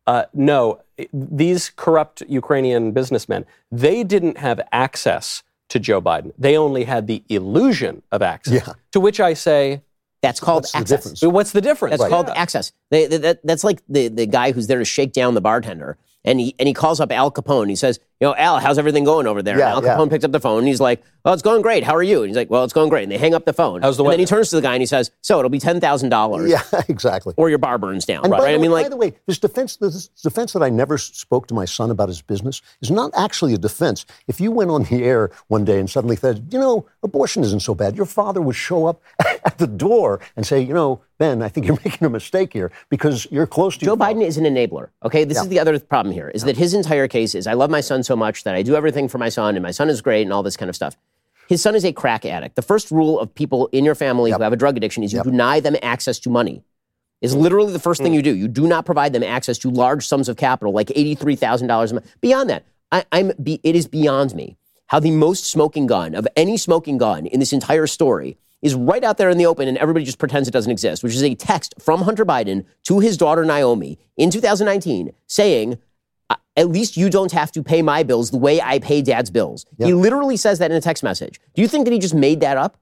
uh, 0.06 0.26
no, 0.32 0.80
these 1.12 1.70
corrupt 1.74 2.22
Ukrainian 2.28 2.92
businessmen, 2.92 3.44
they 3.72 4.04
didn't 4.04 4.38
have 4.38 4.60
access 4.70 5.42
to 5.70 5.80
Joe 5.80 6.00
Biden. 6.00 6.32
They 6.38 6.56
only 6.56 6.84
had 6.84 7.08
the 7.08 7.24
illusion 7.28 8.02
of 8.12 8.22
access. 8.22 8.54
Yeah. 8.66 8.74
To 8.92 9.00
which 9.00 9.18
I 9.18 9.34
say, 9.34 9.82
That's 10.22 10.38
called 10.38 10.62
What's 10.62 10.72
the 10.72 10.78
access. 10.78 10.98
difference? 11.02 11.22
What's 11.22 11.50
the 11.52 11.60
difference? 11.60 11.98
That's 11.98 12.08
called 12.08 12.28
access. 12.28 12.70
They, 12.90 13.06
they- 13.06 13.18
that, 13.18 13.40
that's 13.44 13.64
like 13.64 13.82
the, 13.88 14.06
the 14.08 14.26
guy 14.26 14.52
who's 14.52 14.68
there 14.68 14.78
to 14.78 14.84
shake 14.84 15.12
down 15.12 15.34
the 15.34 15.40
bartender. 15.40 15.96
And 16.24 16.40
he, 16.40 16.54
and 16.58 16.66
he 16.66 16.74
calls 16.74 16.98
up 17.00 17.10
Al 17.12 17.30
Capone. 17.30 17.68
He 17.68 17.76
says, 17.76 17.98
You 18.20 18.26
know, 18.28 18.34
Al, 18.36 18.58
how's 18.58 18.78
everything 18.78 19.04
going 19.04 19.26
over 19.28 19.42
there? 19.42 19.58
Yeah, 19.58 19.76
and 19.76 19.84
Al 19.84 19.84
yeah. 19.84 19.96
Capone 19.96 20.10
picks 20.10 20.24
up 20.24 20.32
the 20.32 20.40
phone 20.40 20.58
and 20.58 20.68
he's 20.68 20.80
like, 20.80 21.02
Oh, 21.26 21.32
it's 21.32 21.42
going 21.42 21.60
great. 21.60 21.82
How 21.82 21.96
are 21.96 22.04
you? 22.04 22.20
And 22.22 22.28
he's 22.28 22.36
like, 22.36 22.50
Well, 22.50 22.62
it's 22.62 22.72
going 22.72 22.88
great. 22.88 23.02
And 23.02 23.10
they 23.10 23.18
hang 23.18 23.34
up 23.34 23.44
the 23.44 23.52
phone. 23.52 23.82
How's 23.82 23.96
the 23.96 24.04
and 24.04 24.12
then 24.12 24.20
he 24.20 24.26
turns 24.26 24.50
to 24.50 24.56
the 24.56 24.62
guy 24.62 24.74
and 24.74 24.80
he 24.80 24.86
says, 24.86 25.10
So 25.22 25.40
it'll 25.40 25.50
be 25.50 25.58
$10,000 25.58 26.48
Yeah, 26.48 26.62
exactly. 26.88 27.34
or 27.36 27.50
your 27.50 27.58
bar 27.58 27.78
burns 27.78 28.04
down. 28.04 28.22
And 28.22 28.30
right? 28.30 28.40
by, 28.40 28.48
I 28.50 28.52
the 28.52 28.58
mean, 28.60 28.70
like, 28.70 28.84
by 28.84 28.90
the 28.90 28.96
way, 28.96 29.12
this 29.26 29.40
defense, 29.40 29.74
this 29.76 30.06
defense 30.22 30.52
that 30.52 30.62
I 30.62 30.70
never 30.70 30.96
spoke 30.96 31.48
to 31.48 31.54
my 31.54 31.64
son 31.64 31.90
about 31.90 32.08
his 32.08 32.22
business 32.22 32.62
is 32.80 32.92
not 32.92 33.10
actually 33.16 33.54
a 33.54 33.58
defense. 33.58 34.06
If 34.28 34.40
you 34.40 34.52
went 34.52 34.70
on 34.70 34.84
the 34.84 35.02
air 35.02 35.32
one 35.48 35.64
day 35.64 35.80
and 35.80 35.90
suddenly 35.90 36.14
said, 36.14 36.46
you 36.52 36.60
know, 36.60 36.86
abortion 37.02 37.42
isn't 37.42 37.60
so 37.60 37.74
bad, 37.74 37.96
your 37.96 38.06
father 38.06 38.40
would 38.40 38.54
show 38.54 38.86
up 38.86 39.02
at 39.44 39.58
the 39.58 39.66
door 39.66 40.20
and 40.36 40.46
say, 40.46 40.60
you 40.60 40.74
know, 40.74 41.00
Ben, 41.18 41.42
I 41.42 41.48
think 41.48 41.66
you're 41.66 41.78
making 41.84 42.06
a 42.06 42.10
mistake 42.10 42.52
here 42.52 42.70
because 42.88 43.26
you're 43.32 43.48
close 43.48 43.76
to 43.78 43.84
Joe. 43.84 43.96
Biden 43.96 44.24
is 44.24 44.36
an 44.36 44.44
enabler. 44.44 44.90
Okay, 45.02 45.24
this 45.24 45.38
is 45.38 45.48
the 45.48 45.58
other 45.58 45.78
problem 45.80 46.14
here: 46.14 46.28
is 46.28 46.44
that 46.44 46.56
his 46.56 46.74
entire 46.74 47.08
case 47.08 47.34
is 47.34 47.46
I 47.46 47.54
love 47.54 47.70
my 47.70 47.80
son 47.80 48.02
so 48.02 48.14
much 48.14 48.44
that 48.44 48.54
I 48.54 48.62
do 48.62 48.76
everything 48.76 49.08
for 49.08 49.18
my 49.18 49.30
son, 49.30 49.56
and 49.56 49.62
my 49.62 49.70
son 49.70 49.88
is 49.88 50.02
great, 50.02 50.22
and 50.22 50.32
all 50.32 50.42
this 50.42 50.56
kind 50.56 50.68
of 50.68 50.76
stuff. 50.76 50.94
His 51.48 51.62
son 51.62 51.74
is 51.74 51.84
a 51.84 51.92
crack 51.92 52.24
addict. 52.24 52.56
The 52.56 52.62
first 52.62 52.90
rule 52.90 53.20
of 53.20 53.34
people 53.34 53.68
in 53.68 53.84
your 53.84 53.94
family 53.94 54.32
who 54.32 54.42
have 54.42 54.52
a 54.52 54.56
drug 54.56 54.76
addiction 54.76 55.02
is 55.02 55.12
you 55.12 55.22
deny 55.22 55.60
them 55.60 55.76
access 55.82 56.18
to 56.20 56.30
money. 56.30 56.62
Is 57.22 57.34
literally 57.34 57.72
the 57.72 57.78
first 57.78 58.02
thing 58.02 58.12
you 58.12 58.20
do. 58.20 58.34
You 58.34 58.46
do 58.46 58.66
not 58.66 58.84
provide 58.84 59.14
them 59.14 59.22
access 59.22 59.56
to 59.58 59.70
large 59.70 60.06
sums 60.06 60.28
of 60.28 60.36
capital, 60.36 60.74
like 60.74 60.90
eighty-three 60.94 61.34
thousand 61.34 61.66
dollars 61.66 61.90
a 61.90 61.94
month. 61.94 62.14
Beyond 62.20 62.50
that, 62.50 62.66
I, 62.92 63.04
I'm. 63.10 63.32
Be, 63.42 63.58
it 63.64 63.74
is 63.74 63.88
beyond 63.88 64.34
me 64.34 64.58
how 64.88 65.00
the 65.00 65.10
most 65.10 65.46
smoking 65.46 65.86
gun 65.86 66.14
of 66.14 66.28
any 66.36 66.58
smoking 66.58 66.98
gun 66.98 67.24
in 67.24 67.40
this 67.40 67.54
entire 67.54 67.86
story 67.86 68.36
is 68.60 68.74
right 68.74 69.02
out 69.02 69.16
there 69.16 69.30
in 69.30 69.38
the 69.38 69.46
open 69.46 69.66
and 69.66 69.78
everybody 69.78 70.04
just 70.04 70.18
pretends 70.18 70.46
it 70.46 70.52
doesn't 70.52 70.70
exist, 70.70 71.02
which 71.02 71.14
is 71.14 71.22
a 71.22 71.34
text 71.34 71.74
from 71.80 72.02
Hunter 72.02 72.26
Biden 72.26 72.64
to 72.84 73.00
his 73.00 73.16
daughter 73.16 73.44
Naomi 73.44 73.98
in 74.18 74.30
2019 74.30 75.12
saying, 75.26 75.72
"Uh, 75.72 75.76
at 76.56 76.68
least 76.68 76.96
you 76.96 77.10
don't 77.10 77.32
have 77.32 77.52
to 77.52 77.62
pay 77.62 77.82
my 77.82 78.02
bills 78.02 78.30
the 78.30 78.38
way 78.38 78.60
I 78.60 78.78
pay 78.78 79.02
dad's 79.02 79.30
bills. 79.30 79.66
He 79.78 79.92
literally 79.92 80.36
says 80.36 80.58
that 80.58 80.70
in 80.70 80.76
a 80.76 80.80
text 80.80 81.02
message. 81.02 81.40
Do 81.54 81.62
you 81.62 81.68
think 81.68 81.84
that 81.84 81.92
he 81.92 81.98
just 81.98 82.14
made 82.14 82.40
that 82.40 82.56
up? 82.56 82.76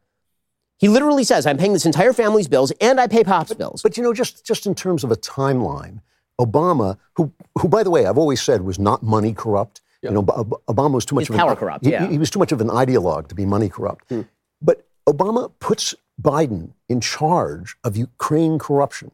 He 0.79 0.89
literally 0.89 1.25
says, 1.25 1.47
I'm 1.47 1.57
paying 1.57 1.73
this 1.73 1.87
entire 1.87 2.13
family's 2.13 2.49
bills 2.49 2.73
and 2.81 3.01
I 3.01 3.07
pay 3.07 3.25
Pop's 3.25 3.55
bills. 3.55 3.83
But 3.83 3.97
you 3.97 4.03
know, 4.03 4.13
just 4.13 4.45
just 4.45 4.67
in 4.67 4.75
terms 4.75 5.05
of 5.05 5.11
a 5.11 5.17
timeline, 5.17 6.01
Obama, 6.41 6.99
who 7.17 7.33
who 7.59 7.69
by 7.69 7.83
the 7.83 7.91
way 7.91 8.07
I've 8.07 8.19
always 8.19 8.43
said 8.43 8.63
was 8.63 8.79
not 8.79 9.03
money 9.03 9.33
corrupt. 9.33 9.81
You 10.03 10.11
know, 10.11 10.23
Obama 10.23 10.93
was 10.93 11.07
too 11.07 11.15
much 11.15 11.31
of 11.31 11.35
an, 11.35 11.41
power 11.41 11.57
corrupt, 11.57 11.87
he- 11.87 11.93
yeah. 11.93 12.07
he, 12.07 12.19
was 12.19 12.29
too 12.29 12.39
much 12.39 12.53
of 12.53 12.61
an 12.61 12.69
ideologue 12.69 13.29
to 13.29 13.35
be 13.35 13.47
money 13.47 13.71
corrupt. 13.71 14.05
Hmm. 14.11 14.23
But 14.61 14.87
Obama 15.09 15.51
puts 15.61 15.95
Biden 16.21 16.73
in 16.91 17.01
charge 17.01 17.77
of 17.85 17.97
Ukraine 17.97 18.59
corruption. 18.59 19.13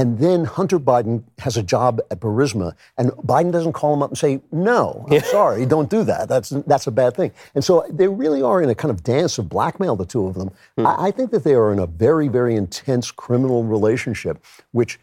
And 0.00 0.18
then 0.18 0.46
Hunter 0.46 0.78
Biden 0.78 1.24
has 1.40 1.58
a 1.58 1.62
job 1.62 2.00
at 2.10 2.20
Burisma, 2.20 2.72
and 2.96 3.10
Biden 3.10 3.52
doesn't 3.52 3.74
call 3.74 3.92
him 3.92 4.02
up 4.02 4.08
and 4.08 4.16
say, 4.16 4.40
"No, 4.50 5.04
I'm 5.10 5.20
sorry, 5.24 5.66
don't 5.66 5.90
do 5.90 6.04
that. 6.04 6.26
That's 6.26 6.48
that's 6.66 6.86
a 6.86 6.90
bad 6.90 7.14
thing." 7.14 7.32
And 7.54 7.62
so 7.62 7.84
they 7.90 8.08
really 8.08 8.40
are 8.40 8.62
in 8.62 8.70
a 8.70 8.74
kind 8.74 8.90
of 8.90 9.02
dance 9.02 9.36
of 9.36 9.50
blackmail, 9.50 9.96
the 9.96 10.06
two 10.06 10.26
of 10.26 10.36
them. 10.36 10.52
Hmm. 10.78 10.86
I, 10.86 11.08
I 11.08 11.10
think 11.10 11.32
that 11.32 11.44
they 11.44 11.52
are 11.52 11.70
in 11.70 11.78
a 11.78 11.86
very, 11.86 12.28
very 12.28 12.56
intense 12.56 13.10
criminal 13.10 13.62
relationship, 13.62 14.42
which 14.72 14.98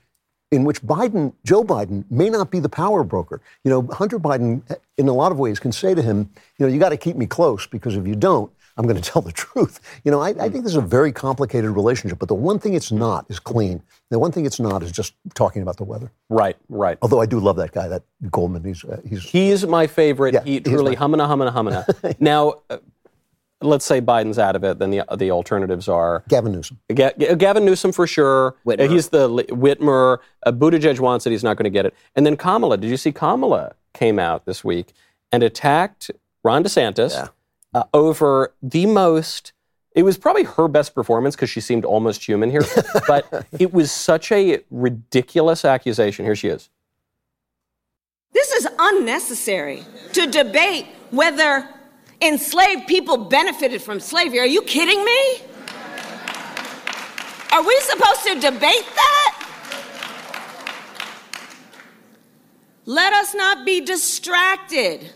in 0.49 0.63
which 0.63 0.81
Biden, 0.81 1.33
Joe 1.45 1.63
Biden, 1.63 2.03
may 2.09 2.29
not 2.31 2.49
be 2.49 2.59
the 2.59 2.69
power 2.69 3.03
broker. 3.03 3.39
You 3.63 3.69
know, 3.69 3.87
Hunter 3.93 4.17
Biden, 4.17 4.63
in 4.97 5.09
a 5.09 5.13
lot 5.13 5.31
of 5.31 5.37
ways, 5.37 5.59
can 5.59 5.71
say 5.71 5.93
to 5.93 6.01
him, 6.01 6.29
you 6.57 6.65
know, 6.65 6.73
you 6.73 6.79
got 6.79 6.89
to 6.89 6.97
keep 6.97 7.17
me 7.17 7.27
close 7.27 7.67
because 7.67 7.95
if 7.95 8.07
you 8.07 8.15
don't, 8.15 8.51
I'm 8.78 8.86
going 8.86 9.01
to 9.01 9.01
tell 9.11 9.21
the 9.21 9.32
truth. 9.32 9.80
You 10.03 10.11
know, 10.11 10.21
I, 10.21 10.30
I 10.30 10.49
think 10.49 10.63
this 10.63 10.73
is 10.73 10.75
a 10.75 10.82
very 10.82 11.11
complicated 11.11 11.71
relationship, 11.71 12.19
but 12.19 12.28
the 12.28 12.36
one 12.36 12.59
thing 12.59 12.73
it's 12.73 12.91
not 12.91 13.25
is 13.30 13.39
clean. 13.39 13.82
The 14.09 14.19
one 14.19 14.32
thing 14.32 14.45
it's 14.45 14.59
not 14.59 14.84
is 14.84 14.91
just 14.91 15.13
talking 15.34 15.61
about 15.61 15.78
the 15.78 15.84
weather. 15.84 16.11
right, 16.30 16.55
right. 16.69 16.97
Although 17.01 17.21
I 17.21 17.25
do 17.25 17.39
love 17.39 17.55
that 17.57 17.71
guy, 17.71 17.88
that 17.88 18.03
Goldman. 18.30 18.63
He's 18.63 18.84
uh, 18.86 19.01
he's 19.07 19.23
He's 19.23 19.65
my 19.65 19.88
favorite. 19.88 20.34
Yeah, 20.36 20.43
he 20.43 20.53
he's 20.53 20.61
truly 20.63 20.91
my- 20.95 20.99
humana, 20.99 21.28
humana, 21.28 21.51
humana. 21.51 21.86
now, 22.19 22.53
uh, 22.69 22.78
let's 23.61 23.86
say 23.86 23.99
Biden's 23.99 24.38
out 24.38 24.55
of 24.55 24.63
it, 24.63 24.78
then 24.80 24.91
the, 24.91 25.03
the 25.17 25.32
alternatives 25.32 25.88
are 25.88 26.23
Gavin 26.30 26.51
Newsom. 26.51 26.80
Ga- 26.93 27.13
Ga- 27.17 27.36
Gavin 27.36 27.65
Newsom 27.65 27.91
for 27.91 28.05
sure. 28.05 28.55
Whitmer. 28.65 28.86
Uh, 28.88 28.91
He's 28.91 29.09
the 29.09 29.28
Whitmer. 29.30 30.19
Uh, 30.45 30.51
Buttigieg 30.51 30.99
wants 30.99 31.25
it. 31.25 31.32
He's 31.32 31.43
not 31.43 31.57
going 31.57 31.63
to 31.65 31.69
get 31.71 31.86
it. 31.88 31.95
And 32.15 32.25
then 32.25 32.38
Kamala. 32.38 32.78
Did 32.78 32.89
you 32.91 32.97
see 32.97 33.11
Kamala 33.11 33.73
came 33.93 34.19
out 34.19 34.45
this 34.45 34.63
week 34.63 34.93
and 35.32 35.41
attacked 35.41 36.11
Ron 36.43 36.63
DeSantis 36.63 37.30
uh, 37.78 37.84
over 37.93 38.53
the 38.63 38.88
most. 38.88 39.53
It 39.91 40.03
was 40.03 40.17
probably 40.17 40.43
her 40.43 40.67
best 40.67 40.95
performance 40.95 41.36
because 41.36 41.49
she 41.49 41.61
seemed 41.61 41.86
almost 41.86 42.25
human 42.25 42.49
here. 42.49 42.63
but 43.07 43.47
it 43.59 43.71
was 43.71 43.91
such 43.91 44.32
a 44.32 44.61
ridiculous 44.71 45.63
accusation. 45.63 46.25
Here 46.25 46.36
she 46.36 46.47
is. 46.47 46.69
This 48.34 48.51
is 48.51 48.67
unnecessary 48.80 49.84
to 50.13 50.25
debate 50.25 50.88
whether 51.11 51.67
enslaved 52.21 52.88
people 52.88 53.17
benefited 53.17 53.82
from 53.82 53.99
slavery. 53.99 54.39
Are 54.39 54.47
you 54.47 54.63
kidding 54.63 55.03
me? 55.05 55.41
Are 57.51 57.63
we 57.63 57.80
supposed 57.82 58.23
to 58.23 58.34
debate 58.36 58.88
that? 58.95 59.34
Let 62.86 63.13
us 63.13 63.36
not 63.36 63.65
be 63.65 63.82
distracted 63.82 65.13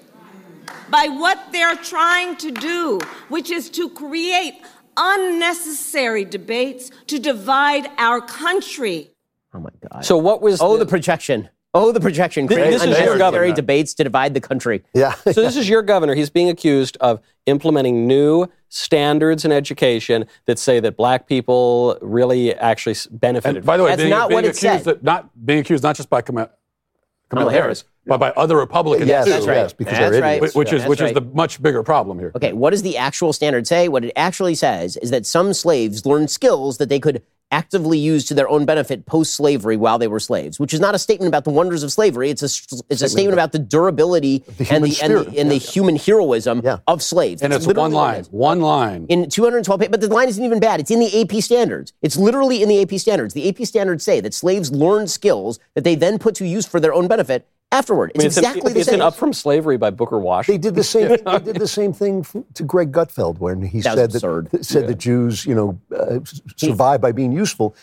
by 0.92 1.08
what 1.08 1.52
they're 1.52 1.78
trying 1.78 2.36
to 2.38 2.52
do, 2.52 3.00
which 3.30 3.50
is 3.50 3.70
to 3.72 3.90
create 3.90 4.62
unnecessary 4.98 6.26
debates 6.26 6.92
to 7.08 7.18
divide 7.18 7.90
our 7.98 8.22
country. 8.22 9.12
oh 9.54 9.60
my 9.60 9.70
God. 9.90 10.06
So 10.06 10.18
what 10.18 10.42
was 10.42 10.62
oh, 10.62 10.78
the 10.78 10.86
projection. 10.86 11.50
Oh, 11.74 11.94
the 11.94 12.02
projection. 12.02 12.50
Th- 12.50 12.58
Creating 12.58 12.74
this 12.74 12.82
is 12.82 12.88
your 12.88 13.14
unnecessary 13.14 13.18
governor. 13.18 13.56
debates 13.56 13.94
to 13.94 14.04
divide 14.04 14.34
the 14.34 14.42
country. 14.42 14.84
Yeah. 14.94 15.14
so 15.24 15.32
this 15.32 15.56
is 15.56 15.70
your 15.70 15.82
governor. 15.82 16.14
He's 16.16 16.30
being 16.30 16.50
accused 16.50 16.98
of 17.00 17.22
implementing 17.46 18.08
new 18.08 18.48
standards 18.68 19.46
in 19.46 19.54
education 19.54 20.26
that 20.48 20.60
say 20.60 20.82
that 20.82 20.98
black 20.98 21.28
people 21.28 21.98
really 22.02 22.54
actually 22.54 22.96
benefited. 23.10 23.58
And 23.58 23.66
by 23.66 23.78
the 23.78 23.84
way, 23.84 23.92
That's 23.92 24.02
being, 24.02 24.10
not 24.10 24.28
being 24.28 24.36
what 24.36 24.46
it 24.46 24.58
accused 24.58 24.84
said. 24.84 25.04
not 25.04 25.46
being 25.46 25.60
accused 25.60 25.84
not 25.84 25.96
just 25.96 26.10
by 26.10 26.22
Kamala, 26.22 26.50
Kamala 27.32 27.48
oh, 27.48 27.50
Harris. 27.50 27.64
Harris, 27.64 27.86
but 28.06 28.18
by 28.20 28.32
other 28.32 28.58
Republicans 28.58 29.08
Yes, 29.08 29.24
too. 29.24 29.32
that's 29.32 29.48
right. 29.48 29.56
yes, 29.56 29.74
because 29.74 29.98
That's 29.98 30.12
they're 30.12 30.22
right. 30.22 30.38
idiots. 30.38 30.54
Which, 30.54 30.68
which 30.68 30.74
is 30.74 30.82
That's 30.82 30.90
which 30.90 31.02
is 31.02 31.14
the 31.14 31.22
much 31.22 31.62
bigger 31.62 31.82
problem 31.82 32.20
here. 32.20 32.34
Okay, 32.36 32.52
what 32.52 32.72
does 32.72 32.82
the 32.82 32.98
actual 32.98 33.32
standard 33.32 33.66
say? 33.66 33.88
What 33.88 34.04
it 34.04 34.12
actually 34.18 34.56
says 34.56 34.98
is 34.98 35.12
that 35.12 35.26
some 35.26 35.54
slaves 35.54 36.06
learned 36.06 36.30
skills 36.30 36.78
that 36.78 36.90
they 36.90 37.00
could 37.00 37.24
actively 37.52 37.98
used 37.98 38.28
to 38.30 38.34
their 38.34 38.50
own 38.50 38.66
benefit 38.66 39.06
post 39.06 39.36
slavery 39.36 39.78
while 39.78 40.00
they 40.00 40.08
were 40.08 40.20
slaves, 40.20 40.60
which 40.60 40.74
is 40.74 40.80
not 40.80 40.96
a 40.96 41.00
statement 41.00 41.28
about 41.28 41.44
the 41.44 41.50
wonders 41.50 41.84
of 41.84 41.92
slavery. 41.92 42.30
It's 42.30 42.42
a 42.42 42.82
it's 42.90 43.02
a 43.02 43.10
statement 43.10 43.34
about 43.34 43.52
the 43.52 43.60
durability 43.60 44.40
The 44.58 44.68
and 44.72 44.84
the 44.84 44.88
human 44.90 45.18
and 45.18 45.28
the, 45.36 45.40
and 45.40 45.52
the 45.52 45.58
human 45.58 45.96
heroism 45.98 46.62
Yeah. 46.64 46.78
of 46.88 47.04
slaves. 47.04 47.42
And 47.42 47.52
That's 47.54 47.66
it's 47.68 47.78
one 47.78 47.92
line. 47.92 48.24
One 48.32 48.62
line. 48.62 49.06
In 49.10 49.30
212 49.30 49.80
pages, 49.80 49.92
but 49.92 50.02
the 50.02 50.08
line 50.08 50.30
isn't 50.30 50.44
even 50.44 50.60
bad. 50.60 50.80
It's 50.80 50.92
in 50.92 51.00
the 51.00 51.22
AP 51.22 51.42
standards. 51.44 51.94
It's 52.02 52.18
literally 52.18 52.64
in 52.64 52.70
the 52.70 52.82
AP 52.82 53.00
standards. 53.00 53.34
The 53.34 53.48
AP 53.50 53.66
standards 53.66 54.04
say 54.04 54.20
that 54.22 54.34
slaves 54.34 54.72
learn 54.72 55.08
skills 55.08 55.60
that 55.76 55.84
they 55.84 55.96
then 55.96 56.20
put 56.20 56.36
to 56.36 56.48
use 56.48 56.66
for 56.66 56.80
their 56.80 56.94
own 56.94 57.08
benefit 57.08 57.48
afterward. 57.72 58.12
It's 58.16 58.20
I 58.20 58.20
mean, 58.20 58.28
it's 58.28 58.38
an- 58.38 58.44
exactly 58.46 58.74
the 58.74 58.80
it's 58.80 58.90
same. 58.90 58.96
an 58.96 59.02
Up 59.02 59.16
from 59.16 59.34
Slavery 59.34 59.78
by 59.78 59.90
Booker 59.90 60.20
Wash. 60.20 60.48
They 60.48 60.58
did 60.58 60.76
the 60.76 60.84
same. 60.84 61.10
they 61.26 61.40
did 61.40 61.56
the 61.58 61.68
same 61.68 61.94
thing 61.94 62.20
f- 62.22 62.36
to 62.56 62.64
Greg 62.64 62.92
Gutfeld 62.92 63.40
when 63.40 63.62
he 63.62 63.82
That 63.82 63.96
said 63.96 64.14
absurd. 64.16 64.50
that 64.52 64.66
said 64.66 64.88
that 64.88 64.98
Jews, 64.98 65.46
you 65.46 65.56
know, 65.56 65.80
uh, 65.96 66.20
survive 66.58 67.02
by 67.02 67.12
being 67.12 67.32
useful. 67.32 67.76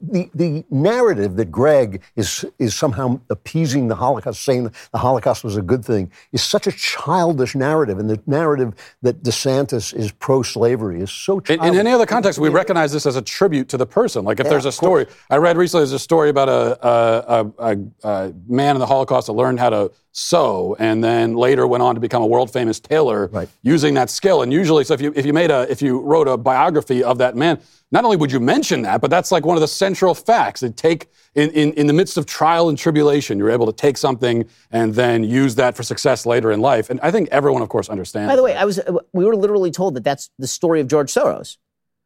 The 0.00 0.30
the 0.34 0.64
narrative 0.70 1.36
that 1.36 1.50
Greg 1.50 2.02
is 2.16 2.44
is 2.58 2.74
somehow 2.74 3.20
appeasing 3.30 3.88
the 3.88 3.94
Holocaust, 3.94 4.42
saying 4.44 4.64
that 4.64 4.74
the 4.92 4.98
Holocaust 4.98 5.44
was 5.44 5.56
a 5.56 5.62
good 5.62 5.84
thing, 5.84 6.10
is 6.32 6.42
such 6.42 6.66
a 6.66 6.72
childish 6.72 7.54
narrative, 7.54 7.98
and 7.98 8.08
the 8.08 8.20
narrative 8.26 8.74
that 9.02 9.22
DeSantis 9.22 9.94
is 9.94 10.12
pro-slavery 10.12 11.00
is 11.00 11.10
so 11.10 11.38
In, 11.38 11.44
childish. 11.44 11.68
in 11.68 11.74
any 11.76 11.90
other 11.92 12.06
context, 12.06 12.38
we 12.38 12.48
recognize 12.48 12.92
this 12.92 13.06
as 13.06 13.16
a 13.16 13.22
tribute 13.22 13.68
to 13.68 13.76
the 13.76 13.86
person. 13.86 14.24
Like 14.24 14.40
if 14.40 14.48
there's 14.48 14.66
a 14.66 14.72
story, 14.72 15.06
I 15.30 15.36
read 15.36 15.56
recently 15.56 15.82
there's 15.82 15.92
a 15.92 15.98
story 15.98 16.30
about 16.30 16.48
a, 16.48 16.86
a, 16.86 17.52
a, 17.58 17.72
a, 17.72 17.78
a 18.08 18.34
man 18.48 18.76
in 18.76 18.80
the 18.80 18.86
Holocaust 18.86 19.26
that 19.26 19.34
learned 19.34 19.60
how 19.60 19.70
to 19.70 19.90
sew 20.12 20.76
and 20.78 21.02
then 21.02 21.34
later 21.34 21.66
went 21.66 21.82
on 21.82 21.94
to 21.94 22.00
become 22.00 22.22
a 22.22 22.26
world 22.26 22.52
famous 22.52 22.80
tailor 22.80 23.28
Right. 23.28 23.48
using 23.62 23.94
that 23.94 24.10
skill. 24.10 24.42
And 24.42 24.52
usually, 24.52 24.84
so 24.84 24.94
if 24.94 25.00
you 25.00 25.12
if 25.14 25.24
you 25.24 25.32
made 25.32 25.50
a 25.50 25.70
if 25.70 25.80
you 25.80 26.00
wrote 26.00 26.28
a 26.28 26.36
biography 26.36 27.02
of 27.02 27.18
that 27.18 27.36
man, 27.36 27.60
not 27.92 28.04
only 28.04 28.16
would 28.16 28.32
you 28.32 28.40
mention 28.40 28.82
that, 28.82 29.00
but 29.00 29.10
that's 29.10 29.30
like 29.32 29.44
one 29.46 29.56
of 29.56 29.60
the 29.60 29.68
central 29.68 30.14
facts. 30.14 30.60
They 30.60 30.70
take 30.70 31.08
in, 31.34 31.50
in, 31.50 31.72
in 31.74 31.86
the 31.86 31.92
midst 31.92 32.16
of 32.16 32.26
trial 32.26 32.68
and 32.68 32.76
tribulation, 32.76 33.38
you're 33.38 33.50
able 33.50 33.66
to 33.66 33.72
take 33.72 33.96
something 33.96 34.48
and 34.72 34.94
then 34.94 35.22
use 35.22 35.54
that 35.56 35.76
for 35.76 35.82
success 35.82 36.26
later 36.26 36.50
in 36.50 36.60
life. 36.60 36.90
And 36.90 37.00
I 37.02 37.10
think 37.10 37.28
everyone, 37.30 37.62
of 37.62 37.68
course, 37.68 37.88
understands. 37.88 38.28
By 38.30 38.36
the 38.36 38.42
way, 38.42 38.56
I 38.56 38.64
was 38.64 38.80
we 39.12 39.24
were 39.24 39.36
literally 39.36 39.70
told 39.70 39.94
that 39.94 40.04
that's 40.04 40.30
the 40.38 40.46
story 40.48 40.80
of 40.80 40.88
George 40.88 41.12
Soros. 41.12 41.56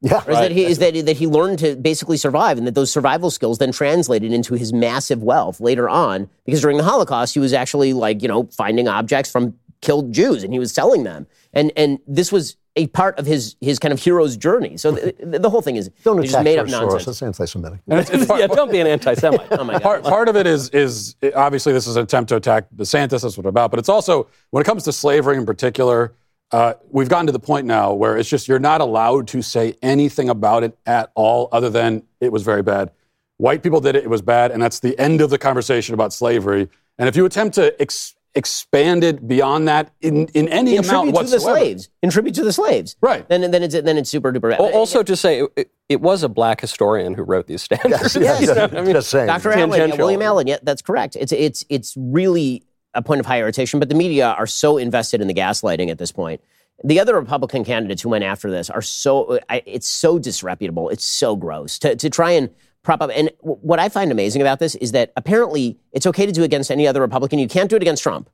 Yeah, 0.04 0.22
Or 0.26 0.30
is 0.32 0.38
that 0.38 0.52
he 0.52 0.64
is 0.64 0.78
that 0.78 1.06
that 1.06 1.16
he 1.16 1.26
learned 1.26 1.58
to 1.60 1.74
basically 1.76 2.16
survive, 2.16 2.58
and 2.58 2.66
that 2.66 2.74
those 2.74 2.92
survival 2.92 3.30
skills 3.30 3.58
then 3.58 3.72
translated 3.72 4.32
into 4.32 4.54
his 4.54 4.72
massive 4.72 5.22
wealth 5.22 5.60
later 5.60 5.88
on. 5.88 6.28
Because 6.44 6.60
during 6.60 6.76
the 6.76 6.84
Holocaust, 6.84 7.34
he 7.34 7.40
was 7.40 7.52
actually 7.52 7.92
like 7.92 8.22
you 8.22 8.28
know 8.28 8.44
finding 8.56 8.86
objects 8.88 9.30
from 9.30 9.54
killed 9.80 10.12
Jews, 10.12 10.42
and 10.44 10.52
he 10.52 10.58
was 10.58 10.72
selling 10.72 11.04
them, 11.04 11.26
and 11.52 11.72
and 11.76 11.98
this 12.06 12.30
was 12.30 12.56
a 12.76 12.88
part 12.88 13.16
of 13.20 13.24
his 13.26 13.54
his 13.60 13.78
kind 13.78 13.92
of 13.92 14.00
hero's 14.02 14.36
journey. 14.36 14.76
So 14.76 14.90
the, 14.92 15.14
the, 15.24 15.38
the 15.38 15.50
whole 15.50 15.62
thing 15.62 15.76
is 15.76 15.90
don't 16.02 16.16
they 16.16 16.22
just 16.24 16.34
attack 16.34 16.44
made 16.44 16.58
up 16.58 16.66
George 16.66 16.80
Soros. 16.82 16.90
nonsense. 16.90 17.04
That's 17.06 17.22
anti-Semitic. 17.22 17.80
And 17.88 18.00
it's- 18.00 18.10
it's 18.20 18.26
part- 18.26 18.40
yeah, 18.40 18.46
don't 18.48 18.70
be 18.72 18.80
an 18.80 18.86
anti-Semite. 18.88 19.46
Oh 19.52 19.62
my 19.64 19.74
god! 19.74 19.82
part, 19.82 20.02
part 20.02 20.28
of 20.28 20.36
it 20.36 20.46
is 20.46 20.70
is 20.70 21.14
obviously 21.36 21.72
this 21.72 21.86
is 21.86 21.94
an 21.96 22.02
attempt 22.02 22.28
to 22.30 22.36
attack 22.36 22.66
DeSantis. 22.74 23.10
That's 23.10 23.22
what 23.22 23.38
it's 23.38 23.46
about. 23.46 23.70
But 23.70 23.78
it's 23.78 23.88
also 23.88 24.26
when 24.50 24.60
it 24.60 24.64
comes 24.64 24.82
to 24.84 24.92
slavery 24.92 25.36
in 25.36 25.46
particular, 25.46 26.14
uh, 26.54 26.74
we've 26.90 27.08
gotten 27.08 27.26
to 27.26 27.32
the 27.32 27.40
point 27.40 27.66
now 27.66 27.92
where 27.92 28.16
it's 28.16 28.28
just 28.28 28.46
you're 28.46 28.60
not 28.60 28.80
allowed 28.80 29.26
to 29.26 29.42
say 29.42 29.74
anything 29.82 30.28
about 30.28 30.62
it 30.62 30.78
at 30.86 31.10
all, 31.16 31.48
other 31.50 31.68
than 31.68 32.04
it 32.20 32.30
was 32.30 32.44
very 32.44 32.62
bad. 32.62 32.92
White 33.38 33.60
people 33.64 33.80
did 33.80 33.96
it; 33.96 34.04
it 34.04 34.08
was 34.08 34.22
bad, 34.22 34.52
and 34.52 34.62
that's 34.62 34.78
the 34.78 34.96
end 34.96 35.20
of 35.20 35.30
the 35.30 35.38
conversation 35.38 35.94
about 35.94 36.12
slavery. 36.12 36.68
And 36.96 37.08
if 37.08 37.16
you 37.16 37.24
attempt 37.26 37.56
to 37.56 37.74
ex- 37.82 38.14
expand 38.36 39.02
it 39.02 39.26
beyond 39.26 39.66
that 39.66 39.92
in, 40.00 40.28
in 40.28 40.46
any 40.48 40.76
in 40.76 40.84
amount 40.84 41.08
tribute 41.08 41.24
to 41.26 41.30
the 41.32 41.40
slaves, 41.40 41.88
in 42.04 42.10
tribute 42.10 42.36
to 42.36 42.44
the 42.44 42.52
slaves, 42.52 42.94
Right. 43.00 43.28
Then 43.28 43.50
then 43.50 43.64
it's 43.64 43.74
then 43.74 43.98
it's 43.98 44.08
super 44.08 44.32
duper 44.32 44.50
bad. 44.50 44.60
Al- 44.60 44.72
also, 44.74 45.02
to 45.02 45.16
say 45.16 45.42
it, 45.56 45.72
it 45.88 46.00
was 46.02 46.22
a 46.22 46.28
black 46.28 46.60
historian 46.60 47.14
who 47.14 47.24
wrote 47.24 47.48
these 47.48 47.62
standards. 47.62 48.14
Yes, 48.14 48.40
You 48.42 48.54
know 48.54 48.68
I 48.72 48.80
mean? 48.82 48.92
just 48.92 49.10
saying. 49.10 49.26
Dr. 49.26 49.50
Allen, 49.50 49.90
yeah, 49.90 49.96
William 49.96 50.22
Allen, 50.22 50.46
yeah, 50.46 50.58
that's 50.62 50.82
correct. 50.82 51.16
It's 51.16 51.32
it's 51.32 51.64
it's 51.68 51.94
really 51.96 52.62
a 52.94 53.02
point 53.02 53.20
of 53.20 53.26
high 53.26 53.40
irritation, 53.40 53.78
but 53.80 53.88
the 53.88 53.94
media 53.94 54.28
are 54.28 54.46
so 54.46 54.76
invested 54.78 55.20
in 55.20 55.28
the 55.28 55.34
gaslighting 55.34 55.90
at 55.90 55.98
this 55.98 56.12
point. 56.12 56.40
The 56.82 56.98
other 56.98 57.14
Republican 57.14 57.64
candidates 57.64 58.02
who 58.02 58.08
went 58.08 58.24
after 58.24 58.50
this 58.50 58.68
are 58.68 58.82
so 58.82 59.38
it's 59.48 59.88
so 59.88 60.18
disreputable. 60.18 60.88
It's 60.88 61.04
so 61.04 61.36
gross 61.36 61.78
to 61.80 61.96
to 61.96 62.10
try 62.10 62.32
and 62.32 62.50
prop 62.82 63.00
up. 63.00 63.10
And 63.14 63.30
what 63.40 63.78
I 63.78 63.88
find 63.88 64.12
amazing 64.12 64.42
about 64.42 64.58
this 64.58 64.74
is 64.76 64.92
that 64.92 65.12
apparently 65.16 65.78
it's 65.92 66.06
okay 66.06 66.26
to 66.26 66.32
do 66.32 66.42
against 66.44 66.70
any 66.70 66.86
other 66.86 67.00
Republican. 67.00 67.38
You 67.38 67.48
can't 67.48 67.70
do 67.70 67.76
it 67.76 67.82
against 67.82 68.02
Trump, 68.02 68.28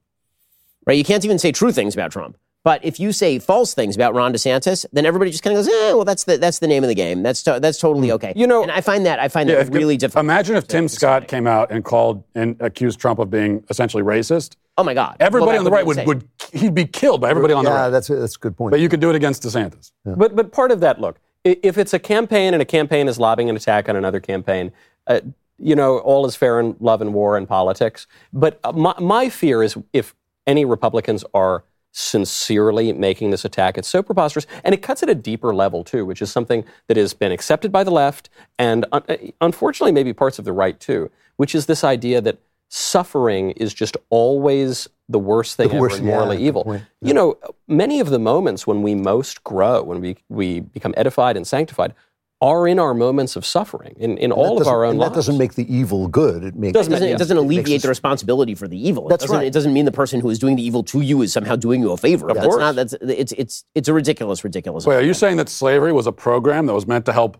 right? 0.86 0.98
You 0.98 1.04
can't 1.04 1.24
even 1.24 1.38
say 1.38 1.52
true 1.52 1.72
things 1.72 1.94
about 1.94 2.10
Trump. 2.10 2.36
But 2.62 2.84
if 2.84 3.00
you 3.00 3.12
say 3.12 3.38
false 3.38 3.72
things 3.72 3.96
about 3.96 4.14
Ron 4.14 4.34
DeSantis, 4.34 4.84
then 4.92 5.06
everybody 5.06 5.30
just 5.30 5.42
kind 5.42 5.56
of 5.56 5.64
goes, 5.64 5.72
"Eh, 5.72 5.92
well, 5.94 6.04
that's 6.04 6.24
the 6.24 6.36
that's 6.36 6.58
the 6.58 6.66
name 6.66 6.84
of 6.84 6.88
the 6.88 6.94
game. 6.94 7.22
That's 7.22 7.42
to, 7.44 7.58
that's 7.60 7.78
totally 7.78 8.12
okay." 8.12 8.34
You 8.36 8.46
know- 8.46 8.62
and 8.62 8.70
I 8.70 8.82
find 8.82 9.06
that 9.06 9.18
I 9.18 9.28
find 9.28 9.48
Yeah, 9.48 9.56
that 9.56 9.68
if- 9.68 9.74
really 9.74 9.96
difficult. 9.96 10.24
Imagine 10.24 10.56
if 10.56 10.66
Tim 10.68 10.86
Scott 10.88 11.26
came 11.26 11.46
out 11.46 11.70
and 11.70 11.84
called 11.84 12.22
and 12.34 12.56
accused 12.60 13.00
Trump 13.00 13.18
of 13.18 13.30
being 13.30 13.64
essentially 13.70 14.02
racist. 14.02 14.56
Oh 14.76 14.84
my 14.84 14.92
God! 14.94 15.16
Everybody 15.20 15.52
Well, 15.52 15.58
on 15.58 15.64
the 15.64 15.70
right 15.70 15.86
would, 15.86 16.06
would 16.06 16.28
he'd 16.52 16.74
be 16.74 16.84
killed 16.86 17.20
by 17.22 17.30
everybody 17.30 17.54
on 17.54 17.64
the 17.64 17.70
yeah, 17.70 17.82
right. 17.84 17.88
that's 17.90 18.10
a, 18.10 18.16
that's 18.16 18.36
a 18.36 18.38
good 18.38 18.56
point. 18.56 18.70
But 18.72 18.80
you 18.80 18.88
could 18.90 19.00
do 19.00 19.08
it 19.10 19.16
against 19.16 19.42
DeSantis. 19.42 19.92
But 20.04 20.36
but 20.36 20.52
part 20.52 20.70
of 20.70 20.80
that, 20.80 21.00
look, 21.00 21.18
if 21.44 21.78
it's 21.78 21.94
a 21.94 21.98
campaign 21.98 22.52
and 22.52 22.62
a 22.62 22.66
campaign 22.66 23.08
is 23.08 23.18
lobbying 23.18 23.48
an 23.48 23.56
attack 23.56 23.88
on 23.88 23.96
another 23.96 24.20
campaign, 24.20 24.70
uh, 25.06 25.20
you 25.58 25.74
know, 25.74 25.98
all 25.98 26.26
is 26.26 26.36
fair 26.36 26.60
in 26.60 26.76
love 26.80 27.00
and 27.00 27.14
war 27.14 27.36
and 27.38 27.48
politics. 27.48 28.06
But 28.34 28.60
uh, 28.64 28.72
my, 28.72 28.94
my 28.98 29.28
fear 29.30 29.62
is 29.62 29.76
if 29.92 30.14
any 30.46 30.64
Republicans 30.64 31.24
are 31.34 31.64
sincerely 31.92 32.92
making 32.92 33.30
this 33.30 33.44
attack, 33.44 33.76
it's 33.76 33.88
so 33.88 34.02
preposterous, 34.02 34.46
and 34.64 34.74
it 34.74 34.82
cuts 34.82 35.02
at 35.02 35.08
a 35.08 35.14
deeper 35.14 35.54
level 35.54 35.82
too, 35.84 36.04
which 36.06 36.22
is 36.22 36.30
something 36.30 36.64
that 36.86 36.96
has 36.96 37.14
been 37.14 37.32
accepted 37.32 37.72
by 37.72 37.82
the 37.84 37.90
left 37.90 38.30
and 38.58 38.86
uh, 38.92 39.00
unfortunately 39.40 39.92
maybe 39.92 40.12
parts 40.12 40.38
of 40.38 40.44
the 40.44 40.52
right 40.52 40.78
too, 40.80 41.10
which 41.36 41.54
is 41.54 41.66
this 41.66 41.82
idea 41.84 42.20
that 42.20 42.38
suffering 42.68 43.50
is 43.52 43.74
just 43.74 43.96
always 44.10 44.88
the 45.08 45.18
worst 45.18 45.56
thing 45.56 45.68
The 45.68 45.74
ever 45.74 45.80
worst, 45.80 46.02
morally 46.02 46.36
yeah, 46.36 46.46
evil. 46.46 46.64
point. 46.64 46.84
You 47.02 47.14
know, 47.14 47.36
many 47.66 47.98
of 47.98 48.10
the 48.10 48.18
moments 48.20 48.64
when 48.66 48.82
we 48.82 48.94
most 48.94 49.42
grow, 49.42 49.82
when 49.82 50.00
we, 50.00 50.16
we 50.28 50.60
become 50.60 50.94
edified 50.96 51.36
and 51.36 51.44
sanctified, 51.44 51.94
are 52.42 52.66
in 52.66 52.78
our 52.78 52.94
moments 52.94 53.36
of 53.36 53.44
suffering, 53.44 53.94
in, 53.98 54.12
in 54.16 54.24
And 54.24 54.32
all 54.32 54.60
of 54.62 54.66
our 54.66 54.84
own 54.84 54.92
and 54.92 54.98
lives. 54.98 55.10
That 55.10 55.16
doesn't 55.16 55.36
make 55.38 55.54
the 55.54 55.70
evil 55.74 56.08
good. 56.08 56.42
It 56.42 56.54
makes 56.56 56.72
Doesn't 56.72 56.90
It 56.92 56.96
doesn't, 56.96 57.08
Yeah. 57.08 57.14
it 57.14 57.18
doesn't 57.18 57.36
alleviate 57.36 57.76
us- 57.78 57.82
the 57.82 57.88
responsibility 57.88 58.54
for 58.54 58.66
the 58.66 58.78
evil. 58.88 59.06
It 59.06 59.10
That's 59.10 59.24
doesn't, 59.24 59.36
right. 59.36 59.46
It 59.46 59.52
doesn't 59.52 59.72
mean 59.74 59.84
the 59.84 59.92
person 59.92 60.20
who 60.20 60.30
is 60.30 60.38
doing 60.38 60.56
the 60.56 60.62
evil 60.64 60.82
to 60.84 61.00
you 61.02 61.20
is 61.22 61.32
somehow 61.32 61.56
doing 61.56 61.82
you 61.82 61.92
a 61.92 61.96
favor. 61.98 62.28
that's 62.32 62.40
course. 62.46 62.58
not. 62.58 62.74
That's 62.76 62.94
it's 63.02 63.32
it's 63.32 63.64
it's 63.74 63.88
a 63.88 63.92
ridiculous, 63.92 64.42
ridiculous. 64.42 64.86
Wait, 64.86 64.96
are 64.96 65.02
you 65.02 65.12
saying 65.14 65.36
that 65.36 65.48
slavery 65.50 65.92
was 65.92 66.06
a 66.06 66.12
program 66.12 66.64
that 66.66 66.72
was 66.74 66.86
meant 66.86 67.04
to 67.06 67.12
help 67.12 67.36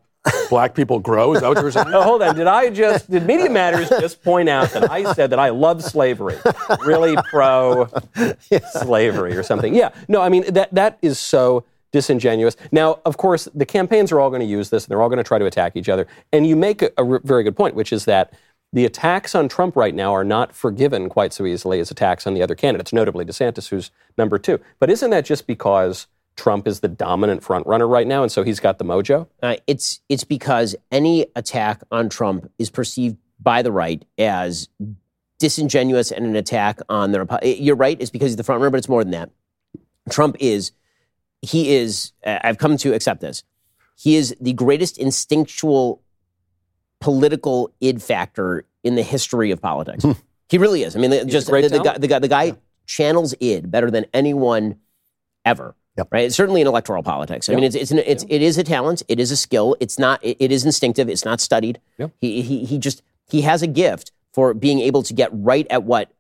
black 0.51 0.75
people 0.75 0.99
grow? 0.99 1.33
Is 1.33 1.41
that 1.41 1.49
what 1.49 1.57
you 1.57 1.65
were 1.65 1.71
saying? 1.71 1.87
Oh, 1.95 2.03
hold 2.03 2.21
on. 2.23 2.37
Did 2.37 2.47
I 2.47 2.69
just, 2.69 3.11
did 3.11 3.25
Media 3.27 3.49
Matters 3.49 3.89
just 4.01 4.23
point 4.23 4.51
out 4.51 4.69
that 4.73 4.91
I 4.91 5.15
said 5.15 5.31
that 5.31 5.39
I 5.39 5.49
love 5.49 5.83
slavery? 5.83 6.37
Really 6.85 7.17
pro 7.31 7.89
slavery 8.73 9.35
or 9.37 9.43
something? 9.43 9.75
Yeah. 9.75 9.91
No, 10.09 10.21
I 10.21 10.29
mean, 10.29 10.45
that, 10.53 10.75
that 10.75 10.99
is 11.03 11.19
so 11.19 11.65
disingenuous. 11.93 12.57
Now, 12.73 13.01
of 13.05 13.17
course, 13.17 13.49
the 13.55 13.67
campaigns 13.67 14.13
are 14.13 14.21
all 14.21 14.31
going 14.31 14.41
to 14.41 14.47
use 14.47 14.71
this 14.71 14.85
and 14.85 14.91
they're 14.91 15.03
all 15.03 15.09
going 15.09 15.19
to 15.19 15.25
try 15.25 15.39
to 15.39 15.47
attack 15.47 15.77
each 15.77 15.89
other. 15.89 16.07
And 16.33 16.47
you 16.47 16.57
make 16.57 16.83
a, 16.83 16.91
a 16.99 17.19
very 17.21 17.43
good 17.43 17.57
point, 17.57 17.75
which 17.75 17.93
is 17.93 18.05
that 18.05 18.33
the 18.73 18.85
attacks 18.85 19.35
on 19.35 19.49
Trump 19.49 19.75
right 19.75 19.95
now 19.95 20.15
are 20.15 20.25
not 20.25 20.55
forgiven 20.55 21.09
quite 21.09 21.33
so 21.33 21.45
easily 21.45 21.81
as 21.81 21.91
attacks 21.91 22.27
on 22.27 22.35
the 22.35 22.43
other 22.43 22.55
candidates, 22.55 22.93
notably 22.93 23.25
DeSantis, 23.25 23.69
who's 23.69 23.91
number 24.17 24.39
two. 24.39 24.61
But 24.79 24.91
isn't 24.91 25.11
that 25.11 25.25
just 25.25 25.47
because 25.47 26.07
Trump 26.37 26.69
is 26.69 26.81
the 26.81 26.89
dominant 26.89 27.43
front 27.43 27.67
runner 27.67 27.89
right 27.89 28.07
now, 28.07 28.23
and 28.23 28.31
so 28.31 28.45
he's 28.45 28.61
got 28.61 28.79
the 28.79 28.85
mojo? 28.85 29.27
Uh, 29.43 29.57
it's 29.67 30.01
it's 30.09 30.25
because 30.25 30.77
any 30.93 31.27
attack 31.35 31.83
on 31.91 32.09
Trump 32.09 32.51
is 32.59 32.71
perceived 32.71 33.17
by 33.41 33.63
the 33.63 33.73
right 33.73 34.05
as 34.19 34.69
disingenuous 35.39 36.13
and 36.13 36.25
an 36.25 36.37
attack 36.37 36.79
on 36.89 37.11
the. 37.11 37.41
You're 37.43 37.77
right. 37.77 37.97
It's 38.01 38.11
because 38.11 38.31
he's 38.31 38.37
the 38.37 38.45
front 38.45 38.61
runner, 38.61 38.71
but 38.71 38.79
it's 38.79 38.89
more 38.89 39.03
than 39.03 39.13
that. 39.13 39.31
Trump 40.11 40.37
is. 40.39 40.73
He 41.43 41.75
is. 41.75 42.13
Uh, 42.25 42.39
I've 42.43 42.59
come 42.59 42.77
to 42.79 42.93
accept 42.95 43.21
this. 43.21 43.43
He 43.97 44.17
is 44.17 44.35
the 44.41 44.53
greatest 44.53 44.99
instinctual 44.99 46.03
political 47.01 47.71
id 47.81 48.01
factor 48.03 48.65
in 48.83 48.95
the 48.95 49.03
history 49.03 49.51
of 49.51 49.61
politics. 49.61 50.05
he 50.49 50.59
really 50.59 50.83
is. 50.83 50.97
I 50.97 50.99
mean, 51.01 51.11
the- 51.11 51.25
just 51.25 51.47
the, 51.47 51.61
the 51.69 51.81
guy. 51.81 51.99
The 51.99 52.07
guy. 52.09 52.19
The 52.19 52.29
guy 52.29 52.57
channels 52.87 53.35
id 53.41 53.71
better 53.71 53.91
than 53.91 54.05
anyone 54.13 54.77
ever. 55.45 55.77
Yep. 55.97 56.09
Right. 56.13 56.33
Certainly 56.33 56.61
in 56.63 56.67
electoral 56.67 57.03
politics. 57.03 57.49
I 57.49 57.55
mean, 57.55 57.65
it's 57.65 57.75
it's, 57.77 57.91
an, 57.91 57.99
it's 57.99 58.25
it 58.29 58.43
is 58.43 58.59
a 58.59 58.65
talent. 58.65 59.03
It 59.09 59.19
is 59.21 59.31
a 59.31 59.37
skill. 59.37 59.77
It's 59.81 59.99
not. 59.99 60.23
It, 60.25 60.37
it 60.41 60.53
is 60.53 60.65
instinctive. 60.65 61.09
It's 61.09 61.25
not 61.25 61.41
studied. 61.41 61.81
Yep. 61.99 62.13
He 62.21 62.43
he 62.43 62.65
he 62.65 62.79
just 62.79 63.03
he 63.29 63.43
has 63.43 63.63
a 63.63 63.67
gift 63.67 64.13
for 64.33 64.55
being 64.55 64.79
able 64.81 65.03
to 65.03 65.13
get 65.15 65.29
right 65.33 65.67
at 65.71 65.83
what 65.83 66.13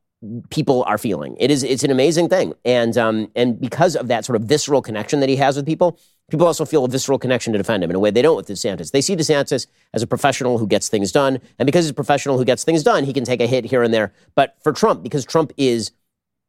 people 0.50 0.84
are 0.84 0.98
feeling. 0.98 1.36
It 1.38 1.50
is 1.50 1.62
it's 1.62 1.82
an 1.82 1.90
amazing 1.90 2.28
thing, 2.28 2.52
and 2.64 2.96
um 2.98 3.30
and 3.34 3.58
because 3.60 3.96
of 3.96 4.08
that 4.08 4.24
sort 4.24 4.36
of 4.36 4.42
visceral 4.42 4.82
connection 4.82 5.20
that 5.20 5.28
he 5.28 5.36
has 5.36 5.56
with 5.56 5.64
people, 5.66 5.98
people 6.30 6.46
also 6.46 6.64
feel 6.64 6.84
a 6.84 6.88
visceral 6.88 7.18
connection 7.18 7.52
to 7.52 7.58
defend 7.58 7.82
him 7.82 7.90
in 7.90 7.96
a 7.96 7.98
way 7.98 8.10
they 8.10 8.22
don't 8.22 8.36
with 8.36 8.46
DeSantis. 8.48 8.90
They 8.90 9.00
see 9.00 9.16
DeSantis 9.16 9.66
as 9.94 10.02
a 10.02 10.06
professional 10.06 10.58
who 10.58 10.66
gets 10.66 10.88
things 10.88 11.10
done, 11.12 11.40
and 11.58 11.66
because 11.66 11.84
he's 11.86 11.90
a 11.90 11.94
professional 11.94 12.36
who 12.36 12.44
gets 12.44 12.64
things 12.64 12.82
done, 12.82 13.04
he 13.04 13.12
can 13.12 13.24
take 13.24 13.40
a 13.40 13.46
hit 13.46 13.64
here 13.64 13.82
and 13.82 13.94
there. 13.94 14.12
But 14.34 14.56
for 14.62 14.72
Trump, 14.72 15.02
because 15.02 15.24
Trump 15.24 15.52
is 15.56 15.90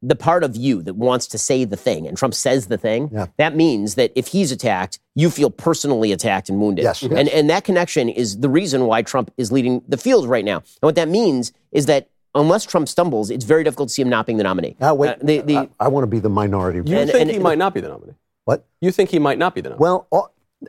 the 0.04 0.16
part 0.16 0.42
of 0.42 0.56
you 0.56 0.82
that 0.82 0.94
wants 0.94 1.28
to 1.28 1.38
say 1.38 1.64
the 1.64 1.76
thing, 1.76 2.08
and 2.08 2.16
Trump 2.18 2.34
says 2.34 2.66
the 2.66 2.76
thing, 2.76 3.08
Yeah. 3.12 3.26
that 3.38 3.54
means 3.54 3.94
that 3.94 4.10
if 4.16 4.26
he's 4.26 4.50
attacked, 4.50 4.98
you 5.14 5.30
feel 5.30 5.48
personally 5.48 6.10
attacked 6.10 6.48
and 6.48 6.60
wounded. 6.60 6.82
Yes, 6.82 7.02
yes. 7.04 7.12
And, 7.12 7.28
and 7.28 7.48
that 7.48 7.62
connection 7.62 8.08
is 8.08 8.40
the 8.40 8.48
reason 8.48 8.86
why 8.86 9.02
Trump 9.02 9.30
is 9.38 9.52
leading 9.52 9.80
the 9.86 9.96
field 9.96 10.28
right 10.28 10.44
now. 10.44 10.56
And 10.56 10.82
what 10.82 10.96
that 10.96 11.08
means 11.08 11.52
is 11.70 11.86
that 11.86 12.08
unless 12.34 12.64
Trump 12.64 12.88
stumbles, 12.88 13.30
it's 13.30 13.44
very 13.44 13.64
difficult 13.64 13.88
to 13.88 13.94
see 13.94 14.02
him 14.02 14.08
not 14.08 14.26
being 14.26 14.38
the 14.38 14.44
nominee. 14.44 14.76
Now, 14.80 14.94
wait, 14.94 15.10
Uh, 15.10 15.16
the, 15.22 15.40
the, 15.40 15.56
I, 15.58 15.68
I 15.80 15.88
want 15.88 16.04
to 16.04 16.08
be 16.08 16.18
the 16.18 16.30
minority. 16.30 16.78
You 16.90 16.98
And- 16.98 17.10
think 17.10 17.22
and- 17.22 17.30
he 17.30 17.38
might 17.38 17.58
not 17.58 17.74
be 17.74 17.80
the 17.80 17.88
nominee? 17.88 18.14
What? 18.44 18.66
You 18.80 18.90
think 18.90 19.10
he 19.10 19.18
might 19.18 19.38
not 19.38 19.54
be 19.54 19.60
the 19.60 19.70
nominee? 19.70 19.80
Well, 19.82 20.06
uh, 20.10 20.22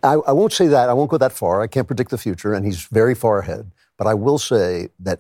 I, 0.03 0.13
I 0.13 0.31
won't 0.31 0.53
say 0.53 0.67
that. 0.67 0.89
I 0.89 0.93
won't 0.93 1.09
go 1.09 1.17
that 1.17 1.31
far. 1.31 1.61
I 1.61 1.67
can't 1.67 1.87
predict 1.87 2.09
the 2.11 2.17
future, 2.17 2.53
and 2.53 2.65
he's 2.65 2.85
very 2.85 3.15
far 3.15 3.39
ahead. 3.39 3.71
But 3.97 4.07
I 4.07 4.13
will 4.13 4.39
say 4.39 4.89
that 4.99 5.19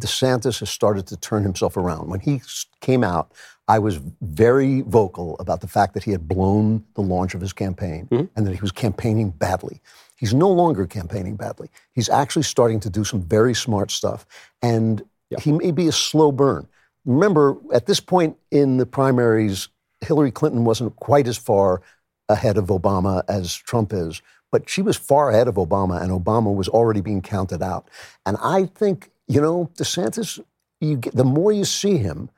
DeSantis 0.00 0.60
has 0.60 0.70
started 0.70 1.06
to 1.08 1.16
turn 1.16 1.42
himself 1.42 1.76
around. 1.76 2.08
When 2.08 2.20
he 2.20 2.40
came 2.80 3.04
out, 3.04 3.32
I 3.68 3.78
was 3.78 4.00
very 4.20 4.80
vocal 4.82 5.36
about 5.38 5.60
the 5.60 5.68
fact 5.68 5.94
that 5.94 6.02
he 6.04 6.10
had 6.10 6.26
blown 6.26 6.84
the 6.94 7.00
launch 7.02 7.34
of 7.34 7.40
his 7.40 7.52
campaign 7.52 8.08
mm-hmm. 8.10 8.26
and 8.36 8.46
that 8.46 8.54
he 8.54 8.60
was 8.60 8.72
campaigning 8.72 9.30
badly. 9.30 9.80
He's 10.16 10.34
no 10.34 10.50
longer 10.50 10.86
campaigning 10.86 11.36
badly. 11.36 11.68
He's 11.92 12.08
actually 12.08 12.42
starting 12.44 12.80
to 12.80 12.90
do 12.90 13.04
some 13.04 13.22
very 13.22 13.54
smart 13.54 13.90
stuff. 13.90 14.26
And 14.62 15.02
he 15.40 15.52
may 15.52 15.70
be 15.70 15.88
a 15.88 15.92
slow 15.92 16.32
burn. 16.32 16.66
Remember, 17.04 17.56
at 17.72 17.86
this 17.86 18.00
point 18.00 18.36
in 18.50 18.76
the 18.76 18.86
primaries, 18.86 19.68
Hillary 20.00 20.30
Clinton 20.30 20.64
wasn't 20.64 20.96
quite 20.96 21.26
as 21.26 21.36
far 21.36 21.82
ahead 22.28 22.56
of 22.56 22.66
Obama 22.66 23.22
as 23.28 23.54
Trump 23.54 23.92
is, 23.92 24.22
but 24.50 24.68
she 24.68 24.82
was 24.82 24.96
far 24.96 25.30
ahead 25.30 25.48
of 25.48 25.54
Obama, 25.56 26.00
and 26.00 26.10
Obama 26.10 26.54
was 26.54 26.68
already 26.68 27.00
being 27.00 27.22
counted 27.22 27.62
out. 27.62 27.88
And 28.26 28.36
I 28.42 28.66
think, 28.66 29.10
you 29.26 29.40
know, 29.40 29.70
DeSantis, 29.76 30.38
you 30.80 30.96
get, 30.96 31.14
the 31.14 31.24
more 31.24 31.52
you 31.52 31.64
see 31.64 31.96
him, 31.96 32.30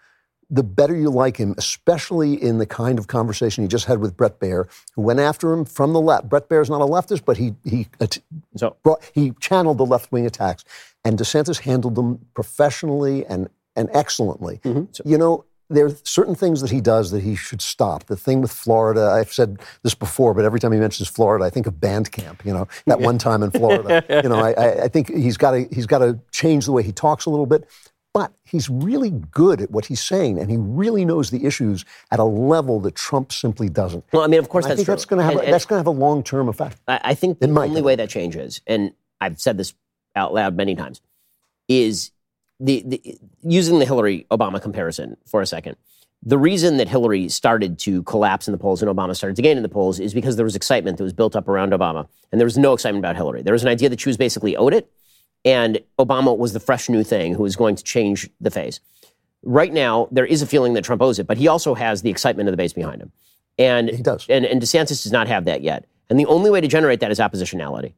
the 0.55 0.63
better 0.63 0.95
you 0.95 1.11
like 1.11 1.37
him, 1.37 1.55
especially 1.59 2.41
in 2.41 2.59
the 2.59 2.67
kind 2.67 2.99
of 2.99 3.09
conversation 3.09 3.65
he 3.65 3.69
just 3.69 3.87
had 3.87 3.99
with 3.99 4.17
Bret 4.17 4.39
Baier, 4.39 4.67
who 4.95 5.03
went 5.03 5.19
after 5.19 5.53
him 5.53 5.65
from 5.65 5.93
the 5.93 6.01
left. 6.01 6.29
Bret 6.29 6.49
Baier's 6.49 6.71
not 6.71 6.81
a 6.81 6.87
leftist, 6.87 7.25
but 7.25 7.37
he 7.37 7.55
he 7.65 7.89
So- 8.57 8.77
brought, 8.83 9.03
he 9.13 9.33
channeled 9.41 9.79
the 9.79 9.87
left 9.87 10.13
wing 10.13 10.27
attacks, 10.27 10.65
and 11.05 11.19
DeSantis 11.19 11.61
handled 11.61 11.97
them 11.97 12.25
professionally 12.35 13.27
and 13.27 13.49
and 13.77 13.89
excellently. 13.93 14.61
Mm-hmm. 14.65 15.09
You 15.09 15.19
know. 15.19 15.45
There 15.71 15.87
are 15.87 15.97
certain 16.05 16.35
things 16.35 16.61
that 16.61 16.71
he 16.71 16.83
does 16.83 17.11
that 17.11 17.23
he 17.23 17.35
should 17.35 17.63
stop. 17.63 18.05
The 18.05 18.17
thing 18.19 18.43
with 18.43 18.53
Florida, 18.53 19.07
I've 19.19 19.33
said 19.33 19.61
this 19.83 19.95
before, 19.95 20.35
but 20.35 20.45
every 20.45 20.61
time 20.61 20.73
he 20.73 20.79
mentions 20.79 21.09
Florida, 21.09 21.43
I 21.47 21.49
think 21.49 21.67
of 21.67 21.81
band 21.81 22.13
camp. 22.13 22.45
You 22.45 22.53
know, 22.53 22.69
that 22.85 23.01
one 23.11 23.17
time 23.17 23.43
in 23.43 23.51
Florida. 23.51 24.05
you 24.23 24.29
know, 24.29 24.37
I, 24.39 24.53
I, 24.53 24.83
I 24.85 24.89
think 24.89 25.09
he's 25.09 25.39
got 25.39 25.53
to 25.53 25.67
he's 25.73 25.87
got 25.87 26.01
to 26.01 26.21
change 26.33 26.67
the 26.67 26.73
way 26.73 26.83
he 26.83 26.93
talks 26.93 27.25
a 27.25 27.31
little 27.31 27.47
bit. 27.47 27.67
But 28.15 28.33
he's 28.45 28.71
really 28.71 29.11
good 29.11 29.61
at 29.61 29.73
what 29.73 29.87
he's 29.87 30.01
saying, 30.01 30.39
and 30.39 30.49
he 30.49 30.57
really 30.57 31.05
knows 31.05 31.31
the 31.31 31.45
issues 31.45 31.85
at 32.12 32.21
a 32.21 32.25
level 32.25 32.79
that 32.81 32.95
Trump 32.95 33.33
simply 33.33 33.69
doesn't. 33.69 34.05
well, 34.12 34.23
I 34.23 34.29
mean, 34.29 34.39
of 34.39 34.49
course, 34.49 34.65
I 34.65 34.69
that's 34.69 34.79
think 34.79 34.87
true. 34.87 34.93
that's 34.95 35.05
going 35.05 35.19
to 35.19 35.25
have 35.25 35.35
And- 35.41 35.49
a, 35.49 35.51
that's 35.51 35.67
going 35.67 35.77
to 35.77 35.81
have 35.81 35.89
a 35.89 35.99
long 35.99 36.23
term 36.23 36.49
effect. 36.49 36.79
I, 36.87 37.01
I 37.03 37.15
think 37.15 37.41
the 37.41 37.49
only 37.49 37.83
way 37.83 37.97
that 37.97 38.09
changes, 38.09 38.62
and 38.69 38.93
I've 39.21 39.41
said 39.41 39.59
this 39.59 39.75
out 40.15 40.33
loud 40.33 40.57
many 40.57 40.77
times, 40.77 41.03
is 41.69 42.12
the, 42.61 42.85
the 42.87 43.19
using 43.43 43.81
the 43.81 43.85
Hillary 43.85 44.27
Obama 44.31 44.62
comparison 44.62 45.17
for 45.27 45.43
a 45.43 45.47
second. 45.47 45.77
The 46.27 46.39
reason 46.39 46.77
that 46.77 46.89
Hillary 46.89 47.29
started 47.29 47.79
to 47.81 48.03
collapse 48.05 48.47
in 48.47 48.53
the 48.53 48.59
polls 48.59 48.81
and 48.81 48.91
Obama 48.91 49.15
started 49.17 49.35
to 49.37 49.43
gain 49.43 49.57
in 49.57 49.62
the 49.65 49.69
polls 49.69 49.99
is 50.01 50.15
because 50.15 50.37
there 50.37 50.45
was 50.45 50.55
excitement 50.57 50.97
that 50.99 51.05
was 51.05 51.12
built 51.12 51.35
up 51.35 51.49
around 51.49 51.73
Obama, 51.73 52.07
and 52.31 52.41
there 52.41 52.47
was 52.47 52.57
no 52.57 52.73
excitement 52.75 53.05
about 53.05 53.17
Hillary. 53.17 53.43
There 53.43 53.53
was 53.53 53.62
an 53.62 53.69
idea 53.69 53.89
that 53.89 54.01
she 54.01 54.09
was 54.09 54.17
basically 54.17 54.57
owed 54.57 54.73
it, 54.73 54.89
and 55.45 55.81
Obama 55.99 56.37
was 56.37 56.53
the 56.53 56.61
fresh 56.61 56.89
new 56.89 57.05
thing 57.05 57.35
who 57.35 57.43
was 57.43 57.57
going 57.57 57.77
to 57.77 57.85
change 57.85 58.29
the 58.41 58.51
face. 58.51 58.81
Right 59.43 59.73
now, 59.73 60.09
there 60.11 60.25
is 60.25 60.41
a 60.41 60.47
feeling 60.47 60.73
that 60.75 60.85
Trump 60.85 61.03
owes 61.03 61.19
it, 61.19 61.27
but 61.27 61.37
he 61.37 61.49
also 61.49 61.75
has 61.75 62.03
the 62.03 62.11
excitement 62.11 62.49
of 62.49 62.53
the 62.53 62.57
base 62.57 62.73
behind 62.73 63.03
him. 63.03 63.13
And 63.59 63.91
He 63.91 64.03
does. 64.03 64.27
And, 64.29 64.45
and 64.45 64.61
DeSantis 64.61 65.03
does 65.03 65.13
not 65.13 65.29
have 65.29 65.45
that 65.45 65.63
yet. 65.63 65.87
And 66.11 66.19
the 66.19 66.27
only 66.27 66.51
way 66.51 66.61
to 66.61 66.69
generate 66.69 67.01
that 67.01 67.11
is 67.11 67.19
oppositionality. 67.19 67.95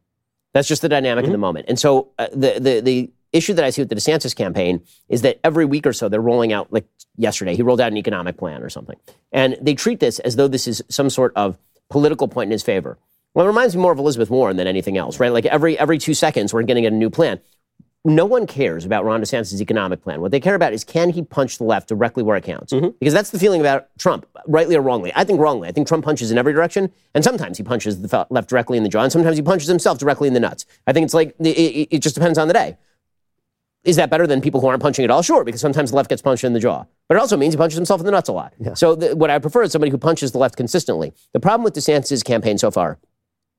That's 0.53 0.69
just 0.69 0.83
the 0.83 0.89
dynamic 0.89 1.25
in 1.25 1.33
the 1.33 1.39
moment. 1.39 1.67
And 1.69 1.79
so 1.79 2.13
uh, 2.19 2.29
the, 2.33 2.59
the, 2.59 2.81
the 2.81 3.11
issue 3.33 3.53
that 3.55 3.65
I 3.65 3.71
see 3.71 3.83
with 3.83 3.91
the 3.91 3.95
DeSantis 3.95 4.35
campaign 4.35 4.83
is 5.09 5.23
that 5.23 5.39
every 5.45 5.65
week 5.65 5.87
or 5.87 5.93
so 5.93 6.09
they're 6.09 6.21
rolling 6.21 6.53
out, 6.53 6.73
like 6.73 6.87
yesterday, 7.17 7.55
he 7.55 7.63
rolled 7.63 7.81
out 7.81 7.93
an 7.93 7.99
economic 7.99 8.37
plan 8.39 8.63
or 8.63 8.71
something. 8.71 8.97
And 9.33 9.57
they 9.61 9.75
treat 9.75 10.01
this 10.01 10.19
as 10.21 10.37
though 10.37 10.49
this 10.49 10.67
is 10.67 10.83
some 10.89 11.11
sort 11.11 11.33
of 11.37 11.59
political 11.91 12.27
point 12.27 12.49
in 12.49 12.53
his 12.53 12.63
favor. 12.63 12.99
Well, 13.37 13.45
it 13.45 13.49
reminds 13.49 13.76
me 13.76 13.82
more 13.82 13.93
of 13.93 13.99
Elizabeth 13.99 14.30
Warren 14.30 14.57
than 14.57 14.66
anything 14.66 14.97
else, 14.97 15.20
right? 15.20 15.30
Like 15.30 15.45
every, 15.45 15.78
every 15.78 15.99
two 15.99 16.14
seconds, 16.14 16.55
we're 16.55 16.62
getting 16.62 16.87
a 16.87 16.91
new 16.91 17.11
plan. 17.11 17.39
No 18.03 18.24
one 18.24 18.47
cares 18.47 18.87
about 18.87 19.05
Ron 19.05 19.20
DeSantis' 19.20 19.61
economic 19.61 20.03
plan. 20.03 20.22
What 20.22 20.30
they 20.30 20.41
care 20.41 20.55
about 20.55 20.72
is 20.72 20.84
can 20.84 21.11
he 21.11 21.20
punch 21.20 21.59
the 21.59 21.64
left 21.64 21.87
directly 21.87 22.22
where 22.22 22.39
it 22.39 22.45
counts? 22.45 22.72
Mm-hmm. 22.72 22.97
Because 22.99 23.12
that's 23.12 23.28
the 23.28 23.39
feeling 23.39 23.61
about 23.61 23.89
Trump, 23.99 24.24
rightly 24.47 24.74
or 24.74 24.80
wrongly. 24.80 25.12
I 25.14 25.24
think 25.24 25.39
wrongly. 25.39 25.68
I 25.68 25.72
think 25.72 25.87
Trump 25.87 26.03
punches 26.03 26.30
in 26.30 26.39
every 26.39 26.55
direction, 26.55 26.91
and 27.12 27.22
sometimes 27.22 27.59
he 27.59 27.62
punches 27.62 28.01
the 28.01 28.26
left 28.30 28.49
directly 28.49 28.78
in 28.78 28.84
the 28.84 28.89
jaw, 28.89 29.03
and 29.03 29.12
sometimes 29.12 29.37
he 29.37 29.43
punches 29.43 29.68
himself 29.68 29.99
directly 29.99 30.28
in 30.28 30.32
the 30.32 30.41
nuts. 30.41 30.64
I 30.87 30.95
think 30.95 31.05
it's 31.05 31.12
like 31.12 31.34
it, 31.39 31.47
it, 31.47 31.89
it 31.97 31.99
just 31.99 32.14
depends 32.14 32.39
on 32.39 32.49
the 32.49 32.55
day. 32.55 32.78
Is 33.84 33.97
that 33.97 34.09
better 34.09 34.26
than 34.26 34.41
people 34.41 34.62
who 34.62 34.66
aren't 34.68 34.82
punching 34.82 35.05
at 35.05 35.11
all? 35.11 35.20
Sure, 35.20 35.45
because 35.45 35.61
sometimes 35.61 35.91
the 35.91 35.97
left 35.97 36.09
gets 36.09 36.22
punched 36.22 36.43
in 36.43 36.55
the 36.55 36.61
jaw. 36.61 36.87
But 37.07 37.16
it 37.16 37.20
also 37.20 37.37
means 37.37 37.53
he 37.53 37.59
punches 37.59 37.76
himself 37.76 38.01
in 38.01 38.07
the 38.07 38.12
nuts 38.12 38.30
a 38.30 38.32
lot. 38.32 38.55
So 38.74 38.95
the, 38.95 39.14
what 39.14 39.28
I 39.28 39.39
prefer 39.41 39.62
is 39.64 39.72
somebody 39.72 39.91
who 39.91 39.99
punches 39.99 40.32
the 40.32 40.39
left 40.39 40.57
consistently. 40.57 41.12
The 41.34 41.41
problem 41.41 41.64
with 41.64 41.74
DeSantis' 41.74 42.24
campaign 42.24 42.57
so 42.57 42.70
far 42.70 42.99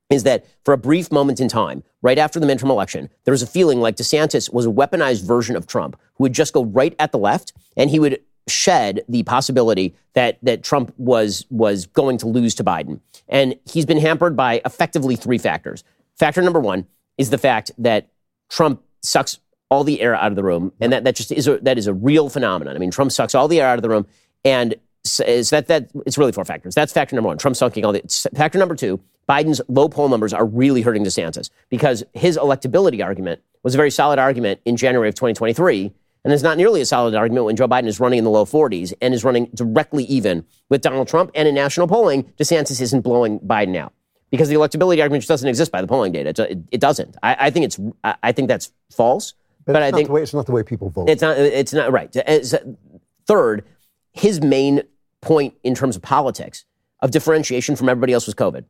is 0.10 0.24
that 0.24 0.46
for 0.64 0.74
a 0.74 0.78
brief 0.78 1.12
moment 1.12 1.40
in 1.40 1.48
time, 1.48 1.84
right 2.02 2.18
after 2.18 2.40
the 2.40 2.46
midterm 2.46 2.70
election, 2.70 3.10
there 3.26 3.32
was 3.32 3.42
a 3.42 3.48
feeling 3.48 3.82
like 3.82 3.98
DeSantis 3.98 4.52
was 4.52 4.66
a 4.66 4.70
weaponized 4.70 5.24
version 5.24 5.56
of 5.56 5.68
Trump 5.68 6.00
who 6.16 6.24
would 6.24 6.34
just 6.34 6.54
go 6.54 6.64
right 6.64 6.96
at 7.00 7.12
the 7.12 7.18
left 7.18 7.54
and 7.76 7.90
he 7.90 8.00
would 8.00 8.22
shed 8.48 9.02
the 9.10 9.24
possibility 9.24 9.96
that, 10.14 10.38
that 10.42 10.64
Trump 10.64 10.94
was, 10.98 11.46
was 11.50 11.86
going 11.86 12.18
to 12.18 12.28
lose 12.28 12.56
to 12.56 12.64
Biden. 12.64 13.02
And 13.28 13.56
he's 13.66 13.86
been 13.86 14.00
hampered 14.00 14.38
by 14.38 14.62
effectively 14.66 15.18
three 15.18 15.38
factors. 15.38 15.84
Factor 16.16 16.42
number 16.42 16.60
one 16.60 16.88
is 17.18 17.30
the 17.30 17.38
fact 17.38 17.72
that 17.78 18.10
Trump 18.50 18.82
sucks 19.02 19.40
all 19.70 19.84
the 19.84 20.00
air 20.00 20.16
out 20.16 20.32
of 20.32 20.38
the 20.38 20.44
room, 20.44 20.72
and 20.80 20.94
that, 20.94 21.04
that 21.04 21.16
just 21.16 21.30
is 21.30 21.46
a, 21.46 21.58
that 21.58 21.78
is 21.78 21.88
a 21.88 21.94
real 21.94 22.30
phenomenon. 22.30 22.74
I 22.74 22.80
mean, 22.80 22.92
Trump 22.92 23.12
sucks 23.12 23.36
all 23.36 23.50
the 23.50 23.60
air 23.60 23.68
out 23.68 23.78
of 23.78 23.82
the 23.82 23.90
room, 23.90 24.08
and 24.46 24.76
is 25.20 25.50
that 25.50 25.68
that 25.68 25.90
it's 26.06 26.18
really 26.18 26.32
four 26.32 26.46
factors. 26.46 26.76
That's 26.76 26.94
factor 26.94 27.16
number 27.16 27.28
one. 27.28 27.38
Trump 27.38 27.56
sucking 27.56 27.86
all 27.86 27.94
the 27.94 28.02
factor 28.36 28.60
number 28.60 28.76
two. 28.76 29.00
Biden's 29.30 29.62
low 29.68 29.90
poll 29.90 30.08
numbers 30.08 30.34
are 30.34 30.46
really 30.46 30.82
hurting 30.82 31.04
DeSantis 31.04 31.50
because 31.70 32.04
his 32.14 32.38
electability 32.38 33.04
argument 33.04 33.42
was 33.64 33.74
a 33.74 33.78
very 33.78 33.92
solid 33.92 34.20
argument 34.20 34.62
in 34.64 34.78
January 34.78 35.10
of 35.10 35.16
2023, 35.16 35.92
and 36.24 36.34
it's 36.34 36.44
not 36.44 36.58
nearly 36.58 36.82
a 36.82 36.86
solid 36.86 37.14
argument 37.14 37.46
when 37.46 37.56
Joe 37.56 37.68
Biden 37.68 37.88
is 37.88 38.00
running 38.00 38.20
in 38.20 38.24
the 38.24 38.30
low 38.30 38.46
40s 38.46 38.94
and 39.02 39.14
is 39.14 39.24
running 39.24 39.50
directly 39.54 40.06
even 40.06 40.46
with 40.70 40.82
Donald 40.82 41.08
Trump. 41.08 41.32
And 41.36 41.48
in 41.48 41.56
national 41.56 41.88
polling, 41.88 42.24
DeSantis 42.38 42.80
isn't 42.82 43.02
blowing 43.02 43.40
Biden 43.42 43.76
out 43.76 43.94
because 44.30 44.50
the 44.50 44.56
electability 44.56 45.02
argument 45.02 45.22
just 45.22 45.30
doesn't 45.30 45.48
exist 45.48 45.72
by 45.72 45.82
the 45.82 45.88
polling 45.88 46.12
data. 46.12 46.50
It, 46.50 46.60
it 46.72 46.82
doesn't. 46.82 47.16
I, 47.24 47.48
I 47.48 47.50
think 47.50 47.66
it's. 47.66 47.80
I, 48.04 48.32
think 48.32 48.48
that's 48.48 48.72
false. 48.92 49.34
But, 49.66 49.74
But, 49.74 49.82
it's, 49.82 49.88
I 49.88 49.92
not 49.92 49.98
think 49.98 50.08
the 50.08 50.14
way, 50.14 50.22
it's 50.22 50.34
not 50.34 50.46
the 50.46 50.52
way 50.54 50.64
people 50.64 50.90
vote. 50.90 51.10
it's 51.10 51.22
not. 51.22 51.38
It's 51.38 51.74
not 51.74 51.92
right. 51.92 52.16
Third, 53.26 53.66
his 54.14 54.42
main 54.42 54.84
point 55.28 55.54
in 55.64 55.76
terms 55.76 55.96
of 55.98 56.02
politics 56.02 56.66
of 57.02 57.12
differentiation 57.12 57.76
from 57.76 57.90
everybody 57.90 58.14
else 58.14 58.26
was 58.26 58.36
COVID. 58.36 58.64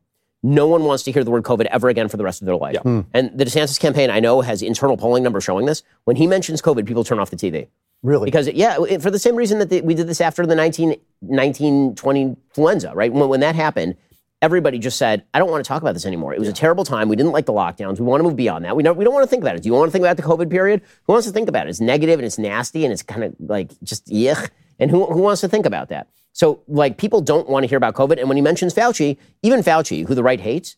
No 0.43 0.67
one 0.67 0.83
wants 0.83 1.03
to 1.03 1.11
hear 1.11 1.23
the 1.23 1.31
word 1.31 1.43
COVID 1.43 1.65
ever 1.65 1.87
again 1.89 2.07
for 2.09 2.17
the 2.17 2.23
rest 2.23 2.41
of 2.41 2.45
their 2.45 2.55
life. 2.55 2.77
Hmm. 2.77 3.01
And 3.13 3.37
the 3.37 3.45
DeSantis 3.45 3.79
campaign, 3.79 4.09
I 4.09 4.19
know, 4.19 4.41
has 4.41 4.61
internal 4.61 4.97
polling 4.97 5.23
numbers 5.23 5.43
showing 5.43 5.65
this. 5.65 5.83
When 6.05 6.15
he 6.15 6.27
mentions 6.27 6.61
COVID, 6.61 6.85
people 6.85 7.03
turn 7.03 7.19
off 7.19 7.29
the 7.29 7.35
TV. 7.37 7.67
really. 8.03 8.25
Because, 8.25 8.47
yeah, 8.49 8.77
for 8.99 9.11
the 9.11 9.19
same 9.19 9.35
reason 9.35 9.59
that 9.59 9.69
the, 9.69 9.81
we 9.81 9.93
did 9.93 10.07
this 10.07 10.21
after 10.21 10.45
the 10.45 10.55
19, 10.55 10.89
1920 11.21 12.21
influenza, 12.21 12.91
right? 12.93 13.11
When, 13.11 13.29
when 13.29 13.39
that 13.39 13.55
happened, 13.55 13.95
everybody 14.41 14.77
just 14.77 14.97
said, 14.97 15.23
I 15.33 15.39
don't 15.39 15.49
want 15.49 15.63
to 15.63 15.67
talk 15.67 15.81
about 15.81 15.93
this 15.93 16.05
anymore. 16.05 16.33
It 16.33 16.39
was 16.39 16.49
a 16.49 16.53
terrible 16.53 16.85
time. 16.85 17.09
We 17.09 17.15
didn't 17.15 17.31
like 17.31 17.45
the 17.45 17.53
lockdowns. 17.53 17.99
We 17.99 18.05
want 18.05 18.19
to 18.19 18.23
move 18.23 18.35
beyond 18.35 18.65
that. 18.65 18.75
We 18.75 18.83
don't, 18.83 18.97
we 18.97 19.03
don't 19.03 19.13
want 19.13 19.23
to 19.23 19.29
think 19.29 19.43
about 19.43 19.55
it. 19.55 19.63
Do 19.63 19.67
you 19.67 19.73
want 19.73 19.89
to 19.89 19.91
think 19.91 20.03
about 20.03 20.17
the 20.17 20.23
COVID 20.23 20.49
period? 20.49 20.81
Who 21.05 21.13
wants 21.13 21.27
to 21.27 21.33
think 21.33 21.49
about 21.49 21.67
it? 21.67 21.71
It's 21.71 21.81
negative 21.81 22.19
and 22.19 22.25
it's 22.25 22.37
nasty 22.37 22.83
and 22.83 22.93
it's 22.93 23.03
kind 23.03 23.23
of 23.23 23.35
like 23.39 23.71
just 23.83 24.07
yuck. 24.07 24.49
And 24.79 24.91
who, 24.91 25.05
who 25.07 25.21
wants 25.21 25.41
to 25.41 25.47
think 25.47 25.65
about 25.65 25.89
that? 25.89 26.07
So, 26.37 26.61
like, 26.67 26.97
people 26.97 27.19
don't 27.19 27.49
want 27.49 27.63
to 27.63 27.67
hear 27.67 27.77
about 27.77 27.95
COVID. 27.95 28.19
And 28.19 28.27
when 28.29 28.37
he 28.37 28.41
mentions 28.41 28.73
Fauci, 28.73 29.17
even 29.41 29.61
Fauci, 29.61 30.07
who 30.07 30.13
the 30.13 30.21
right 30.21 30.39
hates, 30.39 30.75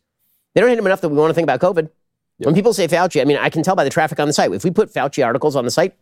they 0.53 0.61
don't 0.61 0.69
hate 0.69 0.80
him 0.80 0.86
enough 0.86 1.02
that 1.02 1.10
we 1.10 1.18
want 1.18 1.31
to 1.31 1.34
think 1.34 1.45
about 1.45 1.60
COVID. 1.60 1.90
When 2.38 2.56
people 2.56 2.73
say 2.73 2.88
Fauci, 2.88 3.19
I 3.22 3.26
mean, 3.26 3.38
I 3.38 3.49
can 3.49 3.61
tell 3.61 3.76
by 3.76 3.84
the 3.84 3.90
traffic 3.90 4.19
on 4.19 4.27
the 4.27 4.34
site. 4.34 4.52
If 4.53 4.64
we 4.64 4.72
put 4.72 4.94
Fauci 4.94 5.23
articles 5.26 5.57
on 5.57 5.65
the 5.65 5.72
site, 5.72 5.94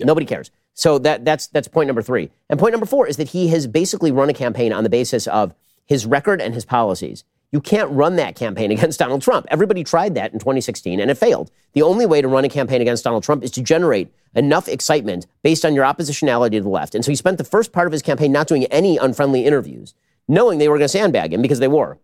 Nobody 0.00 0.26
cares. 0.26 0.50
So 0.74 0.98
that 0.98 1.24
that's 1.24 1.46
that's 1.48 1.68
point 1.68 1.86
number 1.86 2.02
three. 2.02 2.30
And 2.50 2.58
point 2.58 2.72
number 2.72 2.86
four 2.86 3.06
is 3.06 3.16
that 3.16 3.28
he 3.28 3.48
has 3.48 3.66
basically 3.66 4.10
run 4.10 4.28
a 4.28 4.34
campaign 4.34 4.72
on 4.72 4.82
the 4.82 4.90
basis 4.90 5.26
of 5.26 5.54
his 5.86 6.06
record 6.06 6.40
and 6.40 6.54
his 6.54 6.64
policies. 6.64 7.24
You 7.54 7.60
can't 7.60 7.88
run 7.92 8.16
that 8.16 8.34
campaign 8.34 8.70
against 8.76 8.98
Donald 8.98 9.22
Trump. 9.22 9.46
Everybody 9.48 9.84
tried 9.84 10.16
that 10.16 10.32
in 10.32 10.40
2016 10.40 10.98
and 10.98 11.08
it 11.08 11.14
failed. 11.14 11.52
The 11.74 11.82
only 11.82 12.04
way 12.04 12.20
to 12.20 12.26
run 12.26 12.44
a 12.44 12.48
campaign 12.48 12.80
against 12.80 13.04
Donald 13.04 13.22
Trump 13.22 13.44
is 13.44 13.52
to 13.52 13.62
generate 13.62 14.12
enough 14.34 14.66
excitement 14.66 15.28
based 15.44 15.64
on 15.64 15.72
your 15.72 15.84
oppositionality 15.84 16.54
to 16.54 16.62
the 16.62 16.68
left. 16.68 16.96
And 16.96 17.04
so 17.04 17.12
he 17.12 17.16
spent 17.16 17.38
the 17.38 17.44
first 17.44 17.70
part 17.70 17.86
of 17.86 17.92
his 17.92 18.02
campaign 18.02 18.32
not 18.32 18.48
doing 18.48 18.64
any 18.66 18.98
unfriendly 18.98 19.46
interviews, 19.46 19.94
knowing 20.26 20.58
they 20.58 20.68
were 20.68 20.78
going 20.78 20.86
to 20.86 20.88
sandbag 20.88 21.32
him 21.32 21.42
because 21.42 21.60
they 21.60 21.68
were. 21.68 21.96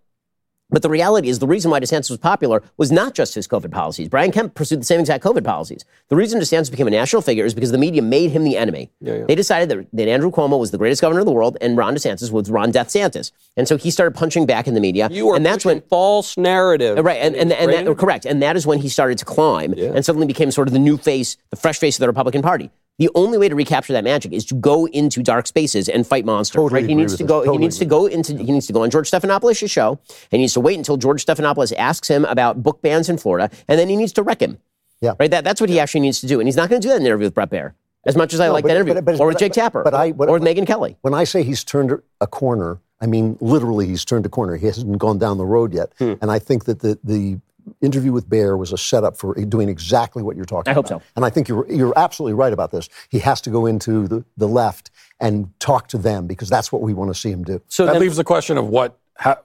But 0.70 0.82
the 0.82 0.88
reality 0.90 1.28
is, 1.28 1.38
the 1.38 1.46
reason 1.46 1.70
why 1.70 1.80
DeSantis 1.80 2.10
was 2.10 2.18
popular 2.18 2.62
was 2.76 2.92
not 2.92 3.14
just 3.14 3.34
his 3.34 3.48
COVID 3.48 3.70
policies. 3.70 4.08
Brian 4.08 4.30
Kemp 4.30 4.54
pursued 4.54 4.80
the 4.80 4.84
same 4.84 5.00
exact 5.00 5.24
COVID 5.24 5.44
policies. 5.44 5.84
The 6.08 6.16
reason 6.16 6.40
DeSantis 6.40 6.70
became 6.70 6.86
a 6.86 6.90
national 6.90 7.22
figure 7.22 7.44
is 7.44 7.54
because 7.54 7.72
the 7.72 7.78
media 7.78 8.02
made 8.02 8.30
him 8.30 8.44
the 8.44 8.56
enemy. 8.56 8.90
They 9.26 9.34
decided 9.34 9.68
that, 9.68 9.86
that 9.92 10.08
Andrew 10.08 10.30
Cuomo 10.30 10.58
was 10.58 10.70
the 10.70 10.78
greatest 10.78 11.00
governor 11.02 11.20
of 11.20 11.26
the 11.26 11.32
world 11.32 11.56
and 11.60 11.76
Ron 11.76 11.94
DeSantis 11.94 12.30
was 12.30 12.50
Ron 12.50 12.70
Death 12.70 12.88
Santis. 12.88 13.32
And 13.56 13.66
so 13.66 13.76
he 13.76 13.90
started 13.90 14.16
punching 14.16 14.46
back 14.46 14.66
in 14.66 14.74
the 14.74 14.80
media. 14.80 15.08
You 15.10 15.30
are 15.30 15.36
and 15.36 15.44
that's 15.44 15.64
when 15.64 15.80
false 15.82 16.36
narrative. 16.36 16.98
Uh, 16.98 17.02
right, 17.02 17.18
and, 17.20 17.34
and, 17.34 17.52
and 17.52 17.72
that, 17.72 17.98
correct. 17.98 18.24
And 18.26 18.42
that 18.42 18.56
is 18.56 18.66
when 18.66 18.78
he 18.78 18.88
started 18.88 19.18
to 19.18 19.24
climb 19.24 19.72
and 19.72 20.04
suddenly 20.04 20.26
became 20.26 20.50
sort 20.50 20.68
of 20.68 20.72
the 20.72 20.78
new 20.78 20.96
face, 20.96 21.36
the 21.50 21.56
fresh 21.56 21.78
face 21.78 21.96
of 21.96 22.00
the 22.00 22.06
Republican 22.06 22.42
Party. 22.42 22.70
The 23.00 23.08
only 23.14 23.38
way 23.38 23.48
to 23.48 23.54
recapture 23.54 23.94
that 23.94 24.04
magic 24.04 24.32
is 24.34 24.44
to 24.44 24.54
go 24.54 24.86
into 24.86 25.22
dark 25.22 25.46
spaces 25.46 25.88
and 25.88 26.06
fight 26.06 26.26
monsters. 26.26 26.56
Totally 26.56 26.82
right? 26.82 26.88
He 26.88 26.94
needs 26.94 27.16
to 27.16 27.24
go. 27.24 27.38
Totally 27.40 27.56
he 27.56 27.58
needs 27.62 27.78
to 27.78 27.86
go 27.86 28.04
into. 28.06 28.36
He 28.36 28.52
needs 28.52 28.66
to 28.66 28.74
go 28.74 28.82
on 28.82 28.90
George 28.90 29.10
Stephanopoulos' 29.10 29.70
show, 29.70 29.92
and 30.08 30.32
he 30.32 30.38
needs 30.38 30.52
to 30.52 30.60
wait 30.60 30.76
until 30.76 30.98
George 30.98 31.24
Stephanopoulos 31.24 31.72
asks 31.78 32.08
him 32.08 32.26
about 32.26 32.62
book 32.62 32.82
bans 32.82 33.08
in 33.08 33.16
Florida, 33.16 33.50
and 33.68 33.78
then 33.80 33.88
he 33.88 33.96
needs 33.96 34.12
to 34.12 34.22
wreck 34.22 34.40
him. 34.42 34.58
Yeah. 35.00 35.14
Right. 35.18 35.30
That, 35.30 35.44
that's 35.44 35.62
what 35.62 35.70
he 35.70 35.80
actually 35.80 36.02
needs 36.02 36.20
to 36.20 36.26
do, 36.26 36.40
and 36.40 36.46
he's 36.46 36.56
not 36.56 36.68
going 36.68 36.78
to 36.78 36.86
do 36.86 36.90
that 36.90 36.96
in 36.96 37.02
an 37.02 37.06
interview 37.06 37.26
with 37.26 37.34
Bret 37.34 37.48
Baier. 37.50 37.72
As 38.04 38.16
much 38.16 38.34
as 38.34 38.40
I 38.40 38.48
No, 38.48 38.52
like 38.52 38.64
but- 38.64 38.68
that 38.68 38.74
interview, 38.76 38.94
but- 38.94 39.04
but- 39.06 39.18
or 39.20 39.28
with 39.28 39.38
Jake 39.38 39.54
Tapper, 39.54 39.82
but 39.82 39.94
I- 39.94 40.10
or 40.10 40.32
with 40.38 40.42
Megyn 40.42 40.66
Kelly. 40.66 40.98
When 41.00 41.14
I 41.14 41.24
say 41.24 41.42
he's 41.42 41.64
turned 41.64 41.98
a 42.20 42.26
corner, 42.26 42.80
I 43.00 43.06
mean 43.06 43.38
literally 43.40 43.86
he's 43.86 44.04
turned 44.04 44.26
a 44.26 44.28
corner. 44.28 44.56
He 44.56 44.66
hasn't 44.66 44.98
gone 44.98 45.16
down 45.16 45.38
the 45.38 45.46
road 45.46 45.72
yet. 45.72 45.92
Hmm. 45.98 46.14
And 46.20 46.30
I 46.30 46.38
think 46.38 46.66
that 46.66 46.80
the, 46.80 46.98
the 47.02 47.38
interview 47.80 48.12
with 48.12 48.28
Baier 48.28 48.58
was 48.58 48.72
a 48.72 48.78
setup 48.78 49.16
for 49.16 49.34
doing 49.34 49.68
exactly 49.68 50.22
what 50.22 50.36
you're 50.36 50.44
talking 50.44 50.70
I 50.70 50.74
hope 50.74 50.86
about. 50.86 51.02
so. 51.02 51.06
And 51.16 51.24
I 51.24 51.30
think 51.30 51.48
you're, 51.48 51.70
you're 51.70 51.92
absolutely 51.96 52.34
right 52.34 52.52
about 52.52 52.70
this. 52.70 52.88
He 53.08 53.18
has 53.20 53.40
to 53.42 53.50
go 53.50 53.66
into 53.66 54.06
the, 54.06 54.24
the 54.36 54.48
left 54.48 54.90
and 55.20 55.52
talk 55.60 55.88
to 55.88 55.98
them 55.98 56.26
because 56.26 56.48
that's 56.48 56.72
what 56.72 56.82
we 56.82 56.94
want 56.94 57.10
to 57.12 57.18
see 57.18 57.30
him 57.30 57.44
do. 57.44 57.60
So 57.68 57.86
that 57.86 57.92
then- 57.92 58.02
leaves 58.02 58.16
the 58.16 58.24
question 58.24 58.58
of 58.58 58.66
what 58.68 58.98
how, 59.16 59.36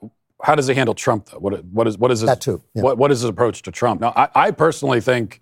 how 0.41 0.55
does 0.55 0.67
he 0.67 0.73
handle 0.73 0.95
Trump 0.95 1.27
though? 1.27 1.39
What 1.39 1.63
what 1.65 1.87
is 1.87 1.97
what 1.97 2.11
is 2.11 2.21
his 2.21 2.29
That 2.29 2.41
too, 2.41 2.61
yeah. 2.73 2.81
what 2.83 2.97
what 2.97 3.11
is 3.11 3.21
his 3.21 3.29
approach 3.29 3.61
to 3.63 3.71
Trump? 3.71 4.01
Now, 4.01 4.13
I, 4.15 4.29
I 4.35 4.51
personally 4.51 5.01
think 5.01 5.41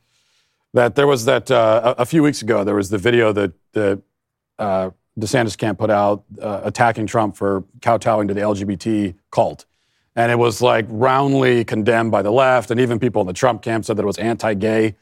that 0.73 0.95
there 0.95 1.07
was 1.07 1.25
that 1.25 1.51
uh, 1.51 1.95
a, 1.97 2.01
a 2.01 2.05
few 2.05 2.23
weeks 2.23 2.41
ago 2.41 2.63
there 2.63 2.75
was 2.75 2.89
the 2.89 2.97
video 2.97 3.31
that 3.33 3.53
the 3.73 4.01
uh, 4.57 4.89
DeSantis 5.19 5.57
camp 5.57 5.79
put 5.79 5.89
out 5.89 6.23
uh, 6.41 6.61
attacking 6.63 7.05
Trump 7.07 7.35
for 7.35 7.63
kowtowing 7.81 8.27
to 8.27 8.33
the 8.33 8.41
LGBT 8.41 9.15
cult. 9.31 9.65
And 10.15 10.31
it 10.31 10.37
was 10.37 10.61
like 10.61 10.85
roundly 10.89 11.63
condemned 11.65 12.11
by 12.11 12.21
the 12.21 12.31
left, 12.31 12.69
and 12.71 12.79
even 12.79 12.99
people 12.99 13.21
in 13.21 13.27
the 13.27 13.33
Trump 13.33 13.61
camp 13.63 13.85
said 13.85 13.97
that 13.97 14.03
it 14.03 14.05
was 14.05 14.17
anti-gay. 14.19 14.95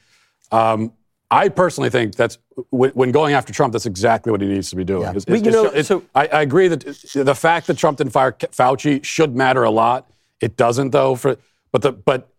Um, 0.52 0.94
I 1.30 1.50
personally 1.50 1.90
think 1.90 2.16
that's 2.16 2.38
when 2.72 3.12
going 3.12 3.34
after 3.34 3.54
Trump, 3.54 3.72
that's 3.74 3.86
exactly 3.86 4.32
what 4.32 4.42
he 4.42 4.48
needs 4.48 4.70
to 4.70 4.76
be 4.76 4.84
doing. 4.84 5.04
Yeah. 5.04 5.10
It's- 5.12 5.24
it's- 5.28 5.46
you 5.46 5.52
know, 5.52 5.66
it's- 5.68 5.88
so- 5.88 6.04
I, 6.16 6.28
I 6.28 6.42
agree 6.42 6.68
that 6.70 6.82
the 7.14 7.36
fact 7.36 7.68
that 7.68 7.78
Trump 7.78 7.98
didn't 7.98 8.12
fire 8.12 8.32
Fauci 8.34 9.04
should 9.04 9.36
matter 9.36 9.64
a 9.64 9.70
lot. 9.72 10.10
It 10.42 10.58
doesn't 10.58 10.92
though. 10.92 11.16
For 11.16 11.38
but 11.72 11.82
the 11.82 11.92
but 11.94 12.30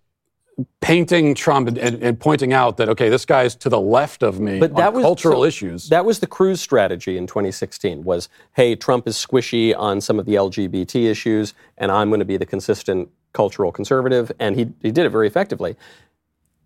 painting 0.81 1.35
Trump 1.35 1.69
and, 1.69 1.79
and, 1.79 2.03
and 2.03 2.21
pointing 2.21 2.53
out 2.53 2.77
that 2.77 2.89
okay, 2.89 3.09
this 3.09 3.25
guy's 3.25 3.55
to 3.57 3.69
the 3.69 3.81
left 3.81 4.23
of 4.23 4.41
me 4.41 4.59
But 4.59 4.75
that 4.77 4.89
on 4.89 4.95
was 4.95 5.03
cultural 5.03 5.43
so 5.43 5.45
issues. 5.45 5.89
That 5.89 6.05
was 6.05 6.21
the 6.21 6.27
Cruz 6.27 6.61
strategy 6.61 7.17
in 7.17 7.27
2016. 7.27 8.05
Was 8.05 8.29
hey, 8.55 8.77
Trump 8.77 9.07
is 9.09 9.17
squishy 9.17 9.75
on 9.77 10.01
some 10.01 10.19
of 10.19 10.27
the 10.27 10.35
LGBT 10.35 11.11
issues, 11.11 11.55
and 11.79 11.91
I'm 11.91 12.09
going 12.09 12.21
to 12.21 12.27
be 12.27 12.37
the 12.37 12.47
consistent 12.47 13.09
cultural 13.33 13.73
conservative, 13.73 14.31
and 14.39 14.57
he 14.57 14.69
he 14.83 14.91
did 14.91 15.07
it 15.07 15.11
very 15.11 15.27
effectively. 15.27 15.77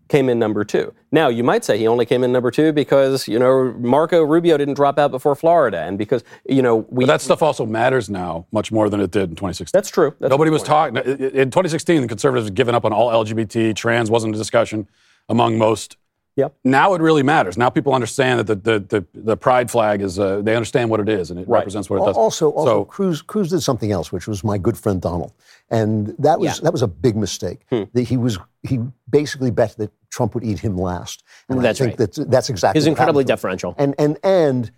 Came 0.09 0.29
in 0.29 0.39
number 0.39 0.63
two. 0.63 0.93
Now 1.11 1.27
you 1.27 1.43
might 1.43 1.65
say 1.65 1.77
he 1.77 1.87
only 1.87 2.05
came 2.05 2.23
in 2.23 2.31
number 2.31 2.49
two 2.51 2.71
because 2.71 3.27
you 3.27 3.37
know 3.39 3.73
Marco 3.79 4.23
Rubio 4.23 4.55
didn't 4.57 4.75
drop 4.75 4.97
out 4.97 5.11
before 5.11 5.35
Florida, 5.35 5.79
and 5.81 5.97
because 5.97 6.23
you 6.47 6.61
know 6.61 6.77
we. 6.89 7.05
but 7.05 7.13
that 7.13 7.21
stuff 7.21 7.41
also 7.43 7.65
matters 7.65 8.09
now 8.09 8.45
much 8.51 8.71
more 8.71 8.89
than 8.89 9.01
it 9.01 9.11
did 9.11 9.29
in 9.29 9.35
2016. 9.35 9.71
that's 9.77 9.89
true. 9.89 10.15
That's 10.19 10.29
Nobody 10.29 10.49
was 10.51 10.63
talking 10.63 10.97
in 10.97 11.49
2016. 11.51 12.01
The 12.03 12.07
conservatives 12.07 12.47
had 12.47 12.55
given 12.55 12.73
up 12.75 12.85
on 12.85 12.93
all 12.93 13.11
LGBT. 13.25 13.75
Trans 13.75 14.09
wasn't 14.09 14.33
a 14.35 14.37
discussion 14.37 14.87
among 15.29 15.57
most. 15.57 15.97
Yep. 16.37 16.55
Now 16.63 16.93
it 16.93 17.01
really 17.01 17.23
matters. 17.23 17.57
Now 17.57 17.71
people 17.71 17.95
understand 17.95 18.39
that 18.39 18.45
the 18.45 18.55
the, 18.55 18.79
the, 18.79 19.05
the 19.31 19.35
pride 19.35 19.71
flag 19.71 20.03
is. 20.03 20.19
Uh, 20.19 20.39
they 20.41 20.55
understand 20.55 20.89
what 20.91 20.99
it 20.99 21.09
is 21.09 21.31
and 21.31 21.39
it 21.39 21.47
Right. 21.49 21.59
represents 21.59 21.89
what 21.89 21.97
it 22.01 22.05
does. 22.05 22.15
Also, 22.15 22.51
also 22.51 22.65
so 22.81 22.85
Cruz, 22.85 23.23
Cruz 23.23 23.49
did 23.49 23.61
something 23.61 23.91
else, 23.91 24.11
which 24.11 24.27
was 24.27 24.43
my 24.43 24.59
good 24.59 24.77
friend 24.77 25.01
Donald, 25.01 25.33
and 25.71 26.15
that 26.19 26.39
was 26.39 26.45
Yeah. 26.59 26.63
that 26.63 26.71
was 26.73 26.83
a 26.83 26.87
big 26.87 27.15
mistake. 27.15 27.61
Hmm. 27.71 27.83
That 27.93 28.03
he 28.03 28.17
was 28.17 28.37
he 28.61 28.79
basically 29.09 29.49
bet 29.49 29.75
that 29.77 29.89
Trump 30.09 30.33
would 30.35 30.43
eat 30.43 30.59
him 30.59 30.77
last, 30.77 31.23
and 31.49 31.63
That's 31.63 31.79
I 31.81 31.85
think 31.85 31.99
right. 31.99 32.11
that 32.13 32.31
that's 32.31 32.49
exactly 32.49 32.79
He's 32.79 32.85
what 32.85 32.91
incredibly 32.91 33.23
happened 33.23 33.27
to 33.27 33.33
him. 33.33 33.73
deferential. 33.73 33.75
And 33.77 33.95
and 33.99 34.17
and 34.23 34.71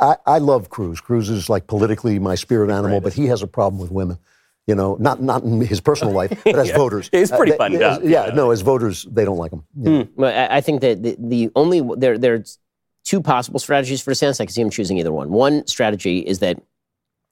I, 0.00 0.16
I 0.26 0.38
love 0.38 0.70
Cruz. 0.70 1.00
Cruz 1.00 1.28
is 1.30 1.48
like 1.48 1.66
politically 1.66 2.18
my 2.18 2.34
spirit 2.34 2.70
animal, 2.70 3.00
but 3.00 3.12
he 3.12 3.26
has 3.26 3.42
a 3.42 3.46
problem 3.46 3.80
with 3.80 3.90
women. 3.90 4.18
You 4.66 4.74
know, 4.74 4.96
not 4.98 5.22
not 5.22 5.42
in 5.42 5.60
his 5.60 5.80
personal 5.80 6.14
life, 6.14 6.30
but 6.44 6.56
as 6.56 6.70
voters, 6.74 7.10
He's 7.12 7.30
pretty 7.30 7.52
Uh, 7.52 7.56
buttoned 7.58 7.82
up, 7.82 8.00
Yeah, 8.02 8.30
no, 8.34 8.50
as 8.50 8.62
voters, 8.62 9.06
they 9.10 9.24
don't 9.24 9.36
like 9.36 9.52
him. 9.52 10.08
Well, 10.16 10.32
I, 10.50 10.56
I 10.56 10.60
think 10.62 10.80
that 10.80 11.02
the, 11.02 11.16
the 11.18 11.50
only 11.54 11.82
there 11.98 12.16
there's 12.16 12.58
two 13.04 13.20
possible 13.20 13.60
strategies 13.60 14.00
for 14.00 14.12
DeSantis. 14.12 14.40
I 14.40 14.46
can 14.46 14.52
see 14.54 14.62
him 14.62 14.70
choosing 14.70 14.96
either 14.96 15.12
one. 15.12 15.30
One 15.30 15.66
strategy 15.66 16.20
is 16.20 16.38
that 16.38 16.62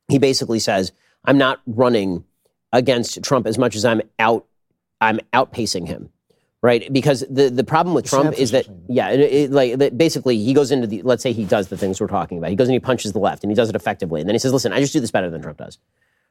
he 0.08 0.18
basically 0.18 0.58
says, 0.58 0.92
"I'm 1.24 1.38
not 1.38 1.60
running 1.66 2.24
against 2.70 3.22
Trump 3.22 3.46
as 3.46 3.56
much 3.56 3.76
as 3.76 3.86
I'm 3.86 4.02
out. 4.18 4.44
I'm 5.00 5.18
outpacing 5.32 5.86
him." 5.88 6.10
Right, 6.64 6.92
because 6.92 7.24
the, 7.28 7.50
the 7.50 7.64
problem 7.64 7.92
with 7.92 8.04
Trump 8.04 8.38
is 8.38 8.52
that 8.52 8.68
yeah, 8.88 9.10
it, 9.10 9.20
it, 9.20 9.50
like 9.50 9.78
that 9.78 9.98
basically 9.98 10.38
he 10.38 10.54
goes 10.54 10.70
into 10.70 10.86
the 10.86 11.02
let's 11.02 11.20
say 11.20 11.32
he 11.32 11.44
does 11.44 11.66
the 11.66 11.76
things 11.76 12.00
we're 12.00 12.06
talking 12.06 12.38
about. 12.38 12.50
He 12.50 12.56
goes 12.56 12.68
and 12.68 12.72
he 12.74 12.78
punches 12.78 13.12
the 13.12 13.18
left 13.18 13.42
and 13.42 13.50
he 13.50 13.56
does 13.56 13.68
it 13.68 13.74
effectively, 13.74 14.20
and 14.20 14.28
then 14.28 14.34
he 14.36 14.38
says, 14.38 14.52
"Listen, 14.52 14.72
I 14.72 14.78
just 14.78 14.92
do 14.92 15.00
this 15.00 15.10
better 15.10 15.28
than 15.28 15.42
Trump 15.42 15.58
does." 15.58 15.78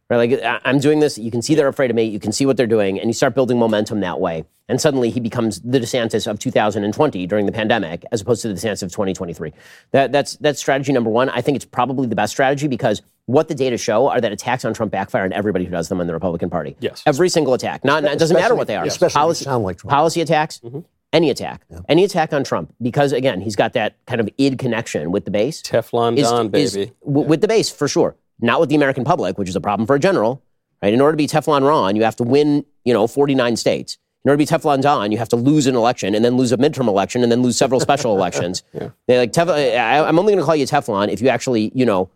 Right, 0.09 0.29
like 0.29 0.41
I- 0.41 0.61
I'm 0.63 0.79
doing 0.79 1.01
this. 1.01 1.17
You 1.17 1.31
can 1.31 1.41
see 1.41 1.53
they're 1.53 1.67
afraid 1.67 1.89
of 1.89 1.97
me. 1.97 2.05
You 2.05 2.19
can 2.19 2.31
see 2.31 2.45
what 2.45 2.55
they're 2.55 2.65
doing, 2.65 2.97
and 2.97 3.09
you 3.09 3.13
start 3.13 3.35
building 3.35 3.59
momentum 3.59 3.99
that 4.01 4.21
way. 4.21 4.45
And 4.69 4.79
suddenly 4.79 5.09
he 5.09 5.19
becomes 5.19 5.59
the 5.61 5.81
DeSantis 5.81 6.27
of 6.27 6.39
2020 6.39 7.27
during 7.27 7.45
the 7.45 7.51
pandemic, 7.51 8.05
as 8.13 8.21
opposed 8.21 8.41
to 8.43 8.47
the 8.47 8.53
DeSantis 8.53 8.83
of 8.83 8.91
2023. 8.91 9.51
That, 9.91 10.13
that's 10.13 10.37
that's 10.37 10.59
strategy 10.61 10.93
number 10.93 11.09
one. 11.09 11.27
I 11.27 11.41
think 11.41 11.57
it's 11.57 11.65
probably 11.65 12.07
the 12.07 12.15
best 12.15 12.31
strategy 12.31 12.67
because 12.69 13.01
what 13.31 13.47
the 13.47 13.55
data 13.55 13.77
show 13.77 14.07
are 14.09 14.19
that 14.21 14.31
attacks 14.31 14.65
on 14.65 14.73
Trump 14.73 14.91
backfire 14.91 15.23
on 15.23 15.33
everybody 15.33 15.65
who 15.65 15.71
does 15.71 15.89
them 15.89 16.01
in 16.01 16.07
the 16.07 16.13
Republican 16.13 16.49
Party. 16.49 16.75
Yes. 16.79 17.01
every 17.05 17.29
single 17.29 17.53
attack. 17.53 17.83
Not 17.85 18.03
it 18.03 18.19
doesn't 18.19 18.35
matter 18.37 18.55
what 18.55 18.67
they 18.67 18.75
are. 18.75 18.85
Especially 18.85 19.13
policy, 19.19 19.45
sound 19.45 19.63
like 19.63 19.77
Trump. 19.77 19.91
policy 19.91 20.21
attacks. 20.21 20.59
Mm-hmm. 20.63 20.79
Any 21.13 21.29
attack, 21.29 21.63
any 21.89 22.05
attack 22.05 22.31
on 22.31 22.43
Trump, 22.45 22.73
because 22.81 23.11
again, 23.11 23.41
he's 23.41 23.57
got 23.57 23.73
that 23.73 23.97
kind 24.07 24.21
of 24.21 24.29
id 24.37 24.57
connection 24.57 25.11
with 25.11 25.25
the 25.25 25.31
base. 25.31 25.61
Teflon 25.61 26.17
is- 26.17 26.29
Don, 26.29 26.55
is- 26.55 26.73
baby. 26.73 26.91
w- 27.05 27.27
with 27.27 27.41
the 27.41 27.49
base 27.49 27.69
for 27.69 27.87
sure. 27.89 28.15
Not 28.39 28.59
with 28.61 28.69
the 28.69 28.75
American 28.75 29.03
public, 29.03 29.37
which 29.37 29.49
is 29.49 29.55
a 29.57 29.61
problem 29.61 29.85
for 29.85 29.95
a 29.95 29.99
general. 29.99 30.41
Right? 30.81 30.93
In 30.93 31.01
order 31.01 31.11
to 31.11 31.17
be 31.17 31.27
Teflon 31.27 31.67
Ron, 31.67 31.95
you 31.97 32.03
have 32.03 32.15
to 32.15 32.23
win, 32.23 32.65
you 32.85 32.93
know, 32.93 33.07
49 33.07 33.55
states. 33.57 33.97
In 34.23 34.29
order 34.31 34.41
to 34.43 34.51
be 34.51 34.57
Teflon 34.57 34.81
Don, 34.81 35.11
you 35.11 35.17
have 35.17 35.29
to 35.29 35.35
lose 35.35 35.67
an 35.67 35.75
election 35.75 36.15
and 36.15 36.23
then 36.23 36.37
lose 36.37 36.51
a 36.53 36.57
midterm 36.57 36.87
election 36.87 37.23
and 37.23 37.31
then 37.31 37.41
lose 37.41 37.57
several 37.57 37.79
special 37.81 38.15
elections. 38.17 38.63
yeah. 38.73 38.89
They 39.07 39.17
like 39.17 39.33
Teflon. 39.33 39.77
I, 39.77 40.03
I'm 40.07 40.17
only 40.17 40.31
going 40.31 40.39
to 40.41 40.45
call 40.45 40.55
you 40.55 40.65
Teflon 40.65 41.09
if 41.09 41.21
you 41.21 41.27
actually, 41.27 41.71
you 41.75 41.85
know, 41.85 42.09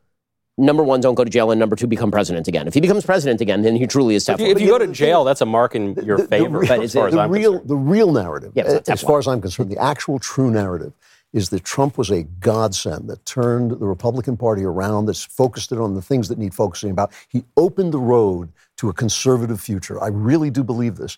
number 0.58 0.84
one, 0.84 1.02
don't 1.02 1.16
go 1.16 1.24
to 1.24 1.30
jail, 1.30 1.52
and 1.52 1.60
number 1.60 1.76
two, 1.76 1.88
become 1.88 2.12
president 2.12 2.48
again. 2.48 2.68
If 2.68 2.74
he 2.74 2.82
becomes 2.82 3.06
president 3.06 3.42
again, 3.42 3.62
then 3.62 3.76
he 3.76 3.88
truly 3.88 4.16
is 4.16 4.28
If 4.28 4.40
you, 4.40 4.48
Teflon. 4.48 4.52
if 4.52 4.62
you 4.62 4.68
go 4.68 4.78
to 4.78 4.88
jail, 4.88 5.24
that's 5.24 5.42
a 5.42 5.46
mark 5.46 5.76
in 5.76 5.96
your 6.04 6.18
favor, 6.20 6.60
real, 6.60 6.72
as 6.82 6.94
far 6.94 7.08
as 7.08 7.14
the 7.14 7.20
I'm 7.20 7.32
real, 7.32 7.52
concerned. 7.54 7.70
the 7.70 7.76
real 7.76 8.12
narrative, 8.12 8.52
Yeah, 8.56 8.80
as 8.88 9.02
far 9.02 9.20
as 9.20 9.28
I'm 9.28 9.42
concerned, 9.42 9.70
the 9.70 9.78
actual 9.82 10.20
true 10.20 10.52
narrative 10.52 10.94
is 11.34 11.50
that 11.50 11.66
Trump 11.66 11.98
was 11.98 12.10
a 12.12 12.24
godsend 12.24 13.10
that 13.10 13.26
turned 13.26 13.72
the 13.72 13.86
Republican 13.86 14.38
Party 14.38 14.64
around, 14.64 15.06
that's 15.08 15.24
focused 15.26 15.74
it 15.74 15.80
on 15.80 15.94
the 15.94 16.02
things 16.02 16.30
that 16.30 16.38
need 16.38 16.54
focusing 16.54 16.92
about. 16.92 17.12
He 17.28 17.44
opened 17.58 17.92
the 17.94 18.00
road 18.00 18.54
to 18.78 18.88
a 18.88 18.94
conservative 18.94 19.60
future. 19.60 20.02
I 20.02 20.08
really 20.08 20.50
do 20.50 20.64
believe 20.64 20.96
this. 20.96 21.18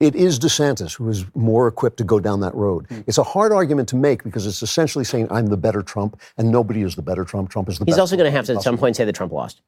It 0.00 0.14
is 0.14 0.38
DeSantis 0.38 0.96
who 0.96 1.08
is 1.08 1.24
more 1.34 1.66
equipped 1.66 1.96
to 1.98 2.04
go 2.04 2.20
down 2.20 2.40
that 2.40 2.54
road. 2.54 2.86
Hmm. 2.88 3.00
It's 3.06 3.18
a 3.18 3.22
hard 3.22 3.52
argument 3.52 3.88
to 3.90 3.96
make 3.96 4.22
because 4.22 4.46
it's 4.46 4.62
essentially 4.62 5.04
saying 5.04 5.28
I'm 5.30 5.46
the 5.46 5.56
better 5.56 5.82
Trump, 5.82 6.20
and 6.36 6.50
nobody 6.50 6.82
is 6.82 6.94
the 6.94 7.02
better 7.02 7.24
Trump. 7.24 7.50
Trump 7.50 7.68
is 7.68 7.78
the 7.78 7.86
He's 7.86 7.98
also 7.98 8.16
going 8.16 8.30
to 8.30 8.36
have 8.36 8.44
to 8.46 8.54
at 8.56 8.62
some 8.62 8.76
point 8.76 8.96
say 8.96 9.04
that 9.04 9.14
Trump 9.14 9.32
lost. 9.32 9.62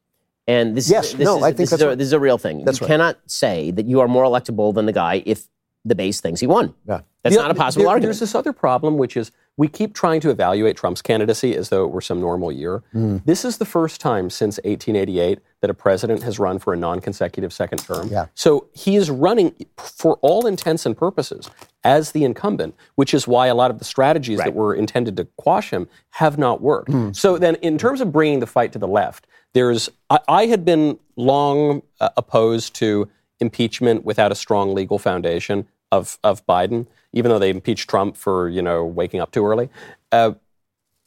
And 0.47 0.77
this 0.77 0.89
Yes, 0.91 1.07
is, 1.07 1.13
this 1.15 1.25
no, 1.25 1.37
is, 1.37 1.43
I 1.43 1.47
think 1.47 1.57
this, 1.69 1.73
is 1.73 1.81
a, 1.81 1.87
right. 1.87 1.97
this 1.97 2.05
is 2.05 2.13
a 2.13 2.19
real 2.19 2.37
thing. 2.37 2.63
That's 2.65 2.79
you 2.79 2.85
right. 2.85 2.93
cannot 2.93 3.17
say 3.25 3.71
that 3.71 3.87
you 3.87 3.99
are 4.01 4.07
more 4.07 4.23
electable 4.23 4.75
than 4.75 4.85
the 4.85 4.91
guy 4.93 5.23
if 5.25 5.47
the 5.83 5.95
base 5.95 6.21
thinks 6.21 6.39
he 6.39 6.45
won. 6.45 6.75
Yeah. 6.87 7.01
That's 7.23 7.35
The- 7.35 7.41
not 7.41 7.49
a 7.49 7.55
possible 7.55 7.85
there- 7.85 7.89
argument. 7.89 8.09
There's 8.09 8.19
this 8.19 8.35
other 8.35 8.53
problem, 8.53 8.97
which 8.97 9.17
is 9.17 9.31
we 9.57 9.67
keep 9.69 9.93
trying 9.93 10.19
to 10.21 10.29
evaluate 10.29 10.75
Trump's 10.75 11.01
candidacy 11.01 11.55
as 11.55 11.69
though 11.69 11.85
it 11.85 11.91
were 11.91 12.01
some 12.01 12.19
normal 12.19 12.51
year. 12.51 12.83
Mm. 12.93 13.23
This 13.23 13.45
is 13.45 13.57
the 13.57 13.65
first 13.65 14.01
time 14.01 14.29
since 14.29 14.57
1888 14.57 15.39
that 15.61 15.69
a 15.69 15.73
president 15.73 16.23
has 16.23 16.39
run 16.39 16.59
for 16.59 16.73
a 16.73 16.77
non-consecutive 16.77 17.53
second 17.53 17.77
term. 17.79 18.09
Yeah. 18.09 18.25
So 18.35 18.67
he 18.73 18.97
is 18.97 19.09
running, 19.09 19.55
for 19.77 20.17
all 20.21 20.45
intents 20.45 20.85
and 20.85 20.95
purposes, 20.95 21.49
as 21.85 22.11
the 22.11 22.25
incumbent, 22.25 22.75
which 22.95 23.13
is 23.13 23.27
why 23.27 23.47
a 23.47 23.55
lot 23.55 23.71
of 23.71 23.79
the 23.79 23.85
strategies 23.85 24.39
that 24.39 24.53
were 24.53 24.75
intended 24.75 25.15
to 25.17 25.25
quash 25.37 25.69
him 25.69 25.87
have 26.11 26.37
not 26.37 26.61
worked. 26.61 26.91
Hmm. 26.91 27.13
So 27.13 27.37
then, 27.37 27.55
in 27.55 27.77
terms 27.77 28.01
of 28.01 28.11
bringing 28.11 28.39
the 28.39 28.47
fight 28.47 28.73
to 28.73 28.79
the 28.79 28.87
left, 28.87 29.25
there's 29.53 29.89
I, 30.09 30.19
I 30.27 30.45
had 30.47 30.65
been 30.65 30.99
long 31.15 31.81
uh, 32.01 32.09
opposed 32.17 32.73
to 32.75 33.09
impeachment 33.39 34.03
without 34.03 34.31
a 34.31 34.35
strong 34.35 34.73
legal 34.73 34.99
foundation 34.99 35.67
of 35.91 36.17
of 36.23 36.45
Biden, 36.45 36.87
even 37.15 37.29
though 37.29 37.39
they 37.39 37.49
impeached 37.49 37.89
Trump 37.89 38.15
for 38.15 38.47
you 38.47 38.61
know 38.61 38.85
waking 38.85 39.19
up 39.19 39.31
too 39.31 39.43
early. 39.47 39.69
Uh, 40.11 40.33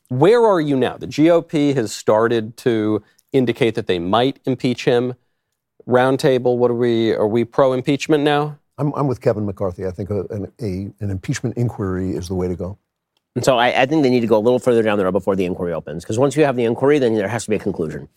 where 0.08 0.44
are 0.44 0.60
you 0.60 0.76
now? 0.76 0.96
The 0.96 1.06
GOP 1.06 1.74
has 1.76 1.92
started 1.92 2.56
to 2.58 3.04
indicate 3.32 3.76
that 3.76 3.86
they 3.86 4.00
might 4.00 4.40
impeach 4.44 4.84
him. 4.84 5.14
roundtable. 5.86 6.56
What 6.56 6.70
are 6.70 6.74
we? 6.74 7.12
Are 7.12 7.26
we 7.28 7.44
pro 7.44 7.72
impeachment 7.72 8.24
now? 8.24 8.58
I'm, 8.78 8.92
I'm 8.94 9.06
with 9.06 9.20
Kevin 9.20 9.44
McCarthy. 9.44 9.86
I 9.86 9.90
think 9.90 10.10
a, 10.10 10.20
an, 10.30 10.52
a, 10.60 10.90
an 11.02 11.10
impeachment 11.10 11.56
inquiry 11.56 12.12
is 12.12 12.28
the 12.28 12.34
way 12.34 12.48
to 12.48 12.54
go. 12.54 12.78
And 13.34 13.44
so 13.44 13.58
I, 13.58 13.82
I 13.82 13.86
think 13.86 14.02
they 14.02 14.10
need 14.10 14.20
to 14.20 14.26
go 14.26 14.38
a 14.38 14.40
little 14.40 14.58
further 14.58 14.82
down 14.82 14.98
the 14.98 15.04
road 15.04 15.12
before 15.12 15.36
the 15.36 15.44
inquiry 15.44 15.72
opens. 15.72 16.04
Because 16.04 16.18
once 16.18 16.36
you 16.36 16.44
have 16.44 16.56
the 16.56 16.64
inquiry, 16.64 16.98
then 16.98 17.14
there 17.14 17.28
has 17.28 17.44
to 17.44 17.50
be 17.50 17.56
a 17.56 17.58
conclusion. 17.58 18.08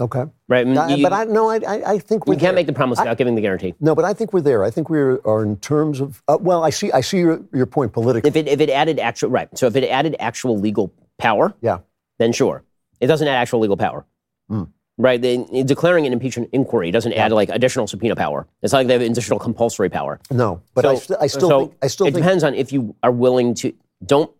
Okay. 0.00 0.24
Right? 0.48 0.60
I 0.60 0.64
mean, 0.64 0.76
I- 0.78 0.94
you- 0.96 1.02
but 1.04 1.12
I 1.12 1.24
no, 1.24 1.48
I, 1.48 1.56
I, 1.66 1.92
I 1.92 1.98
think 1.98 2.26
we 2.26 2.34
can't 2.34 2.42
there. 2.42 2.52
make 2.52 2.66
the 2.66 2.72
promise 2.72 2.98
I- 2.98 3.02
without 3.02 3.16
giving 3.18 3.34
the 3.36 3.40
guarantee. 3.40 3.74
No, 3.80 3.94
but 3.94 4.04
I 4.04 4.12
think 4.12 4.32
we're 4.32 4.40
there. 4.40 4.64
I 4.64 4.70
think 4.70 4.90
we 4.90 4.98
are 4.98 5.42
in 5.44 5.56
terms 5.58 6.00
of. 6.00 6.22
Uh, 6.26 6.36
well, 6.40 6.64
I 6.64 6.70
see. 6.70 6.90
I 6.92 7.00
see 7.00 7.18
your, 7.18 7.40
your 7.52 7.66
point 7.66 7.92
politically. 7.92 8.28
If 8.28 8.34
it 8.36 8.48
if 8.48 8.60
it 8.60 8.70
added 8.70 8.98
actual 8.98 9.30
right, 9.30 9.48
so 9.56 9.66
if 9.66 9.76
it 9.76 9.86
added 9.88 10.16
actual 10.18 10.58
legal 10.58 10.92
power, 11.18 11.54
yeah, 11.60 11.78
then 12.18 12.32
sure. 12.32 12.64
It 13.00 13.06
doesn't 13.06 13.26
add 13.28 13.36
actual 13.36 13.60
legal 13.60 13.76
power, 13.76 14.04
Hmm. 14.48 14.64
right? 14.98 15.20
They, 15.20 15.36
declaring 15.64 16.06
an 16.06 16.12
impeachment 16.12 16.50
inquiry 16.52 16.90
doesn't 16.90 17.12
add 17.12 17.30
like 17.32 17.48
additional 17.50 17.86
subpoena 17.86 18.16
power. 18.16 18.46
It's 18.62 18.72
not 18.72 18.80
like 18.80 18.86
they 18.88 18.94
have 18.94 19.02
additional 19.02 19.38
compulsory 19.38 19.90
power. 19.90 20.18
No, 20.30 20.60
but 20.74 20.86
I, 20.86 20.94
st- 20.96 21.18
I 21.20 21.26
still 21.28 21.48
so 21.48 21.60
think. 21.66 21.74
I 21.82 21.86
still 21.88 22.06
it 22.06 22.12
think. 22.14 22.24
depends 22.24 22.42
on 22.42 22.54
if 22.54 22.72
you 22.72 22.96
are 23.04 23.12
willing 23.12 23.54
to 23.56 23.72
don't 24.04 24.30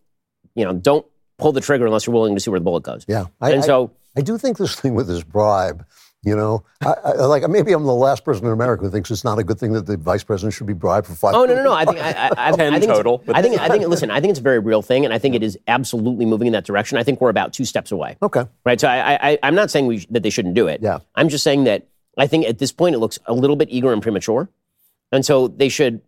you 0.56 0.64
know 0.64 0.72
don't 0.72 1.06
pull 1.38 1.52
the 1.52 1.60
trigger 1.60 1.86
unless 1.86 2.06
you're 2.06 2.14
willing 2.14 2.34
to 2.34 2.40
see 2.40 2.50
where 2.50 2.58
the 2.58 2.64
bullet 2.64 2.82
goes. 2.82 3.04
Yeah, 3.06 3.26
I, 3.40 3.50
and 3.52 3.62
I- 3.62 3.66
so 3.66 3.92
I 4.16 4.20
do 4.20 4.38
think 4.38 4.58
this 4.58 4.74
thing 4.74 4.94
with 4.94 5.06
this 5.08 5.22
bribe. 5.22 5.84
You 6.26 6.34
know, 6.34 6.64
I, 6.80 6.94
I, 7.04 7.12
like 7.26 7.46
maybe 7.50 7.72
I'm 7.72 7.84
the 7.84 7.92
last 7.94 8.24
person 8.24 8.46
in 8.46 8.52
America 8.52 8.84
who 8.84 8.90
thinks 8.90 9.10
it's 9.10 9.24
not 9.24 9.38
a 9.38 9.44
good 9.44 9.60
thing 9.60 9.74
that 9.74 9.84
the 9.84 9.98
vice 9.98 10.24
president 10.24 10.54
should 10.54 10.66
be 10.66 10.72
bribed 10.72 11.06
for 11.06 11.14
five. 11.14 11.34
Oh 11.34 11.44
no 11.44 11.54
no 11.54 11.62
no! 11.62 11.74
I 11.74 11.84
think 11.84 11.98
I, 11.98 12.12
I, 12.12 12.28
I, 12.28 12.30
I 12.48 12.52
think 12.52 12.74
it's- 12.76 12.86
total, 12.86 13.22
I 13.28 13.42
think 13.42 13.60
I 13.60 13.68
think 13.68 13.86
listen. 13.88 14.10
I 14.10 14.22
think 14.22 14.30
it's 14.30 14.40
a 14.40 14.42
very 14.42 14.58
real 14.58 14.80
thing, 14.80 15.04
and 15.04 15.12
I 15.12 15.18
think 15.18 15.34
it 15.34 15.42
is 15.42 15.58
absolutely 15.68 16.24
moving 16.24 16.46
in 16.46 16.54
that 16.54 16.64
direction. 16.64 16.96
I 16.96 17.02
think 17.02 17.20
we're 17.20 17.28
about 17.28 17.52
two 17.52 17.66
steps 17.66 17.92
away. 17.92 18.16
Okay. 18.22 18.46
Right. 18.64 18.80
So 18.80 18.88
I, 18.88 19.32
I 19.32 19.38
I'm 19.42 19.54
not 19.54 19.70
saying 19.70 19.86
we, 19.86 20.06
that 20.10 20.22
they 20.22 20.30
shouldn't 20.30 20.54
do 20.54 20.66
it. 20.66 20.80
Yeah. 20.80 21.00
I'm 21.14 21.28
just 21.28 21.44
saying 21.44 21.64
that 21.64 21.88
I 22.16 22.26
think 22.26 22.46
at 22.46 22.58
this 22.58 22.72
point 22.72 22.94
it 22.94 23.00
looks 23.00 23.18
a 23.26 23.34
little 23.34 23.56
bit 23.56 23.68
eager 23.70 23.92
and 23.92 24.00
premature, 24.00 24.48
and 25.12 25.26
so 25.26 25.48
they 25.48 25.68
should. 25.68 26.00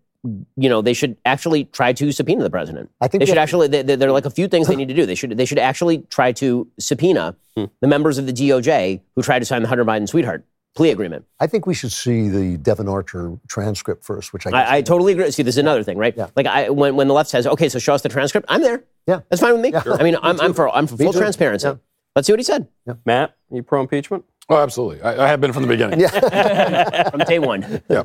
You 0.57 0.69
know, 0.69 0.83
they 0.83 0.95
should 0.95 1.17
actually 1.25 1.65
try 1.65 1.93
to 1.95 2.13
subpoena 2.13 2.43
the 2.43 2.51
president. 2.51 2.91
I 3.01 3.09
think 3.09 3.21
they 3.21 3.25
we 3.25 3.27
should 3.27 3.37
have- 3.39 3.43
actually. 3.45 3.69
They, 3.69 3.83
there 3.83 4.09
are 4.09 4.13
like 4.13 4.27
a 4.27 4.31
few 4.31 4.49
things 4.49 4.69
they 4.69 4.77
need 4.77 4.89
to 4.89 4.95
do. 4.95 5.07
They 5.07 5.15
should. 5.15 5.37
They 5.37 5.45
should 5.45 5.59
actually 5.59 5.99
try 6.11 6.33
to 6.33 6.69
subpoena 6.79 7.37
Hmm. 7.57 7.65
the 7.81 7.87
members 7.89 8.19
of 8.19 8.27
the 8.27 8.33
DOJ 8.33 9.01
who 9.15 9.23
tried 9.23 9.39
to 9.39 9.45
sign 9.47 9.63
the 9.63 9.69
Hunter 9.69 9.85
Biden 9.85 10.07
sweetheart 10.09 10.45
plea 10.75 10.91
agreement. 10.91 11.25
I 11.41 11.47
think 11.47 11.67
we 11.67 11.73
should 11.73 11.91
see 11.91 12.29
the 12.29 12.59
Devon 12.59 12.87
Archer 12.87 13.39
transcript 13.49 14.05
first, 14.05 14.35
which 14.35 14.47
I. 14.47 14.51
I, 14.51 14.77
I 14.77 14.83
totally 14.83 15.13
agree. 15.15 15.31
See, 15.31 15.43
this 15.43 15.55
is 15.55 15.59
another 15.59 15.83
thing, 15.83 15.97
right? 15.97 16.13
Yeah. 16.15 16.27
Like, 16.37 16.47
I, 16.47 16.69
when, 16.69 16.97
when 16.97 17.09
the 17.09 17.15
left 17.15 17.31
says, 17.31 17.47
"Okay, 17.47 17.69
so 17.71 17.79
show 17.79 17.95
us 17.95 18.03
the 18.03 18.11
transcript," 18.11 18.45
I'm 18.51 18.61
there. 18.61 18.85
Yeah, 19.07 19.21
that's 19.31 19.41
fine 19.41 19.53
with 19.55 19.63
me. 19.63 19.71
Yeah. 19.73 19.83
I 19.99 20.03
mean, 20.03 20.17
I'm, 20.23 20.39
I'm 20.41 20.53
for 20.53 20.69
I'm 20.69 20.87
for 20.87 20.97
Me 20.97 21.05
full 21.07 21.13
too. 21.15 21.21
transparency. 21.21 21.69
Let's 22.15 22.27
see 22.27 22.33
what 22.33 22.41
he 22.41 22.45
said 22.45 22.67
Matt, 23.05 23.37
you 23.51 23.63
pro 23.63 23.81
impeachment? 23.83 24.25
Oh, 24.49 24.57
absolutely. 24.59 25.03
I, 25.03 25.25
I 25.25 25.29
have 25.29 25.41
been 25.41 25.53
from 25.53 25.63
the 25.63 25.69
beginning. 25.69 26.01
from 27.11 27.21
day 27.21 27.39
one. 27.39 27.83
Yeah. 27.91 28.05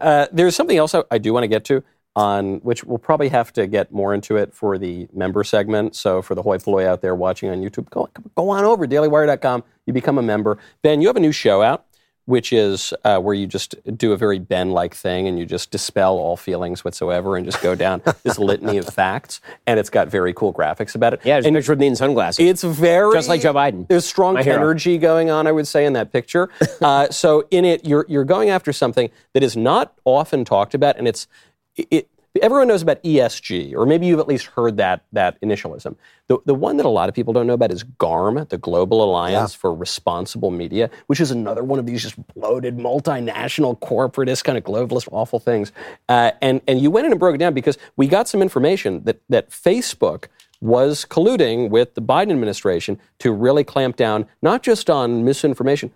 Uh, 0.00 0.26
there's 0.32 0.56
something 0.56 0.76
else 0.76 0.94
I, 0.94 1.02
I 1.10 1.18
do 1.18 1.32
want 1.32 1.44
to 1.44 1.48
get 1.48 1.64
to 1.66 1.82
on 2.16 2.56
which 2.60 2.82
we'll 2.82 2.98
probably 2.98 3.28
have 3.28 3.52
to 3.52 3.66
get 3.68 3.92
more 3.92 4.12
into 4.12 4.36
it 4.36 4.52
for 4.52 4.76
the 4.76 5.06
member 5.12 5.44
segment. 5.44 5.94
So 5.94 6.20
for 6.20 6.34
the 6.34 6.42
hoi 6.42 6.58
polloi 6.58 6.84
out 6.84 7.00
there 7.00 7.14
watching 7.14 7.48
on 7.48 7.62
YouTube, 7.62 7.88
go, 7.90 8.08
go 8.34 8.50
on 8.50 8.64
over 8.64 8.88
dailywire.com. 8.88 9.62
You 9.86 9.92
become 9.92 10.18
a 10.18 10.22
member. 10.22 10.58
Ben, 10.82 11.00
you 11.00 11.06
have 11.06 11.16
a 11.16 11.20
new 11.20 11.30
show 11.30 11.62
out, 11.62 11.86
which 12.28 12.52
is 12.52 12.92
uh, 13.04 13.18
where 13.18 13.34
you 13.34 13.46
just 13.46 13.74
do 13.96 14.12
a 14.12 14.16
very 14.18 14.38
Ben-like 14.38 14.94
thing 14.94 15.26
and 15.26 15.38
you 15.38 15.46
just 15.46 15.70
dispel 15.70 16.18
all 16.18 16.36
feelings 16.36 16.84
whatsoever 16.84 17.38
and 17.38 17.46
just 17.46 17.62
go 17.62 17.74
down 17.74 18.02
this 18.22 18.38
litany 18.38 18.76
of 18.76 18.86
facts. 18.86 19.40
And 19.66 19.80
it's 19.80 19.88
got 19.88 20.08
very 20.08 20.34
cool 20.34 20.52
graphics 20.52 20.94
about 20.94 21.14
it. 21.14 21.20
Yeah, 21.24 21.36
there's 21.36 21.46
and 21.46 21.56
a 21.56 21.58
picture 21.60 21.72
of 21.72 21.78
me 21.78 21.86
in 21.86 21.96
sunglasses. 21.96 22.44
It's 22.44 22.62
very 22.62 23.14
Just 23.14 23.30
like 23.30 23.40
Joe 23.40 23.54
Biden. 23.54 23.88
There's 23.88 24.04
strong 24.04 24.34
My 24.34 24.42
hero. 24.42 24.56
energy 24.58 24.98
going 24.98 25.30
on, 25.30 25.46
I 25.46 25.52
would 25.52 25.66
say, 25.66 25.86
in 25.86 25.94
that 25.94 26.12
picture. 26.12 26.50
uh, 26.82 27.08
so 27.08 27.48
in 27.50 27.64
it, 27.64 27.86
you're 27.86 28.04
you're 28.10 28.26
going 28.26 28.50
after 28.50 28.74
something 28.74 29.08
that 29.32 29.42
is 29.42 29.56
not 29.56 29.94
often 30.04 30.44
talked 30.44 30.74
about, 30.74 30.98
and 30.98 31.08
it's 31.08 31.28
it. 31.76 32.10
Everyone 32.42 32.68
knows 32.68 32.82
about 32.82 33.02
ESG, 33.02 33.74
or 33.74 33.86
maybe 33.86 34.06
you've 34.06 34.20
at 34.20 34.28
least 34.28 34.46
heard 34.46 34.76
that 34.76 35.04
that 35.12 35.40
initialism. 35.40 35.96
The 36.28 36.38
the 36.44 36.54
one 36.54 36.76
that 36.76 36.86
a 36.86 36.90
lot 36.90 37.08
of 37.08 37.14
people 37.14 37.32
don't 37.32 37.46
know 37.46 37.54
about 37.54 37.72
is 37.72 37.82
GARM, 37.82 38.46
the 38.48 38.58
Global 38.58 39.02
Alliance 39.02 39.54
for 39.54 39.74
Responsible 39.74 40.50
Media, 40.50 40.90
which 41.06 41.20
is 41.20 41.30
another 41.30 41.64
one 41.64 41.78
of 41.78 41.86
these 41.86 42.02
just 42.02 42.16
bloated 42.34 42.76
multinational 42.76 43.78
corporatist 43.80 44.44
kind 44.44 44.58
of 44.58 44.64
globalist 44.64 45.08
awful 45.10 45.40
things. 45.40 45.72
Uh, 46.08 46.32
and 46.42 46.60
and 46.68 46.80
you 46.80 46.90
went 46.90 47.06
in 47.06 47.12
and 47.12 47.20
broke 47.20 47.34
it 47.34 47.38
down 47.38 47.54
because 47.54 47.78
we 47.96 48.06
got 48.06 48.28
some 48.28 48.42
information 48.42 49.02
that 49.04 49.20
that 49.28 49.50
Facebook 49.50 50.26
was 50.60 51.04
colluding 51.04 51.70
with 51.70 51.94
the 51.94 52.02
Biden 52.02 52.30
administration 52.30 52.98
to 53.20 53.32
really 53.32 53.64
clamp 53.64 53.96
down 53.96 54.26
not 54.42 54.62
just 54.62 54.90
on 54.90 55.24
misinformation, 55.24 55.92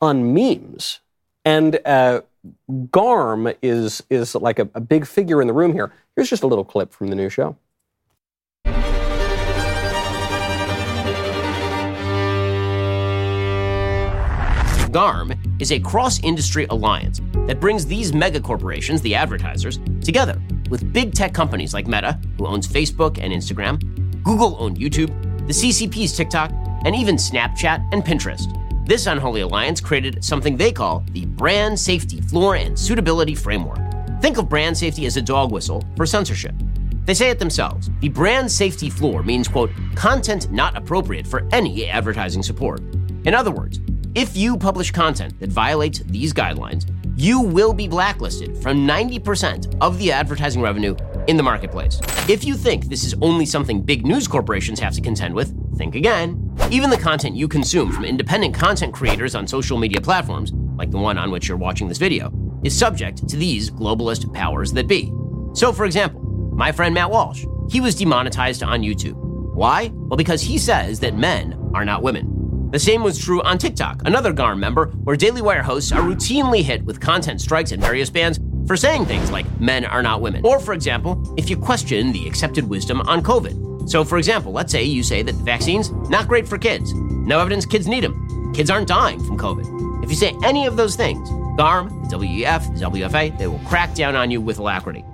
on 0.00 0.32
memes. 0.34 1.00
And 1.44 1.78
uh, 1.84 2.22
GARM 2.90 3.48
is 3.62 4.02
is 4.10 4.34
like 4.34 4.58
a, 4.58 4.68
a 4.74 4.80
big 4.80 5.06
figure 5.06 5.40
in 5.40 5.46
the 5.46 5.52
room 5.54 5.72
here. 5.72 5.92
Here's 6.14 6.30
just 6.30 6.42
a 6.42 6.46
little 6.46 6.64
clip 6.64 6.92
from 6.92 7.08
the 7.08 7.16
new 7.16 7.28
show. 7.28 7.56
GARM 14.96 15.34
is 15.58 15.72
a 15.72 15.78
cross 15.78 16.22
industry 16.24 16.66
alliance 16.70 17.20
that 17.46 17.60
brings 17.60 17.84
these 17.84 18.14
mega 18.14 18.40
corporations, 18.40 19.02
the 19.02 19.14
advertisers, 19.14 19.78
together 20.00 20.40
with 20.70 20.90
big 20.92 21.12
tech 21.12 21.34
companies 21.34 21.74
like 21.74 21.86
Meta, 21.86 22.18
who 22.38 22.46
owns 22.46 22.66
Facebook 22.66 23.18
and 23.20 23.32
Instagram, 23.32 23.78
Google 24.22 24.56
owned 24.58 24.78
YouTube, 24.78 25.08
the 25.46 25.52
CCP's 25.52 26.16
TikTok, 26.16 26.50
and 26.86 26.96
even 26.96 27.16
Snapchat 27.16 27.86
and 27.92 28.02
Pinterest. 28.04 28.46
This 28.86 29.08
unholy 29.08 29.40
alliance 29.40 29.80
created 29.80 30.24
something 30.24 30.56
they 30.56 30.70
call 30.70 31.04
the 31.10 31.26
Brand 31.26 31.76
Safety 31.76 32.20
Floor 32.20 32.54
and 32.54 32.78
Suitability 32.78 33.34
Framework. 33.34 33.80
Think 34.22 34.38
of 34.38 34.48
brand 34.48 34.78
safety 34.78 35.06
as 35.06 35.16
a 35.16 35.22
dog 35.22 35.50
whistle 35.50 35.84
for 35.96 36.06
censorship. 36.06 36.54
They 37.04 37.12
say 37.12 37.30
it 37.30 37.40
themselves. 37.40 37.90
The 37.98 38.10
brand 38.10 38.50
safety 38.50 38.88
floor 38.88 39.24
means, 39.24 39.48
quote, 39.48 39.72
content 39.96 40.52
not 40.52 40.76
appropriate 40.76 41.26
for 41.26 41.48
any 41.50 41.88
advertising 41.88 42.44
support. 42.44 42.78
In 43.24 43.34
other 43.34 43.50
words, 43.50 43.80
if 44.14 44.36
you 44.36 44.56
publish 44.56 44.92
content 44.92 45.36
that 45.40 45.50
violates 45.50 45.98
these 46.06 46.32
guidelines, 46.32 46.88
you 47.16 47.40
will 47.40 47.72
be 47.72 47.88
blacklisted 47.88 48.56
from 48.58 48.86
90% 48.86 49.76
of 49.80 49.98
the 49.98 50.12
advertising 50.12 50.62
revenue 50.62 50.94
in 51.28 51.36
the 51.36 51.42
marketplace. 51.42 52.00
If 52.28 52.44
you 52.44 52.54
think 52.54 52.86
this 52.86 53.04
is 53.04 53.14
only 53.20 53.46
something 53.46 53.82
big 53.82 54.06
news 54.06 54.28
corporations 54.28 54.80
have 54.80 54.94
to 54.94 55.00
contend 55.00 55.34
with, 55.34 55.54
think 55.76 55.94
again. 55.94 56.54
Even 56.70 56.90
the 56.90 56.96
content 56.96 57.36
you 57.36 57.48
consume 57.48 57.92
from 57.92 58.04
independent 58.04 58.54
content 58.54 58.94
creators 58.94 59.34
on 59.34 59.46
social 59.46 59.78
media 59.78 60.00
platforms, 60.00 60.52
like 60.76 60.90
the 60.90 60.98
one 60.98 61.18
on 61.18 61.30
which 61.30 61.48
you're 61.48 61.56
watching 61.56 61.88
this 61.88 61.98
video, 61.98 62.32
is 62.64 62.76
subject 62.76 63.28
to 63.28 63.36
these 63.36 63.70
globalist 63.70 64.32
powers 64.34 64.72
that 64.72 64.88
be. 64.88 65.12
So, 65.54 65.72
for 65.72 65.84
example, 65.84 66.20
my 66.54 66.72
friend 66.72 66.94
Matt 66.94 67.10
Walsh, 67.10 67.44
he 67.70 67.80
was 67.80 67.94
demonetized 67.94 68.62
on 68.62 68.82
YouTube. 68.82 69.16
Why? 69.54 69.90
Well, 69.92 70.16
because 70.16 70.42
he 70.42 70.58
says 70.58 71.00
that 71.00 71.16
men 71.16 71.70
are 71.74 71.84
not 71.84 72.02
women. 72.02 72.70
The 72.70 72.78
same 72.78 73.02
was 73.02 73.18
true 73.18 73.42
on 73.42 73.58
TikTok, 73.58 74.02
another 74.04 74.32
GARM 74.32 74.58
member, 74.58 74.88
where 75.04 75.16
Daily 75.16 75.40
Wire 75.40 75.62
hosts 75.62 75.92
are 75.92 76.00
routinely 76.00 76.62
hit 76.62 76.84
with 76.84 77.00
content 77.00 77.40
strikes 77.40 77.72
and 77.72 77.80
various 77.80 78.10
bans 78.10 78.38
for 78.66 78.76
saying 78.76 79.06
things 79.06 79.30
like 79.30 79.46
men 79.60 79.84
are 79.84 80.02
not 80.02 80.20
women. 80.20 80.44
Or, 80.44 80.58
for 80.58 80.72
example, 80.72 81.22
if 81.36 81.48
you 81.48 81.56
question 81.56 82.12
the 82.12 82.26
accepted 82.26 82.68
wisdom 82.68 83.00
on 83.02 83.22
COVID. 83.22 83.88
So, 83.88 84.04
for 84.04 84.18
example, 84.18 84.52
let's 84.52 84.72
say 84.72 84.82
you 84.82 85.02
say 85.02 85.22
that 85.22 85.34
vaccines, 85.36 85.90
not 86.10 86.28
great 86.28 86.48
for 86.48 86.58
kids. 86.58 86.92
No 86.94 87.38
evidence 87.38 87.64
kids 87.66 87.86
need 87.86 88.02
them. 88.02 88.52
Kids 88.52 88.70
aren't 88.70 88.88
dying 88.88 89.22
from 89.24 89.38
COVID. 89.38 90.02
If 90.02 90.10
you 90.10 90.16
say 90.16 90.34
any 90.42 90.66
of 90.66 90.76
those 90.76 90.96
things, 90.96 91.28
GARM, 91.56 91.90
WEF, 92.08 92.66
WFA, 92.78 93.38
they 93.38 93.46
will 93.46 93.60
crack 93.60 93.94
down 93.94 94.14
on 94.16 94.30
you 94.30 94.40
with 94.40 94.58
alacrity. 94.58 95.04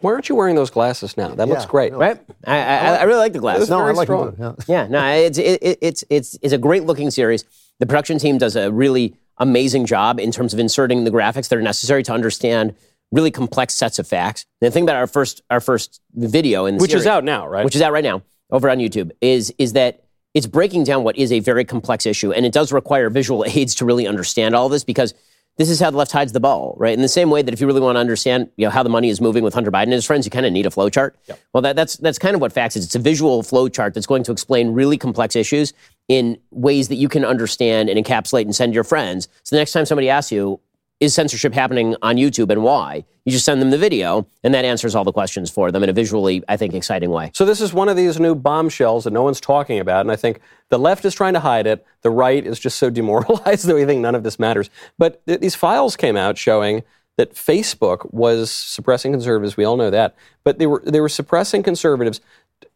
Why 0.00 0.12
aren't 0.12 0.28
you 0.28 0.34
wearing 0.34 0.54
those 0.56 0.70
glasses 0.70 1.16
now? 1.16 1.28
That 1.34 1.48
looks 1.48 1.66
great. 1.66 1.92
no. 1.92 1.98
Right? 1.98 2.18
I, 2.46 2.58
I, 2.58 2.94
I 2.96 3.02
really 3.04 3.18
like 3.18 3.32
the 3.32 3.38
glasses. 3.38 3.68
No, 3.70 3.80
I 3.80 3.90
like 3.92 4.06
strong. 4.06 4.28
it. 4.28 4.34
Yeah. 4.38 4.52
Yeah, 4.66 4.86
no, 4.88 5.06
it's 5.06 5.38
it, 5.38 5.58
it- 5.62 5.78
it's 5.82 6.04
it's 6.10 6.38
it's 6.42 6.52
a 6.52 6.58
great 6.58 6.84
looking 6.84 7.10
series. 7.10 7.44
The 7.78 7.86
production 7.86 8.18
team 8.18 8.38
does 8.38 8.56
a 8.56 8.70
really 8.70 9.14
amazing 9.38 9.86
job 9.86 10.20
in 10.20 10.30
terms 10.32 10.52
of 10.52 10.60
inserting 10.60 11.04
the 11.04 11.10
graphics 11.10 11.48
that 11.48 11.58
are 11.58 11.62
necessary 11.62 12.02
to 12.04 12.12
understand 12.12 12.74
really 13.12 13.30
complex 13.30 13.74
sets 13.74 13.98
of 13.98 14.06
facts. 14.06 14.44
The 14.60 14.70
thing 14.70 14.84
about 14.84 14.96
our 14.96 15.06
first 15.06 15.42
our 15.50 15.60
first 15.60 16.00
video 16.14 16.66
in 16.66 16.76
the 16.76 16.82
Which 16.82 16.94
is 16.94 17.06
out 17.06 17.24
now, 17.24 17.46
right? 17.48 17.64
which 17.64 17.74
is 17.76 17.82
out 17.82 17.92
right 17.92 18.04
now 18.04 18.22
over 18.50 18.68
on 18.70 18.78
YouTube, 18.78 19.10
is 19.20 19.52
is 19.58 19.72
that 19.74 20.02
it's 20.34 20.46
breaking 20.46 20.84
down 20.84 21.02
what 21.04 21.16
is 21.16 21.32
a 21.32 21.40
very 21.40 21.64
complex 21.64 22.06
issue, 22.06 22.32
and 22.32 22.46
it 22.46 22.52
does 22.52 22.72
require 22.72 23.10
visual 23.10 23.44
aids 23.48 23.74
to 23.76 23.84
really 23.84 24.06
understand 24.06 24.54
all 24.54 24.68
this 24.68 24.84
because 24.84 25.12
this 25.60 25.68
is 25.68 25.78
how 25.78 25.90
the 25.90 25.96
left 25.98 26.10
hides 26.10 26.32
the 26.32 26.40
ball, 26.40 26.74
right? 26.78 26.94
In 26.94 27.02
the 27.02 27.08
same 27.08 27.28
way 27.28 27.42
that 27.42 27.52
if 27.52 27.60
you 27.60 27.66
really 27.66 27.82
want 27.82 27.96
to 27.96 28.00
understand, 28.00 28.48
you 28.56 28.64
know, 28.64 28.70
how 28.70 28.82
the 28.82 28.88
money 28.88 29.10
is 29.10 29.20
moving 29.20 29.44
with 29.44 29.52
Hunter 29.52 29.70
Biden 29.70 29.84
and 29.84 29.92
his 29.92 30.06
friends, 30.06 30.24
you 30.24 30.30
kind 30.30 30.46
of 30.46 30.54
need 30.54 30.64
a 30.64 30.70
flow 30.70 30.88
chart. 30.88 31.18
Well, 31.52 31.60
that, 31.60 31.76
that's 31.76 31.98
that's 31.98 32.18
kind 32.18 32.34
of 32.34 32.40
what 32.40 32.50
facts 32.50 32.76
is. 32.76 32.86
It's 32.86 32.94
a 32.94 32.98
visual 32.98 33.42
flow 33.42 33.68
chart 33.68 33.92
that's 33.92 34.06
going 34.06 34.22
to 34.22 34.32
explain 34.32 34.72
really 34.72 34.96
complex 34.96 35.36
issues 35.36 35.74
in 36.08 36.38
ways 36.50 36.88
that 36.88 36.94
you 36.94 37.10
can 37.10 37.26
understand 37.26 37.90
and 37.90 38.02
encapsulate 38.02 38.42
and 38.42 38.56
send 38.56 38.72
your 38.72 38.84
friends. 38.84 39.28
So 39.42 39.54
the 39.54 39.60
next 39.60 39.72
time 39.72 39.84
somebody 39.84 40.08
asks 40.08 40.32
you, 40.32 40.60
is 41.00 41.14
censorship 41.14 41.54
happening 41.54 41.96
on 42.02 42.16
YouTube 42.16 42.50
and 42.50 42.62
why? 42.62 43.04
You 43.24 43.32
just 43.32 43.44
send 43.44 43.60
them 43.60 43.70
the 43.70 43.78
video, 43.78 44.26
and 44.44 44.54
that 44.54 44.64
answers 44.64 44.94
all 44.94 45.04
the 45.04 45.12
questions 45.12 45.50
for 45.50 45.72
them 45.72 45.82
in 45.82 45.88
a 45.88 45.92
visually, 45.92 46.42
I 46.48 46.56
think, 46.56 46.74
exciting 46.74 47.10
way. 47.10 47.30
So 47.34 47.44
this 47.44 47.60
is 47.60 47.72
one 47.72 47.88
of 47.88 47.96
these 47.96 48.20
new 48.20 48.34
bombshells 48.34 49.04
that 49.04 49.12
no 49.12 49.22
one's 49.22 49.40
talking 49.40 49.78
about, 49.78 50.02
and 50.02 50.12
I 50.12 50.16
think 50.16 50.40
the 50.68 50.78
left 50.78 51.04
is 51.04 51.14
trying 51.14 51.34
to 51.34 51.40
hide 51.40 51.66
it. 51.66 51.86
The 52.02 52.10
right 52.10 52.46
is 52.46 52.58
just 52.58 52.78
so 52.78 52.90
demoralized 53.00 53.66
that 53.66 53.74
we 53.74 53.84
think 53.84 54.00
none 54.00 54.14
of 54.14 54.22
this 54.22 54.38
matters. 54.38 54.70
But 54.98 55.24
th- 55.26 55.40
these 55.40 55.54
files 55.54 55.96
came 55.96 56.16
out 56.16 56.38
showing 56.38 56.82
that 57.16 57.34
Facebook 57.34 58.12
was 58.12 58.50
suppressing 58.50 59.12
conservatives. 59.12 59.56
We 59.56 59.64
all 59.64 59.76
know 59.76 59.90
that, 59.90 60.14
but 60.44 60.58
they 60.58 60.66
were 60.66 60.82
they 60.86 61.00
were 61.00 61.08
suppressing 61.08 61.62
conservatives 61.62 62.20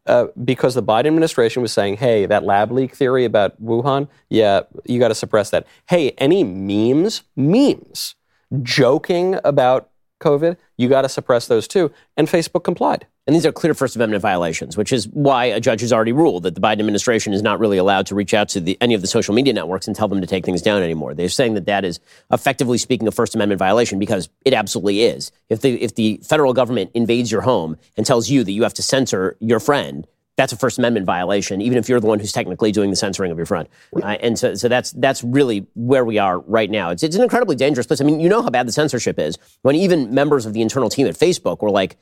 uh, 0.06 0.26
because 0.44 0.74
the 0.74 0.82
Biden 0.82 1.06
administration 1.06 1.62
was 1.62 1.72
saying, 1.72 1.96
"Hey, 1.96 2.26
that 2.26 2.44
lab 2.44 2.70
leak 2.70 2.94
theory 2.94 3.24
about 3.24 3.60
Wuhan, 3.62 4.08
yeah, 4.28 4.62
you 4.84 4.98
got 4.98 5.08
to 5.08 5.14
suppress 5.14 5.50
that." 5.50 5.66
Hey, 5.88 6.10
any 6.18 6.44
memes, 6.44 7.22
memes, 7.36 8.14
joking 8.62 9.38
about 9.44 9.90
COVID, 10.24 10.56
you 10.76 10.88
got 10.88 11.02
to 11.02 11.08
suppress 11.08 11.46
those 11.46 11.68
too. 11.68 11.92
And 12.16 12.26
Facebook 12.26 12.64
complied. 12.64 13.06
And 13.26 13.34
these 13.34 13.46
are 13.46 13.52
clear 13.52 13.72
First 13.72 13.96
Amendment 13.96 14.20
violations, 14.20 14.76
which 14.76 14.92
is 14.92 15.08
why 15.08 15.46
a 15.46 15.58
judge 15.58 15.80
has 15.80 15.92
already 15.92 16.12
ruled 16.12 16.42
that 16.42 16.54
the 16.54 16.60
Biden 16.60 16.80
administration 16.80 17.32
is 17.32 17.42
not 17.42 17.58
really 17.58 17.78
allowed 17.78 18.06
to 18.06 18.14
reach 18.14 18.34
out 18.34 18.48
to 18.50 18.60
the, 18.60 18.76
any 18.82 18.92
of 18.92 19.00
the 19.00 19.06
social 19.06 19.34
media 19.34 19.52
networks 19.52 19.86
and 19.86 19.96
tell 19.96 20.08
them 20.08 20.20
to 20.20 20.26
take 20.26 20.44
things 20.44 20.60
down 20.60 20.82
anymore. 20.82 21.14
They're 21.14 21.30
saying 21.30 21.54
that 21.54 21.64
that 21.66 21.84
is 21.84 22.00
effectively 22.30 22.76
speaking 22.76 23.08
a 23.08 23.10
First 23.10 23.34
Amendment 23.34 23.58
violation 23.58 23.98
because 23.98 24.28
it 24.44 24.52
absolutely 24.52 25.04
is. 25.04 25.32
If 25.48 25.62
the, 25.62 25.82
if 25.82 25.94
the 25.94 26.20
federal 26.22 26.52
government 26.52 26.90
invades 26.92 27.32
your 27.32 27.42
home 27.42 27.78
and 27.96 28.04
tells 28.04 28.28
you 28.28 28.44
that 28.44 28.52
you 28.52 28.62
have 28.62 28.74
to 28.74 28.82
censor 28.82 29.36
your 29.40 29.60
friend, 29.60 30.06
that's 30.36 30.52
a 30.52 30.56
First 30.56 30.78
Amendment 30.78 31.06
violation, 31.06 31.60
even 31.60 31.78
if 31.78 31.88
you're 31.88 32.00
the 32.00 32.06
one 32.06 32.18
who's 32.18 32.32
technically 32.32 32.72
doing 32.72 32.90
the 32.90 32.96
censoring 32.96 33.30
of 33.30 33.36
your 33.38 33.46
friend. 33.46 33.68
Uh, 34.02 34.16
and 34.20 34.38
so, 34.38 34.54
so 34.54 34.68
that's 34.68 34.90
that's 34.92 35.22
really 35.22 35.66
where 35.74 36.04
we 36.04 36.18
are 36.18 36.40
right 36.40 36.70
now. 36.70 36.90
It's, 36.90 37.02
it's 37.02 37.14
an 37.16 37.22
incredibly 37.22 37.56
dangerous 37.56 37.86
place. 37.86 38.00
I 38.00 38.04
mean, 38.04 38.20
you 38.20 38.28
know 38.28 38.42
how 38.42 38.50
bad 38.50 38.66
the 38.66 38.72
censorship 38.72 39.18
is 39.18 39.38
when 39.62 39.76
even 39.76 40.12
members 40.12 40.44
of 40.46 40.52
the 40.52 40.60
internal 40.62 40.90
team 40.90 41.06
at 41.06 41.14
Facebook 41.14 41.62
were 41.62 41.70
like, 41.70 41.96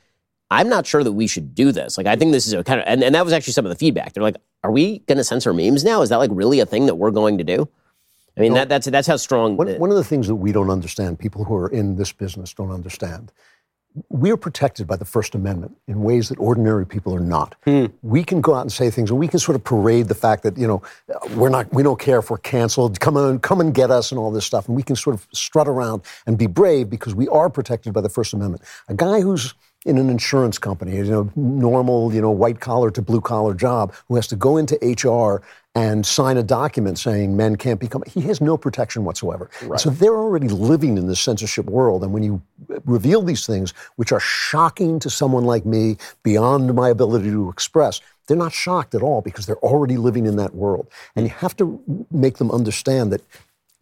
I'm 0.49 0.67
not 0.69 0.85
sure 0.85 1.03
that 1.03 1.11
we 1.13 1.27
should 1.27 1.55
do 1.55 1.71
this. 1.71 1.97
Like, 1.97 2.07
I 2.07 2.15
think 2.15 2.31
this 2.31 2.45
is 2.47 2.53
a 2.53 2.63
kind 2.63 2.79
of, 2.79 2.85
and, 2.87 3.03
and 3.03 3.15
that 3.15 3.23
was 3.23 3.33
actually 3.33 3.53
some 3.53 3.65
of 3.65 3.69
the 3.69 3.75
feedback. 3.75 4.13
They're 4.13 4.23
like, 4.23 4.37
are 4.63 4.71
we 4.71 4.99
going 4.99 5.17
to 5.17 5.23
censor 5.23 5.53
memes 5.53 5.83
now? 5.83 6.01
Is 6.01 6.09
that 6.09 6.17
like 6.17 6.31
really 6.33 6.59
a 6.59 6.65
thing 6.65 6.85
that 6.87 6.95
we're 6.95 7.11
going 7.11 7.37
to 7.39 7.43
do? 7.43 7.67
I 8.35 8.41
mean, 8.41 8.53
No. 8.53 8.59
that, 8.59 8.69
that's 8.69 8.87
that's 8.87 9.07
how 9.07 9.17
strong. 9.17 9.57
One, 9.57 9.67
one 9.79 9.91
of 9.91 9.95
the 9.95 10.03
things 10.03 10.27
that 10.27 10.35
we 10.35 10.51
don't 10.51 10.71
understand, 10.71 11.19
people 11.19 11.43
who 11.43 11.55
are 11.55 11.67
in 11.67 11.95
this 11.97 12.11
business 12.11 12.51
don't 12.53 12.71
understand, 12.71 13.31
we 14.09 14.31
are 14.31 14.37
protected 14.37 14.87
by 14.87 14.95
the 14.95 15.05
First 15.05 15.35
Amendment 15.35 15.77
in 15.87 16.01
ways 16.01 16.29
that 16.29 16.39
ordinary 16.39 16.85
people 16.85 17.13
are 17.13 17.19
not. 17.19 17.55
Hmm. 17.63 17.85
We 18.01 18.23
can 18.23 18.41
go 18.41 18.55
out 18.55 18.61
and 18.61 18.71
say 18.71 18.89
things, 18.89 19.09
and 19.09 19.19
we 19.19 19.27
can 19.27 19.39
sort 19.39 19.55
of 19.55 19.63
parade 19.63 20.07
the 20.07 20.15
fact 20.15 20.43
that 20.43 20.57
you 20.57 20.67
know 20.67 20.81
we're 21.35 21.49
not, 21.49 21.71
we 21.73 21.83
don't 21.83 21.99
care 21.99 22.19
if 22.19 22.29
we're 22.29 22.37
canceled. 22.37 22.99
Come 22.99 23.17
on, 23.17 23.39
come 23.39 23.61
and 23.61 23.73
get 23.73 23.91
us, 23.91 24.11
and 24.11 24.19
all 24.19 24.31
this 24.31 24.45
stuff, 24.45 24.67
and 24.67 24.75
we 24.75 24.83
can 24.83 24.95
sort 24.95 25.15
of 25.15 25.27
strut 25.33 25.67
around 25.67 26.01
and 26.25 26.37
be 26.37 26.47
brave 26.47 26.89
because 26.89 27.13
we 27.13 27.27
are 27.27 27.49
protected 27.49 27.93
by 27.93 28.01
the 28.01 28.09
First 28.09 28.33
Amendment. 28.33 28.63
A 28.87 28.93
guy 28.93 29.21
who's 29.21 29.53
in 29.85 29.97
an 29.97 30.09
insurance 30.09 30.57
company, 30.57 30.95
you 30.95 31.03
know, 31.03 31.31
normal, 31.35 32.13
you 32.13 32.21
know, 32.21 32.31
white 32.31 32.59
collar 32.59 32.89
to 32.91 33.01
blue 33.01 33.21
collar 33.21 33.53
job, 33.53 33.93
who 34.07 34.15
has 34.15 34.27
to 34.27 34.35
go 34.35 34.57
into 34.57 34.75
HR 34.81 35.43
and 35.75 36.05
sign 36.05 36.37
a 36.37 36.43
document 36.43 36.99
saying 36.99 37.35
men 37.35 37.55
can't 37.55 37.79
become, 37.79 38.03
he 38.07 38.21
has 38.21 38.39
no 38.39 38.55
protection 38.55 39.03
whatsoever. 39.03 39.49
So 39.77 39.89
they're 39.89 40.15
already 40.15 40.47
living 40.47 40.97
in 40.97 41.07
this 41.07 41.19
censorship 41.19 41.65
world. 41.65 42.03
And 42.03 42.13
when 42.13 42.23
you 42.23 42.41
reveal 42.85 43.23
these 43.23 43.45
things, 43.45 43.73
which 43.95 44.11
are 44.11 44.19
shocking 44.19 44.99
to 44.99 45.09
someone 45.09 45.45
like 45.45 45.65
me, 45.65 45.97
beyond 46.21 46.73
my 46.75 46.89
ability 46.89 47.31
to 47.31 47.49
express, 47.49 48.01
they're 48.27 48.37
not 48.37 48.53
shocked 48.53 48.95
at 48.95 49.01
all 49.01 49.21
because 49.21 49.45
they're 49.47 49.57
already 49.57 49.97
living 49.97 50.25
in 50.25 50.35
that 50.37 50.55
world. 50.55 50.87
And 51.15 51.25
you 51.25 51.31
have 51.31 51.57
to 51.57 52.05
make 52.11 52.37
them 52.37 52.51
understand 52.51 53.11
that 53.11 53.21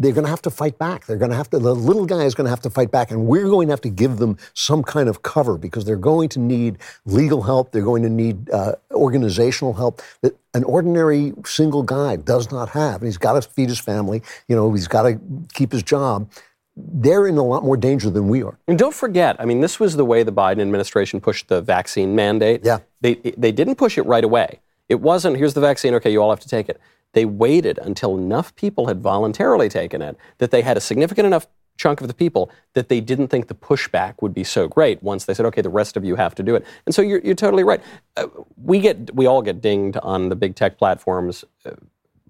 they're 0.02 0.14
going 0.14 0.24
to 0.24 0.30
have 0.30 0.42
to 0.42 0.50
fight 0.50 0.78
back. 0.78 1.06
They're 1.06 1.18
going 1.18 1.32
to 1.32 1.38
have 1.38 1.50
to, 1.52 1.60
the 1.60 1.76
little 1.76 2.06
guy 2.06 2.24
is 2.24 2.34
going 2.34 2.46
to 2.46 2.50
have 2.50 2.62
to 2.62 2.70
fight 2.70 2.92
back, 2.92 3.12
and 3.12 3.28
we're 3.28 3.50
going 3.50 3.68
to 3.68 3.72
have 3.72 3.82
to 3.82 3.90
give 3.90 4.18
them 4.18 4.38
some 4.54 4.84
kind 4.84 5.08
of 5.08 5.22
cover 5.22 5.58
because 5.58 5.86
they're 5.86 5.96
going 5.96 6.30
to 6.30 6.40
need 6.40 6.78
legal 7.06 7.44
help. 7.44 7.72
They're 7.72 7.84
going 7.84 8.04
to 8.04 8.10
need 8.10 8.50
uh, 8.50 8.74
organizational 8.92 9.74
help 9.74 10.02
that 10.22 10.36
an 10.54 10.64
ordinary 10.64 11.34
single 11.46 11.84
guy 11.84 12.16
does 12.16 12.52
not 12.52 12.70
have. 12.70 13.02
And 13.02 13.08
he's 13.08 13.18
got 13.18 13.42
to 13.42 13.48
feed 13.48 13.70
his 13.70 13.80
family, 13.80 14.22
you 14.48 14.56
know, 14.56 14.74
he's 14.74 14.88
got 14.88 15.04
to 15.04 15.20
keep 15.54 15.72
his 15.72 15.84
job. 15.84 16.30
They're 16.76 17.28
in 17.28 17.38
a 17.38 17.44
lot 17.44 17.64
more 17.64 17.78
danger 17.78 18.10
than 18.10 18.28
we 18.28 18.42
are. 18.44 18.58
And 18.68 18.80
don't 18.80 18.96
forget, 18.96 19.36
I 19.40 19.46
mean, 19.46 19.62
this 19.62 19.80
was 19.80 19.98
the 19.98 20.06
way 20.06 20.24
the 20.24 20.32
Biden 20.32 20.62
administration 20.62 21.20
pushed 21.20 21.48
the 21.48 21.62
vaccine 21.62 22.16
mandate. 22.16 22.62
Yeah. 22.64 22.80
They, 23.02 23.16
they 23.16 23.52
didn't 23.52 23.76
push 23.76 23.98
it 23.98 24.04
right 24.04 24.24
away. 24.24 24.62
It 24.90 25.00
wasn't, 25.00 25.38
here's 25.38 25.54
the 25.54 25.62
vaccine, 25.62 25.94
okay, 25.96 26.12
you 26.12 26.22
all 26.22 26.30
have 26.30 26.40
to 26.40 26.50
take 26.50 26.70
it. 26.70 26.80
They 27.14 27.26
waited 27.26 27.78
until 27.80 28.18
enough 28.18 28.56
people 28.56 28.88
had 28.88 29.02
voluntarily 29.02 29.70
taken 29.70 30.02
it 30.02 30.18
that 30.38 30.52
they 30.52 30.62
had 30.62 30.78
a 30.78 30.82
significant 30.82 31.26
enough 31.26 31.48
chunk 31.78 32.02
of 32.02 32.08
the 32.08 32.14
people 32.14 32.52
that 32.74 32.90
they 32.90 33.02
didn't 33.02 33.30
think 33.30 33.48
the 33.48 33.56
pushback 33.56 34.16
would 34.22 34.34
be 34.34 34.44
so 34.44 34.68
great 34.68 35.02
once 35.02 35.26
they 35.26 35.34
said, 35.34 35.46
okay, 35.48 35.62
the 35.62 35.70
rest 35.70 35.98
of 35.98 36.06
you 36.06 36.16
have 36.16 36.36
to 36.36 36.44
do 36.44 36.56
it. 36.56 36.66
And 36.86 36.94
so 36.94 37.02
you're, 37.02 37.20
you're 37.20 37.36
totally 37.36 37.64
right. 37.64 37.82
Uh, 38.16 38.28
we, 38.56 38.80
get, 38.80 39.16
we 39.16 39.26
all 39.26 39.42
get 39.42 39.62
dinged 39.62 39.98
on 39.98 40.30
the 40.30 40.36
big 40.36 40.56
tech 40.56 40.78
platforms 40.78 41.44
uh, 41.66 41.72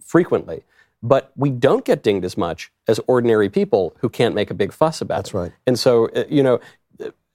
frequently. 0.01 0.63
But 1.03 1.31
we 1.35 1.49
don't 1.49 1.83
get 1.83 2.03
dinged 2.03 2.23
as 2.23 2.37
much 2.37 2.71
as 2.87 2.99
ordinary 3.07 3.49
people 3.49 3.95
who 3.99 4.09
can't 4.09 4.35
make 4.35 4.51
a 4.51 4.53
big 4.53 4.71
fuss 4.71 5.01
about 5.01 5.17
That's 5.17 5.33
it. 5.33 5.37
right. 5.37 5.51
And 5.65 5.77
so, 5.77 6.07
uh, 6.09 6.25
you 6.29 6.43
know, 6.43 6.59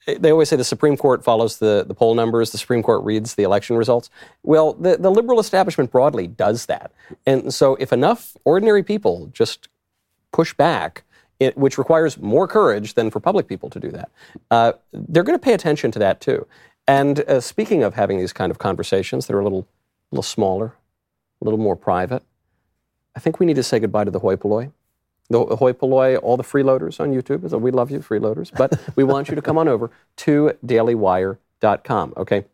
they 0.06 0.30
always 0.30 0.48
say 0.48 0.56
the 0.56 0.64
Supreme 0.64 0.96
Court 0.96 1.24
follows 1.24 1.58
the, 1.58 1.84
the 1.86 1.94
poll 1.94 2.14
numbers, 2.14 2.52
the 2.52 2.58
Supreme 2.58 2.82
Court 2.82 3.04
reads 3.04 3.34
the 3.34 3.42
election 3.42 3.76
results. 3.76 4.08
Well, 4.42 4.74
the, 4.74 4.96
the 4.96 5.10
liberal 5.10 5.40
establishment 5.40 5.90
broadly 5.90 6.26
does 6.26 6.66
that. 6.66 6.92
And 7.26 7.52
so, 7.52 7.74
if 7.76 7.92
enough 7.92 8.36
ordinary 8.44 8.82
people 8.82 9.30
just 9.32 9.68
push 10.32 10.54
back, 10.54 11.02
it, 11.40 11.56
which 11.56 11.76
requires 11.76 12.18
more 12.18 12.46
courage 12.46 12.94
than 12.94 13.10
for 13.10 13.20
public 13.20 13.48
people 13.48 13.68
to 13.70 13.80
do 13.80 13.90
that, 13.90 14.10
uh, 14.50 14.72
they're 14.92 15.24
going 15.24 15.38
to 15.38 15.42
pay 15.42 15.52
attention 15.52 15.90
to 15.90 15.98
that 15.98 16.20
too. 16.20 16.46
And 16.86 17.20
uh, 17.20 17.40
speaking 17.40 17.82
of 17.82 17.94
having 17.94 18.18
these 18.18 18.32
kind 18.32 18.50
of 18.50 18.58
conversations 18.58 19.26
that 19.26 19.34
are 19.34 19.40
a 19.40 19.42
little, 19.42 19.66
little 20.12 20.22
smaller, 20.22 20.74
a 21.42 21.44
little 21.44 21.58
more 21.58 21.76
private, 21.76 22.22
I 23.16 23.20
think 23.20 23.40
we 23.40 23.46
need 23.46 23.56
to 23.56 23.62
say 23.62 23.80
goodbye 23.80 24.04
to 24.04 24.10
the 24.10 24.20
hoi 24.20 24.36
polloi. 24.36 24.70
The 25.28 25.56
hoi 25.56 25.72
polloi, 25.72 26.16
all 26.16 26.36
the 26.36 26.44
freeloaders 26.44 27.00
on 27.00 27.12
YouTube. 27.12 27.48
So 27.50 27.58
we 27.58 27.70
love 27.70 27.90
you, 27.90 27.98
freeloaders, 27.98 28.56
but 28.56 28.78
we 28.96 29.04
want 29.04 29.28
you 29.28 29.34
to 29.34 29.42
come 29.42 29.58
on 29.58 29.66
over 29.68 29.90
to 30.18 30.52
dailywire.com, 30.64 32.14
okay? 32.16 32.44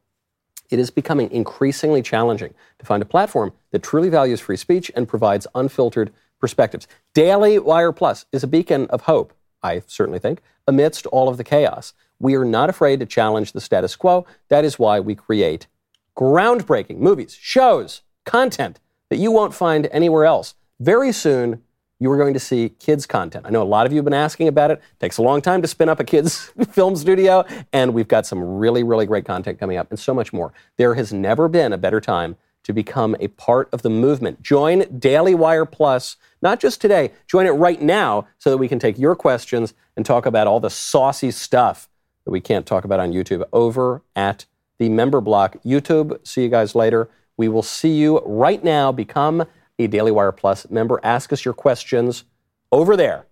It 0.70 0.78
is 0.78 0.90
becoming 0.90 1.30
increasingly 1.30 2.00
challenging 2.00 2.54
to 2.78 2.86
find 2.86 3.02
a 3.02 3.06
platform 3.06 3.52
that 3.72 3.82
truly 3.82 4.08
values 4.08 4.40
free 4.40 4.56
speech 4.56 4.90
and 4.96 5.06
provides 5.06 5.46
unfiltered 5.54 6.10
perspectives. 6.40 6.88
Daily 7.12 7.58
Wire 7.58 7.92
Plus 7.92 8.24
is 8.32 8.42
a 8.42 8.46
beacon 8.46 8.86
of 8.86 9.02
hope, 9.02 9.34
I 9.62 9.82
certainly 9.86 10.18
think, 10.18 10.40
amidst 10.66 11.04
all 11.06 11.28
of 11.28 11.36
the 11.36 11.44
chaos. 11.44 11.92
We 12.18 12.34
are 12.36 12.44
not 12.44 12.70
afraid 12.70 13.00
to 13.00 13.06
challenge 13.06 13.52
the 13.52 13.60
status 13.60 13.96
quo. 13.96 14.24
That 14.48 14.64
is 14.64 14.78
why 14.78 14.98
we 14.98 15.14
create 15.14 15.66
groundbreaking 16.16 16.98
movies, 16.98 17.36
shows, 17.38 18.00
content 18.24 18.80
that 19.10 19.18
you 19.18 19.30
won't 19.30 19.54
find 19.54 19.88
anywhere 19.92 20.24
else. 20.24 20.54
Very 20.80 21.12
soon, 21.12 21.62
you 22.02 22.10
are 22.10 22.16
going 22.16 22.34
to 22.34 22.40
see 22.40 22.70
kids' 22.80 23.06
content. 23.06 23.46
I 23.46 23.50
know 23.50 23.62
a 23.62 23.64
lot 23.64 23.86
of 23.86 23.92
you 23.92 23.98
have 23.98 24.04
been 24.04 24.12
asking 24.12 24.48
about 24.48 24.72
it. 24.72 24.78
It 24.78 25.00
takes 25.00 25.18
a 25.18 25.22
long 25.22 25.40
time 25.40 25.62
to 25.62 25.68
spin 25.68 25.88
up 25.88 26.00
a 26.00 26.04
kids' 26.04 26.50
film 26.70 26.96
studio, 26.96 27.44
and 27.72 27.94
we've 27.94 28.08
got 28.08 28.26
some 28.26 28.42
really, 28.42 28.82
really 28.82 29.06
great 29.06 29.24
content 29.24 29.60
coming 29.60 29.76
up 29.76 29.88
and 29.90 29.98
so 30.00 30.12
much 30.12 30.32
more. 30.32 30.52
There 30.78 30.94
has 30.94 31.12
never 31.12 31.46
been 31.48 31.72
a 31.72 31.78
better 31.78 32.00
time 32.00 32.36
to 32.64 32.72
become 32.72 33.14
a 33.20 33.28
part 33.28 33.68
of 33.72 33.82
the 33.82 33.90
movement. 33.90 34.42
Join 34.42 34.98
Daily 34.98 35.36
Wire 35.36 35.64
Plus, 35.64 36.16
not 36.42 36.58
just 36.58 36.80
today, 36.80 37.12
join 37.28 37.46
it 37.46 37.50
right 37.50 37.80
now 37.80 38.26
so 38.38 38.50
that 38.50 38.58
we 38.58 38.66
can 38.66 38.80
take 38.80 38.98
your 38.98 39.14
questions 39.14 39.72
and 39.96 40.04
talk 40.04 40.26
about 40.26 40.48
all 40.48 40.58
the 40.58 40.70
saucy 40.70 41.30
stuff 41.30 41.88
that 42.24 42.32
we 42.32 42.40
can't 42.40 42.66
talk 42.66 42.84
about 42.84 42.98
on 42.98 43.12
YouTube 43.12 43.44
over 43.52 44.02
at 44.16 44.46
the 44.80 44.88
member 44.88 45.20
block. 45.20 45.56
YouTube, 45.64 46.26
see 46.26 46.42
you 46.42 46.48
guys 46.48 46.74
later. 46.74 47.08
We 47.36 47.48
will 47.48 47.62
see 47.62 47.94
you 47.94 48.18
right 48.26 48.62
now. 48.62 48.90
Become 48.90 49.44
Daily 49.86 50.10
Wire 50.10 50.32
Plus 50.32 50.68
member. 50.70 51.00
Ask 51.02 51.32
us 51.32 51.44
your 51.44 51.54
questions 51.54 52.24
over 52.70 52.96
there 52.96 53.26